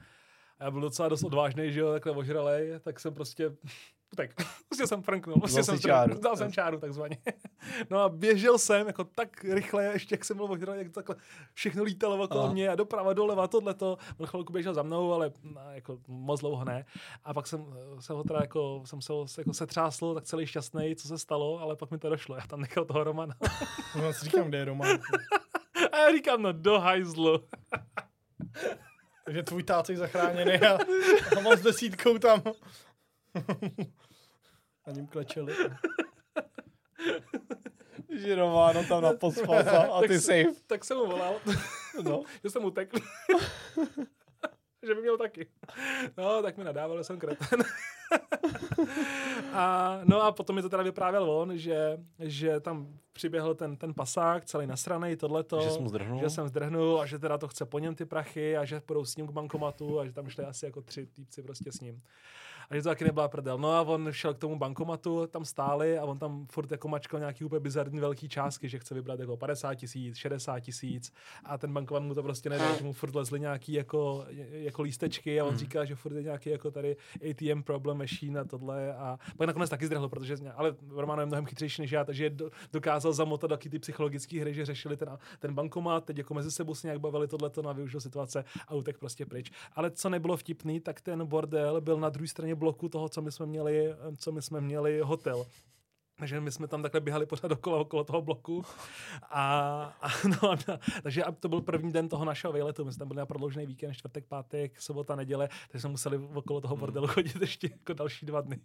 A 0.59 0.65
já 0.65 0.71
byl 0.71 0.81
docela 0.81 1.09
dost 1.09 1.23
odvážný, 1.23 1.73
že 1.73 1.81
jo, 1.81 1.93
takhle 1.93 2.13
ožralej, 2.13 2.73
tak 2.81 3.01
jsem 3.01 3.15
prostě 3.15 3.53
utek. 4.13 4.35
Prostě 4.69 4.87
jsem 4.87 5.03
frnknul. 5.03 5.41
Prostě 5.41 5.65
jsem 5.65 5.79
čáru. 5.79 6.21
Dal 6.21 6.37
jsem 6.37 6.53
čáru, 6.53 6.79
takzvaně. 6.79 7.19
No 7.91 8.01
a 8.01 8.09
běžel 8.09 8.59
jsem 8.59 8.87
jako 8.87 9.05
tak 9.05 9.45
rychle, 9.45 9.85
ještě 9.85 10.15
jak 10.15 10.25
jsem 10.25 10.37
byl 10.37 10.53
ožralý, 10.53 10.79
jak 10.79 10.93
takhle 10.93 11.17
všechno 11.55 11.83
lítalo 11.83 12.25
okolo 12.25 12.45
Aha. 12.45 12.53
mě 12.53 12.69
a 12.69 12.75
doprava, 12.75 13.13
doleva, 13.13 13.49
tohleto. 13.49 13.99
On 14.19 14.27
chvilku 14.27 14.53
běžel 14.53 14.75
za 14.75 14.83
mnou, 14.83 15.13
ale 15.13 15.33
no, 15.43 15.61
jako 15.71 15.99
moc 16.07 16.41
dlouho 16.41 16.65
ne. 16.65 16.85
A 17.25 17.35
pak 17.35 17.47
jsem, 17.47 17.67
jsem 18.01 18.17
ho 18.17 18.25
teda 18.25 18.39
jako, 18.41 18.83
jsem 18.85 19.03
se 19.03 19.13
ho 19.13 19.27
jako 19.39 19.53
setřásl, 19.53 20.15
tak 20.15 20.25
celý 20.25 20.47
šťastný, 20.47 20.97
co 20.97 21.09
se 21.09 21.19
stalo, 21.19 21.61
ale 21.61 21.77
pak 21.77 21.91
mi 21.91 21.99
to 21.99 22.11
došlo. 22.11 22.37
Já 22.37 22.47
tam 22.47 22.61
nechal 22.61 22.85
toho 22.85 23.05
Romana. 23.05 23.35
No, 24.03 24.13
si 24.13 24.25
říkám, 24.25 24.49
kde 24.49 24.59
je 24.59 24.65
Roman. 24.65 24.99
A 25.93 25.99
já 25.99 26.13
říkám, 26.13 26.43
no 26.43 26.53
do 26.53 26.81
hajzlu. 26.81 27.45
Takže 29.25 29.43
tvůj 29.43 29.63
tácek 29.63 29.97
zachráněný 29.97 30.53
a, 30.53 30.79
a 31.37 31.41
mám 31.41 31.57
s 31.57 31.63
desítkou 31.63 32.19
tam. 32.19 32.43
A 34.87 34.91
ním 34.91 35.07
klečeli. 35.07 35.55
Že 38.09 38.35
Románo 38.35 38.85
tam 38.85 39.03
na 39.03 39.09
a, 39.09 40.01
ty 40.09 40.21
safe. 40.21 40.47
Tak 40.67 40.85
jsem 40.85 40.97
mu 40.97 41.07
volal, 41.07 41.35
No. 42.03 42.23
že 42.45 42.51
jsem 42.51 42.65
utekl. 42.65 42.99
že 44.87 44.95
by 44.95 45.01
měl 45.01 45.19
taky. 45.19 45.47
No, 46.17 46.43
tak 46.43 46.57
mi 46.57 46.65
nadával, 46.65 46.99
že 46.99 47.05
jsem 47.05 47.19
kreten. 47.19 47.63
A, 49.53 50.01
no 50.05 50.23
a 50.23 50.33
potom 50.33 50.57
mi 50.57 50.63
to 50.63 50.69
teda 50.69 50.83
vyprávěl 50.83 51.31
on, 51.31 51.57
že, 51.59 51.99
že 52.19 52.61
tam 52.61 52.99
přiběhl 53.13 53.55
ten, 53.55 53.77
ten 53.77 53.95
pasák, 53.95 54.45
celý 54.45 54.67
nasranej, 54.67 55.17
tohleto. 55.17 55.61
Že 55.61 55.71
jsem 55.71 55.89
zdrhnul. 55.89 56.21
Že 56.21 56.31
jsem 56.31 56.49
zdrhnul 56.49 57.01
a 57.01 57.07
že 57.07 57.19
teda 57.19 57.39
to 57.39 57.49
chce 57.49 57.67
po 57.67 57.79
něm 57.79 57.95
ty 57.95 58.05
prachy 58.05 58.57
a 58.57 58.65
že 58.65 58.81
půjdou 58.81 59.05
s 59.05 59.17
ním 59.17 59.27
k 59.27 59.31
bankomatu 59.31 60.01
a 60.01 60.07
že 60.07 60.13
tam 60.13 60.29
šli 60.29 60.45
asi 60.45 60.65
jako 60.65 60.83
tři 60.83 61.07
týpci 61.07 61.43
prostě 61.43 61.73
s 61.73 61.81
ním 61.81 62.03
a 62.71 62.75
že 62.75 62.83
to 62.83 62.89
taky 62.89 63.05
nebyla 63.05 63.29
prdel. 63.29 63.59
No 63.59 63.73
a 63.73 63.83
on 63.83 64.09
šel 64.11 64.35
k 64.35 64.39
tomu 64.39 64.59
bankomatu, 64.59 65.27
tam 65.27 65.45
stáli 65.45 65.99
a 65.99 66.05
on 66.05 66.19
tam 66.19 66.47
furt 66.51 66.71
jako 66.71 66.89
mačkal 66.89 67.21
nějaký 67.21 67.45
úplně 67.45 67.61
bizarní 67.61 68.01
velký 68.01 68.29
částky, 68.29 68.69
že 68.69 68.79
chce 68.79 68.95
vybrat 68.95 69.21
jako 69.21 69.37
50 69.37 69.75
tisíc, 69.75 70.17
60 70.17 70.61
tisíc 70.61 71.13
a 71.45 71.59
ten 71.59 71.73
bankomat 71.73 72.03
mu 72.03 72.15
to 72.15 72.23
prostě 72.23 72.51
nedal, 72.51 72.77
že 72.79 72.85
mu 72.85 72.93
furt 72.93 73.15
lezly 73.15 73.41
nějaký 73.41 73.73
jako, 73.73 74.27
jako 74.51 74.83
lístečky 74.83 75.41
a 75.41 75.45
on 75.45 75.51
hmm. 75.51 75.59
říká, 75.59 75.85
že 75.85 75.95
furt 75.95 76.17
je 76.17 76.23
nějaký 76.23 76.51
jako 76.51 76.71
tady 76.71 76.97
ATM 77.31 77.63
problem 77.63 77.99
machine 77.99 78.41
a 78.41 78.45
tohle 78.45 78.95
a 78.95 79.19
pak 79.37 79.47
nakonec 79.47 79.71
taky 79.71 79.87
zdrhl, 79.87 80.09
protože 80.09 80.37
ale 80.55 80.75
Romano 80.91 81.23
je 81.23 81.27
mnohem 81.27 81.47
chytřejší 81.47 81.83
než 81.83 81.91
já, 81.91 82.05
takže 82.05 82.37
dokázal 82.73 83.13
zamotat 83.13 83.51
taky 83.51 83.69
ty 83.69 83.79
psychologické 83.79 84.41
hry, 84.41 84.55
že 84.55 84.65
řešili 84.65 84.97
ten, 84.97 85.19
ten 85.39 85.55
bankomat, 85.55 86.05
teď 86.05 86.19
jako 86.19 86.35
mezi 86.35 86.51
sebou 86.51 86.75
se 86.75 86.87
nějak 86.87 87.01
bavili 87.01 87.29
tohleto 87.29 87.63
na 87.63 87.73
využil 87.73 88.01
situace 88.01 88.45
a 88.69 88.75
utek 88.75 88.99
prostě 88.99 89.27
pryč. 89.27 89.51
Ale 89.73 89.91
co 89.91 90.09
nebylo 90.09 90.37
vtipný, 90.37 90.81
tak 90.81 91.01
ten 91.01 91.27
bordel 91.27 91.81
byl 91.81 92.01
na 92.01 92.09
druhé 92.09 92.29
straně 92.29 92.55
bloku 92.57 92.89
toho, 92.89 93.09
co 93.09 93.23
my 93.23 93.33
jsme 93.33 93.47
měli, 93.47 93.95
co 94.19 94.33
my 94.33 94.43
jsme 94.43 94.61
měli 94.61 95.01
hotel. 95.01 95.47
Takže 96.19 96.41
my 96.41 96.53
jsme 96.53 96.69
tam 96.69 96.83
takhle 96.83 97.01
běhali 97.01 97.27
pořád 97.27 97.53
okolo, 97.53 97.81
okolo 97.81 98.05
toho 98.05 98.23
bloku. 98.23 98.65
A, 99.31 99.53
a, 100.03 100.09
no, 100.43 100.51
a, 100.51 100.57
takže 101.03 101.25
to 101.41 101.49
byl 101.49 101.61
první 101.61 101.93
den 101.93 102.09
toho 102.09 102.25
našeho 102.25 102.53
výletu. 102.53 102.85
My 102.85 102.93
jsme 102.93 102.99
tam 102.99 103.09
byli 103.09 103.19
na 103.19 103.27
prodloužený 103.27 103.67
víkend, 103.67 103.95
čtvrtek, 103.95 104.27
pátek, 104.27 104.81
sobota, 104.81 105.17
neděle, 105.17 105.49
takže 105.71 105.83
jsme 105.83 105.91
museli 105.91 106.19
okolo 106.35 106.61
toho 106.61 106.75
hmm. 106.75 106.81
bordelu 106.81 107.07
chodit 107.17 107.37
ještě 107.41 107.69
jako 107.73 107.93
další 107.93 108.27
dva 108.27 108.41
dny. 108.41 108.61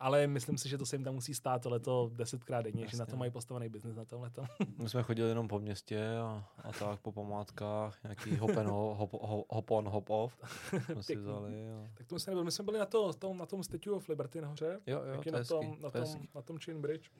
Ale 0.00 0.26
myslím 0.26 0.58
si, 0.58 0.68
že 0.68 0.78
to 0.78 0.86
se 0.86 0.96
jim 0.96 1.04
tam 1.04 1.14
musí 1.14 1.34
stát 1.34 1.66
to 1.80 2.10
desetkrát 2.14 2.64
denně, 2.64 2.82
Jasně. 2.82 2.96
že 2.96 3.00
na 3.00 3.06
to 3.06 3.16
mají 3.16 3.30
postavený 3.30 3.68
biznis 3.68 3.96
na 3.96 4.04
tomhle. 4.04 4.30
My 4.78 4.88
jsme 4.88 5.02
chodili 5.02 5.28
jenom 5.28 5.48
po 5.48 5.58
městě 5.58 6.16
a, 6.18 6.44
a 6.64 6.72
tak 6.72 7.00
po 7.00 7.12
památkách, 7.12 8.02
nějaký 8.02 8.36
hop, 8.36 8.56
and 8.56 8.66
hop, 8.68 9.12
hop, 9.12 9.46
hop 9.50 9.70
on, 9.70 9.88
hop 9.88 10.10
off. 10.10 10.38
Jsme 10.84 11.02
si 11.02 11.16
vzali, 11.16 11.70
a... 11.70 11.88
Tak 11.94 12.06
to 12.06 12.18
jsme, 12.18 12.44
my 12.44 12.50
jsme 12.50 12.64
byli 12.64 12.78
na, 12.78 12.86
to, 12.86 13.12
tom, 13.12 13.38
na 13.38 13.46
tom 13.46 13.64
Statue 13.64 13.96
of 13.96 14.08
Liberty 14.08 14.40
nahoře. 14.40 14.80
Jo, 14.86 15.02
jo, 15.14 15.22
to 15.22 15.30
na, 15.30 15.44
tom, 15.44 15.76
na, 15.82 15.90
tom, 15.90 16.04
na 16.34 16.42
tom 16.42 16.58
Chain 16.58 16.80
Bridge. 16.90 17.10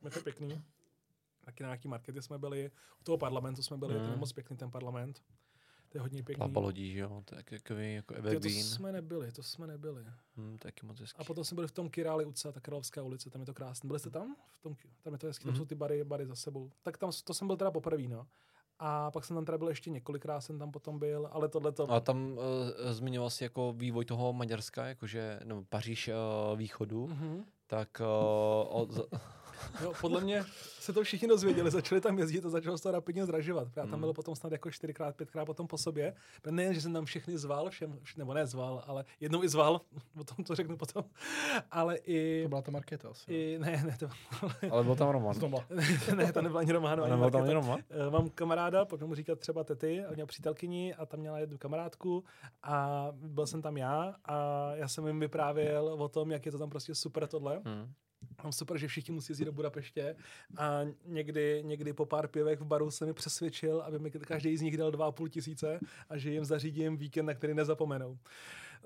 Tam 0.00 0.04
je 0.04 0.10
to 0.10 0.20
pěkný. 0.20 0.62
Taky 1.44 1.62
na 1.62 1.68
nějaký 1.68 1.88
markety 1.88 2.22
jsme 2.22 2.38
byli, 2.38 2.70
u 3.00 3.04
toho 3.04 3.18
parlamentu 3.18 3.62
jsme 3.62 3.76
byli, 3.76 3.94
mm. 3.94 4.00
ten 4.00 4.10
je 4.10 4.16
moc 4.16 4.32
pěkný 4.32 4.56
ten 4.56 4.70
parlament. 4.70 5.22
To 5.88 5.98
je 5.98 6.02
hodně 6.02 6.22
pěkný. 6.22 6.38
Papa 6.38 6.60
lodí, 6.60 6.92
že 6.92 6.98
jo, 6.98 7.22
to 7.24 7.34
je 7.34 7.42
takový 7.42 7.94
jako 7.94 8.14
evergreen. 8.14 8.62
To 8.62 8.68
jsme 8.68 8.92
nebyli, 8.92 9.32
to 9.32 9.42
jsme 9.42 9.66
nebyli. 9.66 10.04
Hmm, 10.36 10.58
taky 10.58 10.86
moc 10.86 11.00
hezký. 11.00 11.18
A 11.18 11.24
potom 11.24 11.44
jsme 11.44 11.54
byli 11.54 11.68
v 11.68 11.72
tom 11.72 11.90
Királi 11.90 12.24
Uca, 12.24 12.52
ta 12.52 12.60
Královská 12.60 13.02
ulice, 13.02 13.30
tam 13.30 13.40
je 13.40 13.46
to 13.46 13.54
krásné. 13.54 13.86
Byli 13.86 13.98
jste 13.98 14.10
tam? 14.10 14.36
V 14.58 14.62
tom, 14.62 14.76
tam 15.02 15.12
je 15.12 15.18
to 15.18 15.26
hezký, 15.26 15.44
tam 15.44 15.52
mm. 15.52 15.58
jsou 15.58 15.64
ty 15.64 15.74
bary, 15.74 16.04
bary 16.04 16.26
za 16.26 16.34
sebou. 16.34 16.70
Tak 16.82 16.98
tam, 16.98 17.10
to 17.24 17.34
jsem 17.34 17.46
byl 17.46 17.56
teda 17.56 17.70
poprvé, 17.70 18.02
no. 18.02 18.26
A 18.78 19.10
pak 19.10 19.24
jsem 19.24 19.36
tam 19.36 19.44
teda 19.44 19.58
byl 19.58 19.68
ještě 19.68 19.90
několikrát, 19.90 20.40
jsem 20.40 20.58
tam 20.58 20.72
potom 20.72 20.98
byl, 20.98 21.28
ale 21.32 21.48
tohle 21.48 21.72
to... 21.72 21.90
A 21.90 22.00
tam 22.00 22.32
uh, 22.32 22.38
zmiňoval 22.90 23.30
jsi 23.30 23.44
jako 23.44 23.72
vývoj 23.72 24.04
toho 24.04 24.32
Maďarska, 24.32 24.86
jakože 24.86 25.40
no, 25.44 25.64
Paříž 25.64 26.08
uh, 26.08 26.58
východu, 26.58 27.06
mm-hmm. 27.06 27.44
Tak 27.66 28.00
uh, 28.00 28.08
od, 28.68 29.08
No, 29.84 29.92
podle 30.00 30.20
mě 30.20 30.44
se 30.80 30.92
to 30.92 31.02
všichni 31.02 31.28
dozvěděli, 31.28 31.70
začali 31.70 32.00
tam 32.00 32.18
jezdit 32.18 32.46
a 32.46 32.50
začalo 32.50 32.78
se 32.78 32.82
to 32.82 32.90
rapidně 32.90 33.24
zdražovat. 33.24 33.68
Já 33.76 33.82
tam 33.82 33.90
hmm. 33.90 34.00
byl 34.00 34.12
potom 34.12 34.36
snad 34.36 34.52
jako 34.52 34.70
čtyřikrát, 34.70 35.16
pětkrát 35.16 35.46
potom 35.46 35.66
po 35.66 35.78
sobě. 35.78 36.14
Nejen, 36.50 36.74
že 36.74 36.80
jsem 36.80 36.92
tam 36.92 37.04
všechny 37.04 37.38
zval, 37.38 37.70
všem, 37.70 37.98
nebo 38.16 38.34
ne 38.34 38.46
zval, 38.46 38.84
ale 38.86 39.04
jednou 39.20 39.44
i 39.44 39.48
zval, 39.48 39.80
o 40.20 40.24
tom 40.24 40.44
to 40.44 40.54
řeknu 40.54 40.76
potom, 40.76 41.04
ale 41.70 41.96
i... 41.96 42.42
To 42.42 42.48
byla 42.48 42.62
ta 42.62 42.70
Markéta 42.70 43.08
asi. 43.08 43.32
I, 43.32 43.58
ne, 43.58 43.82
ne, 43.86 43.96
to 43.98 44.08
Ale 44.70 44.84
byl 44.84 44.96
tam 44.96 45.08
Roman. 45.08 45.40
To 45.40 45.50
ne, 46.16 46.32
to 46.32 46.42
nebyla 46.42 46.60
ani 46.60 46.72
Roman. 46.72 47.00
Ani 47.00 47.10
nebyl 47.10 47.30
tam 47.30 47.42
ani 47.42 47.52
Roman? 47.52 47.80
Eh, 47.90 48.10
mám 48.10 48.28
kamaráda, 48.28 48.84
pojďme 48.84 49.06
mu 49.06 49.14
říkat 49.14 49.38
třeba 49.38 49.64
Tety, 49.64 50.04
a 50.04 50.12
měl 50.12 50.26
přítelkyni 50.26 50.94
a 50.94 51.06
tam 51.06 51.20
měla 51.20 51.38
jednu 51.38 51.58
kamarádku 51.58 52.24
a 52.62 53.08
byl 53.12 53.46
jsem 53.46 53.62
tam 53.62 53.76
já 53.76 54.14
a 54.24 54.70
já 54.74 54.88
jsem 54.88 55.06
jim 55.06 55.20
vyprávěl 55.20 55.86
o 55.88 56.08
tom, 56.08 56.30
jak 56.30 56.46
je 56.46 56.52
to 56.52 56.58
tam 56.58 56.70
prostě 56.70 56.94
super 56.94 57.26
tohle. 57.26 57.60
Hmm. 57.64 57.92
Mám 58.44 58.52
super, 58.52 58.78
že 58.78 58.88
všichni 58.88 59.14
musí 59.14 59.32
jít 59.32 59.44
do 59.44 59.52
Budapeště 59.52 60.16
a 60.56 60.80
někdy, 61.06 61.62
někdy 61.64 61.92
po 61.92 62.06
pár 62.06 62.28
pivech 62.28 62.60
v 62.60 62.64
baru 62.64 62.90
se 62.90 63.06
mi 63.06 63.12
přesvědčil, 63.12 63.80
aby 63.80 63.98
mi 63.98 64.10
každý 64.10 64.56
z 64.56 64.60
nich 64.60 64.76
dal 64.76 64.90
2,5 64.90 65.28
tisíce 65.28 65.80
a 66.08 66.16
že 66.16 66.30
jim 66.30 66.44
zařídím 66.44 66.96
víkend, 66.96 67.26
na 67.26 67.34
který 67.34 67.54
nezapomenou. 67.54 68.18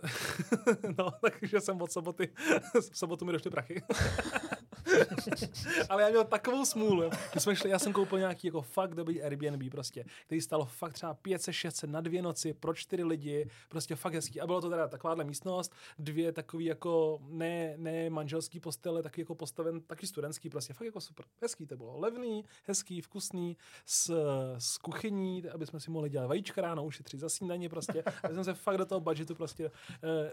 no, 0.99 1.11
takže 1.21 1.61
jsem 1.61 1.83
od 1.83 1.93
soboty, 1.93 2.29
v 2.91 2.99
sobotu 2.99 3.25
mi 3.25 3.33
došly 3.33 3.51
prachy. 3.51 3.83
Ale 5.89 6.03
já 6.03 6.09
měl 6.09 6.25
takovou 6.25 6.65
smůlu, 6.65 7.11
že 7.35 7.41
jsme 7.41 7.57
šli, 7.57 7.71
já 7.71 7.79
jsem 7.79 7.93
koupil 7.93 8.19
nějaký 8.19 8.47
jako 8.47 8.63
fakt 8.63 8.95
dobrý 8.95 9.23
Airbnb 9.23 9.71
prostě, 9.71 10.05
který 10.27 10.41
stalo 10.41 10.65
fakt 10.65 10.93
třeba 10.93 11.15
500, 11.15 11.55
600 11.55 11.91
na 11.91 12.01
dvě 12.01 12.23
noci 12.23 12.55
pro 12.55 12.75
čtyři 12.75 13.05
lidi, 13.05 13.51
prostě 13.69 13.95
fakt 13.95 14.15
hezký. 14.15 14.41
A 14.41 14.47
bylo 14.47 14.61
to 14.61 14.71
teda 14.71 14.89
takováhle 14.89 15.25
místnost, 15.25 15.73
dvě 15.99 16.33
takový 16.33 16.65
jako 16.65 17.19
ne, 17.29 17.75
ne 17.77 18.11
manželský 18.11 18.61
postele, 18.61 19.03
taky 19.03 19.21
jako 19.21 19.35
postaven, 19.35 19.81
taky 19.81 20.07
studentský 20.07 20.51
prostě, 20.51 20.73
fakt 20.73 20.87
jako 20.87 21.01
super. 21.01 21.27
Hezký 21.43 21.67
to 21.67 21.77
bylo, 21.77 21.99
levný, 21.99 22.45
hezký, 22.65 23.01
vkusný, 23.01 23.57
s, 23.87 24.11
s 24.59 24.79
kuchyní, 24.79 25.49
aby 25.49 25.67
jsme 25.67 25.81
si 25.81 25.91
mohli 25.91 26.11
dělat 26.11 26.27
vajíčka 26.27 26.63
ráno, 26.63 26.85
ušetřit 26.85 27.21
za 27.21 27.29
snídaně 27.29 27.69
prostě. 27.69 28.05
Já 28.23 28.35
jsem 28.35 28.45
se 28.45 28.55
fakt 28.55 28.79
do 28.79 28.87
toho 28.87 29.01
budgetu 29.01 29.35
prostě, 29.35 29.65
uh, 29.65 29.71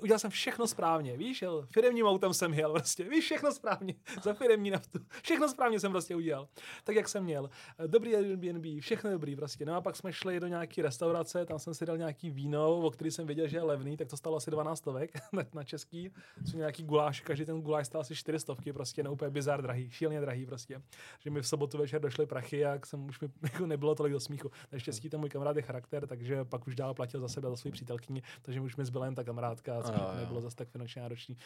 udělal 0.02 0.20
jsem 0.20 0.32
všechno 0.32 0.68
správně, 0.68 1.18
víš, 1.18 1.42
jel, 1.42 1.68
firemním 1.72 2.06
autem 2.06 2.34
jsem 2.34 2.54
jel 2.54 2.72
prostě, 2.72 3.04
víš, 3.04 3.26
všechno 3.26 3.52
správně, 3.52 3.96
za 4.24 4.34
firemní 4.56 4.72
naftu. 4.72 5.00
Všechno 5.24 5.50
správně 5.50 5.80
jsem 5.80 5.92
prostě 5.92 6.16
udělal. 6.16 6.48
Tak, 6.84 6.96
jak 6.96 7.10
jsem 7.10 7.24
měl. 7.24 7.50
Dobrý 7.88 8.16
Airbnb, 8.16 8.82
všechno 8.82 9.12
dobrý 9.12 9.36
prostě. 9.36 9.66
No 9.66 9.76
a 9.76 9.82
pak 9.82 9.96
jsme 9.96 10.14
šli 10.14 10.40
do 10.40 10.48
nějaké 10.48 10.82
restaurace, 10.82 11.46
tam 11.46 11.60
jsem 11.60 11.74
si 11.74 11.86
dal 11.86 11.98
nějaký 11.98 12.30
víno, 12.30 12.78
o 12.78 12.92
který 12.92 13.12
jsem 13.12 13.26
věděl, 13.26 13.48
že 13.48 13.58
je 13.58 13.62
levný, 13.62 13.98
tak 13.98 14.08
to 14.08 14.18
stalo 14.18 14.38
asi 14.38 14.52
12 14.52 14.80
stovek 14.80 15.12
na 15.54 15.64
český. 15.64 16.12
Jsou 16.46 16.58
nějaký 16.58 16.84
guláš, 16.84 17.22
každý 17.22 17.46
ten 17.46 17.62
guláš 17.62 17.88
stál 17.88 18.02
asi 18.02 18.16
4 18.16 18.40
stovky, 18.40 18.74
prostě 18.74 19.04
no 19.04 19.14
úplně 19.14 19.32
bizar 19.32 19.62
drahý, 19.62 19.92
šíleně 19.92 20.22
drahý 20.22 20.46
prostě. 20.46 20.82
Že 21.20 21.30
mi 21.30 21.42
v 21.42 21.48
sobotu 21.48 21.78
večer 21.78 22.02
došly 22.02 22.26
prachy 22.26 22.66
a 22.66 22.80
jsem 22.86 23.06
už 23.06 23.20
mi 23.20 23.30
jako 23.44 23.66
nebylo 23.66 23.96
tolik 23.96 24.14
do 24.14 24.20
smíchu. 24.20 24.52
Naštěstí 24.72 25.10
ten 25.10 25.20
můj 25.20 25.30
kamarád 25.30 25.56
je 25.56 25.62
charakter, 25.62 26.08
takže 26.08 26.46
pak 26.46 26.68
už 26.68 26.76
dál 26.76 26.94
platil 26.94 27.20
za 27.22 27.28
sebe, 27.28 27.50
za 27.50 27.56
svou 27.56 27.72
přítelkyni, 27.72 28.22
takže 28.42 28.62
už 28.62 28.76
mi 28.76 28.86
zbyla 28.86 29.06
jen 29.06 29.16
ta 29.16 29.24
kamarádka, 29.24 29.84
což 29.84 29.96
nebylo 30.20 30.42
zase 30.42 30.56
tak 30.56 30.70
finančně 30.70 31.02
náročný. 31.02 31.38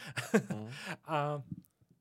Mm. 0.54 0.70
a 1.06 1.42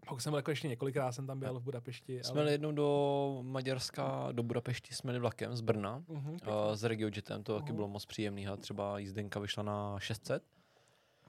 pak 0.09 0.20
jsem 0.20 0.30
byl 0.30 0.38
jako 0.38 0.50
ještě 0.50 0.68
několikrát, 0.68 1.12
jsem 1.12 1.26
tam 1.26 1.38
byl 1.38 1.61
v 1.61 1.62
Budapešti. 1.62 2.20
Jsme 2.24 2.40
ale... 2.40 2.50
jednou 2.50 2.72
do 2.72 3.38
Maďarska, 3.42 4.28
do 4.32 4.42
Budapešti 4.42 4.94
jsme 4.94 5.11
jeli 5.11 5.20
vlakem 5.20 5.56
z 5.56 5.61
Brna, 5.61 6.00
uh-huh, 6.00 6.30
uh, 6.30 6.74
s 6.74 6.84
RegioJetem, 6.84 7.42
to 7.42 7.52
uh-huh. 7.52 7.61
taky 7.61 7.72
bylo 7.72 7.88
moc 7.88 8.06
příjemný, 8.06 8.48
a 8.48 8.56
třeba 8.56 8.98
jízdenka 8.98 9.40
vyšla 9.40 9.62
na 9.62 9.98
600 9.98 10.42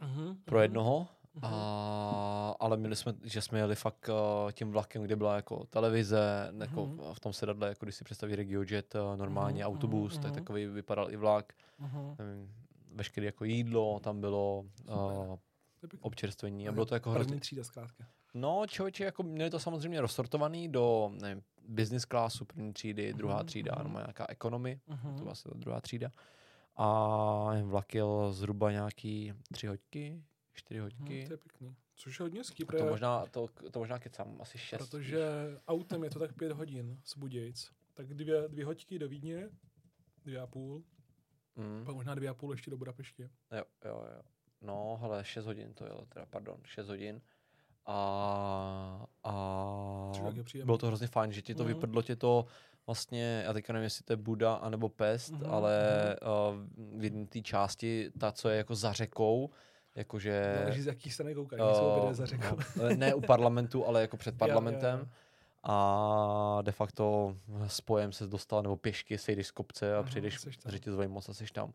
uh-huh, 0.02 0.38
pro 0.46 0.58
mhm. 0.58 0.62
jednoho. 0.62 1.08
Uh-huh. 1.36 1.40
A, 1.44 2.56
ale 2.60 2.78
měli 2.78 2.96
jsme, 2.96 3.14
že 3.24 3.42
jsme 3.42 3.60
jeli 3.60 3.76
fakt 3.76 4.10
uh, 4.10 4.52
tím 4.52 4.72
vlakem, 4.72 5.04
kde 5.04 5.16
byla 5.16 5.36
jako 5.36 5.66
televize, 5.66 6.52
uh-huh. 6.52 6.62
jako 6.62 7.14
v 7.14 7.20
tom 7.20 7.34
sedadle, 7.34 7.70
jako 7.70 7.86
když 7.86 7.96
si 7.96 8.04
představí 8.04 8.36
RegioJet, 8.36 8.96
uh, 8.96 9.18
normálně 9.18 9.64
uh-huh. 9.64 9.68
autobus, 9.68 10.14
uh-huh. 10.14 10.22
tak 10.22 10.32
takový 10.32 10.66
vypadal 10.66 11.12
i 11.12 11.16
vlak. 11.16 11.54
Uh-huh. 11.82 12.16
Nevím, 12.20 12.54
veškeré 12.92 13.26
jako 13.26 13.46
jídlo, 13.46 14.00
tam 14.00 14.22
bylo 14.22 14.66
uh, 14.90 15.36
občerstvení 16.02 16.68
a 16.68 16.72
bylo 16.72 16.86
to 16.86 16.94
jako 16.94 17.12
hrozně... 17.12 17.40
třída 17.40 17.64
zkrátka. 17.64 18.06
No, 18.34 18.64
člověče, 18.68 19.04
jako 19.04 19.24
měli 19.24 19.50
to 19.50 19.60
samozřejmě 19.60 20.02
rozsortovaný 20.02 20.70
do 20.70 21.12
nevím, 21.22 21.44
business 21.68 22.06
classu, 22.06 22.46
první 22.46 22.74
třídy, 22.74 23.14
druhá 23.14 23.44
uh-huh, 23.44 23.46
třída, 23.46 23.76
uh-huh. 23.76 23.92
no, 23.94 24.00
nějaká 24.00 24.26
ekonomy, 24.30 24.80
uh-huh. 24.90 25.18
to 25.18 25.24
vlastně 25.24 25.52
druhá 25.56 25.82
třída. 25.82 26.12
A 26.76 27.62
vlak 27.64 27.96
jel 27.96 28.32
zhruba 28.32 28.72
nějaký 28.72 29.34
tři 29.52 29.68
hodky, 29.68 30.24
čtyři 30.54 30.80
hodky. 30.80 31.04
Uh-huh, 31.04 31.28
to 31.28 31.34
je 31.34 31.38
pěkný. 31.38 31.76
Což 31.96 32.20
je 32.20 32.24
hodně 32.24 32.44
ský, 32.44 32.66
to 32.66 32.86
možná, 32.86 33.26
to, 33.26 33.48
to 33.72 33.80
možná 33.80 34.00
kecám, 34.00 34.38
asi 34.42 34.58
šest. 34.58 34.90
Protože 34.90 35.20
autem 35.68 36.04
je 36.04 36.10
to 36.10 36.20
tak 36.20 36.34
pět 36.34 36.52
hodin 36.52 37.00
z 37.04 37.18
Budějc. 37.18 37.72
Tak 37.94 38.14
dvě, 38.14 38.48
dvě 38.48 38.66
hoďky 38.66 39.00
do 39.00 39.08
Vídně, 39.08 39.50
dvě 40.24 40.40
a 40.40 40.48
půl. 40.48 40.84
Mm. 41.56 41.86
Pak 41.86 41.96
možná 41.96 42.16
dvě 42.16 42.30
a 42.30 42.34
půl 42.34 42.52
ještě 42.52 42.72
do 42.72 42.78
Budapeště. 42.78 43.30
Jo, 43.52 43.64
jo, 43.86 44.06
jo. 44.16 44.22
No, 44.62 44.98
hele, 45.02 45.26
6 45.26 45.46
hodin 45.46 45.74
to 45.74 45.86
jelo, 45.86 46.06
teda, 46.06 46.26
pardon, 46.26 46.62
6 46.64 46.88
hodin. 46.88 47.22
A, 47.86 49.06
a 49.24 50.12
bylo 50.64 50.78
to 50.78 50.88
hrozně 50.88 51.08
fajn, 51.08 51.32
že 51.32 51.42
ti 51.42 51.56
to 51.56 51.64
mm. 51.64 51.68
vyprdlo 51.68 52.02
tě 52.02 52.16
to 52.16 52.46
vlastně, 52.88 53.44
já 53.46 53.54
teďka 53.54 53.74
nevím, 53.74 53.84
jestli 53.84 54.04
to 54.04 54.14
je 54.14 54.18
Buda 54.18 54.54
anebo 54.54 54.90
Pest, 54.90 55.34
mm-hmm. 55.34 55.54
ale 55.54 55.80
uh, 56.22 57.00
v 57.00 57.04
jedné 57.04 57.26
té 57.26 57.42
části, 57.42 58.12
ta, 58.20 58.32
co 58.32 58.50
je 58.50 58.58
jako 58.58 58.76
za 58.76 58.94
řekou, 58.94 59.50
jakože... 59.96 60.56
Záleží, 60.60 60.82
z 60.82 60.88
jaký 60.88 61.10
strany 61.12 61.36
koukají, 61.36 61.62
uh, 61.62 61.74
jsou 61.74 62.08
za 62.12 62.26
řekou. 62.26 62.58
No, 62.76 62.90
ne 62.96 63.14
u 63.14 63.22
parlamentu, 63.22 63.86
ale 63.86 64.02
jako 64.02 64.18
před 64.18 64.38
parlamentem. 64.38 65.00
Jo, 65.00 65.06
jo, 65.06 65.06
jo 65.06 65.29
a 65.64 66.62
de 66.62 66.72
facto 66.72 67.36
spojem 67.68 68.12
se 68.12 68.28
dostal, 68.28 68.62
nebo 68.64 68.78
pěšky 68.78 69.18
sejdeš 69.18 69.48
z 69.48 69.52
kopce 69.52 69.96
a 69.96 70.00
Aha, 70.00 70.04
přijdeš 70.04 70.48
řetězový 70.66 71.08
most 71.08 71.30
a 71.30 71.34
jsi 71.34 71.46
tam. 71.54 71.74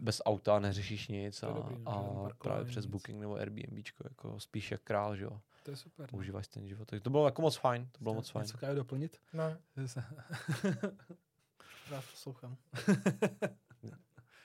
Bez 0.00 0.22
auta 0.24 0.58
neřešíš 0.58 1.08
nic 1.08 1.42
a, 1.42 1.46
dobrý, 1.46 1.76
a 1.86 2.02
právě 2.38 2.64
přes 2.64 2.84
nic. 2.84 2.90
Booking 2.90 3.20
nebo 3.20 3.34
Airbnb, 3.34 3.86
jako 4.04 4.40
spíš 4.40 4.70
jak 4.70 4.82
král, 4.82 5.16
že 5.16 5.24
jo. 5.24 5.40
To 5.62 5.70
je 5.70 5.76
super. 5.76 6.08
no. 6.12 6.18
užíváš 6.18 6.48
ten 6.48 6.68
život. 6.68 6.88
Tak 6.88 7.02
to 7.02 7.10
bylo 7.10 7.24
jako 7.26 7.42
moc 7.42 7.56
fajn, 7.56 7.88
to 7.92 7.98
bylo 8.02 8.14
moc 8.14 8.30
fajn. 8.30 8.42
Něco 8.42 8.58
káju 8.58 8.76
doplnit? 8.76 9.20
Ne, 9.32 9.58
já 11.90 12.02
poslouchám. 12.10 12.56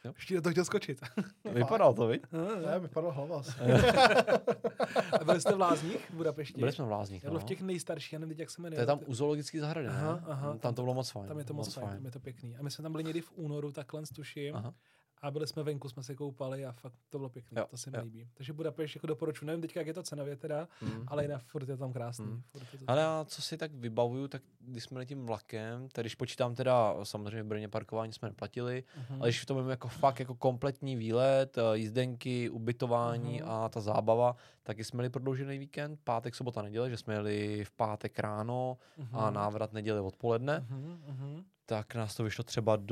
Jo. 0.07 0.13
Ještě 0.15 0.35
do 0.35 0.41
toho 0.41 0.51
chtěl 0.51 0.65
skočit. 0.65 1.01
Vypadalo 1.53 1.93
to, 1.93 2.07
viď? 2.07 2.21
Ne, 2.65 2.79
vypadla 2.79 3.11
hlava. 3.11 3.39
asi. 3.39 3.51
A 5.21 5.23
byli 5.25 5.41
jste 5.41 5.55
v 5.55 5.59
Lázních 5.59 6.09
v 6.09 6.13
Budapešti? 6.13 6.59
Byli 6.59 6.71
jsme 6.71 6.85
v 6.85 6.91
Lázních, 6.91 7.23
Já 7.23 7.29
byl 7.29 7.39
no. 7.39 7.39
v 7.39 7.43
těch 7.43 7.61
nejstarších, 7.61 8.13
já 8.13 8.19
nevím, 8.19 8.39
jak 8.39 8.49
se 8.49 8.61
jmenuje. 8.61 8.75
To 8.77 8.81
je 8.81 8.85
tam 8.85 8.99
u 9.05 9.13
zoologické 9.13 9.59
zahrady, 9.59 9.87
Aha, 9.87 10.13
ne? 10.15 10.21
aha. 10.25 10.57
Tam 10.57 10.73
to 10.75 10.81
bylo 10.81 10.93
moc 10.93 11.09
fajn. 11.09 11.27
Tam 11.27 11.39
je 11.39 11.45
to 11.45 11.53
moc, 11.53 11.73
fajn, 11.73 11.89
tam 11.89 12.05
je 12.05 12.11
to 12.11 12.19
pěkný. 12.19 12.57
A 12.57 12.63
my 12.63 12.71
jsme 12.71 12.81
tam 12.83 12.91
byli 12.91 13.03
někdy 13.03 13.21
v 13.21 13.31
únoru, 13.35 13.71
takhle 13.71 14.01
tuším. 14.15 14.55
Aha. 14.55 14.73
A 15.21 15.31
byli 15.31 15.47
jsme 15.47 15.63
venku, 15.63 15.89
jsme 15.89 16.03
se 16.03 16.15
koupali 16.15 16.65
a 16.65 16.71
fakt 16.71 16.93
to 17.09 17.17
bylo 17.17 17.29
pěkné, 17.29 17.63
to 17.69 17.77
se 17.77 17.91
mi 17.91 17.97
jo. 17.97 18.03
líbí. 18.03 18.27
Takže 18.33 18.53
Budapešť 18.53 18.95
jako 18.95 19.07
doporučuji, 19.07 19.45
nevím 19.45 19.61
teďka, 19.61 19.79
jak 19.79 19.87
je 19.87 19.93
to 19.93 20.03
cenově 20.03 20.35
teda, 20.35 20.67
Mm. 20.81 21.03
ale 21.07 21.23
jinak 21.23 21.41
furt 21.43 21.69
je 21.69 21.77
tam 21.77 21.93
krásný. 21.93 22.25
Mm. 22.25 22.41
Je 22.53 22.59
to 22.79 22.83
Ale 22.87 23.01
já 23.01 23.25
co 23.27 23.41
si 23.41 23.57
tak 23.57 23.71
vybavuju, 23.71 24.27
tak 24.27 24.41
když 24.59 24.83
jsme 24.83 25.05
tím 25.05 25.25
vlakem, 25.25 25.89
tak 25.89 26.03
když 26.03 26.15
počítám 26.15 26.55
teda, 26.55 26.95
samozřejmě 27.05 27.43
v 27.43 27.47
Brně 27.47 27.69
parkování 27.69 28.13
jsme 28.13 28.27
neplatili, 28.29 28.83
Mhm. 28.97 29.21
ale 29.21 29.29
když 29.29 29.45
to 29.45 29.53
budeme 29.53 29.71
jako 29.71 29.87
fakt 29.87 30.19
jako 30.19 30.35
kompletní 30.35 30.95
výlet, 30.95 31.57
eh, 31.57 31.61
jízdenky, 31.77 32.49
ubytování 32.49 33.39
Mhm. 33.41 33.49
a 33.49 33.69
ta 33.69 33.81
zábava, 33.81 34.35
tak 34.63 34.79
jsme 34.79 34.97
měli 34.97 35.09
prodloužený 35.09 35.57
víkend, 35.57 35.99
pátek, 36.03 36.35
sobota, 36.35 36.61
neděle, 36.61 36.89
že 36.89 36.97
jsme 36.97 37.13
jeli 37.13 37.65
v 37.65 37.71
pátek 37.71 38.19
ráno 38.19 38.77
a 39.13 39.25
Mhm. 39.25 39.33
návrat 39.33 39.73
neděli 39.73 39.99
odpoledne, 39.99 40.65
Mhm, 40.69 41.03
mhm. 41.07 41.43
Tak 41.69 41.95
nás 41.95 42.15
to 42.15 42.23
vyšlo 42.23 42.43
třeba 42.43 42.75
do, 42.75 42.85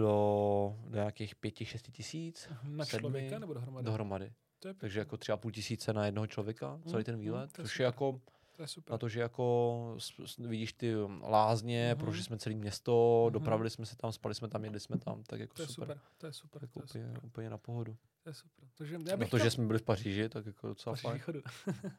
do 0.87 0.95
nějakých 0.95 1.35
pěti, 1.35 1.65
šesti 1.65 1.91
tisíc 1.91 2.49
Na 2.63 2.85
sedmi 2.85 2.99
člověka 3.01 3.39
nebo 3.39 3.53
dohromady? 3.53 3.85
dohromady. 3.85 4.33
To 4.59 4.67
je 4.67 4.73
Takže 4.73 4.99
jako 4.99 5.17
tři 5.17 5.31
a 5.31 5.37
půl 5.37 5.51
tisíce 5.51 5.93
na 5.93 6.05
jednoho 6.05 6.27
člověka, 6.27 6.79
celý 6.85 6.97
Mm, 7.01 7.03
ten 7.03 7.15
mm, 7.15 7.21
výlet, 7.21 7.51
to 7.53 7.61
je 7.61 7.65
což 7.65 7.71
super. 7.73 7.81
je 7.83 7.85
jako 7.85 8.21
to 8.55 8.61
je 8.61 8.67
super. 8.67 8.91
na 8.91 8.97
to, 8.97 9.09
že 9.09 9.19
jako 9.19 9.97
vidíš 10.39 10.73
ty 10.73 10.93
lázně, 11.21 11.91
Mhm. 11.95 12.03
prošli 12.05 12.23
jsme 12.23 12.37
celé 12.37 12.55
město, 12.55 13.23
Mhm. 13.25 13.33
dopravili 13.33 13.69
jsme 13.69 13.85
se 13.85 13.95
tam, 13.95 14.11
spali 14.11 14.35
jsme 14.35 14.47
tam, 14.47 14.63
jedli 14.63 14.79
jsme 14.79 14.97
tam, 14.97 15.23
tak 15.23 15.39
jako 15.39 15.53
to 15.55 15.61
je 15.61 15.67
super. 15.67 15.87
super. 15.87 15.99
To 16.17 16.25
je 16.25 16.33
super. 16.33 16.63
Jako 16.63 16.73
To 16.73 16.79
je 16.79 16.83
úplně, 17.03 17.13
super. 17.13 17.25
úplně 17.25 17.49
na 17.49 17.57
pohodu. 17.57 17.97
To 18.23 18.29
je 18.29 18.33
super. 18.33 18.67
Takže 18.77 18.93
já 18.93 18.99
Na 19.11 19.17
bych 19.17 19.29
to, 19.29 19.37
chtěl- 19.37 19.45
že 19.45 19.51
jsme 19.51 19.65
byli 19.67 19.79
v 19.79 19.83
Paříži, 19.83 20.29
tak 20.29 20.45
jako 20.45 20.67
docela 20.67 20.93
Paříž 20.93 21.01
fajn. 21.01 21.13
východu. 21.15 21.41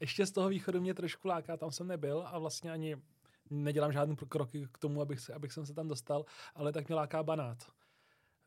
Ještě 0.00 0.26
z 0.26 0.30
toho 0.32 0.48
východu 0.48 0.80
mě 0.80 0.94
trošku 0.94 1.28
láká, 1.28 1.56
tam 1.56 1.70
jsem 1.70 1.86
nebyl 1.86 2.22
a 2.26 2.38
vlastně 2.38 2.72
ani 2.72 2.96
nedělám 3.50 3.92
žádný 3.92 4.16
pro- 4.16 4.26
kroky 4.26 4.66
k 4.72 4.78
tomu, 4.78 5.00
abych, 5.00 5.20
se, 5.20 5.34
abych 5.34 5.52
jsem 5.52 5.66
se 5.66 5.74
tam 5.74 5.88
dostal, 5.88 6.24
ale 6.54 6.72
tak 6.72 6.88
mě 6.88 6.96
láká 6.96 7.22
Banát. 7.22 7.58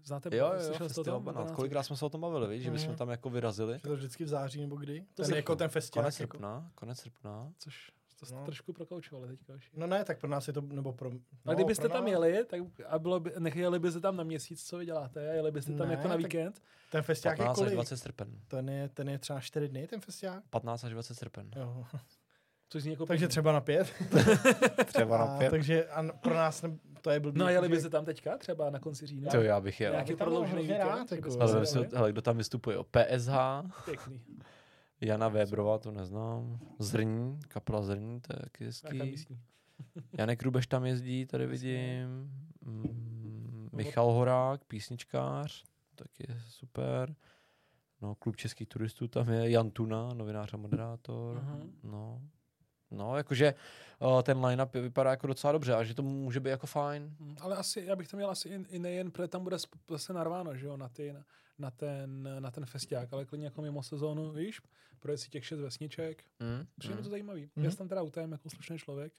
Znáte 0.05 0.37
Jo, 0.37 0.45
jo, 0.53 0.59
slyšel 0.59 0.73
jste 0.75 0.83
o 0.83 0.87
festival 0.87 1.19
tom? 1.19 1.25
Banát. 1.33 1.51
Kolikrát 1.51 1.83
jsme 1.83 1.95
se 1.97 2.05
o 2.05 2.09
tom 2.09 2.21
bavili, 2.21 2.47
víš, 2.55 2.63
že 2.63 2.71
bychom 2.71 2.95
tam 2.95 3.09
jako 3.09 3.29
vyrazili. 3.29 3.73
Je 3.73 3.79
to 3.79 3.95
vždycky 3.95 4.23
v 4.23 4.27
září 4.27 4.61
nebo 4.61 4.75
kdy? 4.75 5.05
To 5.13 5.23
ten, 5.23 5.35
jako 5.35 5.55
ten 5.55 5.69
festival. 5.69 6.03
Konec 6.03 6.19
Jako... 6.19 6.37
srpna, 6.37 6.71
konec 6.75 6.99
srpna. 6.99 7.51
Což 7.57 7.91
to 8.19 8.25
jste 8.25 8.35
No. 8.35 8.45
trošku 8.45 8.73
prokoučovali 8.73 9.27
teďka. 9.27 9.53
už. 9.53 9.71
No 9.73 9.87
ne, 9.87 10.05
tak 10.05 10.19
pro 10.19 10.29
nás 10.29 10.47
je 10.47 10.53
to, 10.53 10.61
nebo 10.61 10.93
pro... 10.93 11.09
No, 11.09 11.19
A 11.45 11.53
kdybyste 11.53 11.81
pro 11.89 11.89
tam 11.97 12.07
jeli, 12.07 12.45
tak 12.45 12.61
a 12.87 12.99
bylo 12.99 13.19
by, 13.19 13.31
nechjeli 13.39 13.79
byste 13.79 13.99
tam 13.99 14.15
na 14.15 14.23
měsíc, 14.23 14.67
co 14.67 14.77
vy 14.77 14.85
děláte? 14.85 15.29
A 15.29 15.33
jeli 15.33 15.51
byste 15.51 15.73
tam 15.73 15.87
Ne, 15.87 15.93
jako 15.93 16.07
na 16.07 16.15
víkend? 16.15 16.61
Ten 16.91 17.01
festiák 17.03 17.37
je 17.37 17.45
15 17.45 17.57
až 17.57 17.61
kolik? 17.63 17.73
20 17.73 17.97
srpen. 17.97 18.39
Ten 18.47 18.69
je, 18.69 18.89
ten 18.89 19.09
je 19.09 19.19
třeba 19.19 19.39
4 19.39 19.67
dny, 19.69 19.87
ten 19.87 20.01
festiák? 20.01 20.43
15 20.49 20.83
až 20.83 20.91
20 20.91 21.15
srpen. 21.15 21.51
Jo. 21.55 21.85
Což 22.73 22.83
zní 22.83 22.91
jako 22.91 23.05
Takže 23.05 23.27
třeba 23.27 23.51
na 23.51 23.61
pět. 23.61 23.93
Třeba 24.85 25.17
A, 25.17 25.49
takže 25.49 25.85
a 25.85 26.03
pro 26.13 26.33
nás 26.35 26.61
ne, 26.61 26.77
to 27.01 27.09
je 27.09 27.19
blbý. 27.19 27.39
No 27.39 27.45
a 27.45 27.49
jeli 27.49 27.67
protože- 27.67 27.75
byste 27.75 27.89
tam 27.89 28.05
teďka, 28.05 28.37
třeba 28.37 28.69
na 28.69 28.79
konci 28.79 29.07
října? 29.07 29.31
To 29.31 29.41
já 29.41 29.61
bych 29.61 29.81
jel. 29.81 29.91
Nějaký 29.91 30.15
prodloužený 30.15 30.61
víkend? 30.61 31.11
jako. 31.11 31.41
Ale 31.41 31.65
hele, 31.93 32.11
kdo 32.11 32.21
tam 32.21 32.37
vystupuje? 32.37 32.77
O 32.77 32.83
PSH, 32.83 33.33
Pěkný. 33.85 34.21
Jana 35.01 35.27
Weberová, 35.27 35.77
to 35.77 35.91
neznám. 35.91 36.59
Zrní, 36.79 37.39
kapela 37.47 37.81
Zrní, 37.81 38.21
to 38.21 38.33
je 38.35 38.39
taky 38.41 38.65
hezký. 38.65 39.37
Janek 40.17 40.43
Rubeš 40.43 40.67
tam 40.67 40.85
jezdí, 40.85 41.25
tady 41.25 41.47
vidím. 41.47 42.31
Mm, 42.65 43.69
Michal 43.71 44.11
Horák, 44.11 44.63
písničkář, 44.63 45.63
taky 45.95 46.25
je 46.29 46.41
super. 46.47 47.15
No, 48.01 48.15
klub 48.15 48.35
českých 48.35 48.67
turistů 48.67 49.07
tam 49.07 49.29
je, 49.29 49.49
Jan 49.51 49.71
Tuna, 49.71 50.13
novinář 50.13 50.53
a 50.53 50.57
moderátor. 50.57 51.35
Mhm. 51.35 51.71
No, 51.83 52.21
no, 53.13 53.17
jakože 53.17 53.53
uh, 53.99 54.21
ten 54.21 54.45
line-up 54.45 54.73
vypadá 54.73 55.11
jako 55.11 55.27
docela 55.27 55.53
dobře 55.53 55.73
a 55.73 55.83
že 55.83 55.93
to 55.93 56.03
může 56.03 56.39
být 56.39 56.49
jako 56.49 56.67
fajn. 56.67 57.15
Mm, 57.19 57.35
Ale 57.39 57.55
asi, 57.55 57.81
já 57.85 57.95
bych 57.95 58.07
to 58.07 58.17
měl 58.17 58.29
asi 58.29 58.49
i, 58.49 58.65
i 58.69 58.79
nejen, 58.79 59.11
protože 59.11 59.27
tam 59.27 59.43
bude 59.43 59.57
zase 59.89 60.13
narváno, 60.13 60.55
že 60.55 60.65
jo, 60.65 60.77
na, 60.77 60.89
ty, 60.89 61.13
na, 61.13 61.23
na, 61.59 61.71
ten, 61.71 62.29
na 62.39 62.51
ten 62.51 62.65
festiák, 62.65 63.13
ale 63.13 63.25
klidně 63.25 63.45
jako 63.45 63.61
mimo 63.61 63.83
sezónu, 63.83 64.31
víš, 64.31 64.61
projet 64.99 65.17
si 65.17 65.29
těch 65.29 65.45
šest 65.45 65.59
vesniček. 65.59 66.23
Mm, 66.39 66.65
Přijde 66.79 66.95
mi 66.95 67.01
mm. 67.01 67.03
to 67.03 67.09
zajímavý. 67.09 67.49
Mhm. 67.55 67.65
Já 67.65 67.71
jsem 67.71 67.77
tam 67.77 67.87
teda 67.87 68.01
autem 68.01 68.31
jako 68.31 68.49
slušný 68.49 68.77
člověk. 68.77 69.13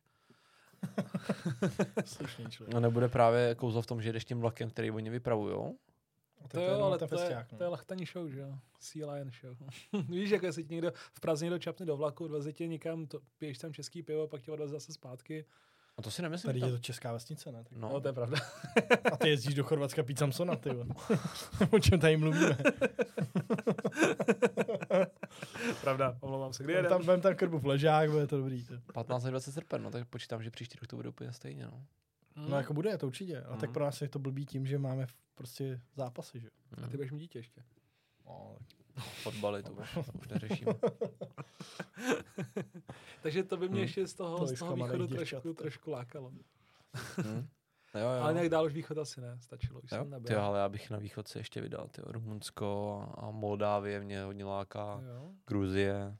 Slušný 2.04 2.46
člověk. 2.50 2.74
No 2.74 2.80
nebude 2.80 3.08
právě 3.08 3.54
kouzlo 3.54 3.82
v 3.82 3.86
tom, 3.86 4.02
že 4.02 4.12
jdeš 4.12 4.24
tím 4.24 4.40
vlakem, 4.40 4.70
který 4.70 4.90
oni 4.90 5.10
vypravujou. 5.10 5.78
A 6.44 6.48
To 6.48 6.60
je 6.60 6.68
jo, 6.68 6.80
ale 6.84 6.98
ten 6.98 7.08
to 7.08 7.18
je, 7.20 7.36
no. 7.52 7.58
to 7.58 7.64
je 7.64 7.68
lachtaní 7.68 8.06
show, 8.06 8.28
že 8.28 8.40
jo. 8.40 8.58
Sea 8.80 9.12
Lion 9.12 9.30
show. 9.40 9.56
Víš, 10.08 10.30
jako 10.30 10.46
jestli 10.46 10.64
ti 10.64 10.74
někdo 10.74 10.92
v 11.12 11.20
Praze 11.20 11.44
někdo 11.44 11.58
čapne 11.58 11.86
do 11.86 11.96
vlaku, 11.96 12.24
odveze 12.24 12.52
tě 12.52 12.66
někam, 12.66 13.06
to, 13.06 13.20
piješ 13.38 13.58
tam 13.58 13.72
český 13.72 14.02
pivo, 14.02 14.28
pak 14.28 14.42
tě 14.42 14.52
odveze 14.52 14.72
zase 14.72 14.92
zpátky. 14.92 15.44
A 15.96 16.02
to 16.02 16.10
si 16.10 16.22
nemyslím. 16.22 16.48
Tady 16.48 16.58
že 16.60 16.66
je 16.66 16.70
tam- 16.70 16.78
to 16.78 16.82
česká 16.82 17.12
vesnice, 17.12 17.52
ne? 17.52 17.64
Tak. 17.64 17.72
No, 17.72 17.88
No, 17.92 18.00
to 18.00 18.08
je 18.08 18.12
pravda. 18.12 18.38
A 19.12 19.16
ty 19.16 19.28
jezdíš 19.28 19.54
do 19.54 19.64
Chorvatska 19.64 20.02
pít 20.02 20.18
Samsona, 20.18 20.56
ty. 20.56 20.70
O 21.70 21.78
čem 21.78 22.00
tady 22.00 22.16
mluvíme? 22.16 22.56
pravda, 25.80 26.16
omlouvám 26.20 26.52
se. 26.52 26.64
Kdy 26.64 26.72
jedem? 26.72 27.04
tam, 27.04 27.20
tam 27.20 27.34
krbu 27.34 27.60
ležák, 27.64 28.10
bude 28.10 28.26
to 28.26 28.36
dobrý. 28.36 28.64
To. 28.64 28.74
15 28.92 29.24
až 29.24 29.30
20 29.30 29.52
srpen, 29.52 29.82
no 29.82 29.90
tak 29.90 30.08
počítám, 30.08 30.42
že 30.42 30.50
příští 30.50 30.78
rok 30.80 30.86
to 30.86 30.96
bude 30.96 31.08
úplně 31.08 31.32
stejně, 31.32 31.64
no. 31.66 31.84
No 32.36 32.56
jako 32.56 32.74
bude, 32.74 32.98
to 32.98 33.06
určitě. 33.06 33.42
A 33.42 33.56
tak 33.56 33.68
Mhm. 33.70 33.74
pro 33.74 33.84
nás 33.84 34.02
je 34.02 34.08
to 34.08 34.18
blbý 34.18 34.46
tím, 34.46 34.66
že 34.66 34.78
máme 34.78 35.06
prostě 35.34 35.80
zápasy, 35.94 36.40
že? 36.40 36.48
A 36.84 36.88
ty 36.88 36.96
budeš 36.96 37.12
mít 37.12 37.18
dítě 37.18 37.38
ještě. 37.38 37.62
No, 38.26 38.56
Fotbaly, 39.22 39.62
to 39.62 39.72
už, 39.72 39.94
to 39.94 40.00
už 40.20 40.28
neřešíme. 40.28 40.72
Takže 43.22 43.42
to 43.44 43.56
by 43.56 43.68
mě 43.68 43.74
Hmm. 43.76 43.82
ještě 43.82 44.06
z 44.06 44.14
toho, 44.14 44.38
To 44.38 44.46
z 44.46 44.58
toho 44.58 44.74
východu 44.76 45.06
děvčat, 45.06 45.42
trošku, 45.42 45.54
to. 45.54 45.62
trošku 45.62 45.90
lákalo. 45.90 46.30
Hm? 46.30 47.48
Jo, 47.94 48.00
jo. 48.00 48.22
Ale 48.22 48.32
nějak 48.32 48.48
dál 48.48 48.64
už 48.66 48.72
východ 48.72 48.98
asi 48.98 49.20
ne, 49.20 49.36
stačilo, 49.40 49.80
už 49.80 49.92
Jo, 49.92 49.98
jsem 49.98 50.10
nebyl. 50.10 50.26
ty, 50.26 50.34
ale 50.34 50.58
já 50.58 50.68
bych 50.68 50.90
na 50.90 50.98
východ 50.98 51.28
se 51.28 51.38
ještě 51.38 51.60
vydal, 51.60 51.88
ty 51.88 52.02
Rumunsko 52.04 53.00
a 53.18 53.30
Moldávie 53.30 54.00
mě 54.00 54.22
hodně 54.22 54.44
láká, 54.44 55.00
Jo, 55.14 55.32
Gruzie, 55.46 56.16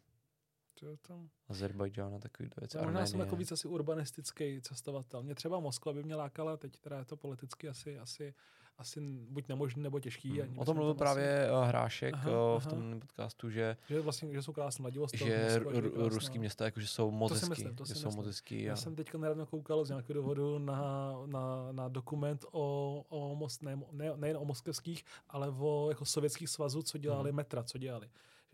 je 0.91 0.97
tam. 0.97 1.29
Azerbajdžán 1.49 2.15
a 2.15 2.19
takový 2.19 2.49
věci, 2.61 2.77
Já 2.77 2.83
možná 2.85 3.07
jsem 3.07 3.21
jako 3.21 3.37
víc 3.37 3.53
asi 3.53 3.69
urbanistický 3.69 4.61
cestovatel. 4.61 5.23
Mě 5.23 5.35
třeba 5.35 5.61
Moskva 5.61 5.93
by 5.93 6.03
mě 6.03 6.15
lákala, 6.15 6.57
teď 6.57 6.81
teda 6.81 6.99
je 6.99 7.05
to 7.05 7.17
politicky 7.17 7.69
asi, 7.69 7.99
asi, 7.99 8.35
asi 8.79 9.01
buď 9.31 9.49
nemožný 9.49 9.83
nebo 9.83 10.01
těžký. 10.01 10.39
Hm. 10.39 10.43
ani 10.43 10.57
O 10.59 10.65
tom 10.65 10.77
mluvil 10.77 10.95
právě 10.95 11.25
eh, 11.49 11.67
Hrášek 11.67 12.15
Aha, 12.15 12.31
eh, 12.31 12.33
v 12.33 12.57
aha. 12.67 12.71
tom 12.71 13.01
podcastu, 13.01 13.51
že, 13.51 13.77
Asi, 13.85 13.95
že, 13.95 14.01
vlastně, 14.01 14.33
že 14.33 14.43
jsou 14.43 14.53
krásné 14.53 14.83
Vladivostok, 14.83 15.21
že 15.21 15.43
Moskva, 15.55 15.73
r- 15.73 15.85
je 15.85 15.91
krásná. 15.91 16.09
ruský 16.09 16.39
města 16.39 16.65
jakože 16.65 16.87
jsou 16.87 17.11
moc 17.11 17.29
To 17.29 17.35
hezký, 17.35 17.49
myslím, 17.51 17.77
to 17.77 17.85
že 17.85 17.95
jsou 17.95 18.11
moc 18.11 18.27
hezký. 18.27 18.63
Já 18.63 18.73
a- 18.73 18.77
jsem 18.77 18.95
teďka 18.97 19.19
nedávno 19.19 19.47
koukal 19.47 19.85
z 19.85 19.89
nějakého 19.89 20.15
důvodu 20.21 20.59
na, 20.59 21.13
na, 21.27 21.73
na 21.73 21.89
dokument 21.89 22.45
o, 22.53 23.05
o 23.09 23.35
most, 23.35 23.63
ne, 23.63 23.79
ne, 23.93 24.13
nejen 24.17 24.37
o 24.37 24.45
moskevských, 24.45 25.05
ale 25.29 25.49
o 25.59 25.87
jako 25.89 26.05
sovětských 26.05 26.49
svazů, 26.49 26.83
co 26.83 26.99
dělali 26.99 27.31
Mhm. 27.31 27.37
metra, 27.37 27.63
co 27.63 27.79
dělali. 27.79 28.09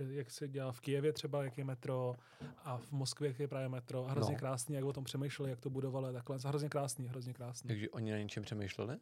Jak 0.09 0.31
se 0.31 0.48
dělá 0.48 0.72
v 0.72 0.81
Kijevě 0.81 1.12
třeba, 1.12 1.44
jak 1.44 1.59
je 1.59 1.64
metro, 1.64 2.14
a 2.64 2.78
v 2.78 2.93
Moskvě, 2.93 3.28
jak 3.28 3.39
je 3.39 3.48
právě 3.48 3.68
metro. 3.68 4.06
A 4.06 4.10
hrozně 4.10 4.32
No. 4.35 4.39
krásný, 4.39 4.74
jak 4.74 4.85
o 4.85 4.93
tom 4.93 5.05
přemýšleli, 5.05 5.51
jak 5.51 5.60
to 5.60 5.70
budovali, 5.70 6.12
takhle. 6.12 6.39
Hrozně 6.47 6.68
krásný, 6.68 7.09
hrozně 7.09 7.32
krásný. 7.35 7.68
Takže 7.68 7.90
oni 7.90 8.12
na 8.12 8.18
něčem 8.18 8.43
přemýšleli? 8.43 8.97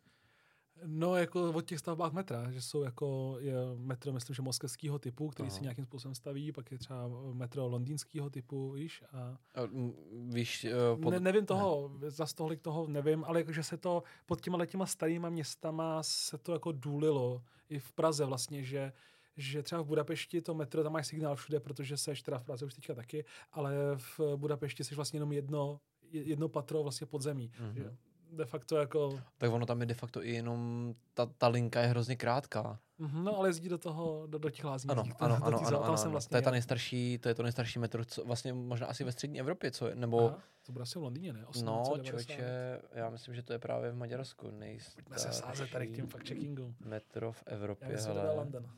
No, 0.86 1.16
jako 1.16 1.50
o 1.52 1.60
těch 1.60 1.78
stavbách 1.78 2.12
metra, 2.12 2.50
že 2.50 2.62
jsou 2.62 2.82
jako 2.82 3.36
je 3.40 3.54
metro, 3.76 4.12
myslím, 4.12 4.34
že 4.34 4.42
moskevského 4.42 4.98
typu, 4.98 5.28
který 5.28 5.48
Aha. 5.48 5.56
se 5.56 5.62
nějakým 5.62 5.84
způsobem 5.84 6.14
staví, 6.14 6.52
pak 6.52 6.72
je 6.72 6.78
třeba 6.78 7.08
metro 7.32 7.66
londýnského 7.68 8.30
typu, 8.30 8.70
víš, 8.70 9.04
a 9.12 9.18
A, 9.54 9.62
m, 9.62 9.92
Víš, 10.34 10.64
eh, 10.64 10.72
pod... 11.02 11.10
ne, 11.10 11.20
nevím 11.20 11.46
toho, 11.46 11.90
ne. 11.98 12.10
za 12.10 12.26
tolik 12.36 12.60
toho 12.60 12.86
nevím, 12.86 13.24
ale 13.24 13.40
jakože 13.40 13.62
se 13.62 13.76
to 13.76 14.02
pod 14.26 14.40
těma 14.40 14.66
těma 14.66 14.86
starýma 14.86 15.28
městama 15.28 16.02
se 16.02 16.38
to 16.38 16.52
jako 16.52 16.72
důlilo. 16.72 17.42
I 17.68 17.78
v 17.78 17.92
Praze 17.92 18.24
vlastně, 18.24 18.62
že 18.64 18.92
že 19.38 19.62
třeba 19.62 19.82
v 19.82 19.86
Budapešti 19.86 20.40
to 20.42 20.54
metro, 20.54 20.82
tam 20.82 20.92
máš 20.92 21.06
signál 21.06 21.36
všude, 21.36 21.60
protože 21.60 21.96
seš 21.96 22.22
teda 22.22 22.38
v 22.38 22.44
Praze 22.44 22.64
už 22.66 22.74
teďka 22.74 22.94
taky, 22.94 23.24
ale 23.52 23.74
v 23.96 24.20
Budapešti 24.36 24.84
seš 24.84 24.96
vlastně 24.96 25.16
jenom 25.16 25.32
jedno, 25.32 25.80
jedno 26.12 26.48
patro 26.48 26.82
vlastně 26.82 27.06
pod 27.06 27.22
zemí. 27.22 27.50
Mhm. 27.60 27.74
Že 27.76 27.96
De 28.32 28.44
facto 28.44 28.76
jako, 28.76 29.20
Tak 29.38 29.52
ono 29.52 29.66
tam 29.66 29.80
je 29.80 29.86
de 29.86 29.94
facto 29.94 30.24
i 30.24 30.30
jenom, 30.32 30.94
ta, 31.14 31.26
ta 31.26 31.48
linka 31.48 31.80
je 31.80 31.86
hrozně 31.86 32.16
krátká. 32.16 32.78
mhm, 32.98 33.24
no 33.24 33.38
ale 33.38 33.48
jezdí 33.48 33.68
do 33.68 33.78
toho, 33.78 34.26
do, 34.26 34.38
do 34.38 34.50
těch 34.50 34.64
lázní. 34.64 34.90
Ano, 34.90 35.02
ano, 35.02 35.34
ano, 35.40 35.46
ano, 35.46 35.66
ano, 35.66 35.84
ano. 35.84 36.10
vlastně 36.10 36.30
To 36.30 36.36
je 36.36 36.42
ta 36.42 36.50
nejstarší, 36.50 37.18
to 37.18 37.28
je 37.28 37.34
to 37.34 37.42
nejstarší 37.42 37.78
metro, 37.78 38.04
co 38.04 38.24
vlastně 38.24 38.52
možná 38.52 38.86
asi 38.86 39.04
ve 39.04 39.12
střední 39.12 39.40
Evropě, 39.40 39.70
co 39.70 39.86
je, 39.86 39.94
nebo... 39.94 40.28
Aha, 40.28 40.38
to 40.66 40.72
bude 40.72 40.82
asi 40.82 40.98
v 40.98 41.02
Londýně, 41.02 41.32
ne? 41.32 41.40
No, 41.40 41.50
1890. 41.52 42.04
člověče, 42.04 42.80
já 42.92 43.10
myslím, 43.10 43.34
že 43.34 43.42
to 43.42 43.52
je 43.52 43.58
právě 43.58 43.90
v 43.90 43.96
Maďarsku 43.96 44.46
Pojďme 44.94 45.18
se 45.18 45.32
sázet 45.32 45.70
tady 45.70 45.86
k 45.86 45.90
nejstarší 45.90 45.96
těm 45.96 46.06
fact-checkingům. 46.06 46.74
metro 46.84 47.32
v 47.32 47.42
Já 47.46 47.52
Evropě, 47.52 47.88
to 47.88 47.92
je 47.94 48.14
hele. 48.14 48.34
London. 48.34 48.70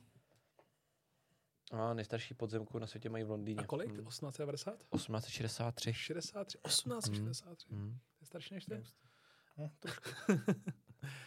A 1.70 1.94
nejstarší 1.94 2.34
podzemku 2.34 2.78
na 2.78 2.86
světě 2.86 3.08
mají 3.08 3.24
v 3.24 3.30
Londýně. 3.30 3.60
A 3.60 3.66
kolik? 3.66 3.88
Hmm. 3.90 4.04
1890? 4.06 4.72
1863. 4.94 5.92
63. 5.92 6.58
1863. 6.66 7.74
Hmm. 7.74 7.90
To 8.18 8.22
je 8.22 8.26
starší 8.26 8.54
než 8.54 8.64
ty? 8.64 8.82
No, 9.58 9.70
trošku. 9.80 10.10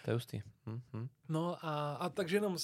To 0.05 0.11
je 0.11 0.13
hustý. 0.13 0.41
Hmm. 0.65 0.81
Hmm. 0.93 1.09
No 1.29 1.65
a, 1.65 1.93
a 1.95 2.09
takže 2.09 2.37
jenom, 2.37 2.57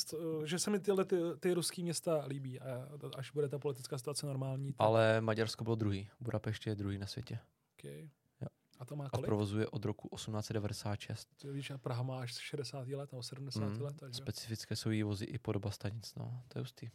že 0.45 0.60
se 0.60 0.69
mi 0.69 0.80
tyhle 0.80 1.06
ty, 1.06 1.15
ty 1.39 1.53
ruský 1.53 1.84
města 1.84 2.26
líbí 2.26 2.60
a 2.60 2.88
až 3.18 3.31
bude 3.31 3.49
ta 3.49 3.60
politická 3.60 3.97
situace 3.97 4.26
normální, 4.26 4.73
tak 4.73 4.88
Ale 4.88 5.22
Maďarsko 5.22 5.64
bylo 5.64 5.76
druhý. 5.76 6.10
Budapešť 6.19 6.68
je 6.68 6.76
druhý 6.76 6.97
na 6.97 7.07
světě. 7.07 7.39
okay. 7.80 8.10
Jo. 8.41 8.47
A 8.80 8.85
to 8.85 8.95
má 8.95 9.06
A 9.06 9.10
kolik? 9.10 9.26
provozu 9.26 9.60
je 9.60 9.68
od 9.68 9.85
roku 9.85 10.10
1896. 10.15 11.27
Ty 11.41 11.51
víš, 11.51 11.72
a 11.72 11.77
Praha 11.77 12.03
má 12.03 12.19
až 12.19 12.38
60 12.38 12.88
let 12.88 13.11
nebo 13.11 13.23
70 13.23 13.60
Mm, 13.65 13.81
let. 13.81 13.95
Takže 13.99 14.18
Specifické 14.22 14.76
jsou 14.76 14.89
jí 14.89 15.03
vozy 15.03 15.26
i 15.26 15.38
podoba 15.38 15.72
stanic. 15.72 16.15
No, 16.15 16.43
to 16.47 16.57
je 16.57 16.61
hustý. 16.61 16.89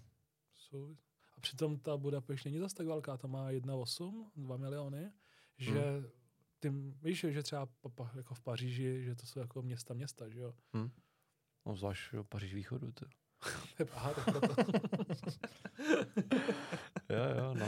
Jsou, 0.74 0.96
a 1.36 1.40
přitom 1.40 1.78
ta 1.78 1.96
Budapešť 1.96 2.44
není 2.44 2.58
zase 2.58 2.74
tak 2.74 2.86
velká, 2.86 3.16
to 3.16 3.28
má 3.28 3.50
1,8, 3.50 4.30
2 4.36 4.56
miliony, 4.56 5.12
že 5.56 5.70
Hmm. 5.80 6.06
ty, 6.58 6.70
víš, 7.02 7.26
že 7.28 7.42
třeba 7.42 7.68
jako 8.16 8.34
v 8.34 8.40
Paříži, 8.40 9.04
že 9.04 9.14
to 9.14 9.26
jsou 9.26 9.40
jako 9.40 9.62
města 9.62 9.94
města, 9.94 10.28
že 10.28 10.40
jo? 10.40 10.54
No, 11.66 11.76
zvlášť 11.76 12.12
jo, 12.12 12.24
Paříž 12.24 12.54
východu. 12.54 12.92
To. 13.78 13.84
Aha, 13.94 14.14
tak 14.14 14.24
proto. 14.24 14.54
Jo, 17.08 17.24
jo, 17.38 17.54
no. 17.54 17.66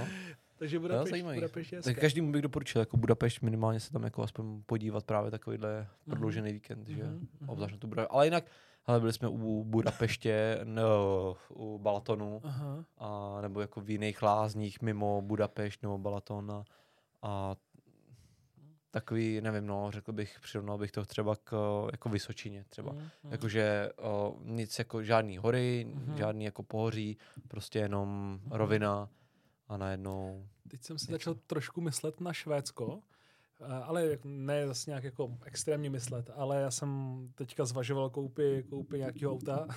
Takže 0.58 0.78
Budapešť, 0.78 1.10
zajímavý. 1.10 1.36
Budapešť 1.36 1.72
je 1.72 1.82
Tak 1.82 1.98
každému 2.00 2.32
bych 2.32 2.42
doporučil 2.42 2.80
jako 2.80 2.96
Budapešť 2.96 3.42
minimálně 3.42 3.80
se 3.80 3.92
tam 3.92 4.02
jako 4.02 4.22
aspoň 4.22 4.62
podívat 4.66 5.04
právě 5.04 5.30
takovýhle 5.30 5.88
prodloužený 6.04 6.52
víkend, 6.52 6.88
že 6.88 7.04
Mhm, 7.04 7.28
mhm. 7.40 7.48
obzvlášť 7.50 7.72
na 7.72 7.78
tu 7.78 7.86
Budapešť. 7.86 8.10
Ale 8.12 8.26
jinak, 8.26 8.44
hele, 8.86 9.00
byli 9.00 9.12
jsme 9.12 9.28
u 9.28 9.64
Budapeště, 9.64 10.60
no, 10.64 11.36
u 11.48 11.78
Balatonu, 11.78 12.40
Aha. 12.44 12.84
a, 12.98 13.40
nebo 13.40 13.60
jako 13.60 13.80
v 13.80 13.90
jiných 13.90 14.22
lázních 14.22 14.82
mimo 14.82 15.22
Budapešť 15.22 15.82
nebo 15.82 15.98
Balaton 15.98 16.50
a, 16.52 16.64
a 17.22 17.56
takový, 18.90 19.40
nevím, 19.40 19.66
no, 19.66 19.90
řekl 19.90 20.12
bych, 20.12 20.40
přirovnal 20.40 20.78
bych 20.78 20.92
to 20.92 21.04
třeba 21.04 21.36
k 21.44 21.82
jako 21.92 22.08
Vysočině 22.08 22.64
třeba. 22.68 22.92
Mhm, 22.92 23.00
mhm. 23.22 23.32
Jakože 23.32 23.90
o, 23.96 24.36
nic 24.44 24.78
jako 24.78 25.02
žádný 25.02 25.38
hory, 25.38 25.86
Mhm. 25.94 26.16
žádný 26.16 26.44
jako 26.44 26.62
pohoří, 26.62 27.18
prostě 27.48 27.78
jenom 27.78 28.40
rovina 28.50 29.08
a 29.68 29.76
najednou 29.76 30.46
Teď 30.68 30.82
jsem 30.84 30.98
si 30.98 31.04
něco. 31.04 31.12
začal 31.12 31.34
trošku 31.46 31.80
myslet 31.80 32.20
na 32.20 32.32
Švédsko, 32.32 33.00
ale 33.60 34.06
jak- 34.06 34.24
ne 34.24 34.66
zase 34.66 34.90
nějak 34.90 35.04
jako 35.04 35.38
extrémně 35.44 35.90
myslet, 35.90 36.30
ale 36.34 36.60
já 36.60 36.70
jsem 36.70 36.88
teďka 37.34 37.64
zvažoval 37.64 38.10
koupy, 38.10 38.64
koupy 38.70 38.98
nějakého 38.98 39.32
auta. 39.32 39.66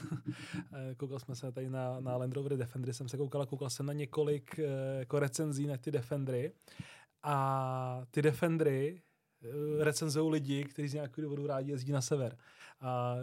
Eh, 0.74 0.96
koukal 0.96 1.20
jsme 1.20 1.36
se 1.36 1.52
tady 1.52 1.70
na, 1.70 2.00
na 2.00 2.18
Land 2.18 2.34
Rover 2.34 2.58
Defendery, 2.58 2.94
jsem 2.94 3.10
se 3.10 3.18
koukal 3.18 3.42
a 3.42 3.46
koukal 3.46 3.70
jsem 3.70 3.86
na 3.86 3.94
několik 3.94 4.60
eh, 4.60 5.00
jako 5.00 5.20
recenzí 5.20 5.68
na 5.68 5.78
ty 5.78 5.92
Defendery 5.92 6.52
a 7.24 8.02
ty 8.12 8.22
Defendery 8.22 9.02
eh, 9.44 9.84
recenzují 9.84 10.32
lidi, 10.32 10.64
kteří 10.64 10.88
z 10.88 10.94
nějakého 10.94 11.24
důvodu 11.24 11.48
rádi 11.48 11.72
jezdí 11.72 11.92
na 11.92 12.02
sever. 12.02 12.38
A 12.82 13.16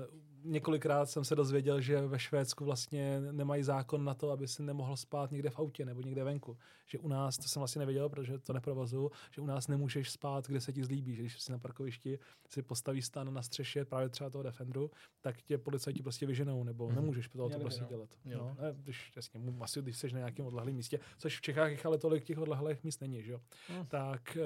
několikrát 0.47 1.06
jsem 1.06 1.24
se 1.24 1.35
dozvěděl, 1.36 1.81
že 1.81 2.06
ve 2.06 2.18
Švédsku 2.18 2.64
vlastně 2.64 3.20
nemají 3.20 3.62
zákon 3.62 4.05
na 4.05 4.14
to, 4.14 4.31
aby 4.31 4.48
si 4.48 4.62
nemohl 4.62 4.97
spát 4.97 5.31
někde 5.31 5.51
v 5.51 5.59
autě 5.59 5.85
nebo 5.85 6.01
někde 6.01 6.24
venku. 6.24 6.59
Že 6.86 6.98
u 6.98 7.09
nás, 7.09 7.36
to 7.36 7.43
jsem 7.48 7.60
vlastně 7.60 7.78
nevěděl, 7.78 8.09
protože 8.09 8.39
to 8.39 8.52
neprovozuju, 8.52 9.10
že 9.31 9.40
u 9.40 9.47
nás 9.47 9.68
nemůžeš 9.68 10.10
spát, 10.10 10.47
kde 10.47 10.60
se 10.60 10.73
ti 10.73 10.85
zlíbí. 10.85 11.14
Že 11.14 11.23
když 11.23 11.40
si 11.40 11.52
na 11.52 11.59
parkovišti 11.59 12.18
si 12.48 12.62
postaví 12.62 13.02
stan 13.02 13.35
na 13.35 13.43
střeše 13.43 13.85
právě 13.85 14.09
třeba 14.09 14.31
toho 14.31 14.43
Defenderu, 14.43 14.90
tak 15.20 15.43
tě 15.43 15.59
policajti 15.59 16.02
prostě 16.02 16.27
vyženou, 16.27 16.64
nebo 16.64 16.86
Mhm. 16.86 16.94
nemůžeš 16.94 17.28
to 17.28 17.48
by, 17.48 17.55
prostě 17.55 17.82
no. 17.82 17.89
dělat. 17.89 18.09
Měli 18.24 18.40
No, 18.40 18.56
ne, 18.60 18.74
když, 18.82 19.12
jasně, 19.16 19.40
asi 19.60 19.82
když 19.82 19.97
jsi 19.98 20.12
na 20.12 20.18
nějakém 20.18 20.47
odlehlém 20.47 20.74
místě, 20.74 21.01
což 21.18 21.39
v 21.39 21.43
Čechách 21.43 21.70
jich 21.70 21.86
ale 21.86 21.98
tolik 21.98 22.24
těch 22.24 22.39
odlehlých 22.39 22.85
míst 22.85 23.01
není, 23.01 23.23
že 23.23 23.32
jo. 23.32 23.40
Hmm. 23.68 23.86
Tak, 23.86 24.36
eh, 24.36 24.43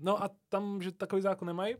no 0.00 0.22
a 0.22 0.30
tam, 0.48 0.82
že 0.82 0.92
takový 0.92 1.22
zákon 1.22 1.46
nemají, 1.46 1.76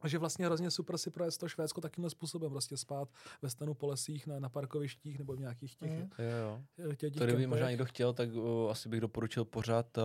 a 0.00 0.08
že 0.08 0.18
vlastně 0.18 0.46
hrozně 0.46 0.70
super 0.70 0.98
si 0.98 1.10
projet 1.10 1.38
to 1.38 1.48
Švédsko 1.48 1.80
takýmhle 1.80 2.10
způsobem, 2.10 2.50
prostě 2.50 2.76
spát 2.76 3.08
ve 3.42 3.50
stanu 3.50 3.74
po 3.74 3.86
lesích, 3.86 4.26
na, 4.26 4.38
na 4.40 4.48
parkovištích 4.48 5.18
nebo 5.18 5.32
v 5.32 5.40
nějakých 5.40 5.76
těch, 5.76 5.90
Mhm. 5.90 6.00
mm. 6.00 6.08
Jo, 6.18 6.36
jo. 6.78 6.94
těch, 6.96 6.98
těch 7.12 7.12
To 7.18 7.24
kdyby 7.26 7.46
možná 7.46 7.68
někdo 7.70 7.84
chtěl, 7.84 8.12
tak 8.12 8.28
uh, 8.34 8.70
asi 8.70 8.88
bych 8.88 9.00
doporučil 9.00 9.44
pořád 9.44 9.98
uh, 9.98 10.04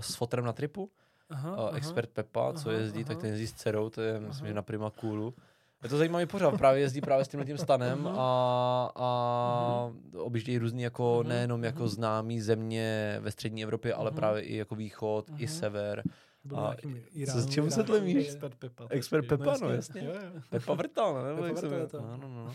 s 0.00 0.14
fotrem 0.14 0.44
na 0.44 0.52
tripu. 0.52 0.90
aha, 1.30 1.50
Uh, 1.52 1.58
aha. 1.58 1.70
expert 1.76 2.10
Pepa, 2.10 2.52
co 2.52 2.68
Aha, 2.70 2.78
jezdí, 2.78 3.04
tak 3.04 3.16
aha. 3.16 3.20
ten 3.20 3.30
jezdí 3.30 3.46
s 3.46 3.52
dcerou, 3.52 3.90
to 3.90 4.00
je 4.02 4.12
myslím, 4.20 4.44
Aha. 4.44 4.46
že 4.48 4.54
na 4.54 4.62
Prima 4.62 4.90
Coolu. 4.90 5.34
Je 5.82 5.88
to 5.88 5.96
zajímavý 5.98 6.26
pořád, 6.26 6.58
právě 6.58 6.80
jezdí 6.80 7.00
právě 7.00 7.24
s 7.24 7.28
tímhle 7.28 7.46
tím 7.46 7.58
stanem 7.58 8.06
a, 8.06 8.92
a 8.96 9.92
objíždějí 10.16 10.58
různý 10.58 10.82
jako 10.82 11.18
Mhm, 11.20 11.28
nejenom 11.28 11.64
jako 11.64 11.78
mhm. 11.82 11.88
známý 11.88 12.40
země 12.40 13.16
ve 13.20 13.30
střední 13.30 13.62
Evropě, 13.62 13.94
ale 13.94 14.10
Mhm. 14.10 14.16
právě 14.16 14.42
i 14.42 14.56
jako 14.56 14.74
východ, 14.74 15.28
i 15.28 15.32
Mhm. 15.32 15.48
sever. 15.48 16.02
A 16.54 16.74
Iránu, 17.12 17.46
čemu 17.46 17.70
se 17.70 17.74
Iránu, 17.74 17.86
tlemíš? 17.86 18.16
Expert 18.28 18.54
Pepa. 18.54 18.86
Expert. 18.90 19.28
Pepa, 19.28 19.44
no 19.44 19.70
jasně. 19.70 20.00
jasně. 20.00 20.04
Jo, 20.04 20.12
jo. 20.34 20.40
Pepa 20.50 20.74
Vrtal, 20.74 21.22
ne? 21.22 21.42
Pepa 21.42 21.60
se 21.60 21.68
Vrtal 21.68 21.86
to. 21.86 22.00
No, 22.00 22.16
no, 22.16 22.28
no. 22.28 22.54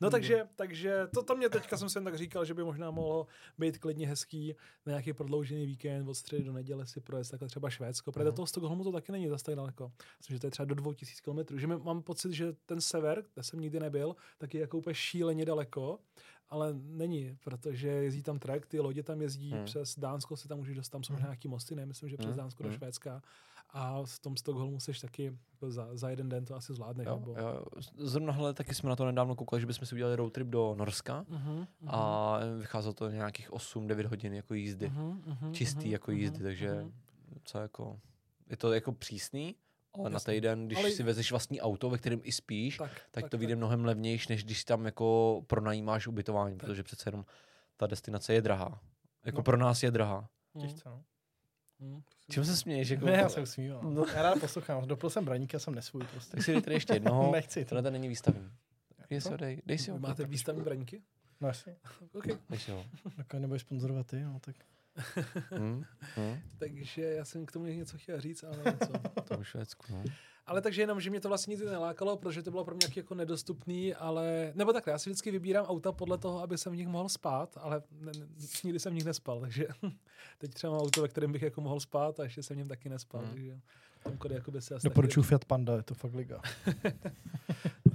No 0.00 0.10
takže, 0.10 0.48
takže 0.56 1.06
to, 1.14 1.22
to 1.22 1.36
mě 1.36 1.48
teďka 1.48 1.76
jsem 1.76 1.88
si 1.88 1.98
jen 1.98 2.04
tak 2.04 2.18
říkal, 2.18 2.44
že 2.44 2.54
by 2.54 2.64
možná 2.64 2.90
mohlo 2.90 3.26
být 3.58 3.78
klidně 3.78 4.08
hezký 4.08 4.54
na 4.86 4.90
nějaký 4.90 5.12
prodloužený 5.12 5.66
víkend 5.66 6.08
od 6.08 6.14
středy 6.14 6.44
do 6.44 6.52
neděle 6.52 6.86
si 6.86 7.00
projet 7.00 7.30
takhle 7.30 7.48
třeba 7.48 7.70
Švédsko. 7.70 8.12
Protože 8.12 8.24
do 8.24 8.30
Aha. 8.30 8.36
toho 8.36 8.46
Stockholmu 8.46 8.84
to 8.84 8.92
taky 8.92 9.12
není 9.12 9.28
zase 9.28 9.44
tak 9.44 9.54
daleko. 9.54 9.92
Myslím, 10.18 10.36
že 10.36 10.40
to 10.40 10.46
je 10.46 10.50
třeba 10.50 10.66
do 10.66 10.74
2000 10.74 11.22
km. 11.22 11.58
Že 11.58 11.66
mám 11.66 12.02
pocit, 12.02 12.32
že 12.32 12.52
ten 12.66 12.80
sever, 12.80 13.24
kde 13.34 13.42
jsem 13.42 13.60
nikdy 13.60 13.80
nebyl, 13.80 14.16
tak 14.38 14.54
je 14.54 14.60
jako 14.60 14.78
úplně 14.78 14.94
šíleně 14.94 15.44
daleko. 15.44 15.98
Ale 16.48 16.74
není, 16.74 17.36
protože 17.44 17.88
jezdí 17.88 18.22
tam 18.22 18.38
trek, 18.38 18.66
ty 18.66 18.80
lodě 18.80 19.02
tam 19.02 19.22
jezdí 19.22 19.52
Hmm. 19.52 19.64
přes 19.64 19.98
Dánsko, 19.98 20.36
se 20.36 20.48
tam 20.48 20.58
můžeš 20.58 20.76
dostat, 20.76 20.92
tam 20.92 21.04
jsou 21.04 21.14
Hmm. 21.14 21.22
nějaký 21.22 21.48
mosty, 21.48 21.76
ne, 21.76 21.86
myslím, 21.86 22.08
že 22.08 22.16
přes 22.16 22.28
Hmm, 22.28 22.36
Dánsko 22.36 22.62
do 22.62 22.68
hmm. 22.68 22.78
Švédska. 22.78 23.22
A 23.70 24.02
v 24.04 24.18
tom 24.18 24.36
Stockholmu 24.36 24.80
seš 24.80 25.00
taky 25.00 25.38
za, 25.68 25.88
za 25.92 26.10
jeden 26.10 26.28
den 26.28 26.44
to 26.44 26.54
asi 26.54 26.74
zvládneš. 26.74 27.06
Jo, 27.06 27.16
nebo... 27.18 27.34
jo. 27.38 27.64
Zrovna 27.96 28.32
hele, 28.32 28.54
taky 28.54 28.74
jsme 28.74 28.88
na 28.90 28.96
to 28.96 29.04
nedávno 29.04 29.34
koukali, 29.34 29.60
že 29.60 29.66
bychom 29.66 29.86
si 29.86 29.94
udělali 29.94 30.16
road 30.16 30.32
trip 30.32 30.48
do 30.48 30.74
Norska 30.78 31.24
Uh-huh, 31.30 31.66
a 31.86 32.38
vycházelo 32.58 32.94
to 32.94 33.10
nějakých 33.10 33.50
8-9 33.50 34.06
hodin 34.06 34.34
jako 34.34 34.54
jízdy. 34.54 34.88
uh-huh, 34.88 35.20
uh-huh, 35.22 35.52
Čistý 35.52 35.90
jako 35.90 36.10
jízdy, 36.10 36.42
takže 36.42 36.86
co 37.44 37.58
jako, 37.58 38.00
je 38.50 38.56
to 38.56 38.72
jako 38.72 38.92
přísný, 38.92 39.54
ale 39.98 40.10
na 40.10 40.20
týden, 40.20 40.66
když 40.66 40.78
Ale- 40.78 40.90
si 40.90 41.02
vezeš 41.02 41.30
vlastní 41.30 41.60
auto, 41.60 41.90
ve 41.90 41.98
kterém 41.98 42.20
i 42.22 42.32
spíš, 42.32 42.76
tak, 42.78 42.90
tak, 42.90 43.02
tak 43.10 43.30
to 43.30 43.38
vyjde 43.38 43.56
mnohem 43.56 43.84
levnější, 43.84 44.26
než 44.30 44.44
když 44.44 44.64
tam 44.64 44.84
jako 44.84 45.42
pronajímáš 45.46 46.06
ubytování, 46.06 46.58
Tak. 46.58 46.66
protože 46.68 46.82
přece 46.82 47.08
jenom 47.08 47.24
ta 47.76 47.86
destinace 47.86 48.34
je 48.34 48.42
drahá. 48.42 48.80
Jako 49.24 49.36
No. 49.38 49.42
pro 49.42 49.56
nás 49.56 49.82
je 49.82 49.90
drahá. 49.90 50.28
Těžce, 50.60 50.82
no. 50.88 51.02
Mm, 51.78 52.02
to 52.02 52.10
si 52.26 52.32
Čím 52.32 52.44
se 52.44 52.56
směješ? 52.56 52.88
Jako, 52.90 53.06
Ne, 53.06 53.12
já 53.12 53.28
se 53.28 53.40
usmívám. 53.40 53.94
No. 53.94 54.04
Já 54.14 54.22
rád 54.22 54.40
poslouchám. 54.40 54.88
Dopil 54.88 55.10
jsem 55.10 55.24
braník, 55.24 55.52
já 55.52 55.58
jsem 55.58 55.74
nesvůj 55.74 56.02
prostě. 56.12 56.30
Tak 56.36 56.44
si 56.44 56.52
dej 56.52 56.62
tady 56.62 56.76
ještě 56.76 56.92
jednoho. 56.92 57.32
Nechci 57.32 57.64
to. 57.64 57.68
Tohle 57.68 57.82
tady 57.82 57.92
není 57.92 58.08
výstavní. 58.08 58.50
Dej 59.10 59.20
si 59.20 59.28
ho, 59.30 59.36
dej, 59.36 59.62
dej 59.66 59.78
si 59.78 59.90
ho. 59.90 59.98
Máte 59.98 60.24
výstavní 60.24 60.62
braňky? 60.62 61.02
No 61.40 61.48
jasně. 61.48 61.76
Okay. 62.14 62.38
Dej 62.50 62.58
si 62.58 62.70
ho. 62.70 62.84
Tak 63.16 63.34
nebudeš 63.34 63.62
sponzorovat 63.62 64.06
ty, 64.06 64.22
no 64.22 64.40
tak. 64.40 64.56
Hm? 65.58 65.84
Hm? 66.16 66.40
Takže 66.58 67.02
já 67.02 67.24
jsem 67.24 67.46
k 67.46 67.52
tomu 67.52 67.64
něco 67.66 67.98
chtěl 67.98 68.20
říct, 68.20 68.44
ale 68.44 68.56
něco. 68.64 68.92
To 69.28 69.36
v 69.38 69.44
Švédsku, 69.48 69.84
no. 69.92 70.04
ale 70.46 70.60
takže 70.62 70.82
jenom, 70.82 71.00
že 71.00 71.10
mě 71.10 71.20
to 71.20 71.28
vlastně 71.28 71.50
nikdy 71.52 71.66
nelákalo, 71.66 72.16
protože 72.16 72.42
to 72.42 72.50
bylo 72.50 72.64
pro 72.64 72.74
mě 72.74 72.84
nějaký 72.84 73.00
jako 73.00 73.14
nedostupný, 73.14 73.94
ale, 73.94 74.52
nebo 74.54 74.72
takhle, 74.72 74.90
já 74.90 74.98
si 74.98 75.10
vždycky 75.10 75.30
vybírám 75.30 75.66
auta 75.66 75.92
podle 75.92 76.18
toho, 76.18 76.42
aby 76.42 76.58
jsem 76.58 76.72
v 76.72 76.76
nich 76.76 76.88
mohl 76.88 77.08
spát, 77.08 77.58
ale 77.60 77.82
ne, 78.00 78.12
ne, 78.18 78.26
nikdy 78.64 78.78
jsem 78.80 78.92
v 78.92 78.94
nich 78.94 79.04
nespal, 79.04 79.40
takže 79.40 79.66
teď 80.38 80.54
třeba 80.54 80.72
mám 80.72 80.82
auto, 80.82 81.02
ve 81.02 81.08
kterém 81.08 81.32
bych 81.32 81.42
jako 81.42 81.60
mohl 81.60 81.80
spát 81.80 82.20
a 82.20 82.24
ještě 82.24 82.42
jsem 82.42 82.54
v 82.54 82.58
něm 82.58 82.68
taky 82.68 82.88
nespal, 82.88 83.20
Hmm. 83.20 83.30
takže 83.30 83.56
kody 84.18 84.34
jako 84.34 84.50
by 84.50 84.62
se 84.62 84.74
asi 84.74 84.82
taky- 84.82 84.90
Doporučuji 84.90 85.22
Fiat 85.22 85.44
Panda, 85.44 85.76
je 85.76 85.82
to 85.82 85.94
fakt 85.94 86.14
liga. 86.14 86.40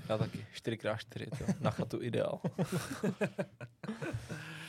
Já 0.09 0.17
taky. 0.17 0.45
4x4, 0.55 1.29
to. 1.37 1.53
Na 1.63 1.71
chatu 1.71 2.01
ideál. 2.03 2.41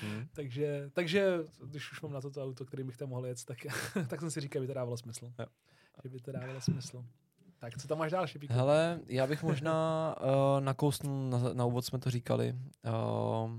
Hm? 0.03 0.27
Takže, 0.33 0.91
takže, 0.93 1.39
když 1.65 1.93
už 1.93 2.01
mám 2.01 2.13
na 2.13 2.21
toto 2.21 2.45
auto, 2.45 2.65
kterým 2.65 2.87
bych 2.87 2.97
tam 2.97 3.09
mohl 3.09 3.27
jet, 3.27 3.45
tak, 3.45 3.59
tak 4.09 4.21
jsem 4.21 4.31
si 4.31 4.41
říkal, 4.41 4.63
že 4.63 4.65
by 4.65 4.67
to 4.67 4.75
dávalo 4.75 4.97
smysl. 4.97 5.33
Jo. 5.39 5.47
Že 6.03 6.09
by 6.09 6.21
to 6.21 6.33
dávalo 6.33 6.61
smysl. 6.61 7.05
Tak 7.59 7.79
co 7.79 7.89
tam 7.89 7.99
máš 7.99 8.13
dál, 8.13 8.27
Šipíku? 8.27 8.55
Hele, 8.55 9.01
já 9.07 9.27
bych 9.27 9.43
možná 9.43 10.15
uh, 10.21 10.61
nakousnul, 10.65 11.31
na, 11.31 11.39
na 11.53 11.65
úvod 11.65 11.85
jsme 11.85 11.99
to 11.99 12.11
říkali, 12.11 12.55
uh, 12.85 13.51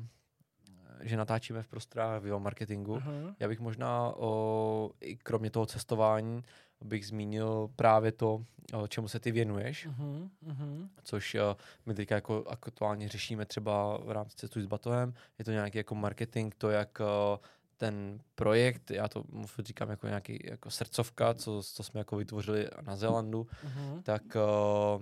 že 1.01 1.17
natáčíme 1.17 1.63
v 1.63 1.67
prostorách 1.67 2.21
video 2.21 2.39
marketingu. 2.39 2.95
Aha. 2.95 3.35
Já 3.39 3.47
bych 3.47 3.59
možná, 3.59 4.15
uh, 4.15 4.91
i 5.01 5.17
kromě 5.17 5.49
toho 5.49 5.65
cestování, 5.65 6.43
bych 6.83 7.07
zmínil 7.07 7.69
právě 7.75 8.11
to, 8.11 8.43
uh, 8.73 8.87
čemu 8.87 9.07
se 9.07 9.19
ty 9.19 9.31
věnuješ, 9.31 9.87
Uh-huh, 9.87 10.29
uh-huh. 10.47 10.87
což 11.03 11.35
uh, 11.35 11.41
my 11.85 11.93
teďka 11.93 12.15
jako 12.15 12.43
aktuálně 12.47 13.09
řešíme 13.09 13.45
třeba 13.45 13.97
v 13.97 14.11
rámci 14.11 14.35
Cestuj 14.35 14.63
s 14.63 14.65
batohem. 14.65 15.13
Je 15.39 15.45
to 15.45 15.51
nějaký 15.51 15.77
jako 15.77 15.95
marketing, 15.95 16.53
to 16.57 16.69
jak 16.69 16.99
uh, 16.99 17.37
ten 17.77 18.19
projekt, 18.35 18.91
já 18.91 19.07
to 19.07 19.23
říkám 19.59 19.89
jako 19.89 20.07
nějaký 20.07 20.39
jako 20.43 20.69
srdcovka, 20.69 21.33
co, 21.33 21.61
co 21.63 21.83
jsme 21.83 21.99
jako 21.99 22.15
vytvořili 22.17 22.67
na 22.81 22.95
Zélandu, 22.95 23.47
Uh-huh. 23.65 24.01
tak 24.03 24.23
uh, 24.35 25.01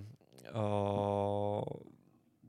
uh, 0.56 1.64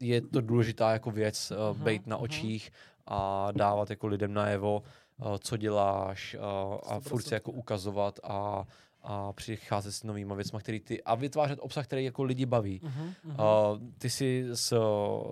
je 0.00 0.20
to 0.20 0.40
důležitá 0.40 0.92
jako 0.92 1.10
věc 1.10 1.50
uh, 1.52 1.76
Mhm, 1.76 1.84
být 1.84 2.06
na 2.06 2.16
očích 2.16 2.72
a 3.06 3.48
dávat 3.52 3.90
jako 3.90 4.06
lidem 4.06 4.34
najevo, 4.34 4.82
uh, 5.16 5.36
co 5.38 5.56
děláš 5.56 6.36
uh, 6.38 6.78
a 6.92 7.00
furt 7.00 7.22
se 7.22 7.34
jako 7.34 7.50
100%. 7.50 7.58
ukazovat 7.58 8.20
a, 8.22 8.64
a 9.02 9.32
přicházet 9.32 9.92
s 9.92 10.02
novýma 10.02 10.34
věcma, 10.34 10.60
který 10.60 10.80
ty 10.80 11.02
a 11.02 11.14
vytvářet 11.14 11.58
obsah, 11.62 11.84
který 11.84 12.04
jako 12.04 12.22
lidi 12.22 12.46
baví. 12.46 12.80
Uh-huh, 12.80 13.14
Uh, 13.24 13.78
ty 13.98 14.10
si 14.10 14.46
s, 14.52 14.76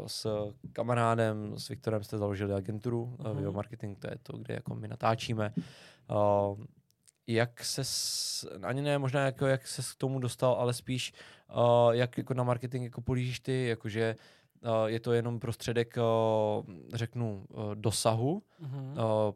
s 0.07 0.27
kamarádem, 0.73 1.59
s 1.59 1.69
Viktorem 1.69 2.03
jste 2.03 2.19
založili 2.19 2.55
agenturu 2.55 3.15
uh-huh. 3.19 3.29
Mhm. 3.29 3.37
Video 3.37 3.53
Marketing, 3.53 3.99
to 3.99 4.07
je 4.11 4.17
to, 4.23 4.37
kde 4.37 4.55
jako 4.55 4.75
my 4.75 4.89
natáčíme. 4.89 5.53
Uh, 6.11 6.65
jak 7.27 7.65
se, 7.65 7.83
ani 8.63 8.83
ne 8.83 8.99
možná 8.99 9.25
jako 9.25 9.47
jak 9.47 9.67
se 9.67 9.83
k 9.83 9.99
tomu 9.99 10.19
dostal, 10.19 10.53
ale 10.53 10.75
spíš 10.75 11.13
uh, 11.57 11.91
jak 11.91 12.19
jako 12.19 12.35
na 12.35 12.45
marketing 12.45 12.85
jako 12.85 13.01
polížíš 13.01 13.41
ty, 13.41 13.67
jakože 13.67 14.17
uh, 14.19 14.40
je 14.87 15.01
to 15.01 15.13
jenom 15.13 15.41
prostředek, 15.41 15.97
uh, 15.97 16.65
řeknu, 16.95 17.47
uh, 17.49 17.75
dosahu 17.75 18.43
uh, 18.59 18.69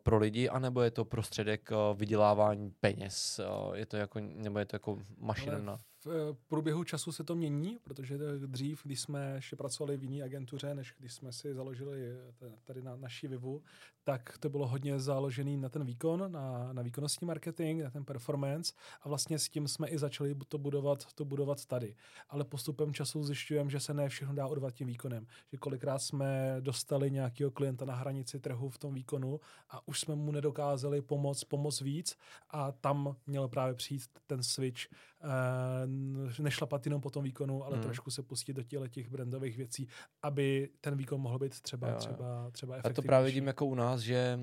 pro 0.03 0.19
lidi, 0.19 0.49
anebo 0.49 0.83
je 0.83 0.91
to 0.91 1.05
prostředek 1.05 1.71
vydělávání 1.95 2.71
peněz, 2.81 3.41
je 3.75 3.87
to 3.87 3.97
jako, 3.97 4.21
nebo 4.21 4.59
je 4.59 4.65
to 4.65 4.77
jako 4.77 4.99
mašina 5.19 5.55
Ale 5.55 5.65
na... 5.65 5.77
v 5.77 6.07
eh, 6.07 6.37
průběhu 6.49 6.85
času 6.85 7.13
se 7.13 7.25
to 7.25 7.35
mění, 7.35 7.79
protože 7.85 8.19
to 8.19 8.25
dřív, 8.47 8.81
když 8.85 9.01
jsme 9.01 9.33
ještě 9.35 9.57
pracovali 9.57 9.97
v 9.97 10.03
jiné 10.03 10.25
agentuře, 10.25 10.75
než 10.75 10.95
když 10.99 11.13
jsme 11.13 11.33
si 11.33 11.55
založili 11.55 12.11
eh, 12.11 12.53
tady 12.65 12.83
na 12.83 12.97
naší 12.97 13.29
Vivu, 13.29 13.63
tak 14.05 14.39
to 14.39 14.48
bylo 14.48 14.66
hodně 14.66 15.01
založené 15.01 15.56
na 15.56 15.68
ten 15.68 15.85
výkon, 15.85 16.32
na, 16.32 16.72
na 16.72 16.82
výkonnostní 16.82 17.26
marketing, 17.26 17.82
na 17.82 17.90
ten 17.90 18.05
performance 18.05 18.72
a 19.02 19.09
vlastně 19.09 19.39
s 19.39 19.48
tím 19.48 19.68
jsme 19.68 19.89
i 19.89 19.98
začali 19.98 20.35
to 20.48 20.59
budovat, 20.59 21.12
to 21.14 21.24
budovat 21.24 21.64
tady. 21.66 21.94
Ale 22.28 22.44
postupem 22.44 22.94
času 22.94 23.24
zjišťujeme, 23.24 23.70
že 23.70 23.81
se 23.81 23.94
ne 23.94 24.09
všechno 24.09 24.35
dá 24.35 24.47
odvat 24.47 24.74
tím 24.74 24.86
výkonem. 24.86 25.26
Že 25.52 25.59
kolikrát 25.59 25.98
jsme 25.98 26.56
dostali 26.60 27.10
nějakého 27.10 27.51
klienta 27.51 27.85
na 27.85 27.94
hranici 27.94 28.40
trhu 28.40 28.68
v 28.68 28.78
tom 28.78 28.94
výkonu 28.94 29.40
a 29.70 29.89
už 29.89 30.01
jsme 30.01 30.14
mu 30.14 30.32
nedokázali 30.32 31.02
pomoct, 31.02 31.44
pomoct 31.44 31.81
víc 31.81 32.16
a 32.51 32.72
tam 32.72 33.16
měl 33.26 33.48
právě 33.48 33.74
přijít 33.74 34.02
ten 34.26 34.43
switch, 34.43 34.81
eh, 35.22 36.43
nešlapat 36.43 36.86
jenom 36.86 37.01
po 37.01 37.10
tom 37.10 37.24
výkonu, 37.24 37.64
ale 37.64 37.74
Hmm. 37.76 37.82
trošku 37.85 38.10
se 38.10 38.22
pustit 38.22 38.52
do 38.52 38.62
těle 38.62 38.89
těch 38.89 39.09
brandových 39.09 39.56
věcí, 39.56 39.89
aby 40.22 40.68
ten 40.81 40.97
výkon 40.97 41.20
mohl 41.20 41.39
být 41.39 41.60
třeba, 41.60 41.89
Jo, 41.89 41.93
jo. 41.94 41.98
třeba, 41.98 42.51
třeba 42.51 42.74
efektivnější. 42.74 42.94
to 42.94 43.02
právě 43.02 43.26
vidím 43.26 43.47
jako 43.47 43.66
u 43.66 43.74
nás, 43.74 43.94
že 44.01 44.39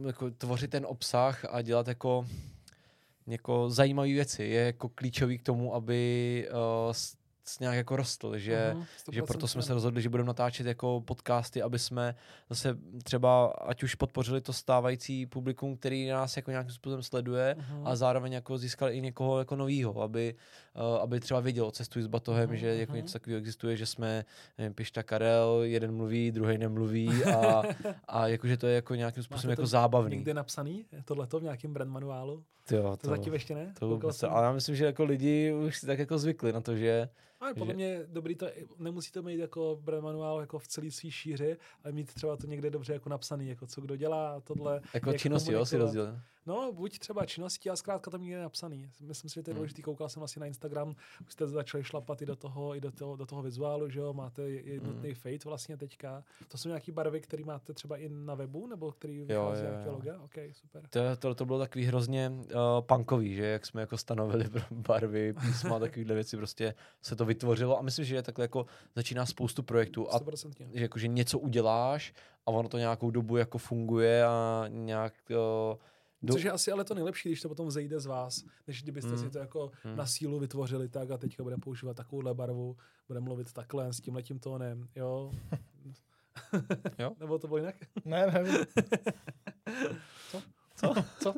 uh, 0.00 0.06
jako 0.06 0.30
tvořit 0.30 0.70
ten 0.70 0.86
obsah 0.86 1.44
a 1.50 1.62
dělat 1.62 1.88
jako, 1.88 2.26
jako 3.26 3.70
zajímavé 3.70 4.08
věci 4.08 4.44
je 4.44 4.64
jako 4.66 4.88
klíčový 4.88 5.38
k 5.38 5.42
tomu, 5.42 5.74
aby 5.74 6.48
uh, 6.50 6.92
nějak 7.60 7.74
jako 7.76 7.96
rostl, 7.96 8.38
že, 8.38 8.70
Mhm, 8.74 8.84
že 9.12 9.22
proto 9.22 9.48
jsme 9.48 9.60
100%. 9.62 9.66
se 9.66 9.74
rozhodli, 9.74 10.02
že 10.02 10.08
budeme 10.08 10.26
natáčet 10.26 10.66
jako 10.66 11.00
podcasty, 11.04 11.62
aby 11.62 11.78
jsme 11.78 12.14
zase 12.50 12.76
třeba 13.04 13.46
ať 13.46 13.82
už 13.82 13.94
podpořili 13.94 14.40
to 14.40 14.52
stávající 14.52 15.26
publikum, 15.26 15.76
který 15.76 16.06
nás 16.08 16.36
jako 16.36 16.50
nějakým 16.50 16.72
způsobem 16.72 17.02
sleduje, 17.02 17.56
Mhm. 17.58 17.86
a 17.86 17.96
zároveň 17.96 18.32
jako 18.32 18.58
získali 18.58 18.92
i 18.96 19.00
někoho 19.00 19.38
jako 19.38 19.56
novýho, 19.56 20.02
aby, 20.02 20.34
uh, 20.76 20.82
aby 21.02 21.20
třeba 21.20 21.40
věděl 21.40 21.70
cestuj 21.70 22.02
s 22.02 22.06
batohem, 22.06 22.48
Mhm, 22.48 22.56
že 22.58 22.66
jako 22.76 22.96
něco 22.96 23.12
takového 23.12 23.38
existuje, 23.38 23.76
že 23.76 23.86
jsme 23.86 24.24
nevím, 24.58 24.74
Pišta 24.74 25.02
Karel, 25.02 25.60
jeden 25.62 25.96
mluví, 25.96 26.30
druhý 26.32 26.58
nemluví 26.58 27.24
a, 27.24 27.62
a 28.08 28.26
jakože 28.28 28.56
to 28.56 28.66
je 28.66 28.74
jako 28.74 28.94
nějakým 28.94 29.22
způsobem 29.22 29.48
Máte 29.48 29.52
jako 29.52 29.62
to 29.62 29.66
zábavný. 29.66 30.16
Někde 30.16 30.34
napsaný 30.34 30.84
tohleto 31.04 31.40
v 31.40 31.42
nějakém 31.42 31.72
brand 31.72 31.90
manuálu? 31.90 32.44
Jo, 32.70 32.82
To, 32.82 32.96
to 32.96 33.08
zatím 33.08 33.32
ještě 33.32 33.54
ne? 33.54 33.72
to 33.78 33.88
vůbec, 33.88 34.16
jsem. 34.16 34.30
ale 34.32 34.46
já 34.46 34.52
myslím, 34.52 34.76
že 34.76 34.84
jako 34.84 35.04
lidi 35.04 35.52
už 35.52 35.78
si 35.78 35.86
tak 35.86 35.98
jako 35.98 36.18
zvykli 36.18 36.52
na 36.52 36.60
to, 36.60 36.76
že 36.76 37.08
Ale 37.42 37.54
podle 37.54 37.72
že- 37.72 37.76
mě 37.76 38.00
dobrý 38.06 38.34
to, 38.34 38.46
nemusí 38.78 39.12
to 39.12 39.22
mít 39.22 39.38
jako 39.40 39.78
brand 39.82 40.04
manuál 40.04 40.40
jako 40.40 40.58
v 40.58 40.68
celý 40.68 40.90
svý 40.90 41.10
šíři, 41.10 41.56
ale 41.84 41.92
mít 41.92 42.14
třeba 42.14 42.36
to 42.36 42.46
někde 42.46 42.70
dobře 42.70 42.92
jako 42.92 43.08
napsaný, 43.08 43.48
jako 43.48 43.66
co 43.66 43.80
kdo 43.80 43.96
dělá 43.96 44.40
tohle. 44.40 44.80
jako 44.94 45.10
jak 45.10 45.20
činnosti, 45.20 45.52
jo, 45.52 45.66
si 45.66 45.76
komunikovat. 45.78 46.20
No, 46.46 46.72
buď 46.72 46.98
třeba 46.98 47.26
činnosti 47.26 47.70
a 47.70 47.76
zkrátka 47.76 48.10
to 48.10 48.16
někde 48.16 48.42
napsaný. 48.42 48.90
Myslím 49.00 49.30
si, 49.30 49.34
že 49.34 49.42
to 49.42 49.50
je 49.50 49.52
Hmm. 49.52 49.58
důležitý. 49.58 49.82
Koukal 49.82 50.08
jsem 50.08 50.22
asi 50.22 50.40
na 50.40 50.46
Instagram, 50.46 50.94
už 51.26 51.32
jste 51.32 51.46
začali 51.46 51.84
šlapat 51.84 52.22
i 52.22 52.26
do 52.26 52.36
toho, 52.36 52.76
i 52.76 52.80
do 52.80 52.90
toho, 52.90 53.16
do 53.16 53.26
toho 53.26 53.42
vizuálu, 53.42 53.90
že 53.90 54.00
jo, 54.00 54.12
máte 54.12 54.42
jednotný 54.50 55.08
Hmm. 55.08 55.14
fade 55.14 55.38
vlastně 55.44 55.76
teďka. 55.76 56.24
To 56.48 56.58
jsou 56.58 56.68
nějaký 56.68 56.92
barvy, 56.92 57.20
které 57.20 57.44
máte 57.44 57.72
třeba 57.74 57.96
i 57.96 58.08
na 58.08 58.34
webu, 58.34 58.66
nebo 58.66 58.92
který 58.92 59.18
vychází 59.24 59.64
jo. 59.84 59.92
loga? 59.92 60.20
OK, 60.20 60.34
super. 60.52 60.82
To, 60.90 61.00
to, 61.18 61.34
to 61.34 61.44
bylo 61.46 61.58
takový 61.58 61.84
hrozně 61.84 62.30
uh, 62.30 62.50
punkový, 62.80 63.34
že 63.34 63.44
jak 63.46 63.66
jsme 63.66 63.80
jako 63.80 63.98
stanovili 63.98 64.44
barvy, 64.70 65.32
písma, 65.40 65.78
takovýhle 65.78 66.14
věci, 66.14 66.36
prostě 66.36 66.74
se 67.02 67.16
to 67.16 67.24
vytvořilo 67.24 67.78
a 67.78 67.82
myslím, 67.82 68.04
že 68.04 68.22
takhle 68.22 68.44
jako 68.44 68.66
začíná 68.96 69.26
spoustu 69.26 69.62
projektů 69.62 70.10
a 70.10 70.20
100%. 70.20 70.66
že 70.74 70.82
jakože 70.82 71.08
něco 71.08 71.38
uděláš 71.38 72.14
a 72.46 72.50
ono 72.50 72.68
to 72.68 72.78
nějakou 72.78 73.10
dobu 73.10 73.36
jako 73.36 73.58
funguje 73.58 74.24
a 74.24 74.64
nějak 74.68 75.14
uh, 75.30 75.76
do... 76.22 76.32
Což 76.34 76.42
je 76.42 76.50
asi 76.50 76.72
ale 76.72 76.84
to 76.84 76.94
nejlepší, 76.94 77.28
když 77.28 77.40
to 77.40 77.48
potom 77.48 77.70
zejde 77.70 78.00
z 78.00 78.06
vás, 78.06 78.44
než 78.66 78.82
kdybyste 78.82 79.10
Hmm. 79.10 79.18
si 79.18 79.30
to 79.30 79.38
jako 79.38 79.70
Hmm. 79.82 79.96
na 79.96 80.06
sílu 80.06 80.38
vytvořili 80.38 80.88
tak 80.88 81.10
a 81.10 81.18
teďka 81.18 81.42
budeme 81.42 81.60
používat 81.60 81.96
takovouhle 81.96 82.34
barvu, 82.34 82.76
budeme 83.08 83.24
mluvit 83.24 83.52
takhle 83.52 83.92
s 83.92 84.00
tímhletím 84.00 84.38
tónem, 84.38 84.88
jo? 84.96 85.32
Jo. 86.98 87.12
Nebo 87.20 87.38
to 87.38 87.46
bylo 87.46 87.58
jinak? 87.58 87.74
Ne, 88.04 88.26
nevím. 88.26 88.54
Co? 90.76 90.94
Co? 91.20 91.34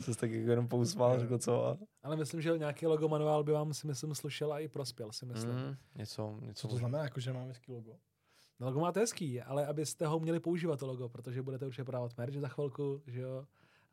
Jsi 0.00 0.14
tak 0.14 0.30
jako 0.30 0.50
jenom 0.50 0.68
pousmál, 0.68 1.20
řekl 1.20 1.38
co 1.38 1.66
a... 1.66 1.78
Ale 2.02 2.16
myslím, 2.16 2.40
že 2.40 2.58
nějaký 2.58 2.86
logo 2.86 3.08
manuál 3.08 3.44
by 3.44 3.52
vám 3.52 3.74
si 3.74 3.86
myslím 3.86 4.14
slušel 4.14 4.52
a 4.52 4.58
i 4.58 4.68
prospěl, 4.68 5.12
si 5.12 5.26
myslím. 5.26 5.52
Mm, 5.54 5.76
něco, 5.94 6.38
něco 6.40 6.60
Co 6.60 6.74
to 6.74 6.76
znamená, 6.78 7.04
jako, 7.04 7.20
že 7.20 7.32
máme 7.32 7.46
hezký 7.48 7.72
logo? 7.72 7.92
No, 8.60 8.66
logo 8.66 8.80
máte 8.80 9.00
hezký, 9.00 9.40
ale 9.40 9.66
abyste 9.66 10.06
ho 10.06 10.20
měli 10.20 10.40
používat 10.40 10.80
to 10.80 10.86
logo, 10.86 11.08
protože 11.08 11.42
budete 11.42 11.66
určitě 11.66 11.84
prodávat 11.84 12.16
merch 12.18 12.34
za 12.40 12.48
chvilku, 12.48 13.02
že 13.06 13.20
jo? 13.20 13.46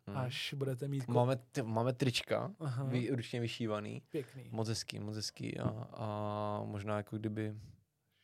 Mm. 0.09 0.17
Až 0.17 0.53
budete 0.57 0.87
mít... 0.87 1.03
ko- 1.05 1.13
Máme, 1.13 1.35
ty, 1.51 1.61
máme 1.61 1.93
trička, 1.93 2.51
Aha, 2.59 2.83
vy, 2.83 3.09
ručně 3.11 3.39
vyšívaný, 3.41 4.01
pěkný. 4.09 4.49
moc 4.51 4.67
hezký, 4.67 4.99
moc 4.99 5.15
hezký 5.15 5.57
a, 5.59 5.69
a 5.93 6.61
možná 6.65 6.97
jako 6.97 7.17
kdyby... 7.17 7.55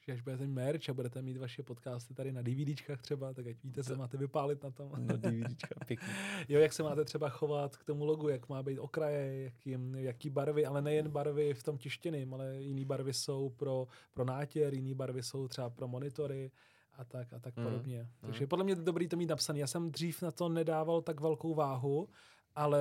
Že 0.07 0.13
až 0.13 0.21
budete 0.21 0.47
mít 0.47 0.53
merch 0.53 0.89
a 0.89 0.93
budete 0.93 1.21
mít 1.21 1.37
vaše 1.37 1.63
podcasty 1.63 2.13
tady 2.13 2.31
na 2.31 2.41
DVDčkách 2.41 3.01
třeba, 3.01 3.33
tak 3.33 3.47
ať 3.47 3.55
víte, 3.63 3.83
co 3.83 3.95
máte 3.95 4.17
vypálit 4.17 4.63
na 4.63 4.71
tom. 4.71 4.91
No, 4.97 5.17
DVDčka, 5.17 5.75
pěkný. 5.87 6.13
Jo, 6.49 6.59
jak 6.59 6.73
se 6.73 6.83
máte 6.83 7.05
třeba 7.05 7.29
chovat 7.29 7.77
k 7.77 7.83
tomu 7.83 8.05
logu, 8.05 8.29
jak 8.29 8.49
má 8.49 8.63
být 8.63 8.79
okraje, 8.79 9.43
jaký, 9.43 9.75
jaký 9.95 10.29
barvy, 10.29 10.65
ale 10.65 10.81
nejen 10.81 11.09
barvy 11.09 11.53
v 11.53 11.63
tom 11.63 11.77
tištěným, 11.77 12.33
ale 12.33 12.55
jiný 12.55 12.85
barvy 12.85 13.13
jsou 13.13 13.49
pro, 13.49 13.87
pro 14.13 14.25
nátěr, 14.25 14.73
jiný 14.73 14.93
barvy 14.93 15.23
jsou 15.23 15.47
třeba 15.47 15.69
pro 15.69 15.87
monitory 15.87 16.51
a 16.97 17.03
tak 17.03 17.33
a 17.33 17.39
tak 17.39 17.57
Mhm, 17.57 17.65
podobně. 17.67 18.07
Takže 18.21 18.47
podle 18.47 18.63
mě 18.65 18.71
je 18.71 18.75
dobrý 18.75 19.07
to 19.07 19.17
mít 19.17 19.29
napsaný. 19.29 19.59
Já 19.59 19.67
jsem 19.67 19.91
dřív 19.91 20.21
na 20.21 20.31
to 20.31 20.49
nedával 20.49 21.01
tak 21.01 21.19
velkou 21.21 21.53
váhu, 21.53 22.09
ale 22.55 22.79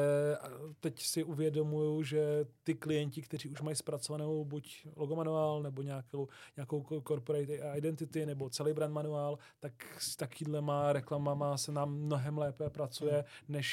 teď 0.80 1.02
si 1.02 1.24
uvědomuju, 1.24 2.02
že 2.02 2.46
ty 2.62 2.74
klienti, 2.74 3.22
kteří 3.22 3.48
už 3.48 3.60
mají 3.60 3.76
zpracovanou 3.76 4.44
buď 4.44 4.86
logo 4.96 5.16
manuál, 5.16 5.62
nebo 5.62 5.82
nějakou, 5.82 6.28
nějakou 6.56 6.82
co- 6.82 7.00
corporate 7.08 7.72
identity, 7.76 8.26
nebo 8.26 8.50
celý 8.50 8.72
brand 8.72 8.94
manuál, 8.94 9.38
tak 9.60 9.96
s 10.02 10.16
takovýhlema 10.16 10.92
reklamama 10.92 11.56
se 11.58 11.72
nám 11.72 11.92
mnohem 11.94 12.38
lépe 12.38 12.70
pracuje, 12.70 13.24
než 13.48 13.68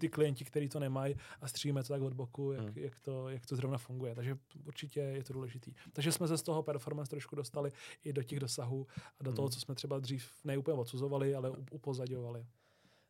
ty 0.00 0.08
klienti, 0.08 0.44
kteří 0.44 0.68
to 0.68 0.80
nemají 0.80 1.14
a 1.40 1.48
střílíme 1.48 1.82
to 1.82 1.88
tak 1.88 2.02
od 2.02 2.12
boku, 2.14 2.52
jak, 2.52 2.62
Hmm. 2.64 2.72
jak, 2.76 3.00
to, 3.00 3.28
jak 3.28 3.46
to 3.46 3.56
zrovna 3.56 3.78
funguje. 3.78 4.14
Takže 4.14 4.38
určitě 4.66 5.00
je 5.00 5.24
to 5.24 5.32
důležitý. 5.32 5.74
Takže 5.92 6.12
jsme 6.12 6.28
se 6.28 6.38
z 6.38 6.42
toho 6.42 6.62
performance 6.62 7.10
trošku 7.10 7.36
dostali 7.36 7.72
i 8.04 8.12
do 8.12 8.22
těch 8.22 8.40
dosahů 8.40 8.86
a 9.20 9.22
do 9.24 9.32
toho, 9.32 9.46
Hmm. 9.46 9.52
co 9.52 9.60
jsme 9.60 9.74
třeba 9.74 9.98
dřív 9.98 10.30
neúplně 10.44 10.78
odsuzovali, 10.80 11.34
ale 11.34 11.50
u- 11.50 11.64
upozadňovali. 11.70 12.46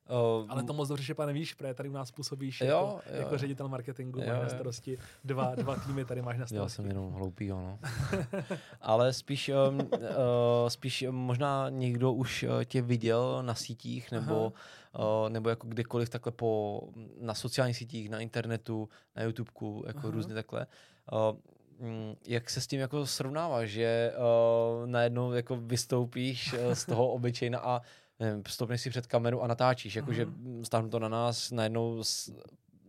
Uh, 0.08 0.46
Ale 0.48 0.62
to 0.62 0.72
moc 0.72 0.88
dobře, 0.88 1.04
že 1.04 1.14
pane 1.14 1.32
víš, 1.32 1.54
protože 1.54 1.74
tady 1.74 1.88
u 1.88 1.92
nás 1.92 2.10
působíš 2.10 2.60
Jo, 2.60 2.66
jako, 2.66 2.86
jo. 3.16 3.22
jako 3.22 3.38
ředitel 3.38 3.68
marketingu, 3.68 4.20
Jo, 4.20 4.26
máš 4.26 4.36
na 4.36 4.42
jo. 4.42 4.48
starosti 4.48 4.98
dva, 5.24 5.54
dva 5.54 5.76
týmy, 5.76 6.04
tady 6.04 6.22
máš 6.22 6.36
na 6.36 6.40
Já 6.42 6.46
starosti. 6.46 6.76
jsem 6.76 6.86
jenom 6.86 7.12
hloupý, 7.12 7.48
no. 7.48 7.78
Ale 8.80 9.12
spíš, 9.12 9.50
um, 9.68 9.78
uh, 9.80 9.88
spíš 10.68 11.04
možná 11.10 11.68
někdo 11.68 12.12
už 12.12 12.42
uh, 12.42 12.64
tě 12.64 12.82
viděl 12.82 13.42
na 13.42 13.54
sítích 13.54 14.12
nebo, 14.12 14.52
uh, 14.98 15.28
nebo 15.28 15.48
jako 15.48 15.66
kdekoliv 15.68 16.08
takhle 16.08 16.32
po, 16.32 16.80
na 17.20 17.34
sociálních 17.34 17.76
sítích, 17.76 18.10
na 18.10 18.20
internetu, 18.20 18.88
na 19.16 19.22
YouTubeku, 19.22 19.84
jako 19.86 19.98
Aha. 19.98 20.10
různě 20.10 20.34
takhle. 20.34 20.66
Uh, 21.12 21.36
jak 22.26 22.50
se 22.50 22.60
s 22.60 22.66
tím 22.66 22.80
jako 22.80 23.06
srovnáváš, 23.06 23.70
že 23.70 24.12
uh, 24.16 24.86
najednou 24.86 25.32
jako 25.32 25.56
vystoupíš 25.56 26.54
z 26.72 26.84
toho 26.86 27.08
obyčejna 27.08 27.58
a 27.58 27.80
nevím, 28.20 28.43
stoupneš 28.48 28.80
si 28.80 28.90
před 28.90 29.06
kameru 29.06 29.43
a 29.43 29.47
natáčíš, 29.47 29.97
jakože 29.97 30.24
Mhm. 30.26 30.64
stáhnu 30.64 30.88
to 30.88 30.98
na 30.98 31.09
nás, 31.09 31.51
najednou 31.51 32.02
s, 32.05 32.32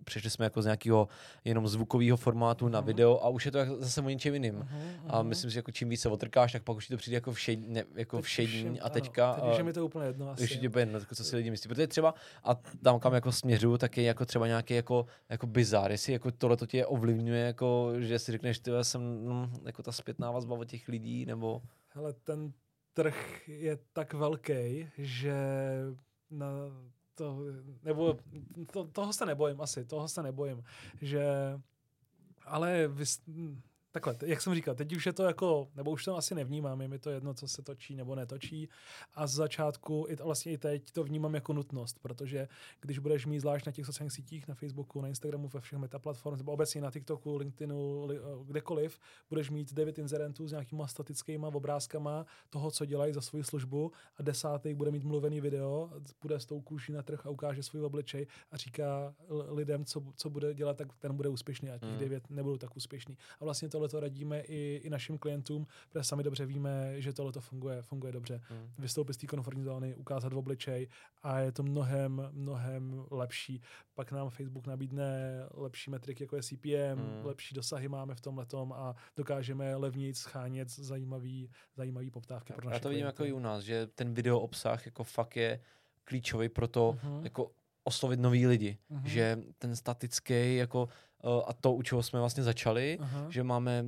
přešli 0.04 0.30
jsme 0.30 0.46
jako 0.46 0.62
z 0.62 0.66
nějakého 0.66 1.08
jenom 1.46 1.68
zvukového 1.68 2.18
formátu 2.18 2.68
na 2.68 2.80
Mhm. 2.80 2.88
video 2.88 3.24
a 3.24 3.30
už 3.30 3.46
je 3.46 3.52
to 3.52 3.58
jak 3.58 3.70
zase 3.70 4.02
o 4.02 4.10
něčem 4.10 4.34
jiným. 4.34 4.56
Mhm, 4.56 4.80
A 5.08 5.20
mhm. 5.20 5.30
myslím 5.30 5.52
si, 5.52 5.58
jako 5.58 5.72
čím 5.72 5.90
víc 5.90 6.02
se 6.02 6.10
otrkáš, 6.10 6.52
tak 6.52 6.64
pak 6.64 6.78
už 6.78 6.88
ti 6.88 6.94
to 6.94 6.98
přijde 6.98 7.18
jako 7.18 7.32
všední, 7.32 7.68
ne, 7.74 7.84
jako 7.96 8.18
Teď 8.18 8.26
všední 8.26 8.76
je- 8.76 8.82
a 8.82 8.90
teďka... 8.90 9.32
Ano, 9.32 9.42
teď 9.44 9.52
už 9.52 9.58
je 9.58 9.64
mi 9.64 9.74
to 9.74 9.86
úplně 9.86 10.06
jedno 10.06 10.30
asi. 10.30 10.44
už 10.44 10.52
je 10.62 10.70
úplně 10.70 10.82
jedno, 10.82 11.00
jako 11.00 11.16
co 11.16 11.24
si 11.24 11.36
lidi 11.36 11.52
myslí. 11.52 11.68
Protože 11.68 11.88
třeba, 11.88 12.14
a 12.44 12.56
tam 12.84 13.00
kam 13.00 13.14
jako 13.14 13.32
směřuju, 13.32 13.78
tak 13.78 13.98
je 13.98 14.04
jako 14.04 14.26
třeba 14.26 14.48
nějaký 14.48 14.74
jako, 14.74 15.06
jako 15.30 15.48
bizár, 15.48 15.92
jestli 15.92 16.14
jako 16.14 16.32
tohle 16.32 16.58
to 16.58 16.66
tě 16.66 16.86
ovlivňuje, 16.86 17.42
jako, 17.46 17.92
že 18.00 18.20
si 18.20 18.32
řekneš, 18.32 18.60
ty 18.60 18.72
jsem, 18.82 19.26
no, 19.26 19.50
jako 19.66 19.84
ta 19.84 19.92
zpětná 19.92 20.32
vazba 20.32 20.56
od 20.58 20.66
těch 20.66 20.88
lidí, 20.88 21.26
nebo... 21.26 21.62
Hele, 21.90 22.14
ten 22.14 22.52
trh 22.98 23.50
je 23.50 23.78
tak 23.94 24.14
velký, 24.14 24.90
že 24.98 25.38
na 26.32 26.50
to, 27.16 27.40
nebo 27.84 28.18
to, 28.72 28.88
toho 28.88 29.14
se 29.14 29.26
nebojím 29.26 29.62
asi, 29.62 29.86
toho 29.86 30.08
se 30.08 30.24
nebojím, 30.24 30.64
že 31.02 31.24
ale 32.46 32.88
vy, 32.88 33.06
takhle, 34.00 34.30
jak 34.30 34.42
jsem 34.42 34.56
říkal, 34.56 34.76
teď 34.76 34.96
už 34.96 35.06
je 35.06 35.14
to 35.14 35.24
jako, 35.24 35.68
nebo 35.76 35.92
už 35.92 36.04
to 36.04 36.18
asi 36.18 36.36
nevnímám, 36.36 36.82
je 36.82 36.88
mi 36.88 37.00
to 37.00 37.10
jedno, 37.10 37.34
co 37.34 37.48
se 37.48 37.62
točí 37.62 37.96
nebo 37.96 38.16
netočí. 38.16 38.70
A 39.14 39.28
z 39.28 39.32
začátku, 39.32 40.06
i 40.10 40.16
vlastně 40.16 40.52
i 40.52 40.58
teď, 40.58 40.92
to 40.92 41.04
vnímám 41.04 41.36
jako 41.36 41.54
nutnost, 41.54 42.00
protože 42.02 42.48
když 42.82 43.00
budeš 43.00 43.26
mít 43.26 43.40
zvlášť 43.40 43.66
na 43.66 43.72
těch 43.72 43.86
sociálních 43.86 44.14
sítích, 44.14 44.48
na 44.48 44.56
Facebooku, 44.56 45.02
na 45.02 45.08
Instagramu, 45.08 45.48
ve 45.48 45.60
všech 45.60 45.80
metaplatformách, 45.80 46.38
nebo 46.38 46.52
obecně 46.52 46.82
na 46.82 46.92
TikToku, 46.92 47.38
LinkedInu, 47.38 48.06
li, 48.06 48.18
eh, 48.18 48.22
kdekoliv, 48.46 49.00
budeš 49.30 49.50
mít 49.50 49.74
devět 49.74 50.00
inzerentů 50.00 50.48
s 50.48 50.52
nějakýma 50.52 50.88
statickými 50.88 51.46
obrázkama 51.54 52.26
toho, 52.50 52.72
co 52.72 52.86
dělají 52.86 53.14
za 53.14 53.22
svoji 53.22 53.44
službu 53.44 53.92
a 54.18 54.24
desátý 54.24 54.74
bude 54.74 54.92
mít 54.92 55.04
mluvený 55.04 55.42
video, 55.42 55.92
bude 56.22 56.40
s 56.40 56.46
tou 56.46 56.62
kůží 56.62 56.94
na 56.94 57.02
trh 57.02 57.26
a 57.26 57.30
ukáže 57.30 57.64
svůj 57.64 57.84
obličej 57.84 58.28
a 58.52 58.58
říká 58.58 59.16
lidem, 59.50 59.86
co, 59.86 60.04
co 60.16 60.30
bude 60.30 60.54
dělat, 60.54 60.78
tak 60.78 60.88
ten 61.00 61.16
bude 61.16 61.30
úspěšný 61.30 61.70
a 61.70 61.78
těch 61.78 61.90
mm. 61.90 61.98
devět 61.98 62.30
nebudou 62.30 62.58
tak 62.58 62.78
úspěšný. 62.78 63.18
A 63.40 63.46
vlastně 63.46 63.70
tohle 63.70 63.87
to 63.90 64.00
radíme 64.00 64.40
i, 64.40 64.82
i 64.84 64.90
našim 64.90 65.18
klientům, 65.18 65.68
protože 65.90 66.04
sami 66.04 66.24
dobře 66.24 66.46
víme, 66.46 67.02
že 67.02 67.14
tohle 67.14 67.32
to 67.32 67.42
funguje, 67.42 67.82
funguje 67.82 68.14
dobře. 68.14 68.42
Hmm. 68.50 68.70
Vystoupit 68.78 69.14
z 69.14 69.18
té 69.18 69.28
konformní 69.28 69.64
zóny, 69.64 69.96
ukázat 69.96 70.34
v 70.34 70.38
obličej 70.38 70.88
a 71.24 71.40
je 71.40 71.52
to 71.52 71.64
mnohem, 71.64 72.30
mnohem 72.32 73.06
lepší. 73.12 73.62
Pak 73.96 74.12
nám 74.12 74.30
Facebook 74.30 74.68
nabídne 74.68 75.44
lepší 75.54 75.92
metriky, 75.92 76.24
jako 76.24 76.36
je 76.36 76.44
CPM, 76.44 76.96
hmm. 76.96 77.26
lepší 77.26 77.56
dosahy 77.56 77.88
máme 77.88 78.16
v 78.16 78.22
tom 78.22 78.38
letom 78.38 78.74
a 78.74 78.96
dokážeme 79.16 79.76
levnit 79.76 80.18
schánět 80.18 80.70
zajímavý, 80.70 81.50
zajímavý 81.76 82.12
poptávky 82.12 82.54
pro 82.54 82.66
naše 82.66 82.76
Já 82.76 82.80
to 82.80 82.90
vidím 82.90 83.04
klienty. 83.04 83.24
jako 83.24 83.26
i 83.26 83.34
u 83.34 83.40
nás, 83.40 83.64
že 83.64 83.88
ten 83.88 84.14
video 84.14 84.40
obsah 84.40 84.86
jako 84.86 85.04
fakt 85.04 85.38
je 85.38 85.60
klíčový 86.04 86.50
pro 86.50 86.68
to, 86.68 86.98
uh-huh. 87.04 87.24
jako 87.24 87.52
oslovit 87.84 88.20
nový 88.20 88.48
lidi, 88.48 88.78
uh-huh. 88.92 89.04
že 89.04 89.38
ten 89.58 89.76
statický 89.76 90.56
jako 90.56 90.90
a 91.48 91.54
to, 91.54 91.74
u 91.74 91.82
čeho 91.82 92.04
jsme 92.04 92.20
vlastně 92.20 92.44
začali, 92.44 92.98
Aha. 93.02 93.26
že 93.30 93.44
máme 93.44 93.86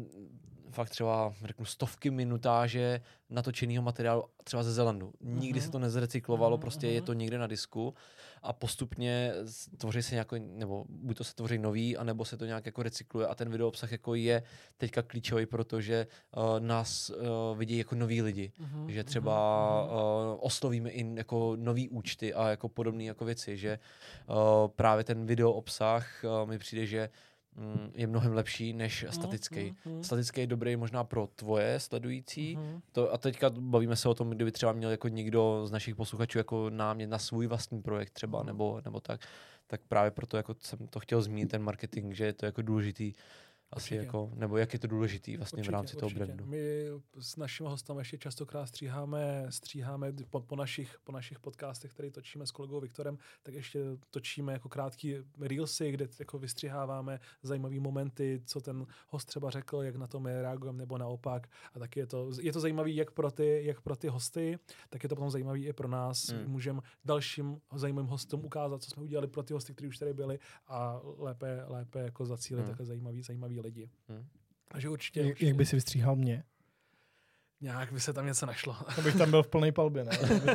fakt 0.72 0.90
třeba, 0.90 1.34
řeknu, 1.46 1.66
stovky 1.66 2.10
minutáže 2.12 3.02
natočeného 3.30 3.84
materiálu 3.84 4.24
třeba 4.44 4.64
ze 4.64 4.74
Zelandu. 4.74 5.14
Nikdy 5.22 5.60
uh-huh. 5.60 5.64
se 5.64 5.72
to 5.72 5.80
nezrecyklovalo, 5.80 6.58
uh-huh. 6.58 6.62
prostě 6.62 6.88
je 6.88 7.02
to 7.02 7.14
někde 7.14 7.38
na 7.38 7.48
disku 7.48 7.94
a 8.42 8.54
postupně 8.54 9.34
tvoří 9.78 10.02
se 10.02 10.16
nějaký, 10.16 10.40
nebo 10.40 10.86
buď 10.90 11.18
to 11.18 11.24
se 11.24 11.36
tvoří 11.36 11.58
nový, 11.58 11.98
anebo 11.98 12.26
se 12.26 12.38
to 12.38 12.46
nějak 12.46 12.66
jako 12.66 12.84
recykluje 12.84 13.28
a 13.28 13.36
ten 13.36 13.50
video 13.50 13.68
obsah 13.68 13.92
jako 13.92 14.16
je 14.16 14.44
teďka 14.78 15.02
klíčový, 15.02 15.46
protože 15.46 16.08
uh, 16.38 16.60
nás 16.60 17.10
uh, 17.10 17.58
vidí 17.58 17.78
jako 17.78 17.96
noví 17.96 18.22
lidi, 18.22 18.52
uh-huh. 18.62 18.88
že 18.88 19.04
třeba 19.04 19.84
uh, 19.86 20.38
oslovíme 20.40 20.90
i 20.90 21.16
jako 21.16 21.56
nový 21.56 21.90
účty 21.90 22.34
a 22.34 22.50
jako 22.50 22.70
podobné 22.70 23.04
jako 23.04 23.26
věci, 23.26 23.58
že 23.58 23.80
uh, 24.28 24.36
právě 24.68 25.04
ten 25.04 25.26
video 25.26 25.52
obsah 25.52 26.24
uh, 26.24 26.50
mi 26.50 26.58
přijde, 26.58 26.86
že 26.86 27.10
Mm, 27.10 27.39
je 27.94 28.08
mnohem 28.08 28.34
lepší 28.34 28.74
než 28.74 29.04
mm, 29.04 29.12
statický. 29.12 29.76
Mm, 29.86 29.94
mm. 29.94 30.04
Statický 30.04 30.42
je 30.42 30.48
dobrý 30.48 30.76
možná 30.76 31.04
pro 31.04 31.28
tvoje 31.36 31.80
sledující. 31.80 32.56
Mm. 32.56 32.82
To, 32.92 33.14
a 33.14 33.18
teďka 33.18 33.50
bavíme 33.50 33.96
se 33.96 34.10
o 34.10 34.14
tom, 34.14 34.30
kdyby 34.30 34.52
třeba 34.52 34.74
měl 34.74 34.92
jako 34.92 35.08
někdo 35.08 35.62
z 35.66 35.72
našich 35.72 35.96
posluchačů 35.96 36.38
jako 36.38 36.70
námět 36.70 37.10
na 37.10 37.18
svůj 37.18 37.48
vlastní 37.48 37.82
projekt 37.82 38.12
třeba, 38.12 38.40
mm. 38.40 38.48
nebo, 38.48 38.82
nebo 38.86 39.00
tak. 39.00 39.22
Tak 39.68 39.82
právě 39.88 40.12
proto 40.12 40.38
jako 40.38 40.56
jsem 40.60 40.88
to 40.88 41.00
chtěl 41.00 41.22
zmínit, 41.22 41.52
ten 41.52 41.64
marketing, 41.64 42.14
že 42.14 42.26
je 42.26 42.34
to 42.34 42.46
jako 42.46 42.62
důležitý 42.62 43.14
asi 43.72 43.96
jako, 43.96 44.32
nebo 44.36 44.58
jak 44.58 44.74
je 44.74 44.80
to 44.80 44.88
důležitý 44.88 45.38
vlastně 45.38 45.58
určitě, 45.58 45.72
v 45.72 45.74
rámci 45.74 45.96
určitě. 45.96 46.00
toho 46.00 46.26
brandu. 46.26 46.46
My 46.46 46.60
s 47.20 47.36
našimi 47.36 47.70
hostami 47.70 48.02
ještě 48.02 48.18
častokrát 48.18 48.66
stříháme, 48.66 49.46
stříháme 49.50 50.14
po, 50.30 50.40
po, 50.40 50.56
našich, 50.56 51.00
po 51.04 51.12
našich 51.12 51.40
podcastech, 51.40 51.94
které 51.94 52.12
točíme 52.12 52.48
s 52.48 52.52
kolegou 52.52 52.80
Viktorem, 52.80 53.18
tak 53.44 53.54
ještě 53.54 53.80
točíme 54.10 54.54
jako 54.54 54.70
krátký 54.70 55.16
reelsy, 55.40 55.92
kde 55.92 56.08
jako 56.20 56.40
vystřiháváme 56.40 57.20
zajímavé 57.44 57.80
momenty, 57.80 58.42
co 58.46 58.62
ten 58.62 58.86
host 59.08 59.28
třeba 59.28 59.50
řekl, 59.50 59.82
jak 59.82 59.96
na 59.96 60.08
to 60.08 60.20
my 60.20 60.42
reagujeme, 60.42 60.78
nebo 60.78 60.98
naopak. 60.98 61.48
A 61.74 61.80
tak 61.80 61.98
je 61.98 62.08
to, 62.08 62.32
je 62.42 62.54
to 62.54 62.60
zajímavé 62.60 62.92
jak 62.92 63.12
pro 63.12 63.32
ty, 63.32 63.62
jak 63.64 63.82
pro 63.82 63.96
ty 63.96 64.08
hosty, 64.08 64.60
tak 64.90 65.04
je 65.04 65.10
to 65.10 65.16
potom 65.16 65.32
zajímavé 65.32 65.60
i 65.60 65.74
pro 65.74 65.88
nás. 65.88 66.30
Hmm. 66.30 66.48
Můžeme 66.48 66.82
dalším 67.06 67.62
zajímavým 67.76 68.10
hostům 68.10 68.46
ukázat, 68.46 68.84
co 68.84 68.90
jsme 68.90 69.04
udělali 69.04 69.28
pro 69.28 69.44
ty 69.44 69.54
hosty, 69.54 69.74
kteří 69.74 69.88
už 69.88 69.98
tady 69.98 70.14
byli 70.14 70.40
a 70.68 71.02
lépe, 71.18 71.64
lépe 71.68 72.00
jako 72.00 72.26
zacílit 72.26 72.60
hmm. 72.60 72.68
takhle 72.68 72.86
zajímavý, 72.86 73.24
zajímavý 73.24 73.59
lidi. 73.60 73.90
Hmm. 74.10 74.26
Takže 74.68 74.90
určitě, 74.90 75.20
jak, 75.20 75.30
určitě. 75.30 75.48
Jak 75.48 75.56
by 75.56 75.66
si 75.66 75.76
vystříhal 75.76 76.16
mě? 76.16 76.44
Nějak 77.62 77.92
by 77.92 78.00
se 78.00 78.14
tam 78.14 78.26
něco 78.26 78.46
našlo. 78.46 78.76
To 78.96 79.02
bych 79.02 79.16
tam 79.16 79.30
byl 79.30 79.44
v 79.44 79.48
plné 79.48 79.72
palbě, 79.72 80.04
ne? 80.04 80.18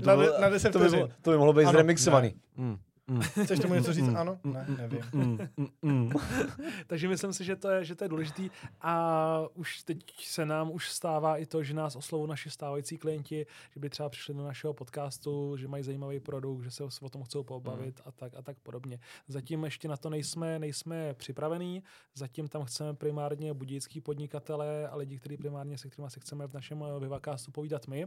to, 0.00 0.06
na, 0.06 0.16
de, 0.16 0.38
na 0.40 0.48
10 0.48 0.70
to, 0.70 0.78
by, 0.78 0.90
to 1.22 1.30
by 1.30 1.36
mohlo 1.36 1.52
být 1.52 1.68
zremixovaný. 1.68 2.34
Hmm. 2.56 2.78
Mm. 3.06 3.20
Chceš 3.44 3.58
tomu 3.60 3.74
něco 3.74 3.92
říct? 3.92 4.08
Mm. 4.08 4.16
Ano? 4.16 4.38
Mm. 4.44 4.52
Ne, 4.52 4.66
nevím. 4.78 5.00
Mm. 5.12 5.38
Mm. 5.56 5.68
mm. 5.82 6.10
Takže 6.86 7.08
myslím 7.08 7.32
si, 7.32 7.44
že 7.44 7.56
to 7.56 7.68
je, 7.70 7.84
že 7.84 7.94
to 7.94 8.04
je 8.04 8.08
důležitý 8.08 8.50
a 8.80 9.46
už 9.54 9.82
teď 9.82 10.26
se 10.26 10.46
nám 10.46 10.70
už 10.70 10.90
stává 10.90 11.36
i 11.36 11.46
to, 11.46 11.62
že 11.62 11.74
nás 11.74 11.96
oslovují 11.96 12.30
naši 12.30 12.50
stávající 12.50 12.98
klienti, 12.98 13.46
že 13.74 13.80
by 13.80 13.90
třeba 13.90 14.08
přišli 14.08 14.34
do 14.34 14.44
našeho 14.44 14.74
podcastu, 14.74 15.56
že 15.56 15.68
mají 15.68 15.84
zajímavý 15.84 16.20
produkt, 16.20 16.62
že 16.62 16.70
se 16.70 16.84
o 17.00 17.08
tom 17.08 17.22
chcou 17.22 17.42
pobavit 17.42 17.98
mm. 17.98 18.02
a 18.08 18.12
tak 18.12 18.34
a 18.34 18.42
tak 18.42 18.56
podobně. 18.58 18.98
Zatím 19.28 19.64
ještě 19.64 19.88
na 19.88 19.96
to 19.96 20.10
nejsme, 20.10 20.58
nejsme 20.58 21.14
připravení, 21.14 21.82
zatím 22.14 22.48
tam 22.48 22.64
chceme 22.64 22.94
primárně 22.94 23.54
budický 23.54 24.00
podnikatele 24.00 24.88
a 24.88 24.96
lidi, 24.96 25.18
kteří 25.18 25.36
primárně 25.36 25.78
se 25.78 25.88
kterými 25.88 26.10
se 26.10 26.20
chceme 26.20 26.46
v 26.46 26.54
našem 26.54 26.84
Vivacastu 27.00 27.50
povídat 27.50 27.88
my, 27.88 28.06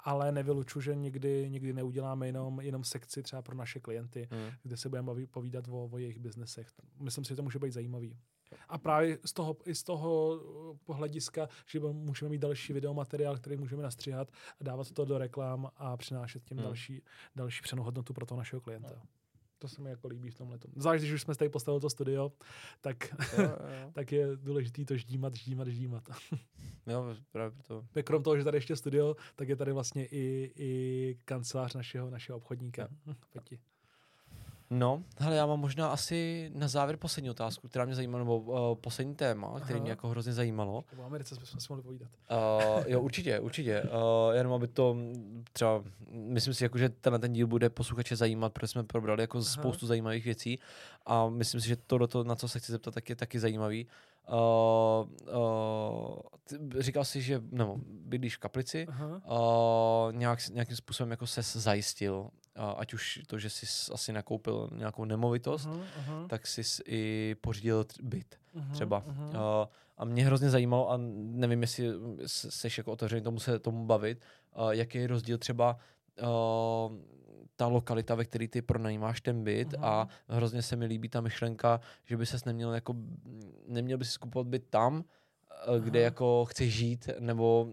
ale 0.00 0.32
nevyluču, 0.32 0.80
že 0.80 0.94
nikdy, 0.94 1.46
nikdy 1.50 1.72
neuděláme 1.72 2.26
jenom, 2.26 2.60
jenom 2.60 2.84
sekci 2.84 3.22
třeba 3.22 3.42
pro 3.42 3.56
naše 3.56 3.80
klienty 3.80 4.28
hmm. 4.34 4.50
kde 4.62 4.76
se 4.76 4.88
budeme 4.88 5.06
bavit, 5.06 5.30
povídat 5.30 5.68
o, 5.68 5.88
o 5.92 5.98
jejich 5.98 6.18
biznesech. 6.18 6.68
Myslím 7.00 7.24
si, 7.24 7.28
že 7.28 7.36
to 7.36 7.42
může 7.42 7.58
být 7.58 7.72
zajímavý. 7.72 8.16
A 8.68 8.78
právě 8.78 9.18
z 9.24 9.32
toho, 9.32 9.56
i 9.64 9.74
z 9.74 9.82
toho 9.82 10.40
eh, 10.40 10.78
pohlediska, 10.84 11.48
že 11.66 11.80
můžeme 11.80 12.28
mít 12.28 12.38
další 12.38 12.72
videomateriál, 12.72 13.36
který 13.36 13.56
můžeme 13.56 13.82
nastříhat 13.82 14.30
a 14.60 14.64
dávat 14.64 14.90
to 14.90 15.04
do 15.04 15.18
reklam 15.18 15.70
a 15.76 15.96
přinášet 15.96 16.44
tím 16.44 16.56
hmm. 16.56 16.66
další, 16.66 17.02
další 17.36 17.62
přenou 17.62 17.82
hodnotu 17.82 18.12
pro 18.12 18.26
toho 18.26 18.38
našeho 18.38 18.60
klienta. 18.60 18.92
No. 18.96 19.02
To 19.58 19.68
se 19.68 19.82
mi 19.82 19.90
jako 19.90 20.08
líbí 20.08 20.30
v 20.30 20.34
tomhle. 20.34 20.58
Zvlášť, 20.76 21.02
když 21.02 21.12
už 21.12 21.22
jsme 21.22 21.34
tady 21.34 21.48
postavili 21.48 21.80
to 21.80 21.90
studio, 21.90 22.32
tak, 22.80 22.96
jo, 23.38 23.42
jo. 23.42 23.90
tak 23.92 24.12
je 24.12 24.36
důležité 24.36 24.84
to 24.84 24.96
ždímat, 24.96 25.34
ždímat, 25.34 25.68
ždímat. 25.68 26.08
jo, 26.86 27.16
právě 27.32 27.50
proto. 27.50 27.84
Krom 28.04 28.22
toho, 28.22 28.36
že 28.36 28.44
tady 28.44 28.56
ještě 28.56 28.76
studio, 28.76 29.16
tak 29.36 29.48
je 29.48 29.56
tady 29.56 29.72
vlastně 29.72 30.06
i, 30.06 30.52
i 30.56 31.18
kancelář 31.24 31.74
našeho, 31.74 32.10
našeho 32.10 32.38
obchodníka. 32.38 32.88
Pěti. 33.32 33.58
No, 34.74 35.02
hele, 35.18 35.36
já 35.36 35.46
mám 35.46 35.60
možná 35.60 35.88
asi 35.88 36.50
na 36.54 36.68
závěr 36.68 36.96
poslední 36.96 37.30
otázku, 37.30 37.68
která 37.68 37.84
mě 37.84 37.94
zajímala, 37.94 38.24
nebo 38.24 38.38
uh, 38.38 38.74
poslední 38.74 39.14
téma, 39.14 39.48
Aha. 39.48 39.60
který 39.60 39.80
mě 39.80 39.90
jako 39.90 40.08
hrozně 40.08 40.32
zajímalo. 40.32 40.84
O 40.98 41.04
Americe 41.04 41.34
jsme 41.34 41.60
si 41.60 41.66
mohli 41.68 41.82
povídat. 41.82 42.08
Uh, 42.30 42.84
jo, 42.86 43.00
určitě, 43.00 43.40
určitě. 43.40 43.82
Uh, 43.82 44.34
jenom 44.34 44.52
aby 44.52 44.68
to 44.68 44.96
třeba, 45.52 45.84
myslím 46.10 46.54
si, 46.54 46.64
jako, 46.64 46.78
že 46.78 46.88
tenhle 46.88 47.18
ten 47.18 47.32
díl 47.32 47.46
bude 47.46 47.70
posluchače 47.70 48.16
zajímat, 48.16 48.52
protože 48.52 48.66
jsme 48.66 48.84
probrali 48.84 49.22
jako 49.22 49.38
Aha. 49.38 49.44
spoustu 49.44 49.86
zajímavých 49.86 50.24
věcí 50.24 50.58
a 51.06 51.28
myslím 51.28 51.60
si, 51.60 51.68
že 51.68 51.76
to, 51.76 52.06
to, 52.06 52.24
na 52.24 52.36
co 52.36 52.48
se 52.48 52.58
chci 52.58 52.72
zeptat, 52.72 52.94
tak 52.94 53.08
je 53.08 53.16
taky 53.16 53.40
zajímavý. 53.40 53.86
Uh, 54.28 55.08
uh, 55.34 56.16
říkal 56.78 57.04
jsi, 57.04 57.22
že 57.22 57.42
nebo 57.50 57.76
bydlíš 57.86 58.36
v 58.36 58.40
kaplici, 58.40 58.86
uh, 58.86 60.12
nějak, 60.12 60.48
nějakým 60.48 60.76
způsobem 60.76 61.10
jako 61.10 61.26
ses 61.26 61.56
zajistil 61.56 62.30
ať 62.76 62.94
už 62.94 63.20
to, 63.26 63.38
že 63.38 63.50
jsi 63.50 63.92
asi 63.92 64.12
nakoupil 64.12 64.70
nějakou 64.76 65.04
nemovitost, 65.04 65.66
uh-huh, 65.66 65.84
uh-huh. 66.08 66.26
tak 66.26 66.46
jsi 66.46 66.62
i 66.86 67.34
pořídil 67.40 67.86
byt 68.02 68.38
uh-huh, 68.56 68.72
třeba. 68.72 69.02
Uh-huh. 69.02 69.28
Uh, 69.28 69.68
a 69.96 70.04
mě 70.04 70.26
hrozně 70.26 70.50
zajímalo, 70.50 70.90
a 70.90 70.98
nevím, 71.16 71.62
jestli 71.62 71.92
jsi 72.26 72.68
jako 72.78 72.92
otevřený 72.92 73.22
tomu 73.22 73.40
se 73.40 73.58
tomu 73.58 73.86
bavit, 73.86 74.22
uh, 74.56 74.70
jaký 74.70 74.98
je 74.98 75.06
rozdíl 75.06 75.38
třeba 75.38 75.76
uh, 76.22 76.96
ta 77.56 77.66
lokalita, 77.66 78.14
ve 78.14 78.24
které 78.24 78.48
ty 78.48 78.62
pronajímáš 78.62 79.20
ten 79.20 79.44
byt 79.44 79.68
uh-huh. 79.68 79.84
a 79.84 80.08
hrozně 80.28 80.62
se 80.62 80.76
mi 80.76 80.86
líbí 80.86 81.08
ta 81.08 81.20
myšlenka, 81.20 81.80
že 82.04 82.16
by 82.16 82.26
ses 82.26 82.44
neměl 82.44 82.74
jako, 82.74 82.94
neměl 83.68 83.98
by 83.98 84.04
si 84.04 84.10
skupovat 84.10 84.46
byt 84.46 84.66
tam, 84.70 85.04
kde 85.78 86.00
jako 86.00 86.44
chceš 86.44 86.74
žít, 86.74 87.10
nebo 87.18 87.68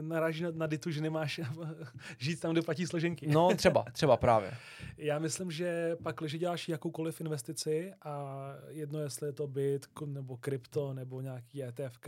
naráží 0.00 0.42
na, 0.42 0.50
na 0.50 0.66
ditu, 0.66 0.90
že 0.90 1.00
nemáš 1.00 1.40
žít 2.18 2.40
tam, 2.40 2.52
kde 2.52 2.62
platí 2.62 2.86
složenky. 2.86 3.26
No 3.26 3.54
třeba, 3.56 3.84
třeba 3.92 4.16
právě. 4.16 4.52
Já 4.96 5.18
myslím, 5.18 5.50
že 5.50 5.96
pak, 6.02 6.16
když 6.20 6.38
děláš 6.38 6.68
jakoukoliv 6.68 7.20
investici 7.20 7.92
a 8.02 8.46
jedno, 8.68 9.00
jestli 9.00 9.28
je 9.28 9.32
to 9.32 9.46
byt 9.46 9.86
nebo 10.06 10.36
krypto 10.36 10.94
nebo 10.94 11.20
nějaký 11.20 11.64
ETF, 11.64 11.98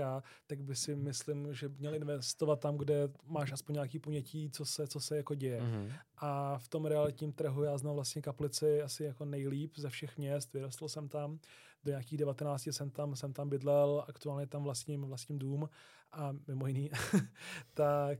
tak 0.46 0.62
by 0.62 0.76
si 0.76 0.96
myslím, 0.96 1.54
že 1.54 1.68
měl 1.68 1.94
investovat 1.94 2.60
tam, 2.60 2.76
kde 2.76 3.08
máš 3.26 3.52
aspoň 3.52 3.74
nějaký 3.74 3.98
ponětí, 3.98 4.50
co 4.50 4.64
se, 4.64 4.86
co 4.86 5.00
se 5.00 5.16
jako 5.16 5.34
děje. 5.34 5.60
Mm-hmm. 5.60 5.92
A 6.16 6.58
v 6.58 6.68
tom 6.68 6.86
realitním 6.86 7.32
trhu 7.32 7.62
já 7.62 7.78
znám 7.78 7.94
vlastně 7.94 8.22
kaplici 8.22 8.82
asi 8.82 9.04
jako 9.04 9.24
nejlíp 9.24 9.72
ze 9.76 9.90
všech 9.90 10.18
měst, 10.18 10.52
vyrostl 10.52 10.88
jsem 10.88 11.08
tam 11.08 11.38
do 11.84 11.90
nějakých 11.90 12.18
19 12.18 12.66
jsem 12.66 12.90
tam, 12.90 13.16
jsem 13.16 13.32
tam 13.32 13.48
bydlel, 13.48 14.04
aktuálně 14.08 14.46
tam 14.46 14.62
vlastním, 14.62 15.02
vlastním 15.04 15.38
dům 15.38 15.68
a 16.12 16.32
mimo 16.48 16.66
jiný, 16.66 16.90
tak... 17.74 18.18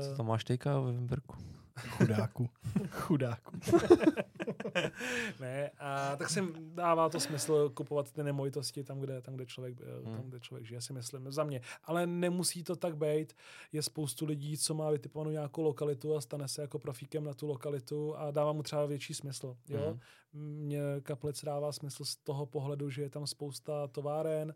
Co 0.00 0.12
eh, 0.12 0.16
tam 0.16 0.26
máš 0.26 0.44
teďka 0.44 0.80
ve 0.80 0.92
Vimberku? 0.92 1.36
Chudáku. 1.78 2.50
Chudáku. 2.90 3.56
ne, 5.40 5.70
a 5.78 6.16
tak 6.16 6.30
si 6.30 6.40
dává 6.58 7.08
to 7.08 7.20
smysl 7.20 7.70
kupovat 7.74 8.12
ty 8.12 8.22
nemovitosti 8.22 8.84
tam, 8.84 9.00
kde, 9.00 9.20
tam, 9.20 9.34
kde, 9.34 9.46
člověk, 9.46 9.80
eh, 9.80 10.06
hmm. 10.06 10.16
tam, 10.16 10.28
kde 10.28 10.40
člověk 10.40 10.66
žije, 10.66 10.80
si 10.80 10.92
myslím, 10.92 11.32
za 11.32 11.44
mě. 11.44 11.60
Ale 11.84 12.06
nemusí 12.06 12.64
to 12.64 12.76
tak 12.76 12.96
být. 12.96 13.32
Je 13.72 13.82
spoustu 13.82 14.26
lidí, 14.26 14.58
co 14.58 14.74
má 14.74 14.90
vytipovanou 14.90 15.30
nějakou 15.30 15.62
lokalitu 15.62 16.16
a 16.16 16.20
stane 16.20 16.48
se 16.48 16.62
jako 16.62 16.78
profíkem 16.78 17.24
na 17.24 17.34
tu 17.34 17.46
lokalitu 17.46 18.16
a 18.16 18.30
dává 18.30 18.52
mu 18.52 18.62
třeba 18.62 18.86
větší 18.86 19.14
smysl. 19.14 19.56
Jo? 19.68 19.86
Hmm. 19.90 20.00
Mně 20.34 20.80
kaplic 21.02 21.44
dává 21.44 21.72
smysl 21.72 22.04
z 22.04 22.16
toho 22.16 22.46
pohledu, 22.46 22.90
že 22.90 23.02
je 23.02 23.10
tam 23.10 23.26
spousta 23.26 23.86
továren, 23.86 24.54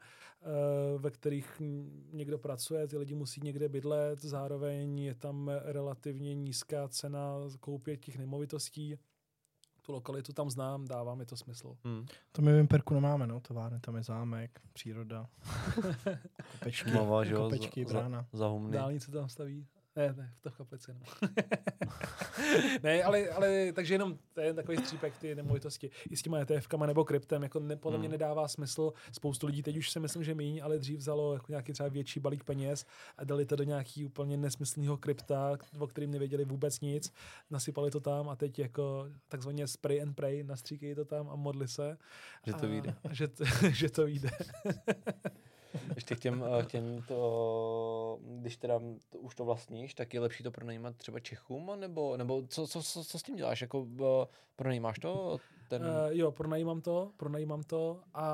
ve 0.98 1.10
kterých 1.10 1.62
někdo 2.12 2.39
pracuje, 2.39 2.89
ty 2.89 2.98
lidi 2.98 3.14
musí 3.14 3.40
někde 3.44 3.68
bydlet, 3.68 4.23
zároveň 4.23 4.98
je 4.98 5.14
tam 5.14 5.51
relativně 5.64 6.35
nízká 6.35 6.89
cena 6.89 7.35
koupě 7.60 7.97
těch 7.97 8.18
nemovitostí 8.18 8.98
tu 9.86 9.93
lokalitu 9.93 10.32
tam 10.32 10.51
znám, 10.51 10.85
dává 10.85 11.14
mi 11.14 11.27
to 11.27 11.36
smysl. 11.36 11.77
Hmm. 11.85 12.06
To 12.32 12.43
my 12.43 12.52
v 12.52 12.56
Imperku 12.56 12.94
nemáme, 12.94 13.27
no, 13.27 13.40
továrny, 13.40 13.81
tam 13.81 13.97
je 13.97 14.02
zámek, 14.02 14.60
příroda, 14.73 15.27
kopečky, 16.52 16.90
Mava, 16.90 17.24
kopečky, 17.24 17.85
za, 17.85 17.93
brána. 17.93 18.27
Za, 18.32 18.39
za 18.39 18.47
humny. 18.47 18.73
Dálnice 18.73 19.10
tam 19.10 19.28
staví. 19.28 19.66
Ne, 19.97 20.14
ne, 20.16 20.32
v 20.35 20.40
to 20.40 20.51
kaplici 20.51 20.90
jenom. 20.90 21.02
ne, 22.82 23.02
ale, 23.02 23.28
ale 23.28 23.73
takže 23.73 23.94
jenom 23.94 24.18
to 24.32 24.40
je 24.40 24.55
takový 24.55 24.78
střípek 24.78 25.18
ty 25.18 25.35
nemovitosti. 25.35 25.90
I 26.10 26.16
s 26.16 26.23
těma 26.23 26.39
ETFkama 26.39 26.86
nebo 26.86 27.05
kryptem, 27.05 27.43
jako 27.43 27.60
ne, 27.60 27.77
podle 27.77 27.98
mě 27.98 28.09
hmm. 28.09 28.12
nedává 28.12 28.48
smysl. 28.48 28.93
Spoustu 29.12 29.47
lidí 29.47 29.62
teď 29.62 29.77
už 29.77 29.90
si 29.90 30.01
myslím, 30.01 30.24
že 30.24 30.35
méně, 30.35 30.62
ale 30.62 30.78
dřív 30.78 30.98
vzalo 30.98 31.32
jako 31.32 31.47
nějaký 31.48 31.73
třeba 31.73 31.89
větší 31.89 32.20
balík 32.20 32.44
peněz 32.44 32.86
a 33.16 33.24
dali 33.24 33.47
to 33.47 33.56
do 33.56 33.64
nějaký 33.64 34.05
úplně 34.05 34.36
nesmyslného 34.36 34.97
krypta, 34.97 35.59
o 35.78 35.86
kterým 35.86 36.10
nevěděli 36.10 36.44
vůbec 36.44 36.81
nic. 36.81 37.12
Nasypali 37.51 37.90
to 37.90 38.01
tam 38.01 38.28
a 38.28 38.36
teď 38.36 38.59
jako 38.59 39.06
takzvaně 39.28 39.66
spray 39.66 40.02
and 40.02 40.14
pray, 40.14 40.44
nastříkají 40.44 40.94
to 40.94 41.05
tam 41.05 41.28
a 41.28 41.36
modli 41.36 41.68
se. 41.68 41.98
Že 42.47 42.52
to 42.52 42.68
vyjde. 42.68 42.94
Že, 43.10 43.28
že 43.70 43.90
to 43.90 44.05
vyjde. 44.05 44.31
Ještě 45.94 46.15
k 46.16 46.20
těm, 46.20 46.44
eh, 46.59 46.62
k 46.62 46.66
těm 46.66 47.03
to, 47.09 48.19
když 48.23 48.57
teda 48.57 48.81
to, 49.09 49.19
už 49.19 49.35
to 49.35 49.44
vlastníš, 49.44 49.94
tak 49.94 50.15
je 50.15 50.20
lepší 50.20 50.44
to 50.44 50.51
pronajímat 50.51 50.97
třeba 50.97 51.20
Čechům, 51.20 51.70
nebo, 51.77 52.16
nebo 52.16 52.47
co, 52.47 52.66
co, 52.66 52.82
co, 52.82 53.05
co 53.05 53.19
s 53.19 53.23
tím 53.23 53.36
děláš? 53.36 53.61
Jako 53.61 53.81
uh, 53.81 54.24
pronajímáš 54.57 54.98
to? 54.98 55.39
Ten... 55.69 55.82
Uh, 55.82 55.89
jo, 56.11 56.32
pronajímám 56.32 56.81
to, 56.81 57.12
pronajímám 57.16 57.62
to 57.62 58.01
a 58.15 58.27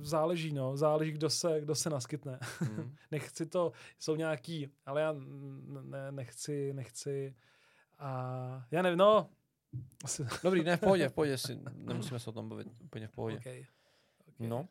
záleží, 0.00 0.52
no, 0.52 0.76
záleží, 0.76 1.12
kdo 1.12 1.30
se, 1.30 1.60
kdo 1.60 1.74
se 1.74 1.90
naskytne. 1.90 2.38
Mm. 2.60 2.94
nechci 3.10 3.46
to, 3.46 3.72
jsou 3.98 4.16
nějaký, 4.16 4.68
ale 4.86 5.00
já 5.00 5.14
ne, 5.82 6.12
nechci, 6.12 6.72
nechci 6.72 7.34
a 7.98 8.64
já 8.70 8.82
nevím, 8.82 8.98
no. 8.98 9.28
Dobrý, 10.42 10.64
ne, 10.64 10.76
v 10.76 10.80
pohodě, 10.80 11.08
v 11.08 11.12
pohodě, 11.12 11.38
si, 11.38 11.58
nemusíme 11.72 12.18
se 12.18 12.30
o 12.30 12.32
tom 12.32 12.48
bavit, 12.48 12.68
úplně 12.84 13.08
v 13.08 13.10
pohodě. 13.10 13.36
Okay. 13.36 13.64
Okay. 14.28 14.48
No, 14.48 14.68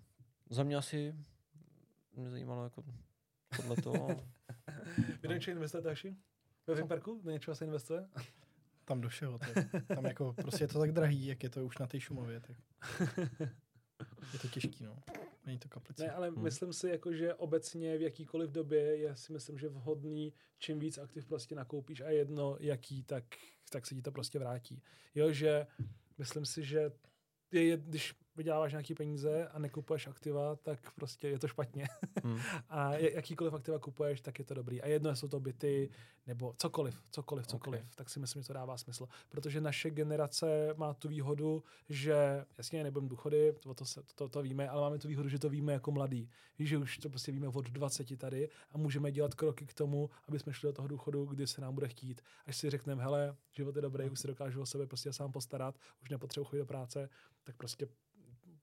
za 0.49 0.63
mě 0.63 0.75
asi 0.75 1.15
mě 2.17 2.29
zajímalo 2.29 2.63
jako 2.63 2.83
podle 3.55 3.75
toho. 3.75 4.07
Vy 5.21 5.27
do 5.27 5.33
něčeho 5.33 5.55
investujete 5.55 5.89
Aši? 5.89 6.15
Ve 6.67 6.75
Vimperku? 6.75 7.21
Do 7.23 7.31
něčeho 7.31 7.55
se 7.55 7.65
investuje? 7.65 8.07
Tam 8.85 9.01
do 9.01 9.09
všeho. 9.09 9.39
Tak. 9.39 9.87
Tam 9.87 10.05
jako 10.05 10.33
prostě 10.33 10.63
je 10.63 10.67
to 10.67 10.79
tak 10.79 10.91
drahý, 10.91 11.25
jak 11.25 11.43
je 11.43 11.49
to 11.49 11.65
už 11.65 11.77
na 11.77 11.87
té 11.87 11.99
šumově. 11.99 12.39
Tak. 12.39 12.57
Je 14.33 14.39
to 14.39 14.47
těžký, 14.47 14.83
no. 14.83 14.97
Není 15.45 15.59
to 15.59 15.69
kaplice. 15.69 16.03
Ne, 16.03 16.11
ale 16.11 16.29
hmm. 16.29 16.43
myslím 16.43 16.73
si, 16.73 16.89
jako, 16.89 17.13
že 17.13 17.33
obecně 17.33 17.97
v 17.97 18.01
jakýkoliv 18.01 18.49
době 18.49 18.97
je 18.97 19.15
si 19.15 19.33
myslím, 19.33 19.57
že 19.57 19.69
vhodný, 19.69 20.33
čím 20.59 20.79
víc 20.79 20.97
aktiv 20.97 21.25
prostě 21.25 21.55
nakoupíš 21.55 22.01
a 22.01 22.09
jedno 22.09 22.57
jaký, 22.59 23.03
tak, 23.03 23.23
tak 23.69 23.85
se 23.85 23.95
ti 23.95 24.01
to 24.01 24.11
prostě 24.11 24.39
vrátí. 24.39 24.81
Jo, 25.15 25.31
že 25.31 25.67
myslím 26.17 26.45
si, 26.45 26.63
že 26.63 26.91
je, 27.51 27.77
když 27.77 28.15
vyděláváš 28.35 28.71
nějaký 28.71 28.93
peníze 28.93 29.47
a 29.47 29.59
nekupuješ 29.59 30.07
aktiva, 30.07 30.55
tak 30.55 30.91
prostě 30.91 31.27
je 31.27 31.39
to 31.39 31.47
špatně. 31.47 31.87
Hmm. 32.23 32.39
a 32.69 32.93
jakýkoliv 32.93 33.53
aktiva 33.53 33.79
kupuješ, 33.79 34.21
tak 34.21 34.39
je 34.39 34.45
to 34.45 34.53
dobrý. 34.53 34.81
A 34.81 34.87
jedno 34.87 35.15
jsou 35.15 35.27
to 35.27 35.39
byty, 35.39 35.89
nebo 36.27 36.53
cokoliv, 36.57 37.01
cokoliv, 37.11 37.47
cokoliv, 37.47 37.81
okay. 37.81 37.91
tak 37.95 38.09
si 38.09 38.19
myslím, 38.19 38.41
že 38.41 38.47
to 38.47 38.53
dává 38.53 38.77
smysl. 38.77 39.07
Protože 39.29 39.61
naše 39.61 39.89
generace 39.89 40.73
má 40.77 40.93
tu 40.93 41.07
výhodu, 41.07 41.63
že, 41.89 42.45
jasně, 42.57 42.83
nebudeme 42.83 43.09
důchody, 43.09 43.53
to, 43.59 43.73
to, 43.73 43.85
to, 44.15 44.29
to 44.29 44.41
víme, 44.41 44.69
ale 44.69 44.81
máme 44.81 44.99
tu 44.99 45.07
výhodu, 45.07 45.29
že 45.29 45.39
to 45.39 45.49
víme 45.49 45.73
jako 45.73 45.91
mladí. 45.91 46.29
Víš, 46.59 46.69
že 46.69 46.77
už 46.77 46.97
to 46.97 47.09
prostě 47.09 47.31
víme 47.31 47.47
od 47.47 47.69
20 47.69 48.17
tady 48.17 48.49
a 48.71 48.77
můžeme 48.77 49.11
dělat 49.11 49.35
kroky 49.35 49.65
k 49.65 49.73
tomu, 49.73 50.09
aby 50.27 50.39
jsme 50.39 50.53
šli 50.53 50.67
do 50.67 50.73
toho 50.73 50.87
důchodu, 50.87 51.25
kdy 51.25 51.47
se 51.47 51.61
nám 51.61 51.73
bude 51.73 51.87
chtít. 51.87 52.21
Až 52.45 52.57
si 52.57 52.69
řekneme, 52.69 53.03
hele, 53.03 53.35
život 53.51 53.75
je 53.75 53.81
dobrý, 53.81 54.09
už 54.09 54.19
si 54.19 54.27
dokážu 54.27 54.61
o 54.61 54.65
sebe 54.65 54.87
prostě 54.87 55.13
sám 55.13 55.31
postarat, 55.31 55.75
už 56.01 56.09
nepotřebuji 56.09 56.45
chodit 56.45 56.59
do 56.59 56.65
práce, 56.65 57.09
tak 57.43 57.55
prostě 57.55 57.87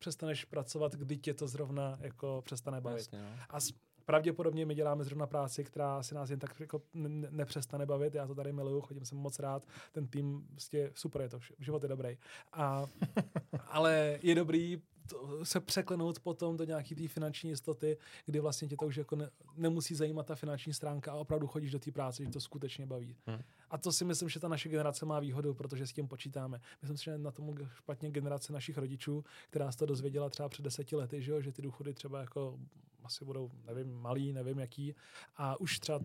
přestaneš 0.03 0.45
pracovat, 0.45 0.95
kdy 0.95 1.16
tě 1.16 1.35
to 1.35 1.49
zrovna 1.49 1.99
jako 2.01 2.43
přestane 2.45 2.81
bavit. 2.81 2.99
Jasně, 2.99 3.19
no. 3.23 3.29
A 3.51 3.59
pravděpodobně 4.05 4.66
my 4.66 4.74
děláme 4.74 5.05
zrovna 5.05 5.27
práci, 5.27 5.65
která 5.65 6.03
si 6.03 6.15
nás 6.15 6.31
jen 6.31 6.39
tak 6.39 6.61
jako 6.61 6.83
nepřestane 7.31 7.87
bavit. 7.87 8.15
Já 8.15 8.27
to 8.27 8.35
tady 8.35 8.53
miluju, 8.53 8.81
chodím 8.81 9.05
jsem 9.05 9.19
moc 9.19 9.39
rád. 9.39 9.66
Ten 9.93 10.07
tým 10.07 10.47
prostě 10.51 10.91
super 10.95 11.23
je 11.23 11.29
to, 11.29 11.39
život 11.59 11.83
je 11.83 11.89
dobrý. 11.89 12.19
A, 12.53 12.87
ale 13.66 14.19
je 14.23 14.35
dobrý 14.35 14.83
to, 15.09 15.45
se 15.45 15.61
překlenout 15.61 16.20
potom 16.20 16.57
do 16.57 16.65
nějaký 16.65 16.95
té 16.95 17.09
finanční 17.09 17.51
jistoty, 17.51 17.99
kdy 18.27 18.41
vlastně 18.41 18.69
tě 18.69 18.77
to 18.77 18.87
už 18.87 18.97
jako 18.97 19.16
ne, 19.16 19.31
nemusí 19.57 19.95
zajímat 19.95 20.27
ta 20.27 20.35
finanční 20.35 20.74
stránka 20.74 21.12
a 21.12 21.15
opravdu 21.15 21.47
chodíš 21.47 21.70
do 21.70 21.79
té 21.79 21.93
práce, 21.93 22.24
že 22.24 22.31
to 22.31 22.41
skutečně 22.41 22.87
baví. 22.87 23.16
Hmm. 23.27 23.43
A 23.73 23.78
to 23.78 23.93
si 23.93 24.05
myslím, 24.05 24.28
že 24.28 24.40
ta 24.40 24.49
naše 24.49 24.69
generace 24.69 25.07
má 25.07 25.20
výhodu, 25.20 25.55
protože 25.55 25.86
s 25.86 25.93
tím 25.93 26.09
počítáme. 26.09 26.61
Myslím 26.82 26.99
si, 26.99 27.05
že 27.05 27.19
na 27.19 27.31
tom 27.31 27.55
špatně 27.74 28.11
generace 28.11 28.53
našich 28.53 28.78
rodičů, 28.78 29.24
která 29.51 29.73
se 29.73 29.78
to 29.78 29.86
dozvěděla 29.86 30.31
třeba 30.31 30.49
před 30.49 30.62
deseti 30.62 30.97
lety, 30.97 31.23
že, 31.23 31.32
jo, 31.32 31.40
že 31.40 31.53
ty 31.53 31.62
důchody 31.62 31.94
třeba 31.94 32.20
jako 32.20 32.59
asi 33.05 33.24
budou, 33.24 33.51
nevím, 33.65 33.93
malý, 33.93 34.32
nevím 34.32 34.59
jaký, 34.59 34.94
a 35.36 35.61
už 35.61 35.78
třeba 35.78 36.01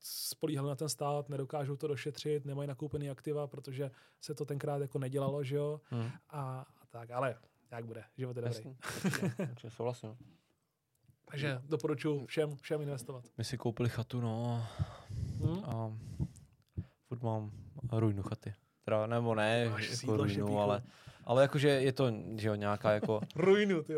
spolíhali 0.00 0.68
na 0.68 0.74
ten 0.74 0.88
stát, 0.88 1.28
nedokážou 1.28 1.76
to 1.76 1.88
došetřit, 1.88 2.44
nemají 2.44 2.68
nakoupený 2.68 3.10
aktiva, 3.10 3.46
protože 3.46 3.90
se 4.20 4.34
to 4.34 4.44
tenkrát 4.44 4.82
jako 4.82 4.98
nedělalo, 4.98 5.44
že 5.44 5.56
jo, 5.56 5.80
hmm. 5.90 6.10
a, 6.30 6.66
a 6.82 6.86
tak, 6.90 7.10
ale 7.10 7.36
jak 7.70 7.84
bude, 7.84 8.04
život 8.16 8.36
je 8.36 8.42
dobrý. 8.42 8.76
Jasně, 9.38 9.70
souhlasím. 9.70 10.16
Takže 11.30 11.60
doporučuji 11.68 12.26
všem, 12.26 12.56
všem 12.56 12.80
investovat. 12.80 13.24
My 13.38 13.44
si 13.44 13.58
koupili 13.58 13.88
chatu, 13.88 14.20
no, 14.20 14.66
hmm? 15.40 15.64
a 15.64 15.92
furt 17.10 17.22
mám 17.22 17.50
ruinu 17.92 18.22
chaty. 18.22 18.54
Teda, 18.84 19.06
nebo 19.06 19.34
ne, 19.34 19.70
jako 19.90 20.16
ruinu, 20.16 20.60
ale, 20.60 20.82
ale 21.24 21.42
jakože 21.42 21.68
je 21.68 21.92
to 21.92 22.12
že 22.36 22.48
jo, 22.48 22.54
nějaká 22.54 22.92
jako... 22.92 23.20
ruinu, 23.36 23.82
ty 23.82 23.94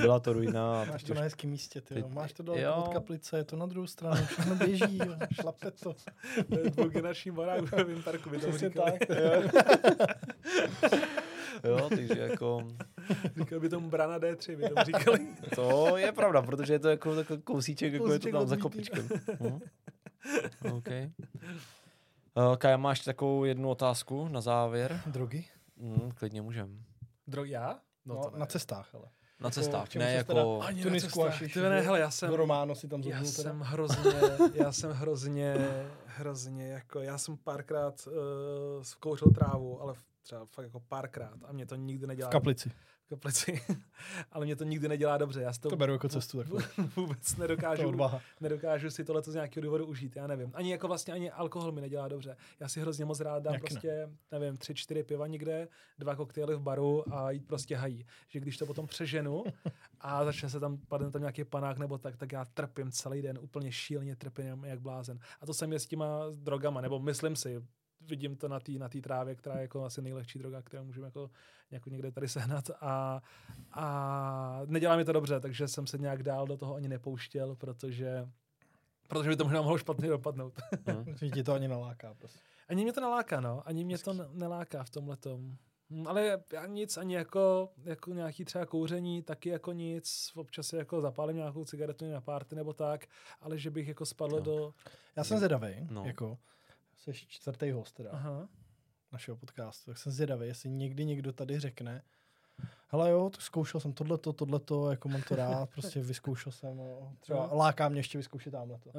Byla 0.00 0.20
to 0.20 0.32
ruina. 0.32 0.84
Máš 0.84 1.02
to 1.02 1.14
na 1.14 1.20
hezkém 1.20 1.50
místě, 1.50 1.80
ty 1.80 2.04
Máš 2.08 2.32
to 2.32 2.42
dole 2.42 2.74
od 2.74 2.88
kaplice, 2.88 3.36
je 3.36 3.44
to 3.44 3.56
na 3.56 3.66
druhou 3.66 3.86
stranu, 3.86 4.24
všechno 4.26 4.54
běží, 4.54 4.98
jo. 4.98 5.16
šlape 5.32 5.70
to. 5.70 5.94
To 6.48 6.58
je 6.58 6.70
dvougenerační 6.70 7.30
barák 7.30 7.62
v 7.62 8.02
parku, 8.02 8.30
by 8.30 8.38
to 8.38 8.46
tak. 8.70 8.94
jo, 11.64 11.88
takže 11.88 12.20
jako... 12.20 12.68
Říkal 13.36 13.60
by 13.60 13.68
tomu 13.68 13.90
Brana 13.90 14.18
D3, 14.18 14.56
by 14.56 14.62
tomu 14.68 14.84
říkali. 14.84 15.26
to 15.54 15.96
je 15.96 16.12
pravda, 16.12 16.42
protože 16.42 16.72
je 16.72 16.78
to 16.78 16.88
jako 16.88 17.16
takový 17.16 17.42
kousíček, 17.42 17.92
jako 17.92 18.12
je 18.12 18.18
to 18.18 18.30
tam 18.30 18.46
za 18.46 18.56
kopičkem. 18.56 19.08
Hm? 19.40 19.60
OK. 20.72 20.88
Uh, 22.36 22.56
Kaja, 22.56 22.76
máš 22.76 23.00
takovou 23.00 23.44
jednu 23.44 23.70
otázku 23.70 24.28
na 24.28 24.40
závěr? 24.40 25.02
Drogy? 25.06 25.44
Mm, 25.76 26.10
klidně 26.14 26.42
můžem. 26.42 26.84
Drogy 27.26 27.50
já? 27.50 27.80
No, 28.04 28.14
no 28.14 28.38
na 28.38 28.46
cestách, 28.46 28.94
ale. 28.94 29.04
Na 29.40 29.46
jako 29.46 29.50
cestách, 29.50 29.94
ne 29.94 30.12
jako... 30.12 30.60
Ani 30.60 30.84
na 30.84 30.98
cestách. 31.00 31.38
Ty 31.52 31.60
ne, 31.60 31.80
hele, 31.80 32.00
já 32.00 32.10
jsem... 32.10 32.30
Do 32.30 32.36
Románo 32.36 32.74
si 32.74 32.88
tam 32.88 33.00
Já 33.00 33.18
teda. 33.18 33.30
jsem 33.30 33.60
hrozně, 33.60 34.12
já 34.54 34.72
jsem 34.72 34.90
hrozně, 34.90 35.54
hrozně, 36.06 36.68
jako, 36.68 37.00
já 37.00 37.18
jsem 37.18 37.36
párkrát 37.36 38.06
uh, 38.06 38.12
zkouřil 38.82 39.30
trávu, 39.30 39.82
ale 39.82 39.94
třeba 40.22 40.46
fakt 40.46 40.64
jako 40.64 40.80
párkrát 40.80 41.38
a 41.44 41.52
mě 41.52 41.66
to 41.66 41.76
nikdy 41.76 42.06
nedělá. 42.06 42.28
V 42.28 42.32
kaplici 42.32 42.70
kaplici, 43.12 43.60
ale 44.32 44.44
mě 44.44 44.56
to 44.56 44.64
nikdy 44.64 44.88
nedělá 44.88 45.18
dobře. 45.18 45.42
Já 45.42 45.52
to, 45.60 45.68
to 45.70 45.76
beru 45.76 45.92
jako 45.92 46.08
cestu. 46.08 46.38
Takhle. 46.38 46.62
Vůbec 46.96 47.36
nedokážu, 47.36 47.92
nedokážu 48.40 48.90
si 48.90 49.04
tohle 49.04 49.22
z 49.22 49.34
nějakého 49.34 49.64
důvodu 49.64 49.86
užít, 49.86 50.16
já 50.16 50.26
nevím. 50.26 50.50
Ani 50.54 50.70
jako 50.70 50.88
vlastně 50.88 51.14
ani 51.14 51.30
alkohol 51.30 51.72
mi 51.72 51.80
nedělá 51.80 52.08
dobře. 52.08 52.36
Já 52.60 52.68
si 52.68 52.80
hrozně 52.80 53.04
moc 53.04 53.20
rád 53.20 53.42
dám 53.42 53.54
Jak 53.54 53.62
prostě, 53.62 53.88
ne? 53.88 54.38
nevím, 54.38 54.56
tři, 54.56 54.74
čtyři 54.74 55.02
piva 55.02 55.26
někde, 55.26 55.68
dva 55.98 56.16
koktejly 56.16 56.54
v 56.54 56.60
baru 56.60 57.14
a 57.14 57.30
jít 57.30 57.46
prostě 57.46 57.76
hají. 57.76 58.06
Že 58.28 58.40
když 58.40 58.56
to 58.56 58.66
potom 58.66 58.86
přeženu 58.86 59.44
a 60.00 60.24
začne 60.24 60.50
se 60.50 60.60
tam, 60.60 60.78
padne 60.88 61.10
tam 61.10 61.22
nějaký 61.22 61.44
panák 61.44 61.78
nebo 61.78 61.98
tak, 61.98 62.16
tak 62.16 62.32
já 62.32 62.44
trpím 62.44 62.90
celý 62.90 63.22
den, 63.22 63.38
úplně 63.40 63.72
šíleně 63.72 64.16
trpím 64.16 64.64
jak 64.64 64.80
blázen. 64.80 65.18
A 65.40 65.46
to 65.46 65.54
jsem 65.54 65.72
je 65.72 65.78
s 65.78 65.86
těma 65.86 66.20
drogama, 66.34 66.80
nebo 66.80 66.98
myslím 66.98 67.36
si, 67.36 67.62
vidím 68.06 68.36
to 68.36 68.48
na 68.48 68.60
té 68.60 68.72
na 68.72 68.88
tý 68.88 69.02
trávě, 69.02 69.34
která 69.34 69.56
je 69.56 69.62
jako 69.62 69.84
asi 69.84 70.02
nejlehčí 70.02 70.38
droga, 70.38 70.62
kterou 70.62 70.84
můžeme 70.84 71.06
jako, 71.06 71.30
jako 71.70 71.90
někde 71.90 72.12
tady 72.12 72.28
sehnat 72.28 72.70
a, 72.80 73.22
a 73.72 74.62
nedělá 74.66 74.96
mi 74.96 75.04
to 75.04 75.12
dobře, 75.12 75.40
takže 75.40 75.68
jsem 75.68 75.86
se 75.86 75.98
nějak 75.98 76.22
dál 76.22 76.46
do 76.46 76.56
toho 76.56 76.74
ani 76.74 76.88
nepouštěl, 76.88 77.56
protože 77.56 78.28
protože 79.08 79.30
by 79.30 79.36
to 79.36 79.44
možná 79.44 79.62
mohlo 79.62 79.78
špatně 79.78 80.08
dopadnout. 80.08 80.60
Hmm. 80.86 81.30
ti 81.34 81.42
to 81.42 81.52
ani 81.52 81.68
naláká 81.68 82.14
prostě. 82.14 82.38
Ani 82.68 82.82
mě 82.82 82.92
to 82.92 83.00
naláká, 83.00 83.40
no. 83.40 83.62
Ani 83.68 83.84
mě 83.84 83.98
to 83.98 84.14
neláká 84.32 84.84
v 84.84 84.90
tomhle 84.90 85.16
tom. 85.16 85.56
Hm, 85.90 86.08
ale 86.08 86.42
já 86.52 86.66
nic, 86.66 86.96
ani 86.96 87.14
jako, 87.14 87.68
jako 87.84 88.12
nějaký 88.12 88.44
třeba 88.44 88.66
kouření, 88.66 89.22
taky 89.22 89.48
jako 89.48 89.72
nic. 89.72 90.32
Občas 90.34 90.66
si 90.66 90.76
jako 90.76 91.00
zapálím 91.00 91.36
nějakou 91.36 91.64
cigaretu 91.64 92.12
na 92.12 92.20
párty 92.20 92.56
nebo 92.56 92.72
tak, 92.72 93.06
ale 93.40 93.58
že 93.58 93.70
bych 93.70 93.88
jako 93.88 94.06
spadl 94.06 94.36
no. 94.36 94.42
do... 94.42 94.74
Já 95.16 95.24
jsem 95.24 95.38
zvědavý, 95.38 95.86
no. 95.90 96.04
jako 96.04 96.38
jsi 97.02 97.12
čtvrtý 97.12 97.70
host 97.70 97.96
teda 97.96 98.10
Aha. 98.10 98.48
našeho 99.12 99.36
podcastu, 99.36 99.90
tak 99.90 99.98
jsem 99.98 100.12
zvědavý, 100.12 100.46
jestli 100.46 100.70
někdy 100.70 101.04
někdo 101.04 101.32
tady 101.32 101.60
řekne, 101.60 102.02
hele 102.88 103.10
jo, 103.10 103.30
to 103.30 103.40
zkoušel 103.40 103.80
jsem 103.80 103.92
tohleto, 103.92 104.32
tohleto, 104.32 104.90
jako 104.90 105.08
mám 105.08 105.22
to 105.22 105.36
rád, 105.36 105.70
prostě 105.72 106.00
vyzkoušel 106.00 106.52
jsem, 106.52 106.76
no, 106.76 107.16
třeba 107.20 107.46
láká 107.52 107.88
mě 107.88 108.00
ještě 108.00 108.18
vyzkoušet 108.18 108.50
tamhleto. 108.50 108.90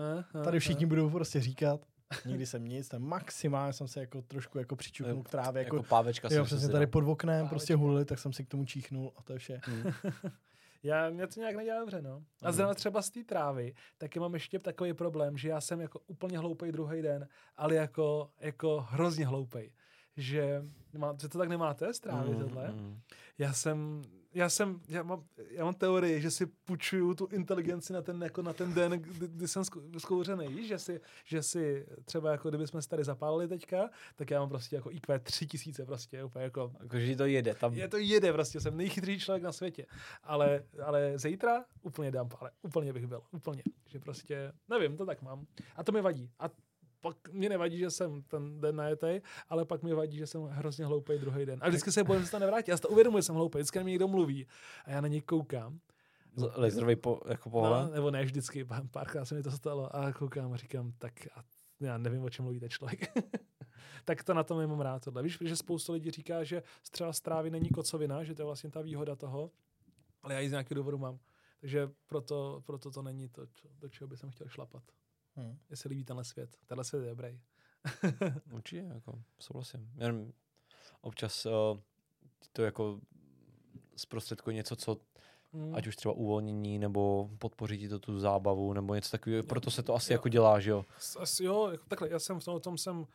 Tady 0.44 0.60
všichni 0.60 0.86
budou 0.86 1.10
prostě 1.10 1.42
říkat, 1.42 1.82
nikdy 2.26 2.46
jsem 2.46 2.66
nic, 2.66 2.88
tam 2.88 3.02
maximálně 3.02 3.74
jsem 3.74 3.88
se 3.88 4.00
jako 4.00 4.22
trošku 4.22 4.60
jako 4.60 4.76
přičuchnul 4.76 5.24
k 5.24 5.30
trávě. 5.30 5.64
Jako, 5.64 5.76
jako 5.76 5.88
pávečka 5.90 6.28
jo, 6.32 6.46
přesně 6.46 6.70
tady 6.70 6.88
pod 6.88 7.04
oknem 7.04 7.36
pávečka. 7.36 7.50
prostě 7.50 7.76
hulili, 7.76 8.06
tak 8.06 8.20
jsem 8.20 8.34
si 8.34 8.46
k 8.46 8.50
tomu 8.50 8.66
číchnul 8.66 9.12
a 9.16 9.22
to 9.22 9.34
je 9.34 9.40
vše. 9.40 9.62
Mm. 9.68 9.84
Já, 10.84 11.10
mě 11.10 11.28
to 11.28 11.40
nějak 11.40 11.56
nedělá 11.56 11.80
dobře, 11.80 12.02
no. 12.02 12.24
A 12.42 12.48
mm. 12.48 12.54
zrovna 12.54 12.74
třeba 12.74 13.02
z 13.02 13.10
té 13.10 13.24
trávy, 13.24 13.74
taky 13.98 14.20
mám 14.20 14.34
ještě 14.34 14.60
takový 14.60 14.94
problém, 14.94 15.38
že 15.38 15.50
já 15.50 15.62
jsem 15.62 15.82
jako 15.82 16.00
úplně 16.08 16.38
hloupej 16.38 16.72
druhý 16.72 17.02
den, 17.02 17.28
ale 17.56 17.76
jako, 17.76 18.30
jako 18.40 18.86
hrozně 18.90 19.28
hloupej. 19.28 19.72
Že, 20.18 20.64
má, 20.98 21.16
že 21.22 21.30
to 21.30 21.38
tak 21.38 21.50
nemáte 21.50 21.94
z 21.94 22.00
trávy 22.00 22.30
mm, 22.30 22.40
tohle? 22.40 22.72
Mm. 22.72 23.00
Já 23.38 23.54
jsem 23.54 24.02
já 24.34 24.50
jsem, 24.50 24.82
já 24.88 25.04
mám, 25.04 25.24
já 25.50 25.66
mám 25.66 25.74
teorii, 25.74 26.22
že 26.22 26.32
si 26.32 26.46
půjčuju 26.46 27.14
tu 27.14 27.28
inteligenci 27.32 27.94
na 27.94 28.02
ten, 28.02 28.22
jako 28.22 28.42
na 28.42 28.54
ten 28.54 28.74
den, 28.74 28.92
kdy, 28.92 29.28
kdy 29.28 29.48
jsem 29.48 29.64
zkouřený, 29.98 30.68
že 30.68 30.80
si, 30.80 31.02
že 31.26 31.44
si 31.44 31.86
třeba 32.06 32.32
jako 32.32 32.50
kdyby 32.50 32.68
jsme 32.68 32.82
se 32.82 32.90
tady 32.90 33.04
zapálili 33.04 33.48
teďka, 33.48 33.90
tak 34.16 34.32
já 34.32 34.40
mám 34.40 34.50
prostě 34.50 34.76
jako 34.76 34.92
IQ 34.92 35.20
3000 35.20 35.86
prostě, 35.86 36.24
úplně 36.24 36.44
jako... 36.44 36.72
Jako, 36.84 37.00
že 37.00 37.16
to 37.16 37.26
jede 37.26 37.56
tam. 37.56 37.74
Je 37.74 37.88
to 37.88 37.98
jede 37.98 38.34
prostě, 38.34 38.60
jsem 38.60 38.78
nejchytřejší 38.78 39.26
člověk 39.26 39.44
na 39.44 39.52
světě. 39.52 39.86
Ale, 40.24 40.64
ale 40.84 41.20
zítra 41.20 41.66
úplně 41.82 42.12
dám, 42.12 42.30
ale 42.40 42.52
úplně 42.62 42.94
bych 42.94 43.08
byl, 43.08 43.22
úplně. 43.32 43.64
Že 43.88 44.00
prostě, 44.00 44.52
nevím, 44.70 44.98
to 44.98 45.06
tak 45.06 45.22
mám. 45.22 45.46
A 45.76 45.84
to 45.84 45.92
mi 45.92 46.02
vadí. 46.02 46.32
A 46.40 46.50
pak 47.04 47.30
mě 47.30 47.50
nevadí, 47.50 47.78
že 47.78 47.92
jsem 47.92 48.22
ten 48.22 48.62
den 48.62 48.76
najetej, 48.76 49.22
ale 49.50 49.66
pak 49.66 49.84
mi 49.84 49.94
vadí, 49.94 50.18
že 50.18 50.28
jsem 50.28 50.44
hrozně 50.44 50.86
hloupý 50.86 51.18
druhý 51.18 51.46
den. 51.46 51.60
A 51.62 51.70
vždycky 51.70 51.92
se 51.92 52.04
bojím, 52.04 52.22
že 52.22 52.26
se 52.26 52.32
to 52.32 52.40
nevrátí. 52.40 52.72
Já 52.72 52.78
si 52.78 52.82
to 52.82 52.90
uvědomuji, 52.90 53.18
že 53.18 53.24
jsem 53.24 53.36
hloupý. 53.36 53.58
Vždycky 53.58 53.80
na 53.80 53.84
mě 53.84 53.92
někdo 53.92 54.08
mluví 54.08 54.48
a 54.86 54.92
já 54.92 55.02
na 55.02 55.08
něj 55.08 55.22
koukám. 55.22 55.80
Laserový 56.56 56.96
po, 56.96 57.22
jako 57.28 57.50
pohled? 57.50 57.86
No, 57.88 57.96
nebo 57.96 58.12
ne 58.12 58.24
vždycky, 58.24 58.66
párkrát 58.92 59.26
se 59.26 59.36
mi 59.36 59.44
to 59.44 59.52
stalo 59.52 59.96
a 59.96 60.14
koukám 60.14 60.54
a 60.54 60.58
říkám, 60.58 60.94
tak 60.98 61.14
já 61.80 61.98
nevím, 61.98 62.24
o 62.24 62.30
čem 62.30 62.44
mluví 62.44 62.60
ten 62.60 62.70
člověk. 62.70 63.12
tak 64.06 64.24
to 64.24 64.34
na 64.34 64.44
tom 64.44 64.60
nemám 64.60 64.82
rád 64.82 65.04
tohle. 65.04 65.24
Víš, 65.24 65.38
že 65.42 65.56
spousta 65.56 65.94
lidí 65.94 66.12
říká, 66.12 66.44
že 66.44 66.64
třeba 66.92 67.14
strávy 67.14 67.50
není 67.50 67.70
kocovina, 67.70 68.24
že 68.24 68.36
to 68.36 68.42
je 68.42 68.46
vlastně 68.46 68.70
ta 68.70 68.82
výhoda 68.82 69.16
toho, 69.16 69.52
ale 70.24 70.34
já 70.34 70.40
ji 70.40 70.48
z 70.48 70.52
nějakého 70.52 70.76
důvodu 70.76 70.98
mám. 70.98 71.20
Takže 71.60 71.90
proto, 72.08 72.62
proto 72.66 72.92
to 72.92 73.02
není 73.02 73.30
to, 73.30 73.48
do 73.80 73.90
čeho 73.90 74.08
bych 74.08 74.20
chtěl 74.30 74.48
šlapat. 74.48 74.84
Hmm. 75.36 75.58
Mně 75.70 75.78
se 75.78 75.90
líbí 75.90 76.04
tenhle 76.04 76.24
svět. 76.24 76.58
Tenhle 76.66 76.84
svět 76.84 77.04
je 77.04 77.10
dobrý. 77.10 77.40
Určitě, 78.54 78.86
jako 78.94 79.22
souhlasím. 79.40 79.92
Jen 79.96 80.34
občas 81.02 81.46
uh, 81.46 81.52
to 82.52 82.64
jako 82.64 83.00
zprostředkuje 83.96 84.56
něco, 84.56 84.76
co 84.76 84.98
hmm. 85.54 85.76
ať 85.76 85.88
už 85.88 85.96
třeba 85.96 86.14
uvolnění, 86.14 86.80
nebo 86.80 87.30
podpoří 87.38 87.78
ti 87.78 87.90
to 87.90 88.00
tu 88.00 88.20
zábavu, 88.20 88.74
nebo 88.74 88.96
něco 88.96 89.12
takového. 89.12 89.44
Proto 89.44 89.72
se 89.72 89.84
to 89.84 89.96
asi 89.96 90.14
jo. 90.14 90.16
jako 90.16 90.30
dělá, 90.30 90.60
že 90.60 90.72
jo? 90.72 90.86
Asi 91.20 91.44
jo, 91.44 91.70
jako 91.72 91.86
takhle, 91.88 92.10
já 92.10 92.20
jsem 92.20 92.40
v 92.40 92.46
tom, 92.46 92.60
tom 92.60 92.78
jsem 92.78 93.06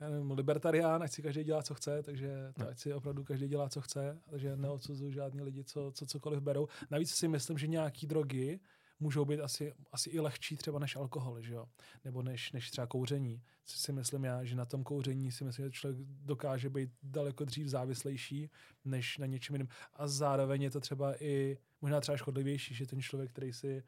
já 0.00 0.10
nevím, 0.10 0.30
libertarián, 0.30 1.02
ať 1.02 1.12
si 1.12 1.22
každý 1.22 1.44
dělá, 1.44 1.62
co 1.62 1.74
chce, 1.74 2.02
takže 2.02 2.52
to, 2.58 2.68
ať 2.68 2.78
si 2.78 2.94
opravdu 2.94 3.24
každý 3.24 3.48
dělá, 3.48 3.68
co 3.68 3.80
chce, 3.80 4.18
takže 4.30 4.56
neodsuzuju 4.56 5.12
žádní 5.12 5.42
lidi, 5.42 5.64
co, 5.64 5.92
co 5.94 6.06
cokoliv 6.06 6.40
berou. 6.40 6.68
Navíc 6.90 7.10
si 7.10 7.28
myslím, 7.28 7.58
že 7.58 7.66
nějaký 7.66 8.06
drogy, 8.06 8.60
můžou 9.02 9.24
být 9.24 9.40
asi, 9.40 9.72
asi 9.92 10.10
i 10.10 10.20
lehčí 10.20 10.56
třeba 10.56 10.78
než 10.78 10.96
alkohol, 10.96 11.42
že 11.42 11.54
jo? 11.54 11.66
Nebo 12.04 12.22
než, 12.22 12.52
než 12.52 12.70
třeba 12.70 12.86
kouření. 12.86 13.42
Co 13.64 13.78
si 13.78 13.92
myslím 13.92 14.24
já, 14.24 14.44
že 14.44 14.56
na 14.56 14.64
tom 14.64 14.84
kouření 14.84 15.32
si 15.32 15.44
myslím, 15.44 15.66
že 15.66 15.70
člověk 15.70 16.06
dokáže 16.06 16.70
být 16.70 16.90
daleko 17.02 17.44
dřív 17.44 17.66
závislejší 17.66 18.50
než 18.84 19.18
na 19.18 19.26
něčem 19.26 19.54
jiném. 19.54 19.68
A 19.94 20.08
zároveň 20.08 20.62
je 20.62 20.70
to 20.70 20.80
třeba 20.80 21.22
i 21.22 21.58
možná 21.80 22.00
třeba 22.00 22.16
škodlivější, 22.16 22.74
že 22.74 22.86
ten 22.86 23.02
člověk, 23.02 23.30
který 23.30 23.52
si 23.52 23.82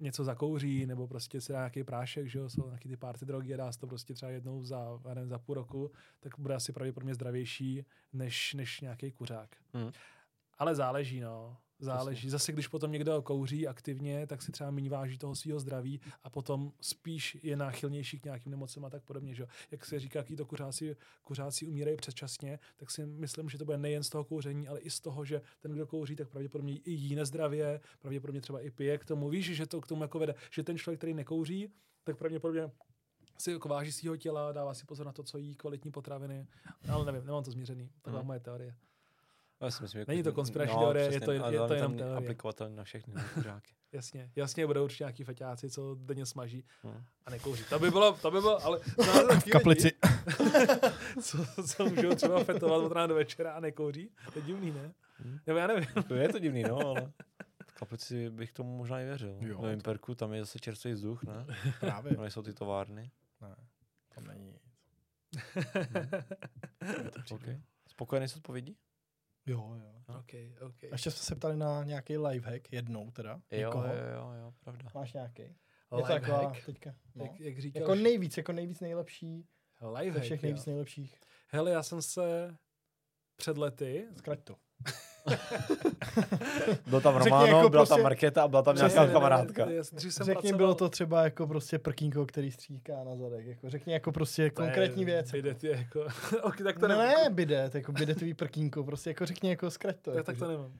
něco 0.00 0.24
zakouří, 0.24 0.86
nebo 0.86 1.08
prostě 1.08 1.40
si 1.40 1.52
dá 1.52 1.58
nějaký 1.58 1.84
prášek, 1.84 2.26
že 2.26 2.38
jo, 2.38 2.48
jsou 2.48 2.66
nějaký 2.66 2.88
ty 2.88 2.96
party 2.96 3.26
drogy 3.26 3.54
a 3.54 3.56
dá 3.56 3.70
to 3.72 3.86
prostě 3.86 4.14
třeba 4.14 4.32
jednou 4.32 4.64
za, 4.64 5.00
nevím, 5.14 5.28
za 5.28 5.38
půl 5.38 5.54
roku, 5.54 5.90
tak 6.20 6.38
bude 6.38 6.54
asi 6.54 6.72
pravděpodobně 6.72 7.14
zdravější 7.14 7.84
než, 8.12 8.54
než 8.54 8.80
nějaký 8.80 9.12
kuřák. 9.12 9.56
Hmm. 9.74 9.90
Ale 10.58 10.74
záleží, 10.74 11.20
no. 11.20 11.56
Záleží. 11.80 12.30
Zase, 12.30 12.52
když 12.52 12.68
potom 12.68 12.92
někdo 12.92 13.22
kouří 13.22 13.68
aktivně, 13.68 14.26
tak 14.26 14.42
si 14.42 14.52
třeba 14.52 14.70
méně 14.70 14.90
váží 14.90 15.18
toho 15.18 15.34
svého 15.34 15.60
zdraví 15.60 16.00
a 16.22 16.30
potom 16.30 16.72
spíš 16.80 17.38
je 17.42 17.56
náchylnější 17.56 18.20
k 18.20 18.24
nějakým 18.24 18.50
nemocem 18.50 18.84
a 18.84 18.90
tak 18.90 19.02
podobně. 19.02 19.34
Že? 19.34 19.46
Jak 19.70 19.84
se 19.84 19.98
říká, 19.98 20.18
jaký 20.18 20.36
to 20.36 20.46
kuřáci, 20.46 20.96
kuřáci 21.22 21.66
umírají 21.66 21.96
předčasně, 21.96 22.58
tak 22.76 22.90
si 22.90 23.06
myslím, 23.06 23.48
že 23.48 23.58
to 23.58 23.64
bude 23.64 23.78
nejen 23.78 24.02
z 24.02 24.08
toho 24.08 24.24
kouření, 24.24 24.68
ale 24.68 24.80
i 24.80 24.90
z 24.90 25.00
toho, 25.00 25.24
že 25.24 25.42
ten, 25.60 25.72
kdo 25.72 25.86
kouří, 25.86 26.16
tak 26.16 26.28
pravděpodobně 26.28 26.76
i 26.76 26.90
jí 26.90 27.14
nezdravě, 27.14 27.80
pravděpodobně 27.98 28.40
třeba 28.40 28.60
i 28.60 28.70
pije 28.70 28.98
k 28.98 29.04
tomu. 29.04 29.28
Víš, 29.28 29.46
že 29.46 29.66
to 29.66 29.80
k 29.80 29.86
tomu 29.86 30.02
jako 30.02 30.18
vede, 30.18 30.34
že 30.50 30.62
ten 30.62 30.78
člověk, 30.78 31.00
který 31.00 31.14
nekouří, 31.14 31.72
tak 32.04 32.16
pravděpodobně 32.16 32.70
si 33.38 33.52
jako 33.52 33.68
váží 33.68 33.92
svého 33.92 34.16
těla, 34.16 34.52
dává 34.52 34.74
si 34.74 34.86
pozor 34.86 35.06
na 35.06 35.12
to, 35.12 35.22
co 35.22 35.38
jí, 35.38 35.54
kvalitní 35.54 35.90
potraviny, 35.90 36.46
ale 36.88 37.04
nevím, 37.04 37.26
nemám 37.26 37.44
to 37.44 37.50
změřený. 37.50 37.90
To 38.02 38.16
je 38.16 38.22
moje 38.22 38.40
teorie. 38.40 38.76
No, 39.60 39.66
já 39.66 39.70
si 39.70 39.82
myslím, 39.82 40.04
Není 40.08 40.22
to 40.22 40.32
konspirační 40.32 40.76
no, 40.76 40.82
teorie, 40.82 41.12
je 41.12 41.20
to, 41.20 41.32
je, 41.32 41.42
je 41.50 41.58
to 41.58 41.74
jenom 41.74 41.96
teorie. 41.96 42.16
aplikovatelné 42.16 42.76
na 42.76 42.84
všechny 42.84 43.14
žáky. 43.42 43.74
jasně, 43.92 44.30
jasně 44.36 44.66
budou 44.66 44.84
určitě 44.84 45.04
nějaký 45.04 45.24
feťáci, 45.24 45.70
co 45.70 45.94
denně 45.94 46.26
smaží 46.26 46.64
hmm. 46.82 47.04
a 47.26 47.30
nekouří. 47.30 47.64
To 47.68 47.78
by 47.78 47.90
bylo, 47.90 48.12
to 48.12 48.30
by 48.30 48.40
bylo, 48.40 48.64
ale... 48.64 48.78
v 49.40 49.50
kaplici. 49.50 49.92
co, 51.22 51.38
co 51.62 51.84
můžou 51.84 52.14
třeba 52.14 52.44
fetovat 52.44 52.84
od 52.84 52.92
rána 52.92 53.06
do 53.06 53.14
večera 53.14 53.52
a 53.52 53.60
nekouří? 53.60 54.10
To 54.32 54.38
je 54.38 54.44
divný, 54.44 54.70
ne? 54.70 54.92
Hmm. 55.16 55.38
Nebo 55.46 55.58
já 55.58 55.66
nevím. 55.66 55.86
to 56.08 56.14
je 56.14 56.28
to 56.28 56.38
divný, 56.38 56.62
no, 56.62 56.76
ale 56.76 57.12
v 57.66 57.72
kaplici 57.74 58.30
bych 58.30 58.52
tomu 58.52 58.76
možná 58.76 59.00
i 59.00 59.04
věřil. 59.04 59.36
Jo, 59.40 59.62
Ve 59.62 59.72
Imperku 59.72 60.14
tam 60.14 60.32
je 60.32 60.40
zase 60.40 60.58
čerstvý 60.58 60.92
vzduch, 60.92 61.24
ne? 61.24 61.46
Právě. 61.80 62.16
Tam 62.16 62.30
jsou 62.30 62.42
ty 62.42 62.52
továrny. 62.52 63.10
Ne, 63.40 63.56
tam 64.14 64.26
není 64.26 64.46
nic. 64.46 64.62
hmm. 66.80 67.04
okay. 67.30 67.60
Spokojený 67.88 68.28
s 68.28 68.36
odpovědí? 68.36 68.76
Jo, 69.50 69.74
jo. 69.74 70.18
Okay, 70.18 70.54
okay. 70.60 70.90
ještě 70.92 71.10
jsme 71.10 71.22
se 71.22 71.34
ptali 71.34 71.56
na 71.56 71.84
nějaký 71.84 72.18
lifehack 72.18 72.72
jednou 72.72 73.10
teda. 73.10 73.40
Jo, 73.50 73.58
někoho. 73.58 73.86
jo, 73.86 73.92
jo, 74.14 74.32
jo, 74.40 74.54
pravda. 74.60 74.90
Máš 74.94 75.12
nějaký? 75.12 75.42
Je 75.42 76.02
to 76.02 76.02
taková 76.02 76.52
teďka. 76.66 76.94
No. 77.14 77.24
Jak, 77.24 77.40
jak 77.40 77.58
říkal, 77.58 77.82
jako 77.82 77.94
nejvíc, 77.94 78.36
jako 78.36 78.52
nejvíc 78.52 78.80
nejlepší. 78.80 79.46
Lifehack, 79.80 80.12
ze 80.12 80.20
všech 80.20 80.42
nejvíc 80.42 80.66
jo. 80.66 80.70
nejlepších. 80.70 81.20
Hele, 81.48 81.70
já 81.70 81.82
jsem 81.82 82.02
se 82.02 82.56
před 83.36 83.58
lety... 83.58 84.08
Zkrať 84.16 84.40
to. 84.44 84.56
byl 86.86 87.00
tam 87.00 87.16
Romano, 87.16 87.46
jako 87.46 87.68
byla 87.68 87.82
prostě, 87.82 87.94
tam 87.94 88.02
Markéta 88.02 88.42
a 88.42 88.48
byla 88.48 88.62
tam 88.62 88.76
nějaká 88.76 89.06
ne, 89.06 89.12
kamarádka. 89.12 89.66
Ne, 89.66 89.72
ne, 89.72 89.82
Řekni, 89.82 90.32
pracoval... 90.32 90.56
bylo 90.56 90.74
to 90.74 90.88
třeba 90.88 91.24
jako 91.24 91.46
prostě 91.46 91.78
prkínko, 91.78 92.26
který 92.26 92.50
stříká 92.50 93.04
na 93.04 93.16
zadek. 93.16 93.46
Jako, 93.46 93.70
řekni 93.70 93.92
jako 93.92 94.12
prostě 94.12 94.50
to 94.50 94.62
konkrétní 94.62 95.04
věc. 95.04 95.32
Bidet 95.32 95.64
je 95.64 95.70
jako... 95.70 96.00
okay, 96.42 96.64
tak 96.64 96.78
to 96.78 96.88
ne, 96.88 96.96
ne, 96.96 97.30
bidet, 97.30 97.74
jako 97.74 97.92
bidetový 97.92 98.34
prkínko, 98.34 98.84
prostě 98.84 99.10
jako 99.10 99.26
řekni 99.26 99.50
jako 99.50 99.70
zkrať 99.70 99.96
to. 100.02 100.10
Já 100.10 100.16
jako, 100.16 100.26
tak 100.26 100.38
to 100.38 100.48
nemám. 100.48 100.72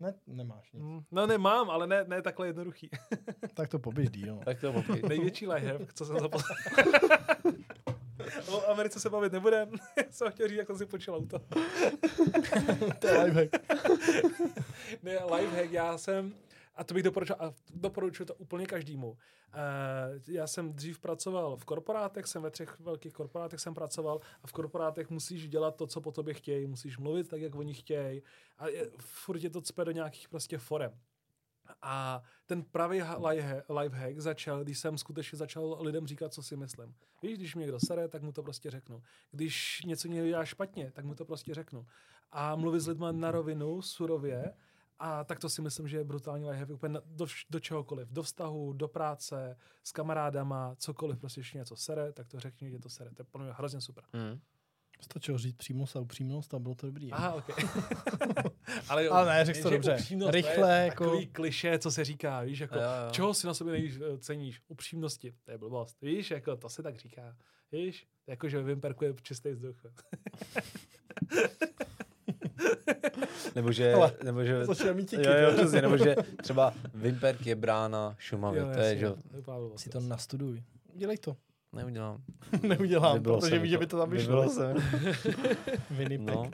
Ne, 0.00 0.14
nemáš 0.26 0.72
nic. 0.72 0.82
Mm, 0.82 1.00
no 1.10 1.26
nemám, 1.26 1.70
ale 1.70 1.86
ne, 1.86 2.04
ne 2.06 2.22
takhle 2.22 2.46
jednoduchý. 2.46 2.90
tak 3.54 3.68
to 3.68 3.78
poběž 3.78 4.10
díl. 4.10 4.40
tak 4.44 4.60
to 4.60 4.72
poběž. 4.72 5.02
Největší 5.02 5.46
lifehack, 5.46 5.92
co 5.94 6.04
jsem 6.04 6.18
zaposlal. 6.18 6.58
O 8.48 8.70
Americe 8.70 9.00
se 9.00 9.10
bavit 9.10 9.32
nebudem. 9.32 9.70
jsem 10.10 10.30
chtěl 10.30 10.48
říct, 10.48 10.58
jak 10.58 10.66
jsem 10.66 10.78
si 10.78 10.86
počil 10.86 11.14
auto. 11.14 11.38
to 12.98 13.06
je 13.06 13.22
lifehack. 13.22 13.50
ne, 15.02 15.18
lifehack, 15.34 15.70
já 15.72 15.98
jsem, 15.98 16.34
a 16.74 16.84
to 16.84 16.94
bych 16.94 17.02
doporučil, 17.02 17.36
a 17.38 17.52
doporučuji 17.74 18.24
to 18.24 18.34
úplně 18.34 18.66
každému. 18.66 19.08
Uh, 19.08 19.16
já 20.28 20.46
jsem 20.46 20.72
dřív 20.72 20.98
pracoval 20.98 21.56
v 21.56 21.64
korporátech, 21.64 22.26
jsem 22.26 22.42
ve 22.42 22.50
třech 22.50 22.80
velkých 22.80 23.12
korporátech 23.12 23.60
jsem 23.60 23.74
pracoval 23.74 24.20
a 24.42 24.46
v 24.46 24.52
korporátech 24.52 25.10
musíš 25.10 25.48
dělat 25.48 25.76
to, 25.76 25.86
co 25.86 26.00
po 26.00 26.12
tobě 26.12 26.34
chtějí, 26.34 26.66
musíš 26.66 26.98
mluvit 26.98 27.28
tak, 27.28 27.40
jak 27.40 27.54
oni 27.54 27.74
chtějí 27.74 28.22
a 28.58 28.68
je, 28.68 28.90
furt 28.98 29.42
je 29.42 29.50
to 29.50 29.60
cpe 29.60 29.84
do 29.84 29.90
nějakých 29.90 30.28
prostě 30.28 30.58
forem. 30.58 30.92
A 31.82 32.22
ten 32.46 32.62
pravý 32.62 33.02
lifehack 33.68 34.20
začal, 34.20 34.64
když 34.64 34.78
jsem 34.78 34.98
skutečně 34.98 35.38
začal 35.38 35.78
lidem 35.80 36.06
říkat, 36.06 36.32
co 36.32 36.42
si 36.42 36.56
myslím. 36.56 36.94
Víš, 37.22 37.38
když 37.38 37.54
mě 37.54 37.62
někdo 37.62 37.80
sere, 37.80 38.08
tak 38.08 38.22
mu 38.22 38.32
to 38.32 38.42
prostě 38.42 38.70
řeknu. 38.70 39.02
Když 39.30 39.82
něco 39.84 40.08
někdo 40.08 40.26
dělá 40.26 40.44
špatně, 40.44 40.90
tak 40.90 41.04
mu 41.04 41.14
to 41.14 41.24
prostě 41.24 41.54
řeknu. 41.54 41.86
A 42.32 42.56
mluvit 42.56 42.80
s 42.80 42.86
lidmi 42.86 43.06
na 43.10 43.30
rovinu, 43.30 43.82
surově, 43.82 44.54
a 44.98 45.24
tak 45.24 45.38
to 45.40 45.48
si 45.48 45.62
myslím, 45.62 45.88
že 45.88 45.96
je 45.96 46.04
brutální 46.04 46.44
lifehack 46.44 46.70
úplně 46.70 47.00
do, 47.06 47.26
do 47.50 47.60
čehokoliv. 47.60 48.08
Do 48.08 48.22
vztahu, 48.22 48.72
do 48.72 48.88
práce, 48.88 49.56
s 49.82 49.92
kamarádama, 49.92 50.74
cokoliv, 50.78 51.18
prostě 51.18 51.40
ještě 51.40 51.58
něco 51.58 51.76
sere, 51.76 52.12
tak 52.12 52.28
to 52.28 52.40
řekni, 52.40 52.70
že 52.70 52.78
to 52.78 52.88
sere. 52.88 53.10
To 53.10 53.42
je 53.44 53.52
hrozně 53.52 53.80
super. 53.80 54.04
Mm. 54.12 54.40
Stačilo 55.00 55.38
říct 55.38 55.56
přímost 55.56 55.96
a 55.96 56.00
upřímnost 56.00 56.54
a 56.54 56.58
bylo 56.58 56.74
to 56.74 56.86
dobrý. 56.86 57.12
Aha, 57.12 57.34
ok. 57.34 57.44
ale, 58.88 59.08
ale 59.08 59.26
ne, 59.26 59.44
řekl 59.44 59.62
to 59.62 59.70
dobře. 59.70 59.96
Rychle, 60.28 60.84
jako... 60.84 61.04
Takový 61.04 61.26
kliše, 61.26 61.78
co 61.78 61.90
se 61.90 62.04
říká, 62.04 62.40
víš, 62.42 62.58
jako, 62.58 62.74
jo, 62.74 62.80
jo. 62.80 63.10
čeho 63.10 63.34
si 63.34 63.46
na 63.46 63.54
sobě 63.54 63.72
nejvíc 63.72 64.00
eh, 64.00 64.18
ceníš? 64.18 64.60
Upřímnosti, 64.68 65.34
to 65.44 65.50
je 65.50 65.58
blbost. 65.58 65.96
Víš, 66.02 66.30
jako, 66.30 66.56
to 66.56 66.68
se 66.68 66.82
tak 66.82 66.96
říká. 66.96 67.36
Víš, 67.72 68.06
jako, 68.26 68.48
že 68.48 68.62
Vimperku 68.62 69.04
je 69.04 69.14
čistý 69.22 69.50
vzduch. 69.50 69.76
nebo 73.54 73.72
že, 73.72 73.94
Ale, 73.94 74.12
nebo 74.24 74.44
že, 74.44 74.64
mít 74.92 75.12
jo, 75.12 75.32
jo, 75.32 75.52
přesně, 75.56 75.82
nebo 75.82 75.96
že 75.96 76.16
třeba 76.42 76.74
Vimperk 76.94 77.46
je 77.46 77.54
brána 77.54 78.16
Šumavy, 78.18 78.60
to 78.74 78.80
je, 78.80 78.96
že... 78.96 79.08
Si 79.76 79.90
to 79.90 80.00
nastuduj. 80.00 80.62
Dělej 80.94 81.18
to. 81.18 81.36
Neudělám. 81.76 82.22
Neudělám, 82.62 83.22
protože 83.22 83.58
víš, 83.58 83.70
že 83.70 83.78
by 83.78 83.86
to 83.86 83.98
tam 83.98 84.10
vyšlo. 84.10 84.48
jsem. 84.48 84.76
no. 86.18 86.50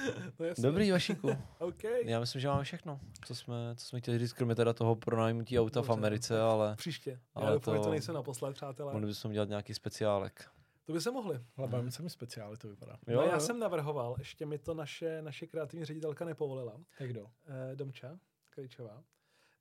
Dobrý, 0.58 0.90
Vašíku. 0.90 1.30
okay. 1.58 2.02
Já 2.04 2.20
myslím, 2.20 2.40
že 2.40 2.48
máme 2.48 2.64
všechno, 2.64 3.00
co 3.24 3.34
jsme, 3.34 3.54
co 3.76 3.86
jsme 3.86 4.00
chtěli 4.00 4.18
říct, 4.18 4.32
kromě 4.32 4.54
teda 4.54 4.72
toho 4.72 4.96
pronajmutí 4.96 5.58
auta 5.58 5.80
Dobře. 5.80 5.88
v 5.88 5.92
Americe, 5.92 6.40
ale... 6.40 6.76
Příště. 6.76 7.20
Ale 7.34 7.46
Já 7.46 7.52
doufám, 7.52 7.76
to, 7.76 7.82
to 7.82 7.90
nejsem 7.90 8.14
naposled, 8.14 8.54
přátelé. 8.54 8.92
Mohli 8.92 9.06
bychom 9.06 9.32
dělat 9.32 9.48
nějaký 9.48 9.74
speciálek. 9.74 10.44
To 10.86 10.92
by 10.92 11.00
se 11.00 11.10
mohli. 11.10 11.40
Ale 11.56 11.68
bavím 11.68 11.90
se 11.90 12.02
mi 12.02 12.10
speciály, 12.10 12.56
to 12.56 12.68
vypadá. 12.68 12.96
Jo, 13.06 13.20
no, 13.20 13.26
já 13.26 13.34
jo. 13.34 13.40
jsem 13.40 13.58
navrhoval, 13.58 14.16
ještě 14.18 14.46
mi 14.46 14.58
to 14.58 14.74
naše, 14.74 15.22
naše 15.22 15.46
kreativní 15.46 15.84
ředitelka 15.84 16.24
nepovolila. 16.24 16.80
Tak 16.98 17.08
kdo? 17.08 17.26
Eh, 17.46 17.76
Domča 17.76 18.18
Krejčová 18.50 19.02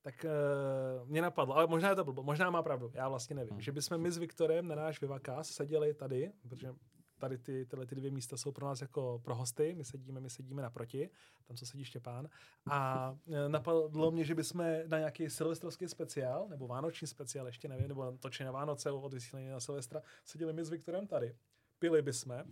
tak 0.06 0.26
uh, 0.26 1.10
mě 1.10 1.22
napadlo, 1.22 1.56
ale 1.56 1.68
možná 1.68 1.90
je 1.90 1.96
to 1.96 2.04
blbo, 2.04 2.24
možná 2.24 2.50
má 2.50 2.64
pravdu, 2.64 2.92
já 2.94 3.10
vlastně 3.10 3.36
nevím, 3.36 3.52
hmm. 3.52 3.62
že 3.62 3.72
bychom 3.72 3.98
my 3.98 4.12
s 4.12 4.18
Viktorem 4.18 4.68
na 4.68 4.76
náš 4.76 5.02
Vivakás 5.02 5.50
seděli 5.50 5.94
tady, 5.94 6.32
protože 6.42 6.74
tady 7.18 7.38
ty, 7.38 7.66
tyhle 7.66 7.86
ty 7.86 7.96
dvě 7.96 8.12
místa 8.12 8.38
jsou 8.38 8.52
pro 8.52 8.66
nás 8.66 8.82
jako 8.82 9.22
pro 9.24 9.36
hosty, 9.36 9.76
my 9.76 9.84
sedíme, 9.84 10.20
my 10.20 10.30
sedíme 10.30 10.62
naproti, 10.62 11.10
tam 11.48 11.58
co 11.58 11.66
sedí 11.66 11.86
Štěpán 11.86 12.30
a 12.70 13.12
uh, 13.26 13.36
napadlo 13.48 14.12
mě, 14.12 14.26
že 14.26 14.36
bychom 14.36 14.66
na 14.88 14.98
nějaký 14.98 15.30
silvestrovský 15.30 15.88
speciál, 15.88 16.48
nebo 16.50 16.68
vánoční 16.68 17.08
speciál, 17.08 17.48
ještě 17.48 17.68
nevím, 17.68 17.88
nebo 17.88 18.12
točení 18.12 18.46
na 18.46 18.52
Vánoce 18.52 18.92
od 18.92 19.14
vysílení 19.14 19.50
na 19.50 19.60
Silvestra, 19.60 20.02
seděli 20.26 20.54
my 20.54 20.66
s 20.66 20.70
Viktorem 20.70 21.08
tady, 21.08 21.36
pili 21.80 22.02
bychom, 22.02 22.44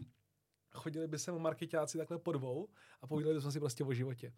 chodili 0.75 1.07
by 1.07 1.19
sem 1.19 1.39
marketáci 1.39 1.97
takhle 1.97 2.19
po 2.19 2.31
dvou 2.31 2.69
a 3.01 3.07
povídali 3.07 3.35
bychom 3.35 3.51
si 3.51 3.59
prostě 3.59 3.83
o 3.83 3.93
životě. 3.93 4.33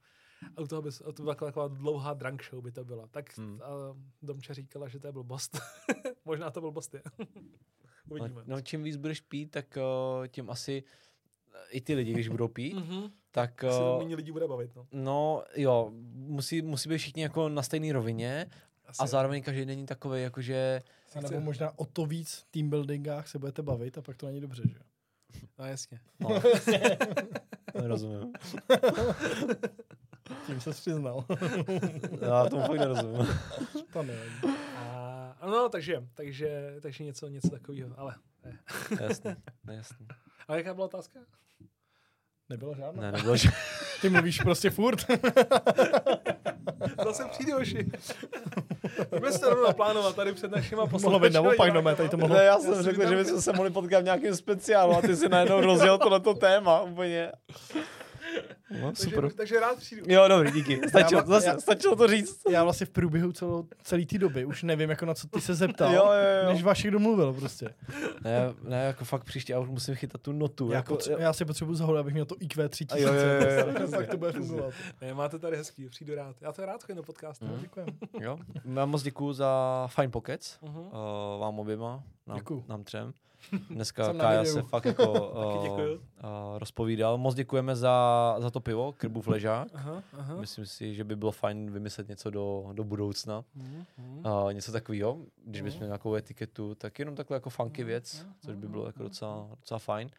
A 0.58 0.62
u 0.62 0.68
toho 0.68 0.82
by, 0.82 0.90
to 0.92 1.24
byla 1.24 1.36
taková 1.36 1.68
dlouhá 1.68 2.14
drunk 2.14 2.44
show 2.44 2.64
by 2.64 2.72
to 2.72 2.86
byla. 2.86 3.08
Tak 3.08 3.38
hmm. 3.38 3.62
a 3.64 3.68
Domča 4.22 4.54
říkala, 4.54 4.88
že 4.88 5.00
to 5.00 5.08
je 5.08 5.14
blbost. 5.14 5.60
Možná 6.26 6.52
to 6.52 6.62
blbost 6.62 6.94
je. 6.94 7.02
Uvidíme. 8.10 8.42
No, 8.46 8.56
no, 8.56 8.62
čím 8.62 8.84
víc 8.84 8.96
budeš 8.96 9.22
pít, 9.22 9.52
tak 9.52 9.78
uh, 9.78 10.28
tím 10.28 10.50
asi 10.50 10.84
i 11.70 11.82
ty 11.82 11.94
lidi, 11.94 12.14
když 12.14 12.28
budou 12.28 12.48
pít, 12.48 12.78
mm-hmm. 12.78 13.12
tak... 13.32 13.64
Uh, 13.64 13.98
se 13.98 14.04
méně 14.04 14.16
lidí 14.16 14.32
bude 14.32 14.48
bavit, 14.48 14.76
no. 14.76 14.88
No, 14.92 15.44
jo, 15.56 15.92
musí, 16.14 16.62
musí 16.62 16.90
být 16.90 16.98
všichni 16.98 17.24
jako 17.24 17.50
na 17.50 17.64
stejné 17.64 17.94
rovině 17.94 18.50
asi 18.86 19.04
a 19.04 19.08
zároveň 19.08 19.44
každý 19.44 19.66
není 19.66 19.86
takový, 19.86 20.22
jakože... 20.22 20.82
A 21.16 21.22
nebo 21.22 21.40
možná 21.40 21.80
o 21.80 21.86
to 21.86 22.06
víc 22.06 22.46
team 22.52 22.70
buildingách 22.70 23.28
se 23.28 23.40
budete 23.40 23.62
bavit 23.62 23.98
a 23.98 24.02
pak 24.02 24.18
to 24.18 24.26
není 24.26 24.42
dobře, 24.42 24.64
že 24.66 24.76
jo? 24.76 24.86
No 25.60 25.66
jasně. 25.66 26.00
No. 26.20 26.42
Rozumím. 27.74 28.34
Tím 30.46 30.62
se 30.62 30.72
přiznal. 30.72 31.26
Já 32.22 32.46
tomu 32.50 32.62
fakt 32.62 32.80
nerozumím. 32.80 33.28
to 33.94 34.04
nevím. 34.04 34.56
A, 34.78 35.38
no, 35.46 35.70
takže, 35.70 36.04
takže, 36.14 36.76
takže 36.82 37.04
něco, 37.04 37.28
něco 37.28 37.50
takového, 37.50 38.00
ale 38.00 38.16
ne. 38.46 38.60
jasně, 39.02 39.36
jasně. 39.74 40.06
A 40.48 40.56
jaká 40.56 40.74
byla 40.74 40.86
otázka? 40.86 41.20
Nebylo 42.50 42.76
žádná. 42.76 43.02
Ne, 43.02 43.12
nebylo 43.12 43.38
žádná. 43.38 43.58
Ty 44.02 44.10
mluvíš 44.10 44.42
prostě 44.42 44.70
furt. 44.70 45.06
Zase 47.04 47.26
přijde 47.32 47.56
oši. 47.56 47.88
Pojďme 49.10 49.32
se 49.32 49.50
rovnou 49.50 49.64
naplánovat 49.68 50.16
tady 50.16 50.34
před 50.34 50.52
našima 50.52 50.82
posluchači. 50.82 51.04
Mohlo 51.04 51.20
být 51.20 51.34
naopak, 51.34 51.74
no, 51.74 51.96
tady 51.96 52.10
to 52.10 52.18
mohlo... 52.18 52.36
Ne, 52.36 52.44
já 52.44 52.60
jsem 52.60 52.84
řekl, 52.84 53.10
že 53.10 53.16
bychom 53.16 53.42
se 53.42 53.54
mohli 53.54 53.72
potkat 53.72 54.00
v 54.02 54.04
nějakém 54.04 54.36
speciálu 54.36 54.94
a 54.94 55.02
ty 55.02 55.16
si 55.16 55.30
najednou 55.30 55.62
rozjel 55.62 55.98
tohleto 55.98 56.34
téma 56.34 56.82
úplně. 56.82 57.32
No, 58.82 58.96
super. 58.96 59.22
Takže, 59.22 59.36
takže 59.36 59.60
rád 59.60 59.78
přijdu. 59.78 60.04
Jo, 60.08 60.28
dobrý, 60.28 60.52
díky. 60.52 60.82
Stačilo, 60.90 61.22
já, 61.22 61.28
zase, 61.28 61.48
já, 61.48 61.58
stačilo 61.58 61.96
to 61.96 62.08
říct. 62.08 62.42
Já 62.50 62.64
vlastně 62.64 62.86
v 62.86 62.90
průběhu 62.90 63.32
celou, 63.32 63.68
celé 63.84 64.06
té 64.06 64.18
doby 64.18 64.46
už 64.46 64.64
nevím, 64.64 64.90
jako 64.90 65.06
na 65.06 65.14
co 65.14 65.28
ty 65.28 65.42
se 65.42 65.56
zeptal, 65.56 65.94
jo, 65.94 66.04
jo, 66.06 66.44
jo. 66.44 66.54
než 66.54 66.64
Vašek 66.64 66.92
domluvil 66.92 67.34
prostě. 67.34 67.70
Ne, 68.24 68.54
ne, 68.64 68.86
jako 68.86 69.06
fakt 69.06 69.24
příště, 69.24 69.54
já 69.54 69.60
už 69.60 69.70
musím 69.70 69.96
chytat 69.96 70.22
tu 70.22 70.32
notu. 70.32 70.72
Já, 70.72 70.76
jako, 70.76 70.96
potře- 70.96 71.16
já 71.20 71.34
si 71.34 71.46
potřebuji 71.46 71.76
zahodat, 71.76 72.00
abych 72.00 72.14
měl 72.14 72.26
to 72.26 72.36
IQ 72.40 72.70
3000. 72.70 73.04
Jo, 73.04 73.14
jo, 73.14 73.22
jo, 73.22 73.82
jo. 73.82 73.88
tak 73.92 74.08
to 74.08 74.18
bude 74.18 74.32
fungovat. 74.32 74.74
Ne, 75.02 75.14
máte 75.14 75.40
tady 75.40 75.58
hezký, 75.58 75.90
přijdu 75.90 76.16
rád. 76.16 76.36
Já 76.42 76.52
to 76.52 76.66
rád 76.66 76.84
chodím 76.84 76.96
do 76.96 77.04
podcastu. 77.04 77.46
Mm. 77.46 77.60
Děkujem. 77.62 77.88
Jo, 78.20 78.38
já 78.76 78.86
moc 78.86 79.04
děkuji 79.04 79.34
za 79.34 79.88
Fine 79.96 80.10
Pockets, 80.10 80.60
uh-huh. 80.64 80.86
uh, 81.36 81.42
vám 81.42 81.60
oběma, 81.60 82.04
nám, 82.28 82.40
nám 82.68 82.84
třem. 82.84 83.14
Dneska 83.70 84.14
Kája 84.14 84.46
se 84.46 84.62
fakt 84.62 84.86
jako 84.86 85.32
uh, 85.32 85.78
uh, 85.78 86.00
rozpovídal. 86.58 87.18
Moc 87.18 87.36
děkujeme 87.36 87.76
za, 87.76 88.36
za 88.40 88.52
to 88.52 88.60
pivo, 88.60 88.94
Krbův 88.94 89.28
ležák. 89.28 89.68
Aha, 89.74 90.04
aha. 90.14 90.36
Myslím 90.36 90.66
si, 90.66 90.96
že 90.96 91.04
by 91.04 91.16
bylo 91.16 91.32
fajn 91.32 91.72
vymyslet 91.72 92.08
něco 92.08 92.30
do, 92.30 92.70
do 92.74 92.84
budoucna. 92.84 93.44
Uh, 93.98 94.54
něco 94.54 94.72
takového. 94.72 95.18
Když 95.46 95.62
bychom 95.62 95.78
měli 95.78 95.90
nějakou 95.90 96.16
etiketu, 96.16 96.76
tak 96.76 97.00
jenom 97.00 97.16
takhle 97.16 97.36
jako 97.36 97.50
funky 97.50 97.84
věc, 97.84 98.26
což 98.46 98.56
by 98.56 98.68
bylo 98.68 98.86
jako 98.86 99.04
docela, 99.04 99.48
docela 99.60 99.80
fajn. 99.80 100.10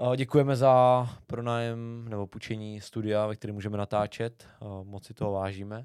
Uh, 0.00 0.16
děkujeme 0.16 0.56
za 0.56 1.06
pronájem 1.26 2.06
nebo 2.08 2.26
půjčení 2.26 2.80
studia, 2.80 3.26
ve 3.26 3.36
kterém 3.36 3.54
můžeme 3.54 3.78
natáčet. 3.78 4.46
Uh, 4.60 4.84
moc 4.84 5.06
si 5.06 5.14
toho 5.14 5.32
vážíme 5.32 5.82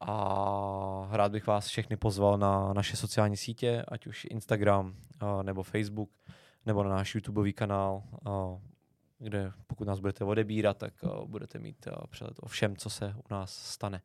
a 0.00 1.08
rád 1.10 1.32
bych 1.32 1.46
vás 1.46 1.66
všechny 1.66 1.96
pozval 1.96 2.38
na 2.38 2.72
naše 2.72 2.96
sociální 2.96 3.36
sítě, 3.36 3.84
ať 3.88 4.06
už 4.06 4.26
Instagram 4.30 4.94
nebo 5.42 5.62
Facebook, 5.62 6.10
nebo 6.66 6.84
na 6.84 6.90
náš 6.90 7.14
YouTubeový 7.14 7.52
kanál, 7.52 8.02
kde 9.18 9.52
pokud 9.66 9.86
nás 9.86 10.00
budete 10.00 10.24
odebírat, 10.24 10.76
tak 10.76 10.94
budete 11.24 11.58
mít 11.58 11.88
přehled 12.10 12.36
o 12.40 12.48
všem, 12.48 12.76
co 12.76 12.90
se 12.90 13.14
u 13.16 13.34
nás 13.34 13.52
stane. 13.52 14.02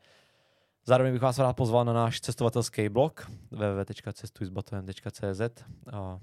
Zároveň 0.86 1.14
bych 1.14 1.22
vás 1.22 1.40
rád 1.40 1.54
pozval 1.54 1.86
na 1.86 1.94
náš 1.94 2.22
cestovatelský 2.22 2.90
blog 2.90 3.32
www.cestujsbatohem.cz 3.52 5.42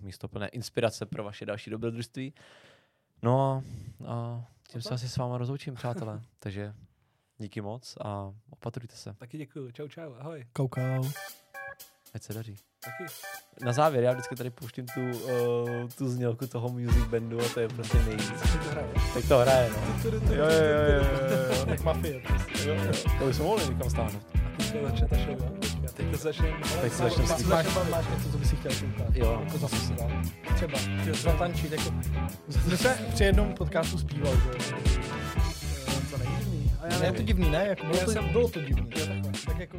místo 0.01 0.28
plné 0.28 0.49
inspirace 0.49 1.07
pro 1.07 1.24
vaše 1.24 1.47
další 1.47 1.70
dobrodružství. 1.70 2.35
No 3.23 3.40
a, 3.40 3.62
a 4.07 4.44
tím 4.69 4.82
se 4.82 4.94
asi 4.94 5.09
s 5.09 5.16
váma 5.16 5.39
rozloučím, 5.39 5.74
přátelé. 5.74 6.20
Takže 6.39 6.74
Díky 7.43 7.60
moc 7.60 7.97
a 8.01 8.32
opatrujte 8.51 8.97
se. 8.97 9.14
Taky 9.19 9.39
děkuji. 9.39 9.73
Čau, 9.73 9.89
čau. 9.89 10.14
Ahoj. 10.19 10.47
Koukau. 10.52 11.05
Ať 12.14 12.23
se 12.23 12.32
daří. 12.32 12.56
Taky. 12.85 13.12
Na 13.64 13.73
závěr, 13.73 14.05
já 14.05 14.12
vždycky 14.12 14.36
tady 14.36 14.51
pouštím 14.51 14.86
tu, 14.86 15.01
uh, 15.01 15.89
tu 15.98 16.09
znělku 16.09 16.47
toho 16.47 16.69
music 16.69 17.05
bandu 17.05 17.40
a 17.40 17.48
to 17.55 17.60
je 17.60 17.69
prostě 17.69 17.98
nejvíc. 17.98 18.32
Teď 19.14 19.28
to 19.28 19.39
hraje. 19.39 19.70
To 20.02 20.10
no. 20.10 20.35
Jo, 20.35 20.44
jo, 20.44 20.64
jo, 20.64 20.94
jo, 20.94 21.56
jo. 21.59 21.66
Tak 21.66 21.82
mafie. 21.82 22.20
Prostě. 22.20 22.69
Jo, 22.69 22.74
jo. 22.74 22.93
To 23.19 23.27
bychom 23.27 23.47
mohli 23.47 23.69
někam 23.69 23.90
stáhnout. 23.90 24.23
Teď 24.56 24.82
začne 24.82 25.09
ta 25.09 25.16
show, 25.16 25.28
jo? 25.28 25.51
Teď 25.94 26.10
to 26.10 26.16
začne. 26.16 26.52
Teď 26.81 26.93
se 26.93 27.02
začne 27.02 27.23
máš, 27.23 27.44
máš, 27.44 27.89
máš 27.90 28.06
něco, 28.09 28.32
co 28.32 28.39
bys 28.39 28.48
si 28.48 28.56
chtěl 28.56 28.73
koukat. 28.81 29.16
Jo. 29.16 29.40
Jako 29.44 29.59
zase 29.59 29.77
si 29.77 29.94
dal. 29.94 30.10
Třeba. 30.55 30.78
Zatančit, 31.14 31.73
jako. 31.73 31.90
My 32.66 32.77
jsme 32.77 32.98
při 33.14 33.24
jednom 33.24 33.55
podcastu 33.55 33.98
zpívali, 33.98 34.36
že 34.36 34.48
to 34.48 34.59
divný. 34.59 35.11
A 36.83 36.87
já 36.93 36.99
ne, 36.99 37.07
je 37.07 37.13
to 37.13 37.23
divný, 37.23 37.51
ne? 37.51 37.67
Jako 37.69 37.87
bylo, 37.87 38.05
to, 38.05 38.11
jsem... 38.11 38.29
bylo 38.29 38.49
to 38.49 38.61
divný. 38.61 38.91
Jo, 38.97 39.07
takhle. 39.07 39.33
Tak 39.47 39.59
jako... 39.59 39.79